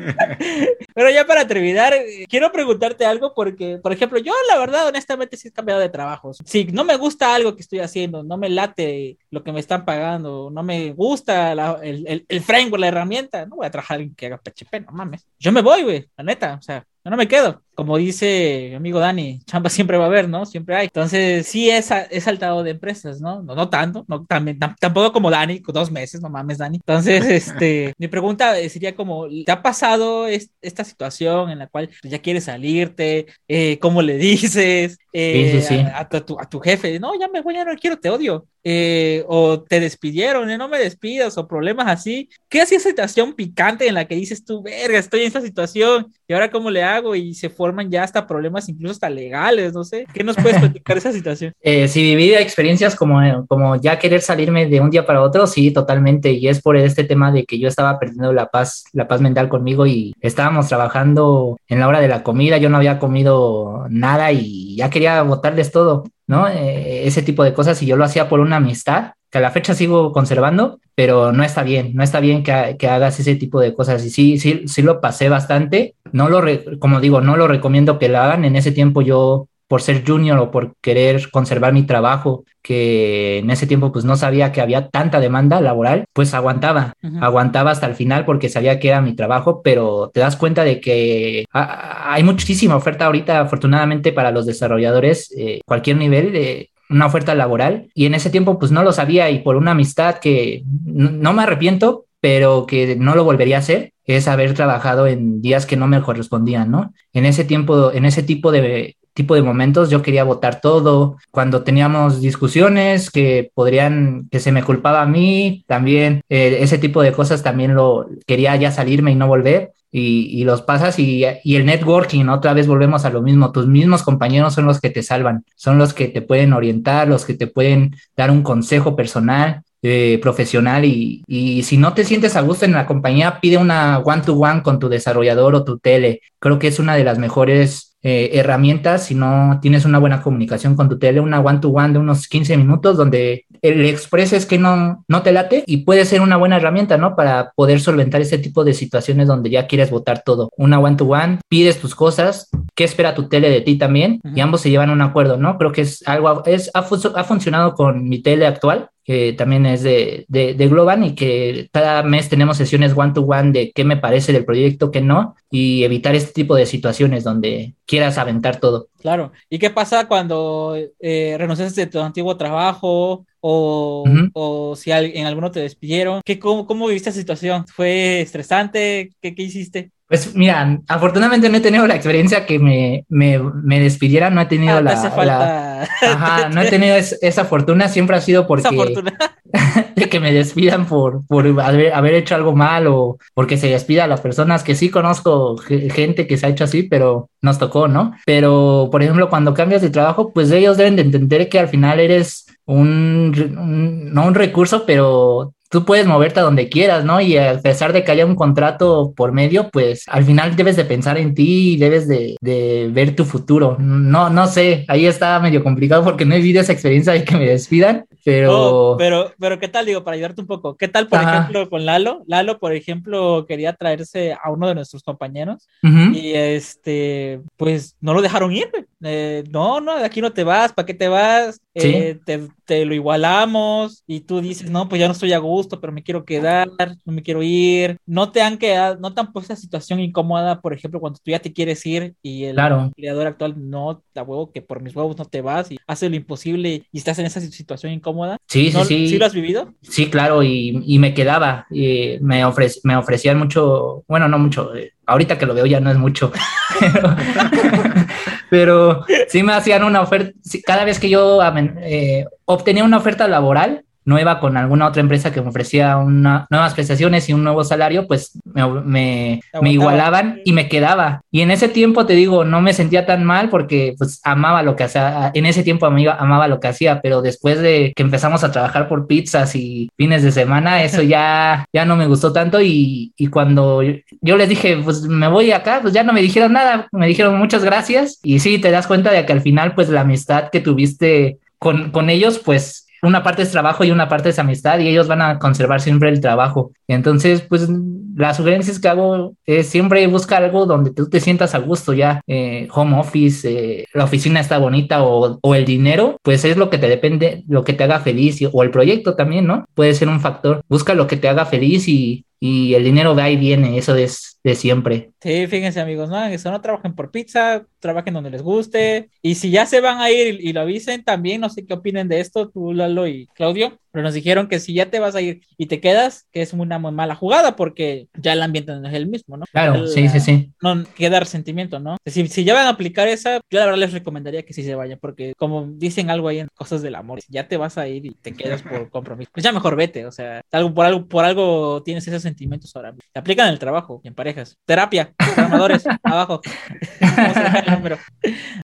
pero 0.94 1.11
ya 1.11 1.24
para 1.24 1.47
terminar, 1.47 1.94
quiero 2.28 2.51
preguntarte 2.73 3.05
algo 3.05 3.35
porque, 3.35 3.78
por 3.78 3.93
ejemplo, 3.93 4.19
yo 4.19 4.32
la 4.49 4.59
verdad, 4.59 4.89
honestamente, 4.89 5.36
sí 5.36 5.49
he 5.49 5.53
cambiado 5.53 5.81
de 5.81 5.89
trabajos. 5.89 6.39
Si 6.44 6.65
no 6.65 6.85
me 6.85 6.97
gusta 6.97 7.35
algo 7.35 7.55
que 7.55 7.62
estoy 7.62 7.81
haciendo, 7.81 8.23
no 8.23 8.36
me 8.36 8.49
late 8.49 9.19
lo 9.31 9.43
que 9.43 9.53
me 9.53 9.61
están 9.61 9.85
pagando, 9.85 10.51
no 10.51 10.62
me 10.62 10.93
gusta 10.93 11.55
la, 11.55 11.78
el, 11.82 12.07
el, 12.07 12.24
el, 12.28 12.40
framework, 12.40 12.81
la 12.81 12.89
herramienta, 12.89 13.47
no 13.47 13.57
voy 13.57 13.66
a 13.66 13.70
trabajar 13.70 14.01
en 14.01 14.15
que 14.15 14.27
haga 14.27 14.39
PHP, 14.39 14.86
no 14.86 14.93
mames. 14.93 15.27
Yo 15.39 15.53
me 15.53 15.62
voy, 15.62 15.82
güey, 15.82 16.07
la 16.16 16.24
neta, 16.24 16.57
o 16.59 16.62
sea, 16.62 16.86
yo 17.05 17.11
no 17.11 17.16
me 17.16 17.28
quedo. 17.28 17.62
Como 17.74 17.97
dice 17.97 18.66
mi 18.70 18.74
amigo 18.77 18.99
Dani, 18.99 19.40
chamba 19.47 19.70
siempre 19.70 19.97
va 19.97 20.05
a 20.05 20.07
haber, 20.09 20.28
¿no? 20.28 20.44
Siempre 20.47 20.77
hay. 20.77 20.86
Entonces, 20.86 21.47
sí 21.47 21.70
he, 21.70 21.78
he 22.11 22.20
saltado 22.20 22.62
de 22.62 22.73
empresas, 22.73 23.20
¿no? 23.20 23.43
No, 23.43 23.55
no 23.55 23.69
tanto, 23.69 24.05
no, 24.09 24.24
también, 24.27 24.59
tampoco 24.59 25.12
como 25.12 25.31
Dani, 25.31 25.62
dos 25.66 25.90
meses, 25.90 26.20
no 26.20 26.28
mames, 26.28 26.59
Dani. 26.59 26.77
Entonces, 26.77 27.24
este, 27.31 27.94
mi 27.99 28.09
pregunta 28.09 28.55
sería 28.69 28.94
como, 28.94 29.27
¿te 29.44 29.51
ha 29.53 29.62
pasado 29.62 30.27
es, 30.27 30.51
esta 30.61 30.85
situación 30.85 31.51
en 31.51 31.59
la 31.59 31.66
cual 31.66 31.90
ya 32.03 32.20
quieres 32.20 32.44
salirte? 32.44 33.27
Eh, 33.49 33.78
¿Cómo 33.81 34.03
le 34.03 34.19
dices? 34.19 34.99
Eh, 35.12 35.51
sí, 35.53 35.61
sí, 35.61 35.66
sí. 35.69 35.81
A, 35.81 36.01
a, 36.01 36.09
tu, 36.09 36.39
a, 36.39 36.49
tu, 36.49 36.61
jefe, 36.61 36.99
no, 36.99 37.19
ya 37.19 37.28
me 37.28 37.43
voy, 37.43 37.55
ya 37.55 37.65
no 37.65 37.77
quiero, 37.77 37.99
te 37.99 38.11
odio. 38.11 38.47
Eh, 38.65 39.24
o 39.27 39.61
te 39.61 39.81
despidieron, 39.81 40.47
no 40.57 40.69
me 40.69 40.78
despidas, 40.78 41.36
o 41.36 41.49
problemas 41.49 41.89
así. 41.89 42.28
¿Qué 42.49 42.61
hacía 42.61 42.78
esa 42.78 42.89
situación 42.89 43.35
picante 43.35 43.89
en 43.89 43.94
la 43.94 44.07
que 44.07 44.15
dices 44.15 44.44
tú, 44.44 44.62
verga, 44.62 44.99
estoy 44.99 45.20
en 45.20 45.27
esta 45.27 45.40
situación, 45.40 46.12
y 46.28 46.32
ahora 46.32 46.51
cómo 46.51 46.70
le 46.70 46.82
hago? 46.82 47.16
Y 47.16 47.35
se 47.35 47.51
forman 47.62 47.89
ya 47.93 48.02
hasta 48.02 48.26
problemas, 48.26 48.68
incluso 48.68 48.90
hasta 48.90 49.09
legales, 49.09 49.72
no 49.72 49.84
sé. 49.84 50.05
¿Qué 50.12 50.24
nos 50.24 50.34
puedes 50.34 50.59
platicar 50.59 50.97
esa 50.97 51.12
situación? 51.12 51.52
Eh, 51.64 51.86
si 51.86 52.02
viví 52.02 52.34
experiencias 52.34 52.97
como, 52.97 53.47
como 53.47 53.76
ya 53.76 53.98
querer 53.98 54.20
salirme 54.20 54.66
de 54.66 54.80
un 54.80 54.90
día 54.90 55.06
para 55.06 55.22
otro, 55.22 55.47
sí, 55.47 55.70
totalmente. 55.70 56.32
Y 56.32 56.48
es 56.48 56.60
por 56.60 56.76
este 56.76 57.05
tema 57.05 57.30
de 57.30 57.44
que 57.44 57.59
yo 57.59 57.68
estaba 57.68 58.01
perdiendo 58.01 58.32
la 58.32 58.47
paz, 58.47 58.84
la 58.93 59.06
paz 59.06 59.20
mental 59.20 59.48
conmigo 59.48 59.86
y 59.86 60.12
estábamos 60.20 60.66
trabajando 60.68 61.56
en 61.68 61.78
la 61.78 61.86
hora 61.86 62.01
de 62.01 62.09
la 62.09 62.24
comida, 62.24 62.59
yo 62.59 62.68
no 62.68 62.78
había 62.78 62.98
comido 62.98 63.86
nada 63.90 64.32
y 64.32 64.76
ya 64.76 64.90
quería 64.90 65.22
botarles 65.22 65.70
todo. 65.70 66.05
¿no? 66.26 66.48
Eh, 66.48 67.06
ese 67.06 67.22
tipo 67.22 67.44
de 67.44 67.52
cosas 67.52 67.80
y 67.82 67.86
yo 67.86 67.97
lo 67.97 68.05
hacía 68.05 68.28
por 68.28 68.40
una 68.40 68.56
amistad 68.56 69.12
que 69.33 69.39
a 69.39 69.41
la 69.41 69.51
fecha 69.51 69.75
sigo 69.75 70.13
conservando, 70.13 70.79
pero 70.95 71.33
no 71.33 71.43
está 71.43 71.63
bien, 71.63 71.93
no 71.95 72.05
está 72.05 72.21
bien 72.21 72.43
que, 72.43 72.77
que 72.79 72.87
hagas 72.87 73.19
ese 73.19 73.35
tipo 73.35 73.61
de 73.61 73.73
cosas. 73.75 74.05
Y 74.05 74.11
sí, 74.11 74.39
sí, 74.39 74.65
sí 74.67 74.83
lo 74.83 75.01
pasé 75.01 75.31
bastante, 75.31 75.95
no 76.13 76.29
lo, 76.29 76.43
re, 76.43 76.79
como 76.79 77.01
digo, 77.01 77.23
no 77.23 77.37
lo 77.39 77.49
recomiendo 77.49 77.99
que 77.99 78.11
lo 78.11 78.19
hagan, 78.19 78.45
en 78.45 78.57
ese 78.57 78.73
tiempo 78.73 79.01
yo 79.01 79.49
por 79.69 79.81
ser 79.81 80.05
junior 80.07 80.39
o 80.39 80.51
por 80.51 80.75
querer 80.83 81.31
conservar 81.31 81.73
mi 81.73 81.85
trabajo, 81.85 82.45
que 82.61 83.39
en 83.39 83.49
ese 83.49 83.67
tiempo 83.67 83.91
pues 83.91 84.05
no 84.05 84.17
sabía 84.17 84.53
que 84.53 84.61
había 84.61 84.91
tanta 84.91 85.19
demanda 85.19 85.63
laboral, 85.63 86.05
pues 86.13 86.35
aguantaba, 86.35 86.93
uh 87.03 87.07
-huh. 87.09 87.25
aguantaba 87.25 87.71
hasta 87.71 87.87
el 87.87 87.95
final 87.95 88.27
porque 88.27 88.51
sabía 88.51 88.79
que 88.79 88.89
era 88.89 89.01
mi 89.01 89.15
trabajo, 89.15 89.63
pero 89.63 90.11
te 90.13 90.21
das 90.21 90.37
cuenta 90.37 90.63
de 90.63 90.79
que 90.79 91.47
hay 91.53 92.23
muchísima 92.23 92.77
oferta 92.77 93.07
ahorita, 93.07 93.41
afortunadamente 93.41 94.13
para 94.13 94.31
los 94.31 94.45
desarrolladores, 94.45 95.33
eh, 95.39 95.61
cualquier 95.65 95.97
nivel, 95.97 96.37
eh, 96.37 96.69
una 96.93 97.06
oferta 97.06 97.35
laboral 97.35 97.89
y 97.94 98.06
en 98.06 98.14
ese 98.14 98.31
tiempo 98.31 98.59
pues 98.59 98.70
no 98.70 98.82
lo 98.82 98.93
sabía 98.93 99.31
y 99.31 99.40
por 99.40 99.56
una 99.56 99.73
amistad 99.73 100.19
que 100.19 100.62
no 100.85 101.32
me 101.32 101.43
arrepiento, 101.43 102.06
pero 102.20 102.66
que 102.66 102.97
no 102.97 103.14
lo 103.14 103.24
volvería 103.24 103.56
a 103.56 103.60
hacer, 103.60 103.93
es 104.05 104.28
haber 104.28 104.55
trabajado 104.55 105.06
en 105.06 105.40
días 105.43 105.66
que 105.66 105.77
no 105.77 105.89
me 105.89 106.02
correspondían, 106.02 106.70
¿no? 106.70 106.93
En 107.12 107.27
ese 107.27 107.44
tiempo, 107.44 107.93
en 107.93 108.05
ese 108.05 108.23
tipo 108.23 108.52
de 108.52 108.97
tipo 109.14 109.35
de 109.35 109.43
momentos 109.43 109.90
yo 109.90 110.02
quería 110.02 110.24
votar 110.24 110.60
todo, 110.60 111.19
cuando 111.31 111.62
teníamos 111.62 112.20
discusiones 112.20 113.10
que 113.10 113.51
podrían, 113.55 114.28
que 114.31 114.40
se 114.40 114.52
me 114.52 114.64
culpaba 114.64 115.02
a 115.02 115.06
mí, 115.06 115.64
también 115.66 116.23
eh, 116.28 116.59
ese 116.60 116.78
tipo 116.78 117.02
de 117.02 117.12
cosas 117.12 117.43
también 117.43 117.74
lo 117.74 118.09
quería 118.27 118.56
ya 118.56 118.70
salirme 118.70 119.12
y 119.12 119.14
no 119.14 119.28
volver. 119.28 119.73
Y, 119.94 120.43
los 120.44 120.62
pasas 120.62 120.98
y, 120.98 121.24
el 121.24 121.66
networking, 121.66 122.27
otra 122.28 122.55
vez 122.55 122.66
volvemos 122.66 123.05
a 123.05 123.10
lo 123.10 123.20
mismo, 123.20 123.52
tus 123.52 123.66
mismos 123.66 124.02
compañeros 124.02 124.55
son 124.55 124.64
los 124.64 124.81
que 124.81 124.89
te 124.89 125.02
salvan, 125.02 125.44
son 125.55 125.77
los 125.77 125.93
que 125.93 126.09
te 126.09 126.23
pueden 126.23 126.55
orientar, 126.55 127.09
los 127.09 127.27
que 127.27 127.35
te 127.35 127.47
pueden 127.47 127.94
dar 128.16 128.31
un 128.31 128.43
consejo 128.43 128.97
personal, 128.97 129.62
eh, 129.82 130.19
profesional 130.23 130.85
y, 130.86 131.23
y, 131.27 131.62
si 131.64 131.77
no 131.77 131.93
te 131.93 132.05
sientes 132.05 132.36
a 132.36 132.40
gusto 132.40 132.64
en 132.64 132.73
la 132.73 132.86
compañía, 132.86 133.39
pide 133.40 133.59
una 133.59 133.98
one-to-one 133.98 134.60
-one 134.60 134.62
con 134.62 134.78
tu 134.78 134.89
desarrollador 134.89 135.55
o 135.55 135.64
tu 135.64 135.78
tele. 135.78 136.23
Creo 136.39 136.59
que 136.59 136.69
es 136.69 136.78
una 136.78 136.97
de 136.97 137.05
las 137.05 137.19
mejores 137.19 137.91
eh, 138.03 138.31
herramientas 138.35 139.07
si 139.07 139.15
no 139.15 139.59
tienes 139.62 139.85
una 139.85 139.99
buena 139.99 140.23
comunicación 140.23 140.74
con 140.74 140.89
tu 140.89 140.99
tele, 140.99 141.20
una 141.20 141.41
one-to-one 141.41 141.89
-one 141.89 141.93
de 141.93 141.99
unos 141.99 142.29
15 142.29 142.57
minutos 142.57 142.97
donde 142.97 143.47
le 143.62 143.89
expreses 143.89 144.45
que 144.45 144.59
no, 144.59 145.05
no 145.07 145.23
te 145.23 145.33
late 145.33 145.62
y 145.66 145.79
puede 145.79 146.05
ser 146.05 146.20
una 146.20 146.37
buena 146.37 146.57
herramienta, 146.57 146.99
¿no? 146.99 147.15
Para 147.15 147.53
poder 147.55 147.81
solventar 147.81 148.20
ese 148.20 148.39
tipo 148.39 148.65
de 148.65 148.74
situaciones 148.74 149.29
donde 149.29 149.51
ya 149.51 149.69
quieres 149.69 149.91
votar 149.91 150.23
todo. 150.24 150.51
Una 150.57 150.81
one-to-one, 150.81 151.35
-one, 151.35 151.41
pides 151.49 151.79
tus 151.79 151.95
cosas, 151.95 152.49
qué 152.74 152.85
espera 152.85 153.15
tu 153.15 153.29
tele 153.29 153.51
de 153.51 153.61
ti 153.61 153.77
también 153.77 154.20
uh 154.24 154.29
-huh. 154.29 154.37
y 154.37 154.41
ambos 154.41 154.61
se 154.62 154.70
llevan 154.70 154.91
a 154.91 154.93
un 154.93 155.03
acuerdo, 155.03 155.37
¿no? 155.37 155.57
Creo 155.59 155.70
que 155.73 155.83
es 155.83 156.03
algo, 156.07 156.43
es, 156.47 156.70
ha, 156.74 156.81
ha 156.81 157.24
funcionado 157.24 157.74
con 157.74 158.09
mi 158.09 158.20
tele 158.20 158.47
actual 158.47 158.89
que 159.05 159.33
también 159.33 159.66
es 159.66 159.83
de, 159.83 160.24
de, 160.29 160.55
de, 160.55 160.69
Globan 160.69 161.03
y 161.05 161.15
que 161.15 161.69
cada 161.73 162.03
mes 162.03 162.29
tenemos 162.29 162.57
sesiones 162.57 162.93
one-to-one 162.97 163.49
-one 163.49 163.53
de 163.53 163.73
qué 163.73 163.85
me 163.85 163.97
parece 163.97 164.33
del 164.33 164.45
proyecto, 164.45 164.91
qué 164.91 165.01
no, 165.01 165.35
y 165.51 165.85
evitar 165.85 166.15
este 166.15 166.33
tipo 166.33 166.55
de 166.55 166.66
situaciones 166.66 167.24
donde 167.24 167.74
quieras 167.87 168.19
aventar 168.19 168.61
todo. 168.61 168.89
Claro. 169.01 169.33
¿Y 169.51 169.59
qué 169.59 169.70
pasa 169.70 170.07
cuando 170.07 170.77
eh, 171.01 171.37
renunciaste 171.37 171.83
de 171.83 171.87
tu 171.89 171.99
antiguo 172.01 172.37
trabajo 172.37 173.27
o, 173.41 174.05
uh 174.07 174.09
-huh. 174.09 174.31
o 174.35 174.77
si 174.77 174.93
en 174.93 175.27
alguno 175.27 175.51
te 175.51 175.61
despidieron? 175.61 176.20
¿Qué, 176.24 176.39
cómo, 176.39 176.66
¿Cómo 176.66 176.87
viviste 176.87 177.11
esa 177.11 177.19
situación? 177.19 177.66
¿Fue 177.66 178.20
estresante? 178.20 179.11
¿Qué, 179.20 179.35
qué 179.35 179.43
hiciste? 179.43 179.91
Pues 180.12 180.34
mira, 180.34 180.78
afortunadamente 180.89 181.48
no 181.48 181.56
he 181.56 181.62
tenido 181.62 181.86
la 181.86 181.94
experiencia 181.94 182.44
que 182.44 182.59
me, 182.59 183.06
me, 183.09 183.39
me 183.39 183.80
despidieran, 183.80 184.34
no 184.34 184.43
he 184.43 184.44
tenido 184.44 184.76
ah, 184.76 184.82
la, 184.82 184.94
falta... 184.98 185.24
la, 185.24 185.89
Ajá, 186.02 186.48
no 186.52 186.60
he 186.60 186.68
tenido 186.68 186.97
es, 186.97 187.18
esa 187.22 187.47
fortuna, 187.47 187.89
siempre 187.89 188.16
ha 188.16 188.20
sido 188.20 188.47
porque... 188.47 188.68
Esa 188.68 188.76
fortuna. 188.76 189.14
de 189.97 190.10
que 190.10 190.20
me 190.20 190.30
despidan 190.30 190.84
por, 190.84 191.26
por 191.26 191.47
haber, 191.62 191.94
haber, 191.94 192.12
hecho 192.12 192.34
algo 192.34 192.55
mal 192.55 192.89
o 192.89 193.16
porque 193.32 193.56
se 193.56 193.68
despida 193.68 194.05
a 194.05 194.06
las 194.06 194.20
personas 194.20 194.62
que 194.62 194.74
sí 194.74 194.90
conozco 194.90 195.56
gente 195.56 196.26
que 196.26 196.36
se 196.36 196.44
ha 196.44 196.51
hecho 196.51 196.64
así, 196.64 196.82
pero 196.82 197.30
nos 197.40 197.59
tocó, 197.59 197.89
¿no? 197.89 198.12
Pero, 198.26 198.90
por 198.93 199.02
ejemplo, 199.02 199.30
cuando 199.30 199.55
cambias 199.55 199.80
de 199.80 199.89
trabajo, 199.89 200.30
pues 200.34 200.51
ellos 200.51 200.76
deben 200.76 200.97
de 200.97 201.02
entender 201.02 201.48
que 201.48 201.59
al 201.59 201.68
final 201.68 202.01
eres 202.01 202.44
un, 202.66 203.32
un 203.59 204.12
no 204.12 204.26
un 204.26 204.34
recurso, 204.34 204.84
pero 204.86 205.55
tú 205.73 205.86
puedes 205.86 206.07
moverte 206.07 206.39
a 206.39 206.43
donde 206.43 206.69
quieras, 206.69 207.03
¿no? 207.03 207.20
Y 207.20 207.39
a 207.39 207.59
pesar 207.61 207.94
de 207.94 208.05
que 208.05 208.12
haya 208.12 208.27
un 208.27 208.36
contrato 208.36 209.15
por 209.16 209.32
medio, 209.32 209.70
pues 209.70 210.05
al 210.07 210.23
final 210.23 210.55
debes 210.55 210.77
de 210.77 210.85
pensar 210.85 211.16
en 211.16 211.35
ti 211.35 211.73
y 211.73 211.77
debes 211.78 212.07
de, 212.07 212.36
de 212.43 212.90
ver 212.93 213.16
tu 213.16 213.24
futuro. 213.24 213.77
No, 213.81 214.28
no 214.28 214.47
sé, 214.47 214.85
ahí 214.86 215.07
está 215.07 215.40
medio 215.40 215.65
complicado 215.65 216.05
porque 216.05 216.27
no 216.27 216.35
he 216.35 216.39
vivido 216.39 216.61
esa 216.61 216.74
experiencia 216.74 217.15
de 217.15 217.24
que 217.24 217.36
me 217.36 217.47
despidan, 217.47 218.05
pero... 218.23 218.93
Oh, 218.93 218.97
pero, 218.99 219.32
pero 219.40 219.59
¿qué 219.59 219.69
tal, 219.69 219.86
digo, 219.86 220.05
para 220.05 220.15
ayudarte 220.15 220.43
un 220.43 220.47
poco? 220.47 220.77
¿Qué 220.77 220.89
tal, 220.89 221.09
por 221.09 221.20
Ajá. 221.20 221.39
ejemplo, 221.39 221.70
con 221.70 221.86
Lalo? 221.86 222.23
Lalo, 222.27 222.59
por 222.59 222.74
ejemplo, 222.74 223.47
quería 223.49 223.73
traerse 223.73 224.35
a 224.35 224.51
uno 224.51 224.69
de 224.69 224.74
nuestros 224.74 225.03
compañeros 225.03 225.69
uh 225.82 225.89
-huh. 225.89 226.15
y 226.15 226.35
este, 226.35 227.40
pues 227.62 227.97
no 228.01 228.12
lo 228.12 228.22
dejaron 228.22 228.51
ir, 228.51 228.68
eh, 229.05 229.44
no, 229.48 229.80
no, 229.80 229.97
de 229.97 230.05
aquí 230.05 230.20
no 230.20 230.32
te 230.32 230.43
vas, 230.43 230.72
¿para 230.72 230.84
qué 230.84 230.94
te 230.94 231.06
vas? 231.06 231.60
¿Sí? 231.76 231.94
Eh, 231.94 232.18
te, 232.26 232.48
te, 232.64 232.84
lo 232.84 232.93
igualamos 232.93 234.02
y 234.05 234.22
tú 234.22 234.40
dices, 234.40 234.68
no, 234.68 234.89
pues 234.89 234.98
ya 234.98 235.06
no 235.06 235.12
estoy 235.12 235.32
a 235.32 235.39
gusto, 235.39 235.80
pero 235.80 235.93
me 235.93 236.02
quiero 236.02 236.24
quedar, 236.24 236.68
no 237.05 237.12
me 237.12 237.22
quiero 237.22 237.40
ir. 237.40 237.98
No 238.05 238.32
te 238.32 238.43
han 238.43 238.59
quedado, 238.59 238.97
no 238.97 239.14
te 239.14 239.20
han 239.20 239.32
puesto 239.32 239.52
esa 239.52 239.62
situación 239.62 240.01
incómoda, 240.01 240.60
por 240.60 240.72
ejemplo, 240.72 240.98
cuando 240.98 241.20
tú 241.22 241.30
ya 241.30 241.39
te 241.39 241.52
quieres 241.52 241.86
ir 241.86 242.16
y 242.20 242.47
el 242.47 242.56
claro. 242.56 242.80
empleador 242.80 243.28
actual 243.28 243.55
no, 243.56 244.02
da 244.12 244.24
huevo 244.24 244.51
que 244.51 244.60
por 244.60 244.82
mis 244.82 244.97
huevos 244.97 245.16
no 245.16 245.24
te 245.24 245.40
vas 245.40 245.70
y 245.70 245.78
hace 245.86 246.10
lo 246.10 246.16
imposible 246.16 246.82
y 246.90 246.98
estás 246.98 247.20
en 247.20 247.26
esa 247.26 247.40
situación 247.40 247.93
incómoda. 247.93 248.39
Sí, 248.48 248.72
¿No, 248.74 248.84
sí, 248.84 249.06
sí. 249.06 249.09
¿Sí 249.10 249.18
lo 249.18 249.26
has 249.26 249.34
vivido? 249.34 249.72
Sí, 249.82 250.10
claro, 250.10 250.43
y, 250.43 250.82
y 250.84 250.98
me 250.98 251.14
quedaba. 251.14 251.66
Y 251.70 252.18
me, 252.22 252.44
ofre, 252.44 252.66
me 252.82 252.97
ofrecían 252.97 253.39
mucho, 253.39 254.02
bueno, 254.09 254.26
no 254.26 254.40
mucho, 254.40 254.74
eh, 254.74 254.94
ahorita 255.12 255.39
que 255.39 255.47
lo 255.47 255.55
veo 255.55 255.66
ya 255.66 255.80
no 255.80 255.90
es 255.90 255.97
mucho, 255.97 256.32
pero, 258.51 259.05
sí 259.28 259.43
me 259.43 259.52
hacían 259.52 259.84
una 259.84 260.01
oferta, 260.01 260.32
cada 260.64 260.84
vez 260.84 260.98
que 260.98 261.09
yo 261.09 261.40
eh, 261.82 262.26
obtenía 262.44 262.84
una 262.84 262.98
oferta 262.98 263.28
laboral, 263.28 263.84
nueva 264.05 264.41
con 264.41 264.57
alguna 264.57 264.89
otra 264.89 265.01
empresa 265.01 265.33
que 265.33 265.41
me 265.41 265.49
ofrecía 265.49 265.97
una, 265.97 266.47
nuevas 266.51 266.74
prestaciones 266.74 267.29
y 267.29 267.33
un 267.33 267.45
nuevo 267.45 267.65
salario, 267.65 268.07
pues 268.07 268.39
me, 268.45 269.41
me, 269.61 269.73
igualaban 269.73 270.41
y 270.45 270.53
me 270.53 270.69
quedaba. 270.69 271.23
Y 271.31 271.41
en 271.41 271.51
ese 271.51 271.69
tiempo, 271.69 272.07
te 272.07 272.15
digo, 272.15 272.45
no 272.45 272.61
me 272.61 272.73
sentía 272.73 273.07
tan 273.07 273.24
mal 273.24 273.49
porque 273.49 273.95
pues 273.97 274.20
amaba 274.24 274.62
lo 274.62 274.77
que 274.77 274.85
hacía, 274.85 275.31
en 275.35 275.47
ese 275.47 275.62
tiempo 275.62 275.87
amiga, 275.87 276.16
amaba 276.19 276.49
lo 276.49 276.61
que 276.61 276.69
hacía, 276.69 277.01
pero 277.01 277.23
después 277.23 277.61
de 277.61 277.93
que 277.95 278.03
empezamos 278.03 278.45
a 278.45 278.53
trabajar 278.53 278.89
por 278.89 279.07
pizzas 279.07 279.55
y 279.55 279.91
fines 279.97 280.23
de 280.23 280.33
semana, 280.33 280.83
eso 280.85 281.03
ya, 281.03 281.66
ya 281.73 281.85
no 281.85 281.97
me 281.97 282.07
gustó 282.07 282.33
tanto 282.33 282.61
y, 282.61 283.12
y 283.16 283.27
cuando 283.29 283.83
yo 284.20 284.37
les 284.37 284.49
dije, 284.49 284.79
pues 284.83 285.03
me 285.03 285.29
voy 285.29 285.53
acá, 285.53 285.79
pues 285.83 285.95
ya 285.95 286.03
no 286.03 286.12
me 286.12 286.23
dijeron 286.23 286.53
nada, 286.53 286.89
me 286.93 287.07
dijeron 287.07 287.39
muchas 287.39 287.65
gracias 287.65 288.19
y 288.23 288.41
sí, 288.41 288.59
te 288.59 288.70
das 288.70 288.87
cuenta 288.87 289.11
de 289.11 289.24
que 289.24 289.33
al 289.33 289.41
final 289.41 289.74
pues 289.74 289.89
la 289.89 290.03
amistad 290.03 290.51
que 290.51 290.61
tuviste 290.61 291.39
con, 291.59 291.91
con 291.91 292.11
ellos, 292.11 292.39
pues 292.39 292.87
una 293.03 293.23
parte 293.23 293.43
es 293.43 293.51
trabajo 293.51 293.85
y 293.85 293.91
una 293.91 294.09
parte 294.09 294.29
es 294.29 294.39
amistad 294.39 294.79
y 294.79 294.89
ellos 294.89 295.09
van 295.09 295.23
a 295.23 295.39
conservar 295.39 295.81
siempre 295.81 296.09
el 296.09 296.20
trabajo. 296.20 296.73
Entonces, 296.87 297.43
pues 297.43 297.69
las 298.15 298.37
sugerencias 298.37 298.79
que 298.79 298.89
hago 298.89 299.35
es 299.45 299.69
siempre 299.69 300.07
buscar 300.07 300.45
algo 300.45 300.66
donde 300.66 300.93
tú 300.93 301.09
te 301.09 301.20
sientas 301.20 301.55
a 301.55 301.59
gusto 301.59 301.93
ya, 301.93 302.20
eh, 302.27 302.69
home 302.73 302.99
office, 302.99 303.49
eh, 303.51 303.87
la 303.93 304.05
oficina 304.05 304.41
está 304.41 304.59
bonita 304.59 305.03
o, 305.03 305.39
o, 305.43 305.55
el 305.55 305.65
dinero, 305.65 306.16
pues 306.23 306.45
es 306.45 306.57
lo 306.57 306.70
que 306.70 306.79
te 306.79 306.89
depende, 306.89 307.45
lo 307.49 307.65
que 307.65 307.73
te 307.73 307.85
haga 307.85 308.01
feliz 308.01 308.41
o 308.53 308.62
el 308.62 308.70
proyecto 308.70 309.15
también, 309.16 309.47
¿no? 309.47 309.65
Puede 309.74 309.95
ser 309.95 310.09
un 310.09 310.20
factor. 310.20 310.62
Busca 310.69 310.95
lo 310.95 311.07
que 311.07 311.16
te 311.16 311.29
haga 311.29 311.45
feliz 311.47 311.89
y, 311.89 312.24
y 312.44 312.74
el 312.74 312.82
dinero 312.82 313.14
va 313.14 313.31
y 313.31 313.36
viene, 313.36 313.78
eso 313.78 313.94
es 313.94 314.40
de 314.43 314.56
siempre. 314.56 315.12
Sí, 315.20 315.47
fíjense 315.47 315.81
amigos, 315.81 316.10
no, 316.10 316.24
eso 316.24 316.51
no 316.51 316.60
trabajen 316.60 316.93
por 316.93 317.12
pizza, 317.12 317.64
trabajen 317.78 318.14
donde 318.14 318.31
les 318.31 318.43
guste 318.43 319.10
y 319.23 319.36
si 319.36 319.52
ya 319.52 319.64
se 319.64 319.81
van 319.81 320.01
a 320.01 320.10
ir 320.10 320.40
y, 320.40 320.52
lo 320.52 320.62
avisen 320.62 321.05
también, 321.05 321.40
no 321.40 321.51
sé 321.51 321.64
qué 321.64 321.74
opinen 321.74 322.09
de 322.09 322.19
esto, 322.19 322.51
tú 322.51 322.73
Lalo 322.73 323.06
y 323.06 323.28
Claudio, 323.28 323.78
pero 323.93 324.02
nos 324.02 324.14
dijeron 324.14 324.48
que 324.48 324.59
si 324.59 324.74
ya 324.74 324.90
te 324.90 324.98
vas 324.98 325.14
a 325.14 325.20
ir 325.20 325.43
y 325.56 325.66
te 325.66 325.81
quedas, 325.81 326.27
que 326.32 326.43
es 326.43 326.52
una 326.52 326.78
muy 326.78 326.93
mala 326.93 327.14
jugada 327.14 327.56
porque 327.56 328.09
ya 328.14 328.32
el 328.32 328.43
ambiente 328.43 328.74
no 328.74 328.89
es 328.89 328.94
el 328.94 329.06
mismo, 329.06 329.36
¿no? 329.36 329.44
Claro, 329.52 329.86
sí, 329.86 330.09
sí, 330.09 330.20
sí. 330.20 330.51
No 330.62 330.82
queda 330.97 331.20
resentimiento, 331.20 331.78
¿no? 331.78 331.97
Si, 332.06 332.27
si 332.28 332.44
ya 332.44 332.55
van 332.55 332.66
a 332.66 332.70
aplicar 332.70 333.09
esa, 333.09 333.40
yo 333.51 333.59
la 333.59 333.66
verdad 333.66 333.78
les 333.78 333.93
recomendaría 333.93 334.43
que 334.43 334.55
sí 334.55 334.62
se 334.62 334.74
vayan 334.74 334.98
porque 335.01 335.35
como 335.36 335.66
dicen 335.66 336.10
algo 336.10 336.28
ahí 336.28 336.40
en 336.40 336.48
cosas 336.55 336.82
del 336.82 336.94
amor, 336.94 337.20
si 337.20 337.32
ya 337.32 337.47
te 337.47 337.56
vas 337.56 337.78
a 337.78 337.86
ir 337.86 338.06
y 338.06 338.10
te 338.10 338.32
quedas 338.32 338.62
por 338.62 338.90
compromiso, 338.90 339.31
pues 339.32 339.44
ya 339.44 339.52
mejor 339.52 339.77
vete, 339.77 340.06
o 340.06 340.12
sea, 340.12 340.43
algo 340.51 340.74
por 340.74 340.86
algo 340.86 341.06
por 341.06 341.24
algo 341.24 341.82
tienes 341.82 342.06
esos 342.09 342.23
sentimientos 342.23 342.74
ahora. 342.74 342.94
Te 343.12 343.20
aplican 343.20 343.47
en 343.48 343.52
el 343.52 343.59
trabajo 343.59 344.01
y 344.02 344.09
en 344.09 344.14
parejas. 344.14 344.56
Terapia, 344.64 345.12
programadores, 345.16 345.85
abajo. 346.02 346.40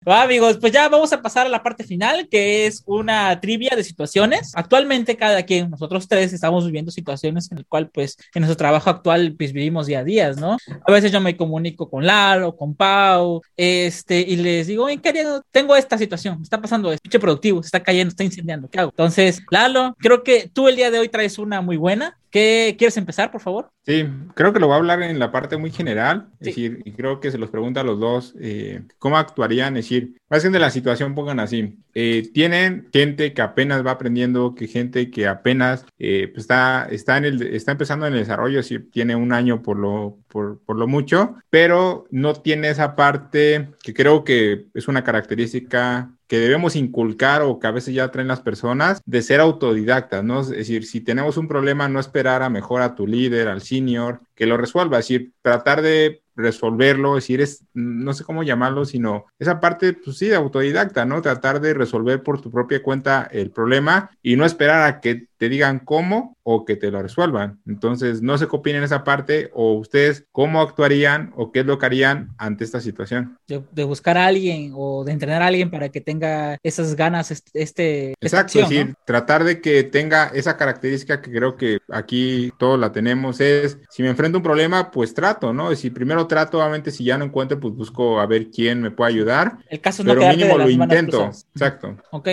Va, 0.07 0.21
amigos, 0.23 0.57
pues 0.59 0.71
ya 0.71 0.87
vamos 0.89 1.11
a 1.13 1.21
pasar 1.21 1.47
a 1.47 1.49
la 1.49 1.63
parte 1.63 1.83
final, 1.83 2.27
que 2.29 2.67
es 2.67 2.83
una 2.85 3.39
trivia 3.39 3.75
de 3.75 3.83
situaciones. 3.83 4.51
Actualmente, 4.55 5.14
cada 5.17 5.43
quien, 5.43 5.69
nosotros 5.69 6.07
tres, 6.07 6.33
estamos 6.33 6.65
viviendo 6.65 6.91
situaciones 6.91 7.51
en 7.51 7.59
el 7.59 7.65
cual, 7.65 7.89
pues, 7.89 8.17
en 8.33 8.41
nuestro 8.41 8.57
trabajo 8.57 8.89
actual, 8.89 9.35
pues, 9.37 9.53
vivimos 9.53 9.87
día 9.87 9.99
a 9.99 10.03
día, 10.03 10.33
¿no? 10.33 10.57
A 10.87 10.91
veces 10.91 11.11
yo 11.11 11.21
me 11.21 11.37
comunico 11.37 11.89
con 11.89 12.05
Lalo, 12.05 12.55
con 12.55 12.75
Pau, 12.75 13.41
este, 13.55 14.19
y 14.19 14.35
les 14.37 14.67
digo, 14.67 14.87
querido, 15.01 15.43
tengo 15.51 15.75
esta 15.75 15.97
situación, 15.97 16.39
está 16.41 16.61
pasando 16.61 16.91
esto, 16.91 17.03
pinche 17.03 17.19
productivo, 17.19 17.61
se 17.61 17.67
está 17.67 17.81
cayendo, 17.81 18.09
está 18.09 18.23
incendiando, 18.23 18.69
¿qué 18.69 18.79
hago? 18.79 18.91
Entonces, 18.91 19.41
Lalo, 19.51 19.95
creo 19.99 20.23
que 20.23 20.49
tú 20.51 20.67
el 20.67 20.75
día 20.75 20.91
de 20.91 20.99
hoy 20.99 21.09
traes 21.09 21.37
una 21.37 21.61
muy 21.61 21.77
buena. 21.77 22.17
¿Qué 22.35 22.75
quieres 22.77 22.97
empezar, 22.97 23.31
por 23.31 23.39
favor? 23.39 23.71
Sí, 23.85 24.05
creo 24.33 24.51
que 24.51 24.59
lo 24.59 24.67
voy 24.67 24.73
a 24.73 24.79
hablar 24.79 25.01
en 25.01 25.19
la 25.19 25.31
parte 25.31 25.55
muy 25.55 25.71
general, 25.71 26.27
es 26.41 26.47
decir, 26.47 26.81
y 26.83 26.91
creo 26.91 27.21
que 27.21 27.31
se 27.31 27.37
los 27.37 27.49
pregunta 27.49 27.79
a 27.79 27.85
los 27.85 27.97
dos, 27.97 28.35
eh, 28.41 28.81
¿cómo 28.99 29.17
actuarían? 29.17 29.77
Es 29.77 29.85
decir, 29.85 30.17
más 30.29 30.43
que 30.43 30.49
de 30.49 30.59
la 30.59 30.69
situación 30.69 31.15
pongan 31.15 31.39
así, 31.39 31.79
eh, 31.93 32.29
tienen 32.33 32.89
gente 32.91 33.33
que 33.33 33.41
apenas 33.41 33.85
va 33.85 33.91
aprendiendo, 33.91 34.53
que 34.53 34.67
gente 34.67 35.09
que 35.09 35.27
apenas 35.27 35.85
eh, 35.97 36.27
pues 36.27 36.43
está, 36.43 36.89
está, 36.91 37.15
en 37.15 37.23
el, 37.23 37.41
está 37.41 37.71
empezando 37.71 38.05
en 38.05 38.11
el 38.11 38.19
desarrollo, 38.19 38.59
es 38.59 38.65
decir, 38.65 38.91
tiene 38.91 39.15
un 39.15 39.31
año 39.31 39.61
por 39.61 39.77
lo, 39.79 40.19
por, 40.35 40.59
por 40.65 40.75
lo 40.75 40.85
mucho, 40.85 41.37
pero 41.49 42.07
no 42.11 42.33
tiene 42.33 42.67
esa 42.67 42.97
parte 42.97 43.69
que 43.81 43.93
creo 43.93 44.25
que 44.25 44.65
es 44.73 44.89
una 44.89 45.01
característica 45.01 46.11
que 46.27 46.39
debemos 46.39 46.75
inculcar 46.75 47.41
o 47.41 47.57
que 47.57 47.67
a 47.67 47.71
veces 47.71 47.93
ya 47.93 48.11
traen 48.11 48.27
las 48.27 48.41
personas 48.41 49.01
de 49.05 49.21
ser 49.21 49.39
autodidactas, 49.39 50.25
¿no? 50.25 50.41
Es 50.41 50.49
decir, 50.49 50.85
si 50.85 50.99
tenemos 50.99 51.37
un 51.37 51.47
problema, 51.47 51.87
no 51.87 52.01
esperar 52.01 52.43
a 52.43 52.49
mejor 52.49 52.81
a 52.81 52.95
tu 52.95 53.07
líder, 53.07 53.47
al 53.47 53.61
senior, 53.61 54.19
que 54.35 54.45
lo 54.45 54.57
resuelva, 54.57 54.99
es 54.99 55.05
decir, 55.05 55.31
tratar 55.41 55.81
de 55.81 56.21
resolverlo, 56.35 57.17
es 57.17 57.23
decir, 57.23 57.39
es, 57.39 57.63
no 57.73 58.13
sé 58.13 58.25
cómo 58.25 58.43
llamarlo, 58.43 58.83
sino 58.83 59.27
esa 59.39 59.61
parte, 59.61 59.93
pues 59.93 60.17
sí, 60.17 60.27
de 60.27 60.35
autodidacta, 60.35 61.05
¿no? 61.05 61.21
Tratar 61.21 61.61
de 61.61 61.73
resolver 61.73 62.23
por 62.23 62.41
tu 62.41 62.51
propia 62.51 62.83
cuenta 62.83 63.29
el 63.31 63.51
problema 63.51 64.11
y 64.21 64.35
no 64.35 64.43
esperar 64.43 64.83
a 64.83 64.99
que 64.99 65.27
te 65.37 65.49
digan 65.49 65.79
cómo 65.79 66.35
o 66.43 66.63
que 66.65 66.75
te 66.75 66.91
lo 66.91 67.01
resuelvan. 67.01 67.59
Entonces, 67.65 68.21
no 68.21 68.37
se 68.37 68.47
copien 68.47 68.81
esa 68.83 69.03
parte 69.03 69.49
o 69.53 69.73
ustedes 69.73 70.25
cómo 70.31 70.61
actuarían 70.61 71.33
o 71.35 71.51
qué 71.51 71.61
es 71.61 71.65
lo 71.65 71.79
que 71.79 71.85
harían 71.85 72.29
ante 72.37 72.63
esta 72.63 72.81
situación. 72.81 73.37
De, 73.47 73.83
buscar 73.83 74.17
a 74.17 74.27
alguien 74.27 74.71
o 74.75 75.03
de 75.03 75.11
entrenar 75.11 75.41
a 75.41 75.47
alguien 75.47 75.71
para 75.71 75.89
que 75.89 76.01
tenga 76.01 76.57
esas 76.63 76.95
ganas, 76.95 77.31
este... 77.31 77.51
este 77.53 78.13
Exacto, 78.21 78.59
es 78.59 78.69
decir, 78.69 78.95
tratar 79.05 79.43
de 79.43 79.61
que 79.61 79.83
tenga 79.83 80.27
esa 80.27 80.57
característica 80.57 81.21
que 81.21 81.31
creo 81.31 81.55
que 81.57 81.79
aquí 81.89 82.51
todos 82.57 82.79
la 82.79 82.91
tenemos, 82.91 83.41
es 83.41 83.79
si 83.89 84.03
me 84.03 84.09
enfrento 84.09 84.37
a 84.37 84.39
un 84.39 84.43
problema, 84.43 84.91
pues 84.91 85.13
trato, 85.13 85.53
¿no? 85.53 85.75
Si 85.75 85.89
primero 85.89 86.27
trato, 86.27 86.59
obviamente 86.59 86.91
si 86.91 87.03
ya 87.03 87.17
no 87.17 87.25
encuentro, 87.25 87.59
pues 87.59 87.73
busco 87.73 88.19
a 88.19 88.25
ver 88.25 88.49
quién 88.49 88.81
me 88.81 88.91
puede 88.91 89.13
ayudar. 89.13 89.57
El 89.69 89.81
caso 89.81 90.03
no 90.03 90.13
pero 90.13 90.29
mínimo 90.29 90.57
lo 90.57 90.69
intento. 90.69 91.31
Exacto. 91.53 91.97
Ok. 92.11 92.29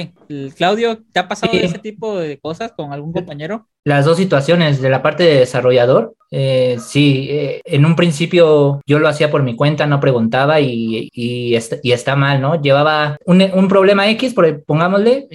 Claudio, 0.57 1.03
¿te 1.13 1.21
ha 1.21 1.29
pasado 1.29 1.53
ese 1.55 1.79
tipo 1.79 2.19
de 2.19 2.39
cosas 2.39 2.73
con 2.73 2.92
algún 2.95 3.13
compañero? 3.13 3.69
Las 3.85 4.05
dos 4.05 4.17
situaciones, 4.17 4.81
de 4.81 4.91
la 4.91 5.03
parte 5.03 5.25
de 5.25 5.41
desarrollador, 5.41 6.15
eh, 6.35 6.79
sí, 6.81 7.29
eh, 7.31 7.61
en 7.65 7.85
un 7.85 7.95
principio 7.95 8.81
yo 8.87 8.99
lo 8.99 9.07
hacía 9.07 9.31
por 9.31 9.43
mi 9.43 9.55
cuenta, 9.55 9.87
no 9.87 10.01
preguntaba 10.01 10.61
y, 10.61 11.11
y, 11.13 11.55
está, 11.55 12.17
mal, 12.17 12.41
¿no? 12.41 12.61
Llevaba 12.61 13.19
un, 13.27 13.43
un 13.53 13.69
problema 13.69 14.09
X, 14.11 14.33
por, 14.33 14.65
pongámosle, 14.65 15.29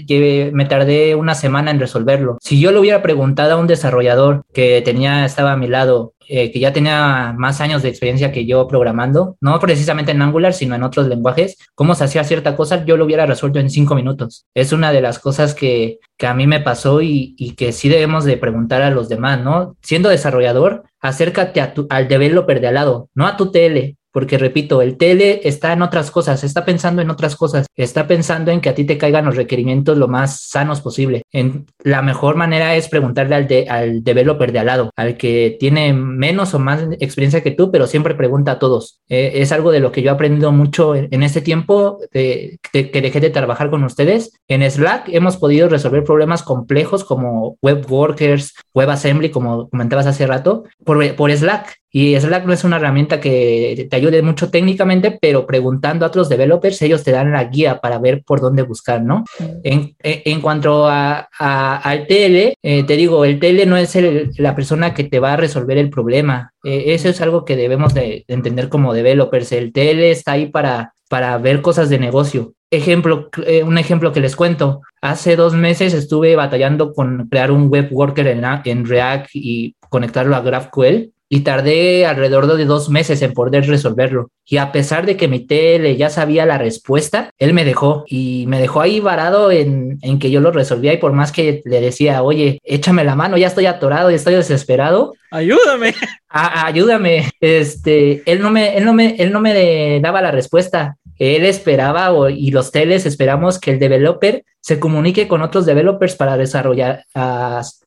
me 0.53 0.65
tardé 0.65 1.14
una 1.14 1.36
semana 1.36 1.69
en 1.72 1.80
resolverlo. 1.80 2.38
Si 2.41 2.60
yo 2.60 2.72
le 2.72 2.80
hubiera 2.80 3.03
preguntado 3.03 3.53
a 3.53 3.57
un 3.57 3.68
desarrollador 3.68 4.44
que 4.53 4.82
tenía, 4.82 5.24
estaba 5.24 5.52
a 5.52 5.57
mi 5.57 5.68
lado, 5.68 6.14
eh, 6.30 6.52
que 6.52 6.60
ya 6.60 6.74
tenía 6.74 7.34
más 7.38 7.61
años 7.61 7.84
de 7.84 7.90
experiencia 7.90 8.34
que 8.34 8.45
yo 8.45 8.68
programando, 8.68 9.38
no 9.40 9.57
precisamente 9.60 10.11
en 10.11 10.22
Angular, 10.22 10.53
sino 10.53 10.76
en 10.76 10.84
otros 10.84 11.07
lenguajes, 11.07 11.57
cómo 11.74 11.95
se 11.95 12.03
hacía 12.03 12.26
cierta 12.26 12.57
cosa, 12.57 12.84
yo 12.84 12.98
lo 12.98 13.06
hubiera 13.06 13.26
resuelto 13.26 13.60
en 13.60 13.69
cinco 13.69 13.95
minutos. 13.95 14.45
Es 14.53 14.74
una 14.74 14.91
de 14.91 14.99
las 14.99 15.19
cosas 15.19 15.53
que, 15.53 15.99
que 16.18 16.28
a 16.28 16.34
mí 16.34 16.45
me 16.45 16.60
pasó 16.60 17.02
y, 17.02 17.36
que 17.56 17.72
sí 17.72 17.88
debemos 17.88 18.26
de 18.26 18.36
preguntar 18.38 18.81
a 18.81 18.91
los 18.91 19.09
demás, 19.09 19.41
¿no? 19.41 19.76
Siendo 19.81 20.09
desarrollador, 20.09 20.84
acércate 20.99 21.61
a 21.61 21.73
tu, 21.73 21.88
al 21.89 22.07
developer 22.07 22.61
de 22.61 22.68
al 22.68 22.76
lado, 22.76 23.09
no 23.14 23.27
a 23.27 23.38
tu 23.38 23.51
TL, 23.51 23.97
porque 24.18 24.39
repito, 24.39 24.81
el 24.81 24.98
tele 24.98 25.41
está 25.44 25.73
en 25.73 25.84
otras 25.84 26.10
cosas, 26.10 26.44
está 26.44 26.65
pensando 26.65 27.03
en 27.03 27.11
otras 27.11 27.35
cosas, 27.35 27.68
está 27.76 28.07
pensando 28.07 28.49
en 28.49 28.61
que 28.61 28.69
a 28.69 28.73
ti 28.73 28.84
te 28.84 28.98
caigan 28.98 29.26
los 29.26 29.35
requerimientos 29.35 29.95
lo 29.95 30.07
más 30.07 30.41
sanos 30.41 30.81
posible. 30.81 31.22
En, 31.31 31.68
la 31.84 32.02
mejor 32.02 32.35
manera 32.35 32.76
es 32.76 32.89
preguntarle 32.89 33.35
al, 33.35 33.48
de, 33.48 33.69
al 33.69 34.03
developer 34.03 34.52
de 34.52 34.57
al 34.57 34.65
lado, 34.65 34.89
al 34.95 35.18
que 35.18 35.56
tiene 35.60 35.94
menos 35.94 36.56
o 36.56 36.57
más 36.57 36.81
experiencia 36.99 37.44
que 37.44 37.52
tú, 37.52 37.69
pero 37.69 37.85
siempre 37.85 38.15
pregunta 38.15 38.53
a 38.53 38.57
todos. 38.57 39.02
Eh, 39.07 39.34
es 39.35 39.52
algo 39.52 39.72
de 39.72 39.81
lo 39.81 39.91
que 39.91 40.02
yo 40.02 40.10
he 40.10 40.14
aprendido 40.15 40.52
mucho 40.52 40.95
en, 40.95 41.22
este 41.22 41.41
tiempo 41.41 41.99
de, 42.11 42.57
de, 42.73 42.89
que 42.89 43.02
dejé 43.02 43.19
de 43.19 43.30
trabajar 43.30 43.69
con 43.69 43.84
ustedes. 43.84 44.34
En 44.48 44.68
Slack 44.68 45.10
hemos 45.10 45.38
podido 45.38 45.69
resolver 45.69 46.03
problemas 46.03 46.41
complejos 46.41 47.03
como 47.03 47.56
web 47.61 47.85
workers, 47.88 48.56
WebAssembly, 48.73 49.30
como 49.30 49.69
comentabas 49.69 50.07
hace 50.07 50.26
rato, 50.26 50.64
por, 50.84 51.15
por 51.15 51.31
Slack. 51.31 51.77
Y 51.91 52.19
Slack 52.19 52.45
no 52.45 52.53
es 52.53 52.64
una 52.64 52.77
herramienta 52.77 53.19
que 53.19 53.88
te 53.89 53.95
ayude 53.95 54.22
mucho 54.22 54.49
técnicamente, 54.49 55.18
pero 55.22 55.47
preguntando 55.47 56.05
a 56.05 56.09
otros 56.09 56.27
developers, 56.27 56.81
ellos 56.81 57.03
te 57.03 57.11
dan 57.11 57.31
la 57.31 57.45
guía 57.45 57.80
para 57.80 57.97
ver 57.97 58.23
por 58.26 58.41
dónde 58.41 58.64
buscar, 58.64 59.01
¿no? 59.01 59.23
En, 59.64 59.95
en 59.99 60.41
cuanto 60.41 60.88
a, 60.88 61.30
a, 61.39 61.77
al 61.77 62.05
TL, 62.07 62.53
eh, 62.61 62.84
te 62.85 62.97
digo, 62.97 63.23
el 63.23 63.39
TL 63.39 63.68
no 63.68 63.77
es 63.77 63.95
el, 63.95 64.31
la 64.38 64.55
persona 64.55 64.93
que 64.93 65.05
te 65.05 65.19
va 65.19 65.34
a 65.34 65.38
resolver 65.38 65.77
el 65.77 65.89
problema. 65.89 66.51
Eh, 66.64 66.85
eso 66.88 67.09
es 67.09 67.22
algo 67.22 67.45
que 67.45 67.55
debemos 67.55 67.93
de, 67.93 68.26
de 68.27 68.34
entender 68.34 68.68
como 68.69 68.93
developers. 68.93 69.53
El 69.53 69.72
TL 69.72 70.03
está 70.03 70.34
ahí 70.34 70.47
para, 70.47 70.93
para 71.09 71.38
ver 71.38 71.61
cosas 71.61 71.89
de 71.89 71.99
negocio. 71.99 72.53
Ejemplo, 72.69 73.30
eh, 73.45 73.64
un 73.64 73.77
ejemplo 73.77 74.11
que 74.11 74.19
les 74.19 74.35
cuento. 74.35 74.81
Hace 75.01 75.38
dos 75.38 75.53
meses 75.53 75.93
estuve 75.93 76.35
batallando 76.35 76.91
con 76.93 77.30
crear 77.30 77.49
un 77.49 77.69
web 77.69 77.88
worker 77.91 78.27
en, 78.27 78.43
en 78.65 78.85
React 78.85 79.30
y 79.34 79.76
conectarlo 79.89 80.35
a 80.35 80.41
GraphQL 80.41 81.14
y 81.29 81.41
tardé 81.41 82.05
alrededor 82.05 82.47
de 82.55 82.65
dos 82.65 82.89
meses 82.89 83.21
en 83.21 83.33
poder 83.33 83.67
resolverlo. 83.67 84.29
Y 84.45 84.57
a 84.57 84.71
pesar 84.71 85.05
de 85.05 85.17
que 85.17 85.27
mi 85.27 85.41
tele 85.41 85.97
ya 85.97 86.09
sabía 86.09 86.45
la 86.45 86.57
respuesta, 86.57 87.31
él 87.37 87.53
me 87.53 87.65
dejó 87.65 88.05
y 88.07 88.45
me 88.47 88.59
dejó 88.59 88.81
ahí 88.81 88.99
varado 88.99 89.51
en, 89.51 89.99
en 90.01 90.19
que 90.19 90.31
yo 90.31 90.39
lo 90.39 90.51
resolvía 90.51 90.93
y 90.93 90.97
por 90.97 91.11
más 91.11 91.31
que 91.31 91.61
le 91.65 91.81
decía, 91.81 92.23
oye, 92.23 92.59
échame 92.63 93.03
la 93.03 93.15
mano, 93.15 93.37
ya 93.37 93.47
estoy 93.47 93.65
atorado 93.65 94.09
y 94.09 94.15
estoy 94.15 94.35
desesperado. 94.35 95.13
Ayúdame. 95.31 95.93
A, 96.29 96.65
ayúdame. 96.67 97.29
Este, 97.41 98.23
él 98.25 98.41
no 98.41 98.51
me, 98.51 98.77
él 98.77 98.85
no 98.85 98.93
me, 98.93 99.15
él 99.17 99.31
no 99.31 99.41
me 99.41 99.99
daba 100.01 100.21
la 100.21 100.31
respuesta 100.31 100.97
él 101.19 101.45
esperaba 101.45 102.11
y 102.31 102.52
los 102.52 102.72
teles 102.72 103.06
esperamos 103.06 103.60
que 103.60 103.72
el 103.72 103.80
developer 103.80 104.44
se 104.61 104.80
comunique 104.80 105.27
con 105.27 105.41
otros 105.41 105.65
developers 105.65 106.15
para 106.15 106.38
desarrollar, 106.38 107.06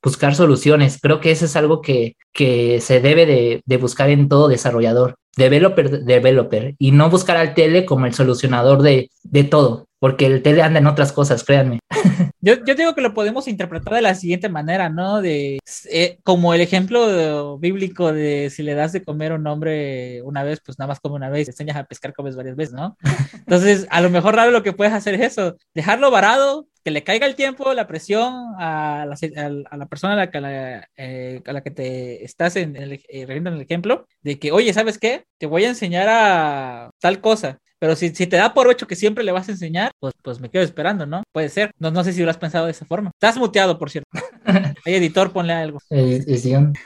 buscar 0.03 0.35
soluciones. 0.35 0.99
Creo 1.01 1.21
que 1.21 1.31
eso 1.31 1.45
es 1.45 1.57
algo 1.57 1.83
que, 1.83 2.17
que 2.33 2.81
se 2.81 3.01
debe 3.01 3.27
de, 3.27 3.63
de 3.65 3.77
buscar 3.77 4.11
en 4.11 4.29
todo 4.29 4.49
desarrollador 4.49 5.17
developer, 5.41 6.05
developer, 6.05 6.75
y 6.79 6.93
no 6.93 7.11
buscar 7.11 7.37
al 7.37 7.55
tele 7.55 7.85
como 7.85 8.07
el 8.07 8.15
solucionador 8.15 8.83
de, 8.83 9.11
de 9.25 9.45
todo, 9.45 9.87
porque 9.99 10.27
el 10.27 10.43
tele 10.43 10.63
anda 10.63 10.79
en 10.79 10.87
otras 10.87 11.13
cosas, 11.13 11.43
créanme. 11.45 11.81
Yo, 12.43 12.55
yo 12.65 12.75
digo 12.75 12.95
que 12.95 13.03
lo 13.03 13.13
podemos 13.13 13.49
interpretar 13.49 13.93
de 13.93 14.01
la 14.01 14.15
siguiente 14.15 14.49
manera, 14.49 14.89
¿no? 14.89 15.21
De 15.21 15.59
eh, 15.91 16.19
como 16.23 16.55
el 16.55 16.63
ejemplo 16.63 17.59
bíblico 17.59 18.15
de 18.15 18.49
si 18.49 18.63
le 18.63 18.73
das 18.73 18.93
de 18.93 19.05
comer 19.05 19.33
a 19.33 19.35
un 19.35 19.47
hombre 19.47 20.23
una 20.23 20.43
vez, 20.43 20.61
pues 20.65 20.79
nada 20.79 20.89
más 20.89 21.01
come 21.01 21.17
una 21.17 21.29
vez, 21.29 21.47
te 21.47 21.51
enseñas 21.51 21.77
a 21.77 21.85
pescar, 21.85 22.15
comes 22.15 22.37
varias 22.37 22.57
veces, 22.57 22.75
¿no? 22.75 22.97
Entonces, 23.35 23.87
a 23.91 24.01
lo 24.01 24.09
mejor 24.09 24.37
raro 24.37 24.53
lo 24.53 24.63
que 24.63 24.73
puedes 24.73 24.95
hacer 24.95 25.17
es 25.17 25.33
eso, 25.33 25.59
dejarlo 25.75 26.11
varado, 26.11 26.67
que 26.85 26.91
le 26.91 27.05
caiga 27.05 27.27
el 27.27 27.35
tiempo, 27.37 27.73
la 27.75 27.87
presión 27.87 28.55
a 28.59 29.07
la, 29.07 29.17
a, 29.71 29.77
la 29.77 29.87
persona 29.87 30.15
a 30.15 30.17
la, 30.17 30.31
que, 30.31 30.83
eh, 30.97 31.43
a 31.47 31.53
la 31.53 31.63
que 31.63 31.71
te 31.71 32.25
estás 32.25 32.57
en 32.57 32.77
el, 32.77 32.93
eh, 32.95 33.03
en 33.09 33.47
el 33.47 33.61
ejemplo, 33.61 34.07
de 34.23 34.39
que, 34.39 34.53
oye, 34.53 34.73
¿sabes 34.73 34.99
qué? 34.99 35.25
Te 35.39 35.47
voy 35.47 35.65
a 35.65 35.69
enseñar 35.71 36.09
a 36.09 36.91
tal 37.01 37.21
cosa. 37.21 37.59
Pero 37.81 37.97
si, 37.97 38.11
si, 38.11 38.27
te 38.27 38.37
da 38.37 38.53
por 38.53 38.71
hecho 38.71 38.87
que 38.87 38.95
siempre 38.95 39.25
le 39.25 39.33
vas 39.33 39.49
a 39.49 39.53
enseñar, 39.53 39.91
pues, 39.99 40.13
pues 40.23 40.39
me 40.39 40.51
quedo 40.51 40.63
esperando, 40.63 41.07
¿no? 41.07 41.23
Puede 41.33 41.49
ser. 41.49 41.71
No, 41.79 41.91
no 41.91 42.05
sé 42.05 42.13
si 42.13 42.23
lo 42.23 42.31
has 42.31 42.37
pensado 42.37 42.67
de 42.67 42.73
esa 42.73 42.85
forma. 42.85 43.11
Estás 43.15 43.39
muteado, 43.39 43.79
por 43.79 43.91
cierto. 43.91 44.09
Hay 44.85 44.95
editor, 44.95 45.33
ponle 45.33 45.55
algo. 45.55 45.79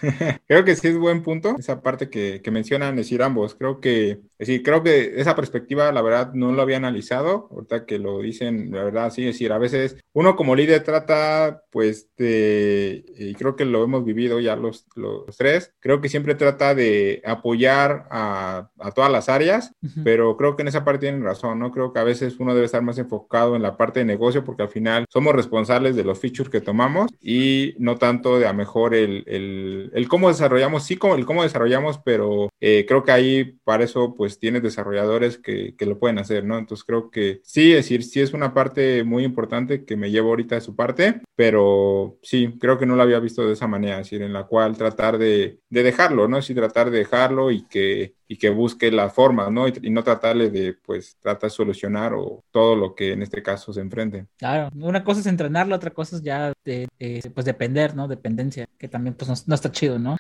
creo 0.47 0.65
que 0.65 0.77
sí 0.77 0.89
es 0.89 0.97
buen 0.97 1.23
punto 1.23 1.57
esa 1.59 1.83
parte 1.83 2.09
que, 2.09 2.41
que 2.43 2.51
mencionan, 2.53 2.95
decir 2.95 3.23
ambos. 3.23 3.57
Creo 3.57 3.81
que, 3.81 4.21
sí, 4.39 4.63
creo 4.63 4.85
que 4.85 5.21
esa 5.21 5.35
perspectiva, 5.35 5.91
la 5.91 6.03
verdad, 6.03 6.33
no 6.33 6.53
lo 6.53 6.63
había 6.63 6.77
analizado. 6.77 7.49
Ahorita 7.51 7.87
que 7.87 7.99
lo 7.99 8.21
dicen, 8.21 8.71
la 8.71 8.85
verdad, 8.85 9.11
sí, 9.11 9.23
es 9.23 9.35
decir, 9.35 9.53
a 9.53 9.59
veces 9.59 9.97
uno 10.13 10.37
como 10.37 10.55
líder 10.55 10.85
trata, 10.85 11.65
pues, 11.71 12.09
de, 12.17 13.05
y 13.19 13.35
creo 13.35 13.57
que 13.57 13.65
lo 13.65 13.83
hemos 13.83 14.05
vivido 14.05 14.39
ya 14.39 14.55
los, 14.55 14.87
los 14.95 15.37
tres, 15.37 15.73
creo 15.81 16.01
que 16.01 16.09
siempre 16.09 16.37
trata 16.37 16.75
de 16.75 17.21
apoyar 17.25 18.07
a, 18.11 18.71
a 18.79 18.91
todas 18.93 19.11
las 19.11 19.29
áreas, 19.29 19.73
pero 20.05 20.37
creo 20.37 20.55
que 20.55 20.63
en 20.63 20.69
esa 20.69 20.84
parte 20.85 21.07
tienen 21.07 21.25
razón, 21.25 21.59
¿no? 21.59 21.71
Creo 21.71 21.93
que 21.93 21.99
a 21.99 22.05
veces 22.05 22.37
uno 22.39 22.55
debe 22.55 22.67
estar 22.67 22.83
más 22.83 22.99
enfocado 22.99 23.57
en 23.57 23.63
la 23.63 23.77
parte 23.77 24.01
de 24.01 24.05
negocio 24.05 24.45
porque 24.45 24.63
al 24.63 24.69
final 24.69 25.07
somos 25.09 25.35
responsables 25.35 25.97
de 25.97 26.05
los 26.05 26.19
features 26.19 26.51
que 26.51 26.61
tomamos 26.61 27.11
y 27.21 27.75
no 27.79 27.97
tanto 27.97 28.39
de 28.39 28.47
a 28.47 28.53
mejor 28.53 28.95
el, 28.95 29.25
el, 29.27 30.09
cómo 30.09 30.29
desarrollamos, 30.29 30.85
sí, 30.85 30.99
el 31.17 31.27
cómo 31.27 31.43
desarrollamos, 31.43 31.99
pero 31.99 32.51
eh, 32.61 32.85
creo 32.87 33.03
que 33.03 33.13
ahí 33.13 33.45
para 33.65 33.85
eso 33.85 34.15
pues 34.15 34.39
tienes 34.39 34.63
desarrolladores 34.63 35.39
que, 35.39 35.75
que, 35.77 35.87
lo 35.87 35.99
pueden 35.99 36.19
hacer, 36.19 36.45
¿no? 36.45 36.59
Entonces 36.59 36.85
creo 36.85 37.11
que 37.11 37.41
sí, 37.45 37.73
es 37.73 37.79
decir, 37.79 38.03
sí 38.05 38.21
es 38.21 38.33
una 38.33 38.55
parte 38.55 39.05
muy 39.05 39.25
importante 39.25 39.85
que 39.85 39.97
me 39.97 40.11
llevo 40.11 40.31
ahorita 40.31 40.55
de 40.55 40.61
su 40.61 40.77
parte, 40.77 41.21
pero 41.37 42.19
sí, 42.23 42.57
creo 42.61 42.79
que 42.79 42.87
no 42.87 42.97
lo 42.97 43.03
había 43.03 43.21
visto 43.21 43.47
de 43.47 43.53
esa 43.53 43.67
manera, 43.67 44.01
es 44.01 44.07
decir, 44.07 44.23
en 44.23 44.33
la 44.33 44.45
cual 44.45 44.77
tratar 44.77 45.19
de, 45.19 45.59
de 45.69 45.83
dejarlo, 45.83 46.29
¿no? 46.29 46.43
Sí, 46.43 46.55
tratar 46.55 46.91
de 46.91 46.99
dejarlo 46.99 47.51
y 47.51 47.67
que 47.67 48.15
y 48.27 48.37
que 48.37 48.51
busque 48.51 48.91
la 48.91 49.11
forma, 49.11 49.51
¿no? 49.51 49.69
Y, 49.69 49.91
no 49.91 50.03
tratarle 50.03 50.51
de, 50.51 50.75
pues, 50.75 51.17
tratar 51.21 51.51
de 51.51 51.55
solucionar 51.55 52.15
o 52.15 52.43
todo 52.51 52.75
lo 52.75 52.95
que 52.95 53.13
en 53.13 53.23
este 53.23 53.43
caso 53.43 53.73
se 53.73 53.81
enfrente. 53.81 54.27
Claro, 54.37 54.71
una 54.75 55.05
cosa 55.05 55.21
es 55.21 55.27
entrenarlo, 55.27 55.77
otra 55.77 55.91
cosa 55.91 56.17
es 56.17 56.23
ya, 56.23 56.53
de, 56.65 56.89
pues, 57.35 57.47
depender, 57.47 57.95
¿no? 57.95 58.09
Dependencia, 58.09 58.67
que 58.79 58.89
también, 58.89 59.15
pues, 59.15 59.47
no, 59.47 59.55
está 59.55 59.71
chido, 59.71 59.99
¿no? 59.99 60.17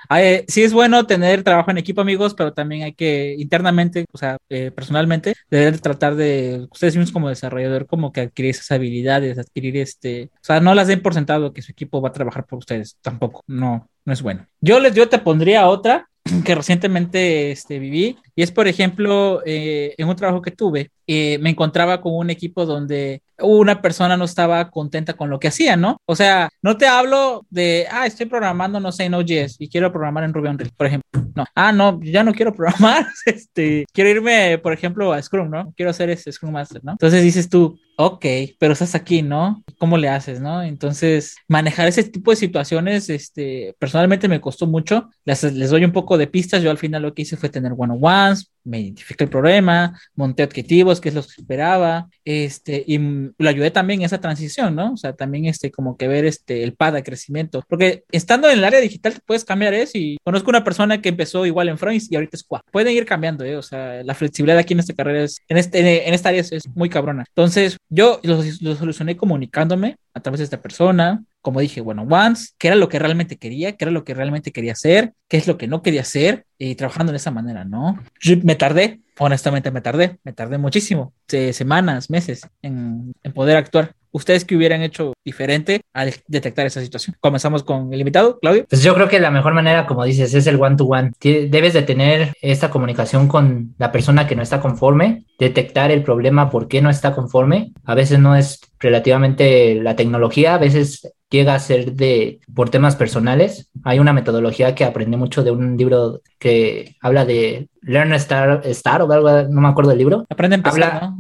sí 0.48 0.62
es 0.62 0.72
bueno 0.72 1.06
tener 1.06 1.42
trabajo 1.42 1.70
en 1.70 1.78
equipo, 1.78 2.00
amigos, 2.00 2.34
pero 2.34 2.52
también 2.52 2.82
hay 2.82 2.92
que 2.92 3.34
internamente, 3.38 4.04
o 4.12 4.18
sea, 4.18 4.36
eh, 4.48 4.70
personalmente, 4.70 5.34
tratar 5.82 6.14
de, 6.14 6.66
ustedes 6.70 6.96
mismos 6.96 7.12
como 7.12 7.28
desarrollador, 7.28 7.86
como 7.86 8.12
que 8.12 8.22
adquirir 8.22 8.50
esas 8.50 8.70
habilidades, 8.70 9.38
adquirir 9.38 9.76
este, 9.78 10.30
o 10.34 10.44
sea, 10.44 10.60
no 10.60 10.74
las 10.74 10.88
den 10.88 11.02
por 11.02 11.14
sentado 11.14 11.52
que 11.52 11.62
su 11.62 11.72
equipo 11.72 12.00
va 12.00 12.10
a 12.10 12.12
trabajar 12.12 12.46
por 12.46 12.58
ustedes, 12.58 12.96
tampoco, 13.00 13.42
no, 13.46 13.88
no 14.04 14.12
es 14.12 14.22
bueno. 14.22 14.46
Yo 14.60 14.80
les, 14.80 14.94
yo 14.94 15.08
te 15.08 15.18
pondría 15.18 15.66
otra, 15.66 16.08
que 16.44 16.54
recientemente 16.54 17.50
este, 17.50 17.78
viví. 17.78 18.16
Y 18.34 18.42
es, 18.42 18.50
por 18.50 18.66
ejemplo, 18.66 19.42
eh, 19.44 19.94
en 19.98 20.08
un 20.08 20.16
trabajo 20.16 20.42
que 20.42 20.50
tuve, 20.50 20.90
eh, 21.06 21.38
me 21.38 21.50
encontraba 21.50 22.00
con 22.00 22.14
un 22.14 22.30
equipo 22.30 22.64
donde 22.64 23.22
una 23.38 23.82
persona 23.82 24.16
no 24.16 24.24
estaba 24.24 24.70
contenta 24.70 25.14
con 25.14 25.28
lo 25.28 25.38
que 25.38 25.48
hacía, 25.48 25.76
¿no? 25.76 25.98
O 26.06 26.16
sea, 26.16 26.48
no 26.62 26.76
te 26.76 26.86
hablo 26.86 27.44
de, 27.50 27.86
ah, 27.90 28.06
estoy 28.06 28.26
programando, 28.26 28.80
no 28.80 28.92
sé, 28.92 29.04
en 29.04 29.12
Node.js 29.12 29.56
y 29.58 29.68
quiero 29.68 29.92
programar 29.92 30.24
en 30.24 30.32
Ruby 30.32 30.48
on 30.48 30.58
Rails, 30.58 30.72
por 30.74 30.86
ejemplo. 30.86 31.08
No, 31.34 31.44
ah, 31.54 31.72
no, 31.72 32.00
ya 32.02 32.22
no 32.22 32.32
quiero 32.32 32.54
programar, 32.54 33.06
este, 33.26 33.84
quiero 33.92 34.10
irme, 34.10 34.58
por 34.58 34.72
ejemplo, 34.72 35.12
a 35.12 35.20
Scrum, 35.20 35.50
¿no? 35.50 35.72
Quiero 35.76 35.90
hacer 35.90 36.10
ese 36.10 36.32
Scrum 36.32 36.52
Master, 36.52 36.82
¿no? 36.84 36.92
Entonces 36.92 37.22
dices 37.22 37.48
tú, 37.48 37.78
ok, 37.96 38.26
pero 38.58 38.72
estás 38.72 38.94
aquí, 38.94 39.22
¿no? 39.22 39.62
¿Cómo 39.78 39.96
le 39.96 40.08
haces, 40.08 40.40
no? 40.40 40.62
Entonces, 40.62 41.36
manejar 41.48 41.88
ese 41.88 42.04
tipo 42.04 42.30
de 42.30 42.36
situaciones, 42.36 43.08
este, 43.10 43.74
personalmente 43.78 44.28
me 44.28 44.40
costó 44.40 44.66
mucho. 44.66 45.08
Les, 45.24 45.40
doy 45.70 45.84
un 45.84 45.92
poco 45.92 46.18
de 46.18 46.26
pistas. 46.26 46.62
Yo 46.62 46.70
al 46.70 46.78
final 46.78 47.02
lo 47.02 47.14
que 47.14 47.22
hice 47.22 47.36
fue 47.36 47.48
tener 47.48 47.72
one-on-ones, 47.76 48.52
me 48.64 48.80
identifiqué 48.80 49.24
el 49.24 49.30
problema, 49.30 50.00
monté 50.14 50.42
objetivos, 50.42 51.00
que 51.00 51.10
es 51.10 51.14
lo 51.14 51.22
que 51.22 51.28
esperaba, 51.38 52.08
este, 52.24 52.82
y 52.86 52.98
lo 52.98 53.48
ayudé 53.48 53.70
también 53.70 54.00
en 54.00 54.06
esa 54.06 54.20
transición, 54.20 54.74
¿no? 54.74 54.94
O 54.94 54.96
sea, 54.96 55.14
también 55.14 55.46
este, 55.46 55.70
como 55.70 55.96
que 55.96 56.08
ver 56.08 56.24
este, 56.24 56.62
el 56.62 56.74
pad 56.74 56.94
de 56.94 57.02
crecimiento, 57.02 57.62
porque 57.68 58.04
estando 58.10 58.48
en 58.48 58.58
el 58.58 58.64
área 58.64 58.80
digital 58.80 59.14
puedes 59.26 59.44
cambiar 59.44 59.74
eso 59.74 59.98
y 59.98 60.16
conozco 60.24 60.50
una 60.50 60.64
persona 60.64 61.00
que 61.00 61.10
empezó 61.10 61.46
igual 61.46 61.68
en 61.68 61.78
Front 61.78 62.02
y 62.10 62.14
ahorita 62.16 62.36
es 62.36 62.44
Quad. 62.44 62.62
Pueden 62.72 62.94
ir 62.94 63.04
cambiando, 63.04 63.44
¿eh? 63.44 63.56
O 63.56 63.62
sea, 63.62 64.02
la 64.02 64.14
flexibilidad 64.14 64.58
aquí 64.58 64.72
en 64.72 64.80
esta 64.80 64.94
carrera 64.94 65.24
es, 65.24 65.40
en, 65.48 65.58
este, 65.58 66.08
en 66.08 66.14
esta 66.14 66.30
área 66.30 66.40
es, 66.40 66.64
muy 66.74 66.88
cabrona. 66.88 67.24
Entonces, 67.28 67.76
yo 67.88 68.20
lo, 68.22 68.42
lo 68.60 68.76
solucioné 68.76 69.16
comunicándome 69.16 69.96
a 70.14 70.20
través 70.20 70.38
de 70.38 70.44
esta 70.44 70.62
persona, 70.62 71.22
como 71.40 71.60
dije, 71.60 71.80
bueno, 71.80 72.06
once, 72.08 72.52
qué 72.56 72.68
era 72.68 72.76
lo 72.76 72.88
que 72.88 72.98
realmente 72.98 73.36
quería, 73.36 73.72
qué 73.72 73.84
era 73.84 73.92
lo 73.92 74.04
que 74.04 74.14
realmente 74.14 74.52
quería 74.52 74.72
hacer, 74.72 75.12
qué 75.28 75.36
es 75.36 75.46
lo 75.46 75.58
que 75.58 75.66
no 75.66 75.82
quería 75.82 76.00
hacer 76.00 76.46
y 76.70 76.74
trabajando 76.74 77.12
de 77.12 77.18
esa 77.18 77.30
manera, 77.30 77.64
¿no? 77.64 77.98
me 78.42 78.54
tardé, 78.54 79.00
honestamente 79.18 79.70
me 79.70 79.80
tardé, 79.80 80.18
me 80.24 80.32
tardé 80.32 80.58
muchísimo, 80.58 81.12
semanas, 81.26 82.10
meses 82.10 82.48
en, 82.62 83.12
en 83.22 83.32
poder 83.32 83.56
actuar. 83.56 83.94
¿Ustedes 84.12 84.44
qué 84.44 84.54
hubieran 84.54 84.80
hecho 84.80 85.12
diferente 85.24 85.80
al 85.92 86.14
detectar 86.28 86.64
esa 86.64 86.80
situación? 86.80 87.16
Comenzamos 87.18 87.64
con 87.64 87.92
el 87.92 87.98
invitado, 87.98 88.38
Claudio. 88.38 88.64
Pues 88.70 88.80
yo 88.80 88.94
creo 88.94 89.08
que 89.08 89.18
la 89.18 89.32
mejor 89.32 89.54
manera, 89.54 89.86
como 89.86 90.04
dices, 90.04 90.32
es 90.34 90.46
el 90.46 90.62
one-to-one. 90.62 91.10
Debes 91.20 91.72
de 91.72 91.82
tener 91.82 92.32
esta 92.40 92.70
comunicación 92.70 93.26
con 93.26 93.74
la 93.76 93.90
persona 93.90 94.28
que 94.28 94.36
no 94.36 94.42
está 94.42 94.60
conforme, 94.60 95.24
detectar 95.40 95.90
el 95.90 96.04
problema, 96.04 96.48
por 96.48 96.68
qué 96.68 96.80
no 96.80 96.90
está 96.90 97.12
conforme. 97.12 97.72
A 97.84 97.96
veces 97.96 98.20
no 98.20 98.36
es 98.36 98.60
relativamente 98.78 99.74
la 99.82 99.96
tecnología, 99.96 100.54
a 100.54 100.58
veces 100.58 101.12
llega 101.34 101.54
a 101.54 101.58
ser 101.58 101.94
de 101.94 102.38
por 102.54 102.70
temas 102.70 102.94
personales. 102.94 103.70
Hay 103.82 103.98
una 103.98 104.12
metodología 104.12 104.74
que 104.74 104.84
aprendí 104.84 105.16
mucho 105.16 105.42
de 105.42 105.50
un 105.50 105.76
libro 105.76 106.20
que 106.38 106.94
habla 107.00 107.24
de 107.24 107.68
Learn 107.82 108.14
Star, 108.14 108.62
Star 108.66 109.02
o 109.02 109.12
algo, 109.12 109.30
no 109.48 109.60
me 109.60 109.68
acuerdo 109.68 109.90
del 109.90 109.98
libro. 109.98 110.24
Aprende 110.30 110.60
a 110.62 110.68
habla, 110.68 111.12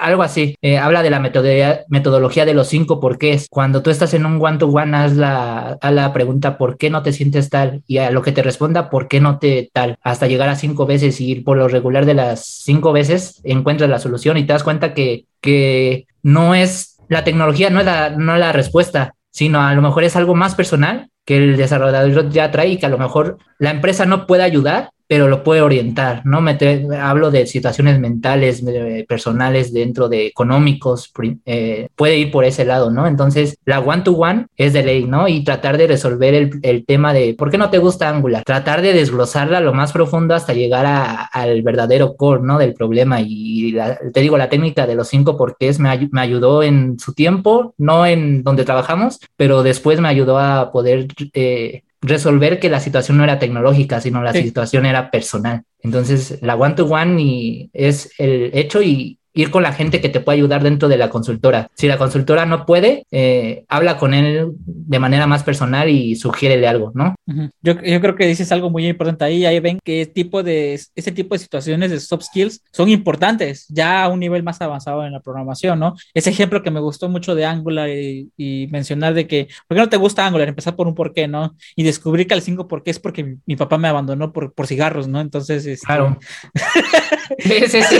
Algo 0.00 0.22
así. 0.22 0.56
Eh, 0.62 0.78
habla 0.78 1.02
de 1.02 1.10
la 1.10 1.20
metodología, 1.20 1.84
metodología 1.88 2.46
de 2.46 2.54
los 2.54 2.68
cinco 2.68 2.98
porqués. 2.98 3.46
Cuando 3.50 3.82
tú 3.82 3.90
estás 3.90 4.14
en 4.14 4.24
un 4.24 4.42
one-to-one, 4.42 4.96
haz 4.96 5.16
la, 5.16 5.78
a 5.80 5.90
la 5.90 6.12
pregunta 6.14 6.56
¿por 6.56 6.78
qué 6.78 6.88
no 6.88 7.02
te 7.02 7.12
sientes 7.12 7.50
tal? 7.50 7.82
Y 7.86 7.98
a 7.98 8.10
lo 8.10 8.22
que 8.22 8.32
te 8.32 8.42
responda 8.42 8.88
¿por 8.88 9.06
qué 9.06 9.20
no 9.20 9.38
te 9.38 9.70
tal? 9.72 9.98
Hasta 10.02 10.28
llegar 10.28 10.48
a 10.48 10.56
cinco 10.56 10.86
veces 10.86 11.20
y 11.20 11.36
por 11.36 11.58
lo 11.58 11.68
regular 11.68 12.06
de 12.06 12.14
las 12.14 12.44
cinco 12.44 12.92
veces 12.92 13.42
encuentras 13.44 13.90
la 13.90 13.98
solución 13.98 14.38
y 14.38 14.46
te 14.46 14.54
das 14.54 14.64
cuenta 14.64 14.94
que, 14.94 15.26
que 15.40 16.06
no 16.22 16.54
es 16.54 16.96
la 17.08 17.24
tecnología, 17.24 17.68
no 17.68 17.80
es 17.80 17.86
la, 17.86 18.10
no 18.10 18.34
es 18.34 18.40
la 18.40 18.52
respuesta, 18.52 19.14
sino 19.32 19.60
a 19.60 19.74
lo 19.74 19.82
mejor 19.82 20.04
es 20.04 20.14
algo 20.14 20.36
más 20.36 20.54
personal 20.54 21.08
que 21.24 21.36
el 21.36 21.56
desarrollador 21.56 22.28
ya 22.30 22.50
trae 22.50 22.68
y 22.68 22.78
que 22.78 22.86
a 22.86 22.90
lo 22.90 22.98
mejor 22.98 23.38
la 23.58 23.70
empresa 23.70 24.06
no 24.06 24.26
puede 24.26 24.42
ayudar, 24.42 24.90
pero 25.12 25.28
lo 25.28 25.44
puede 25.44 25.60
orientar, 25.60 26.22
¿no? 26.24 26.40
Me 26.40 26.56
hablo 26.98 27.30
de 27.30 27.46
situaciones 27.46 28.00
mentales, 28.00 28.64
personales, 29.06 29.70
dentro 29.70 30.08
de 30.08 30.24
económicos, 30.24 31.12
eh, 31.44 31.88
puede 31.94 32.16
ir 32.16 32.30
por 32.30 32.46
ese 32.46 32.64
lado, 32.64 32.90
¿no? 32.90 33.06
Entonces, 33.06 33.58
la 33.66 33.80
one-to-one 33.80 34.46
es 34.56 34.72
de 34.72 34.82
ley, 34.82 35.04
¿no? 35.04 35.28
Y 35.28 35.44
tratar 35.44 35.76
de 35.76 35.86
resolver 35.86 36.32
el, 36.32 36.60
el, 36.62 36.86
tema 36.86 37.12
de 37.12 37.34
por 37.34 37.50
qué 37.50 37.58
no 37.58 37.68
te 37.68 37.76
gusta 37.76 38.08
Angular, 38.08 38.42
tratar 38.42 38.80
de 38.80 38.94
desglosarla 38.94 39.60
lo 39.60 39.74
más 39.74 39.92
profundo 39.92 40.34
hasta 40.34 40.54
llegar 40.54 40.86
al 41.30 41.60
verdadero 41.60 42.16
core, 42.16 42.40
¿no? 42.42 42.56
Del 42.56 42.72
problema. 42.72 43.20
Y 43.20 43.76
te 44.14 44.20
digo, 44.20 44.38
la 44.38 44.48
técnica 44.48 44.86
de 44.86 44.94
los 44.94 45.08
cinco 45.08 45.36
porqués 45.36 45.78
me, 45.78 46.08
me 46.10 46.22
ayudó 46.22 46.62
en 46.62 46.98
su 46.98 47.12
tiempo, 47.12 47.74
no 47.76 48.06
en 48.06 48.42
donde 48.42 48.64
trabajamos, 48.64 49.20
pero 49.36 49.62
después 49.62 50.00
me 50.00 50.08
ayudó 50.08 50.38
a 50.38 50.72
poder... 50.72 51.08
Eh, 51.34 51.82
resolver 52.02 52.58
que 52.58 52.68
la 52.68 52.80
situación 52.80 53.16
no 53.16 53.24
era 53.24 53.38
tecnológica, 53.38 54.00
sino 54.00 54.22
la 54.22 54.32
situación 54.32 54.84
era 54.86 55.10
personal. 55.10 55.62
Entonces, 55.80 56.38
la 56.42 56.56
one-to-one 56.56 57.22
y 57.22 57.70
es 57.72 58.12
el 58.18 58.50
hecho 58.54 58.82
y 58.82 59.18
ir 59.34 59.50
con 59.50 59.62
la 59.62 59.72
gente 59.72 60.00
que 60.00 60.08
te 60.08 60.20
puede 60.20 60.38
ayudar 60.38 60.62
dentro 60.62 60.88
de 60.88 60.96
la 60.96 61.10
consultora. 61.10 61.70
Si 61.74 61.88
la 61.88 61.98
consultora 61.98 62.46
no 62.46 62.66
puede, 62.66 63.06
eh, 63.10 63.64
habla 63.68 63.96
con 63.96 64.14
él 64.14 64.52
de 64.56 64.98
manera 64.98 65.26
más 65.26 65.42
personal 65.42 65.88
y 65.88 66.16
sugiérele 66.16 66.68
algo, 66.68 66.92
¿no? 66.94 67.14
yo, 67.62 67.80
yo, 67.82 68.00
creo 68.00 68.14
que 68.14 68.26
dices 68.26 68.52
algo 68.52 68.70
muy 68.70 68.86
importante 68.86 69.24
ahí. 69.24 69.46
Ahí 69.46 69.60
ven 69.60 69.78
que 69.82 70.06
tipo 70.06 70.42
de, 70.42 70.74
ese 70.94 71.12
tipo 71.12 71.34
de 71.34 71.38
situaciones 71.38 71.90
de 71.90 72.00
soft 72.00 72.24
skills 72.24 72.62
son 72.72 72.88
importantes 72.88 73.66
ya 73.68 74.04
a 74.04 74.08
un 74.08 74.20
nivel 74.20 74.42
más 74.42 74.60
avanzado 74.60 75.04
en 75.06 75.12
la 75.12 75.20
programación, 75.20 75.78
¿no? 75.78 75.94
Ese 76.14 76.30
ejemplo 76.30 76.62
que 76.62 76.70
me 76.70 76.80
gustó 76.80 77.08
mucho 77.08 77.34
de 77.34 77.44
Angular 77.44 77.88
y, 77.88 78.30
mencionar 78.70 79.14
de 79.14 79.26
que, 79.26 79.48
¿por 79.66 79.76
qué 79.76 79.82
no 79.82 79.88
te 79.88 79.96
gusta 79.96 80.26
Angular? 80.26 80.48
Empezar 80.48 80.76
por 80.76 80.86
un 80.86 80.94
por 80.94 81.12
qué, 81.12 81.28
¿no? 81.28 81.56
Y 81.76 81.82
descubrir 81.82 82.26
que 82.26 82.34
el 82.34 82.42
5 82.42 82.68
por 82.68 82.82
qué 82.82 82.90
es 82.90 82.98
porque 82.98 83.36
mi, 83.46 83.56
papá 83.56 83.78
me 83.78 83.88
abandonó 83.88 84.32
por, 84.32 84.52
por 84.52 84.66
cigarros, 84.66 85.08
¿no? 85.08 85.20
Entonces, 85.20 85.66
este... 85.66 85.86
claro. 85.86 86.18
sí, 87.38 87.54
sí, 87.68 87.82
sí. 87.82 87.98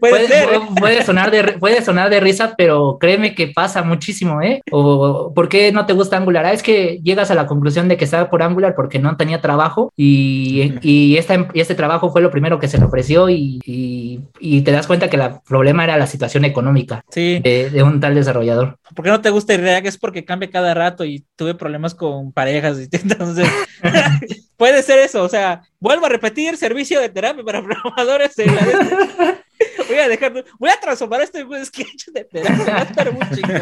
puede, 0.00 0.26
puede, 0.26 0.67
sonar 1.04 1.30
de, 1.30 1.58
puede 1.58 1.82
sonar 1.82 2.10
de 2.10 2.20
risa, 2.20 2.54
pero 2.56 2.98
créeme 3.00 3.34
que 3.34 3.48
pasa 3.48 3.82
muchísimo, 3.82 4.42
¿eh? 4.42 4.62
O 4.70 5.32
¿por 5.34 5.48
qué 5.48 5.72
no 5.72 5.86
te 5.86 5.92
gusta 5.92 6.16
Angular? 6.16 6.46
Ah, 6.46 6.52
es 6.52 6.62
que 6.62 7.00
llegas 7.02 7.30
a 7.30 7.34
la 7.34 7.46
conclusión 7.46 7.88
de 7.88 7.96
que 7.96 8.04
estaba 8.04 8.30
por 8.30 8.42
Angular 8.42 8.74
porque 8.74 8.98
no 8.98 9.16
tenía 9.16 9.40
trabajo 9.40 9.92
y, 9.96 10.74
y, 10.82 11.16
esta, 11.16 11.48
y 11.52 11.60
este 11.60 11.74
trabajo 11.74 12.10
fue 12.10 12.20
lo 12.20 12.30
primero 12.30 12.58
que 12.58 12.68
se 12.68 12.78
le 12.78 12.84
ofreció 12.84 13.28
y, 13.28 13.60
y, 13.64 14.62
te 14.62 14.72
das 14.72 14.86
cuenta 14.86 15.08
que 15.08 15.16
el 15.16 15.22
problema 15.46 15.84
era 15.84 15.96
la 15.96 16.06
situación 16.06 16.44
económica 16.44 17.02
de, 17.14 17.70
de, 17.72 17.82
un 17.82 18.00
tal 18.00 18.14
desarrollador. 18.14 18.78
¿Por 18.94 19.04
qué 19.04 19.10
no 19.10 19.20
te 19.20 19.30
gusta 19.30 19.56
React? 19.56 19.86
Es 19.86 19.98
porque 19.98 20.24
cambia 20.24 20.50
cada 20.50 20.74
rato 20.74 21.04
y 21.04 21.24
tuve 21.36 21.54
problemas 21.54 21.94
con 21.94 22.32
parejas, 22.32 22.78
entonces 22.92 23.48
puede 24.56 24.82
ser 24.82 24.98
eso, 24.98 25.22
o 25.22 25.28
sea, 25.28 25.62
vuelvo 25.80 26.06
a 26.06 26.10
repetir, 26.10 26.56
servicio 26.56 27.00
de 27.00 27.08
terapia 27.08 27.44
para 27.44 27.62
programadores. 27.62 28.34
voy 29.88 29.98
a 29.98 30.08
dejar, 30.08 30.44
voy 30.58 30.70
a 30.70 30.80
transformar 30.80 31.20
un 31.20 31.64
sketch 31.64 32.08
de 32.12 32.24
terapia, 32.24 32.64
va 32.64 32.80
a 32.80 32.82
estar 32.82 33.12
muy 33.12 33.26
chido. 33.34 33.58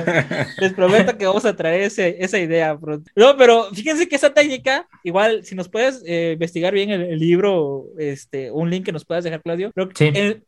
Les 0.58 0.72
prometo 0.72 1.16
que 1.16 1.26
vamos 1.26 1.44
a 1.44 1.54
traer 1.54 1.82
ese, 1.82 2.16
esa 2.18 2.38
idea 2.38 2.76
pronto. 2.78 3.10
No, 3.14 3.36
pero 3.36 3.72
fíjense 3.72 4.08
que 4.08 4.16
esa 4.16 4.32
técnica, 4.32 4.86
igual, 5.04 5.44
si 5.44 5.54
nos 5.54 5.68
puedes 5.68 6.02
eh, 6.06 6.32
investigar 6.34 6.74
bien 6.74 6.90
el, 6.90 7.18
libro, 7.18 7.86
este, 7.98 8.50
un 8.50 8.70
link 8.70 8.84
que 8.84 8.92
nos 8.92 9.04
puedas 9.04 9.24
dejar, 9.24 9.42
Claudio, 9.42 9.72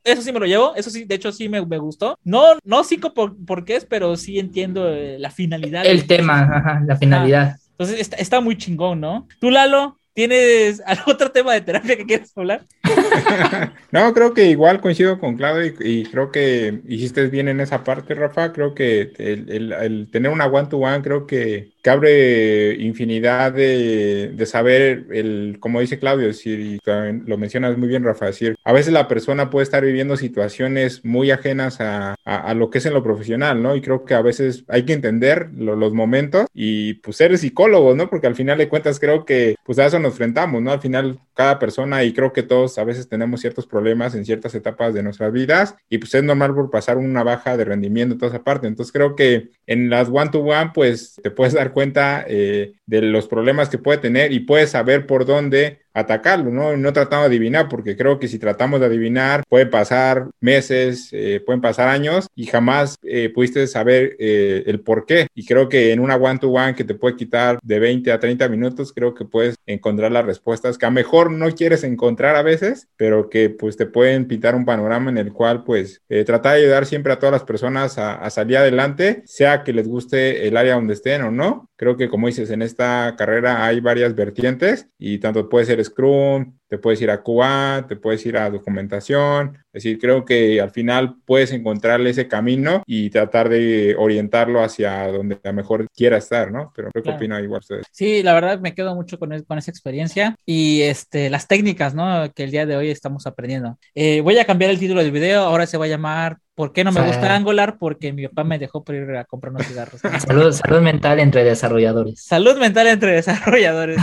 eso 0.04 0.22
sí 0.22 0.32
me 0.32 0.40
lo 0.40 0.46
llevo, 0.46 0.74
eso 0.74 0.90
sí, 0.90 1.04
de 1.04 1.14
hecho 1.14 1.32
sí 1.32 1.48
me, 1.48 1.64
me 1.64 1.78
gustó. 1.78 2.18
No, 2.24 2.58
no 2.64 2.84
cinco 2.84 3.14
por, 3.14 3.36
por 3.44 3.64
qué 3.64 3.76
es, 3.76 3.84
pero 3.84 4.16
sí 4.16 4.38
entiendo 4.38 4.88
eh, 4.88 5.18
la 5.18 5.30
finalidad. 5.30 5.86
El 5.86 6.06
tema, 6.06 6.82
la 6.86 6.96
finalidad. 6.96 7.56
entonces 7.72 8.00
está, 8.00 8.16
está 8.16 8.40
muy 8.40 8.56
chingón, 8.56 9.00
¿no? 9.00 9.26
Tú, 9.40 9.50
Lalo, 9.50 9.98
¿Tienes 10.18 10.82
algún 10.86 11.14
otro 11.14 11.30
tema 11.30 11.52
de 11.52 11.60
terapia 11.60 11.96
que 11.96 12.04
quieras 12.04 12.32
hablar? 12.34 12.66
no, 13.92 14.12
creo 14.14 14.34
que 14.34 14.46
igual 14.46 14.80
coincido 14.80 15.18
con 15.18 15.36
Claudio 15.36 15.72
y, 15.80 16.04
creo 16.04 16.30
que 16.30 16.80
hiciste 16.88 17.26
bien 17.28 17.48
en 17.48 17.60
esa 17.60 17.84
parte, 17.84 18.14
Rafa. 18.14 18.52
Creo 18.52 18.74
que 18.74 19.12
el, 19.18 20.08
tener 20.10 20.30
una 20.30 20.46
one-to-one, 20.46 21.02
creo 21.02 21.26
que, 21.26 21.72
abre 21.88 22.74
infinidad 22.74 23.52
de, 23.52 24.44
saber, 24.44 25.06
el, 25.10 25.56
como 25.58 25.80
dice 25.80 25.98
Claudio, 25.98 26.34
si 26.34 26.78
lo 26.84 27.38
mencionas 27.38 27.78
muy 27.78 27.88
bien, 27.88 28.04
Rafa, 28.04 28.26
decir, 28.26 28.56
a 28.62 28.74
veces 28.74 28.92
la 28.92 29.08
persona 29.08 29.48
puede 29.48 29.64
estar 29.64 29.82
viviendo 29.82 30.18
situaciones 30.18 31.02
muy 31.04 31.30
ajenas 31.30 31.78
a, 31.80 32.14
lo 32.54 32.68
que 32.68 32.78
es 32.78 32.86
en 32.86 32.92
lo 32.92 33.02
profesional, 33.02 33.62
¿no? 33.62 33.74
Y 33.74 33.80
creo 33.80 34.04
que 34.04 34.14
a 34.14 34.20
veces 34.20 34.64
hay 34.68 34.84
que 34.84 34.92
entender 34.92 35.48
los 35.54 35.94
momentos 35.94 36.46
y 36.52 36.94
pues 36.94 37.16
ser 37.16 37.36
psicólogo, 37.38 37.94
¿no? 37.94 38.10
Porque 38.10 38.26
al 38.26 38.34
final 38.34 38.58
de 38.58 38.68
cuentas 38.68 39.00
creo 39.00 39.24
que 39.24 39.56
pues 39.64 39.78
a 39.78 39.86
eso 39.86 39.98
nos 39.98 40.12
enfrentamos, 40.12 40.60
¿no? 40.60 40.72
Al 40.72 40.80
final 40.80 41.18
cada 41.34 41.58
persona 41.58 42.04
y 42.04 42.12
creo 42.12 42.32
que 42.32 42.42
todos 42.42 42.77
a 42.78 42.84
veces 42.84 43.08
tenemos 43.08 43.40
ciertos 43.40 43.66
problemas 43.66 44.14
en 44.14 44.24
ciertas 44.24 44.54
etapas 44.54 44.94
de 44.94 45.02
nuestras 45.02 45.32
vidas 45.32 45.74
y 45.88 45.98
pues 45.98 46.14
es 46.14 46.22
normal 46.22 46.54
por 46.54 46.70
pasar 46.70 46.96
una 46.96 47.22
baja 47.22 47.56
de 47.56 47.64
rendimiento 47.64 48.16
toda 48.16 48.30
esa 48.32 48.44
parte. 48.44 48.66
Entonces 48.66 48.92
creo 48.92 49.16
que 49.16 49.50
en 49.66 49.90
las 49.90 50.08
one-to-one 50.08 50.70
pues 50.72 51.16
te 51.22 51.30
puedes 51.30 51.54
dar 51.54 51.72
cuenta 51.72 52.24
eh, 52.26 52.72
de 52.86 53.02
los 53.02 53.28
problemas 53.28 53.68
que 53.68 53.78
puede 53.78 53.98
tener 53.98 54.32
y 54.32 54.40
puedes 54.40 54.70
saber 54.70 55.06
por 55.06 55.26
dónde 55.26 55.80
atacarlo, 56.00 56.50
¿no? 56.50 56.76
No 56.76 56.92
tratando 56.92 57.28
de 57.28 57.36
adivinar, 57.36 57.68
porque 57.68 57.96
creo 57.96 58.18
que 58.18 58.28
si 58.28 58.38
tratamos 58.38 58.80
de 58.80 58.86
adivinar, 58.86 59.44
puede 59.48 59.66
pasar 59.66 60.28
meses, 60.40 61.08
eh, 61.12 61.40
pueden 61.44 61.60
pasar 61.60 61.88
años 61.88 62.28
y 62.34 62.46
jamás 62.46 62.96
eh, 63.02 63.30
pudiste 63.34 63.66
saber 63.66 64.16
eh, 64.18 64.64
el 64.66 64.80
por 64.80 65.06
qué. 65.06 65.28
Y 65.34 65.46
creo 65.46 65.68
que 65.68 65.92
en 65.92 66.00
una 66.00 66.16
one-to-one 66.16 66.74
que 66.74 66.84
te 66.84 66.94
puede 66.94 67.16
quitar 67.16 67.58
de 67.62 67.78
20 67.78 68.12
a 68.12 68.20
30 68.20 68.48
minutos, 68.48 68.92
creo 68.92 69.14
que 69.14 69.24
puedes 69.24 69.56
encontrar 69.66 70.12
las 70.12 70.24
respuestas 70.24 70.78
que 70.78 70.86
a 70.86 70.90
mejor 70.90 71.30
no 71.30 71.50
quieres 71.54 71.84
encontrar 71.84 72.36
a 72.36 72.42
veces, 72.42 72.88
pero 72.96 73.28
que 73.28 73.50
pues 73.50 73.76
te 73.76 73.86
pueden 73.86 74.26
pintar 74.26 74.54
un 74.54 74.64
panorama 74.64 75.10
en 75.10 75.18
el 75.18 75.32
cual 75.32 75.64
pues 75.64 76.02
tratar 76.26 76.54
de 76.54 76.62
ayudar 76.62 76.86
siempre 76.86 77.12
a 77.12 77.18
todas 77.18 77.32
las 77.32 77.44
personas 77.44 77.98
a, 77.98 78.14
a 78.14 78.30
salir 78.30 78.56
adelante, 78.56 79.22
sea 79.26 79.62
que 79.64 79.72
les 79.72 79.88
guste 79.88 80.48
el 80.48 80.56
área 80.56 80.74
donde 80.74 80.94
estén 80.94 81.22
o 81.22 81.30
no. 81.30 81.68
Creo 81.76 81.96
que 81.96 82.08
como 82.08 82.26
dices, 82.26 82.50
en 82.50 82.62
esta 82.62 83.14
carrera 83.16 83.64
hay 83.64 83.80
varias 83.80 84.14
vertientes 84.14 84.88
y 84.98 85.18
tanto 85.18 85.48
puede 85.48 85.66
ser 85.66 85.80
Scrum, 85.88 86.58
te 86.68 86.78
puedes 86.78 87.00
ir 87.00 87.10
a 87.10 87.22
QA, 87.22 87.86
te 87.88 87.96
puedes 87.96 88.24
ir 88.26 88.36
a 88.36 88.50
documentación. 88.50 89.56
Es 89.72 89.84
decir, 89.84 89.98
creo 89.98 90.24
que 90.24 90.60
al 90.60 90.70
final 90.70 91.16
puedes 91.24 91.52
encontrarle 91.52 92.10
ese 92.10 92.28
camino 92.28 92.82
y 92.86 93.10
tratar 93.10 93.48
de 93.48 93.96
orientarlo 93.98 94.62
hacia 94.62 95.08
donde 95.08 95.38
a 95.42 95.52
mejor 95.52 95.86
quiera 95.94 96.18
estar, 96.18 96.52
¿no? 96.52 96.72
Pero 96.76 96.90
creo 96.90 97.02
que 97.02 97.10
opina 97.10 97.40
igual 97.40 97.60
ustedes. 97.60 97.86
Sí, 97.90 98.22
la 98.22 98.34
verdad 98.34 98.60
me 98.60 98.74
quedo 98.74 98.94
mucho 98.94 99.18
con, 99.18 99.42
con 99.42 99.58
esa 99.58 99.70
experiencia 99.70 100.36
y 100.44 100.82
este, 100.82 101.30
las 101.30 101.48
técnicas, 101.48 101.94
¿no? 101.94 102.30
Que 102.34 102.44
el 102.44 102.50
día 102.50 102.66
de 102.66 102.76
hoy 102.76 102.90
estamos 102.90 103.26
aprendiendo. 103.26 103.78
Eh, 103.94 104.20
voy 104.20 104.38
a 104.38 104.44
cambiar 104.44 104.70
el 104.70 104.78
título 104.78 105.02
del 105.02 105.12
video, 105.12 105.42
ahora 105.42 105.66
se 105.66 105.78
va 105.78 105.86
a 105.86 105.88
llamar 105.88 106.38
¿Por 106.58 106.72
qué 106.72 106.82
no 106.82 106.90
me 106.90 107.02
gusta 107.02 107.32
Angular? 107.36 107.76
Porque 107.78 108.12
mi 108.12 108.26
papá 108.26 108.42
me 108.42 108.58
dejó 108.58 108.82
por 108.82 108.96
ir 108.96 109.08
a 109.14 109.24
comprar 109.24 109.52
unos 109.52 109.64
cigarros. 109.64 110.00
Salud, 110.26 110.50
salud 110.50 110.80
mental 110.80 111.20
entre 111.20 111.44
desarrolladores. 111.44 112.20
Salud 112.20 112.58
mental 112.58 112.88
entre 112.88 113.12
desarrolladores. 113.12 113.96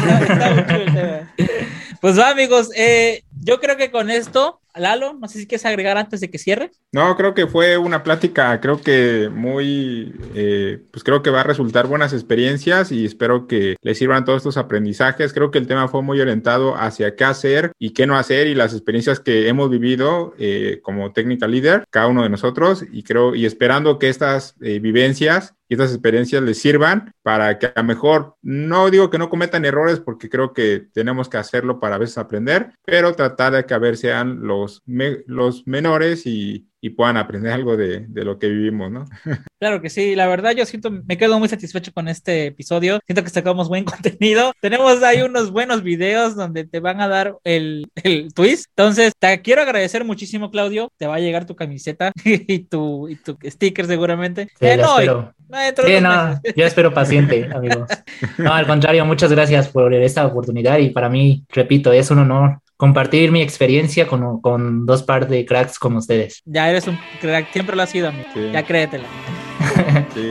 Pues 1.99 2.17
va, 2.17 2.29
amigos. 2.29 2.69
Eh, 2.77 3.24
yo 3.41 3.59
creo 3.59 3.77
que 3.77 3.91
con 3.91 4.09
esto, 4.09 4.61
Lalo, 4.75 5.13
no 5.13 5.27
sé 5.27 5.39
si 5.39 5.47
quieres 5.47 5.65
agregar 5.65 5.97
antes 5.97 6.19
de 6.19 6.29
que 6.29 6.37
cierre. 6.37 6.71
No, 6.91 7.15
creo 7.15 7.33
que 7.33 7.47
fue 7.47 7.77
una 7.77 8.03
plática, 8.03 8.59
creo 8.61 8.81
que 8.81 9.29
muy, 9.33 10.13
eh, 10.33 10.83
pues 10.91 11.03
creo 11.03 11.21
que 11.21 11.29
va 11.29 11.41
a 11.41 11.43
resultar 11.43 11.87
buenas 11.87 12.13
experiencias 12.13 12.91
y 12.91 13.05
espero 13.05 13.47
que 13.47 13.75
les 13.81 13.97
sirvan 13.97 14.25
todos 14.25 14.37
estos 14.37 14.57
aprendizajes. 14.57 15.33
Creo 15.33 15.51
que 15.51 15.59
el 15.59 15.67
tema 15.67 15.87
fue 15.87 16.01
muy 16.01 16.19
orientado 16.19 16.75
hacia 16.75 17.15
qué 17.15 17.23
hacer 17.23 17.71
y 17.79 17.91
qué 17.91 18.07
no 18.07 18.17
hacer 18.17 18.47
y 18.47 18.55
las 18.55 18.73
experiencias 18.73 19.19
que 19.19 19.47
hemos 19.47 19.69
vivido 19.69 20.33
eh, 20.37 20.79
como 20.81 21.11
técnica 21.13 21.47
líder, 21.47 21.85
cada 21.89 22.07
uno 22.07 22.23
de 22.23 22.29
nosotros, 22.29 22.85
y 22.91 23.03
creo, 23.03 23.35
y 23.35 23.45
esperando 23.45 23.99
que 23.99 24.09
estas 24.09 24.55
vivencias 24.59 25.55
y 25.67 25.73
estas 25.73 25.91
experiencias 25.91 26.41
les 26.43 26.59
sirvan 26.59 27.13
para 27.21 27.57
que 27.59 27.67
a 27.67 27.73
lo 27.75 27.83
mejor, 27.83 28.35
no 28.41 28.89
digo 28.89 29.09
que 29.09 29.17
no 29.17 29.29
cometan 29.29 29.65
errores 29.65 29.99
porque 29.99 30.29
creo 30.29 30.53
que 30.53 30.87
tenemos 30.93 31.29
que 31.29 31.37
hacerlo 31.37 31.79
para 31.79 31.95
a 31.95 31.99
veces 31.99 32.17
aprender, 32.17 32.71
pero 32.85 33.15
tratar 33.15 33.53
de 33.53 33.65
que 33.65 33.73
a 33.73 33.79
ver 33.79 33.97
sean 33.97 34.45
los, 34.45 34.83
los 34.85 35.65
menores 35.67 36.25
y, 36.25 36.67
y 36.85 36.91
puedan 36.91 37.17
aprender 37.17 37.51
algo 37.51 37.75
de, 37.75 38.05
de, 38.07 38.23
lo 38.23 38.37
que 38.37 38.47
vivimos, 38.47 38.91
¿no? 38.91 39.05
Claro 39.59 39.81
que 39.81 39.89
sí, 39.89 40.13
la 40.13 40.27
verdad 40.27 40.51
yo 40.51 40.65
siento, 40.67 40.91
me 40.91 41.17
quedo 41.17 41.39
muy 41.39 41.47
satisfecho 41.49 41.91
con 41.91 42.07
este 42.07 42.47
episodio, 42.47 42.99
siento 43.07 43.23
que 43.23 43.31
sacamos 43.31 43.69
buen 43.69 43.85
contenido, 43.85 44.53
tenemos 44.61 45.01
ahí 45.01 45.23
unos 45.23 45.49
buenos 45.49 45.81
videos 45.81 46.35
donde 46.35 46.65
te 46.65 46.79
van 46.79 47.01
a 47.01 47.07
dar 47.07 47.37
el, 47.43 47.87
el 47.95 48.31
twist, 48.35 48.67
entonces 48.75 49.13
te 49.17 49.41
quiero 49.41 49.63
agradecer 49.63 50.05
muchísimo 50.05 50.51
Claudio, 50.51 50.91
te 50.97 51.07
va 51.07 51.15
a 51.15 51.19
llegar 51.19 51.47
tu 51.47 51.55
camiseta 51.55 52.11
y 52.23 52.59
tu, 52.59 53.09
y 53.09 53.15
tu 53.15 53.35
sticker 53.43 53.87
seguramente. 53.87 54.49
Sí, 54.59 54.67
eh, 54.67 54.77
no, 54.77 55.33
espero. 55.51 56.01
no, 56.01 56.41
yo 56.55 56.65
espero 56.65 56.93
paciente, 56.93 57.49
amigos. 57.55 57.89
No, 58.37 58.53
al 58.53 58.67
contrario, 58.67 59.05
muchas 59.05 59.31
gracias 59.31 59.69
por 59.69 59.93
esta 59.93 60.25
oportunidad 60.25 60.77
y 60.79 60.89
para 60.89 61.09
mí, 61.09 61.43
repito, 61.49 61.91
es 61.91 62.11
un 62.11 62.19
honor 62.19 62.59
compartir 62.77 63.31
mi 63.31 63.41
experiencia 63.41 64.07
con, 64.07 64.41
con 64.41 64.85
dos 64.85 65.03
par 65.03 65.27
de 65.27 65.45
cracks 65.45 65.79
como 65.79 65.99
ustedes. 65.99 66.41
Ya 66.45 66.69
eres 66.69 66.87
un 66.87 66.99
crack, 67.21 67.51
siempre 67.51 67.75
lo 67.75 67.83
has 67.83 67.89
sido, 67.89 68.09
amigo. 68.09 68.29
Ya 68.51 68.63
créetela. 68.63 69.07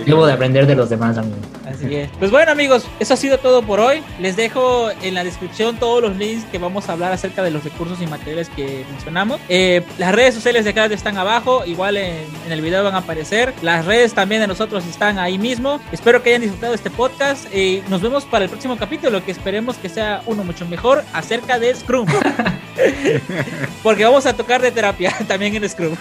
Debo 0.06 0.26
de 0.26 0.32
aprender 0.32 0.66
de 0.66 0.74
los 0.74 0.88
demás, 0.88 1.18
amigo. 1.18 1.36
Así 1.66 1.94
es. 1.94 2.10
Pues 2.18 2.30
bueno, 2.30 2.52
amigos, 2.52 2.86
eso 3.00 3.14
ha 3.14 3.16
sido 3.16 3.38
todo 3.38 3.62
por 3.62 3.80
hoy. 3.80 4.02
Les 4.20 4.36
dejo 4.36 4.90
en 5.02 5.14
la 5.14 5.24
descripción 5.24 5.76
todos 5.76 6.02
los 6.02 6.16
links 6.16 6.44
que 6.46 6.58
vamos 6.58 6.88
a 6.88 6.92
hablar 6.92 7.12
acerca 7.12 7.42
de 7.42 7.50
los 7.50 7.64
recursos 7.64 8.00
y 8.00 8.06
materiales 8.06 8.48
que 8.50 8.84
mencionamos. 8.90 9.40
Eh, 9.48 9.82
las 9.98 10.14
redes 10.14 10.34
sociales 10.34 10.64
de 10.64 10.72
cada 10.72 10.94
están 10.94 11.16
abajo, 11.16 11.64
igual 11.64 11.96
en, 11.96 12.26
el 12.48 12.60
video 12.60 12.84
van 12.84 12.94
a 12.94 12.98
aparecer. 12.98 13.54
Las 13.62 13.86
redes 13.86 14.12
también 14.14 14.40
de 14.40 14.46
nosotros 14.46 14.84
están 14.86 15.18
ahí 15.18 15.38
mismo. 15.38 15.80
Espero 15.92 16.22
que 16.22 16.30
hayan 16.30 16.42
disfrutado 16.42 16.74
este 16.74 16.90
podcast 16.90 17.52
y 17.54 17.82
nos 17.88 18.02
vemos 18.02 18.24
para 18.24 18.44
el 18.44 18.50
próximo 18.50 18.76
capítulo, 18.76 19.24
que 19.24 19.30
esperemos 19.30 19.76
que 19.76 19.88
sea 19.88 20.22
uno 20.26 20.44
mucho 20.44 20.66
mejor 20.66 21.02
acerca 21.12 21.58
de 21.58 21.74
Scrum. 21.74 22.06
Porque 23.82 24.04
vamos 24.04 24.26
a 24.26 24.34
tocar 24.34 24.60
de 24.60 24.72
terapia 24.72 25.14
también 25.28 25.54
en 25.54 25.68
Scrum. 25.68 25.96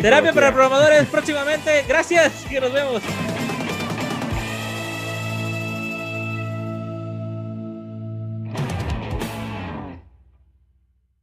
terapia 0.00 0.32
para 0.32 0.52
programadores 0.52 1.06
próximamente. 1.06 1.84
Gracias 1.90 2.46
y 2.48 2.54
nos 2.60 2.72
vemos. 2.72 3.02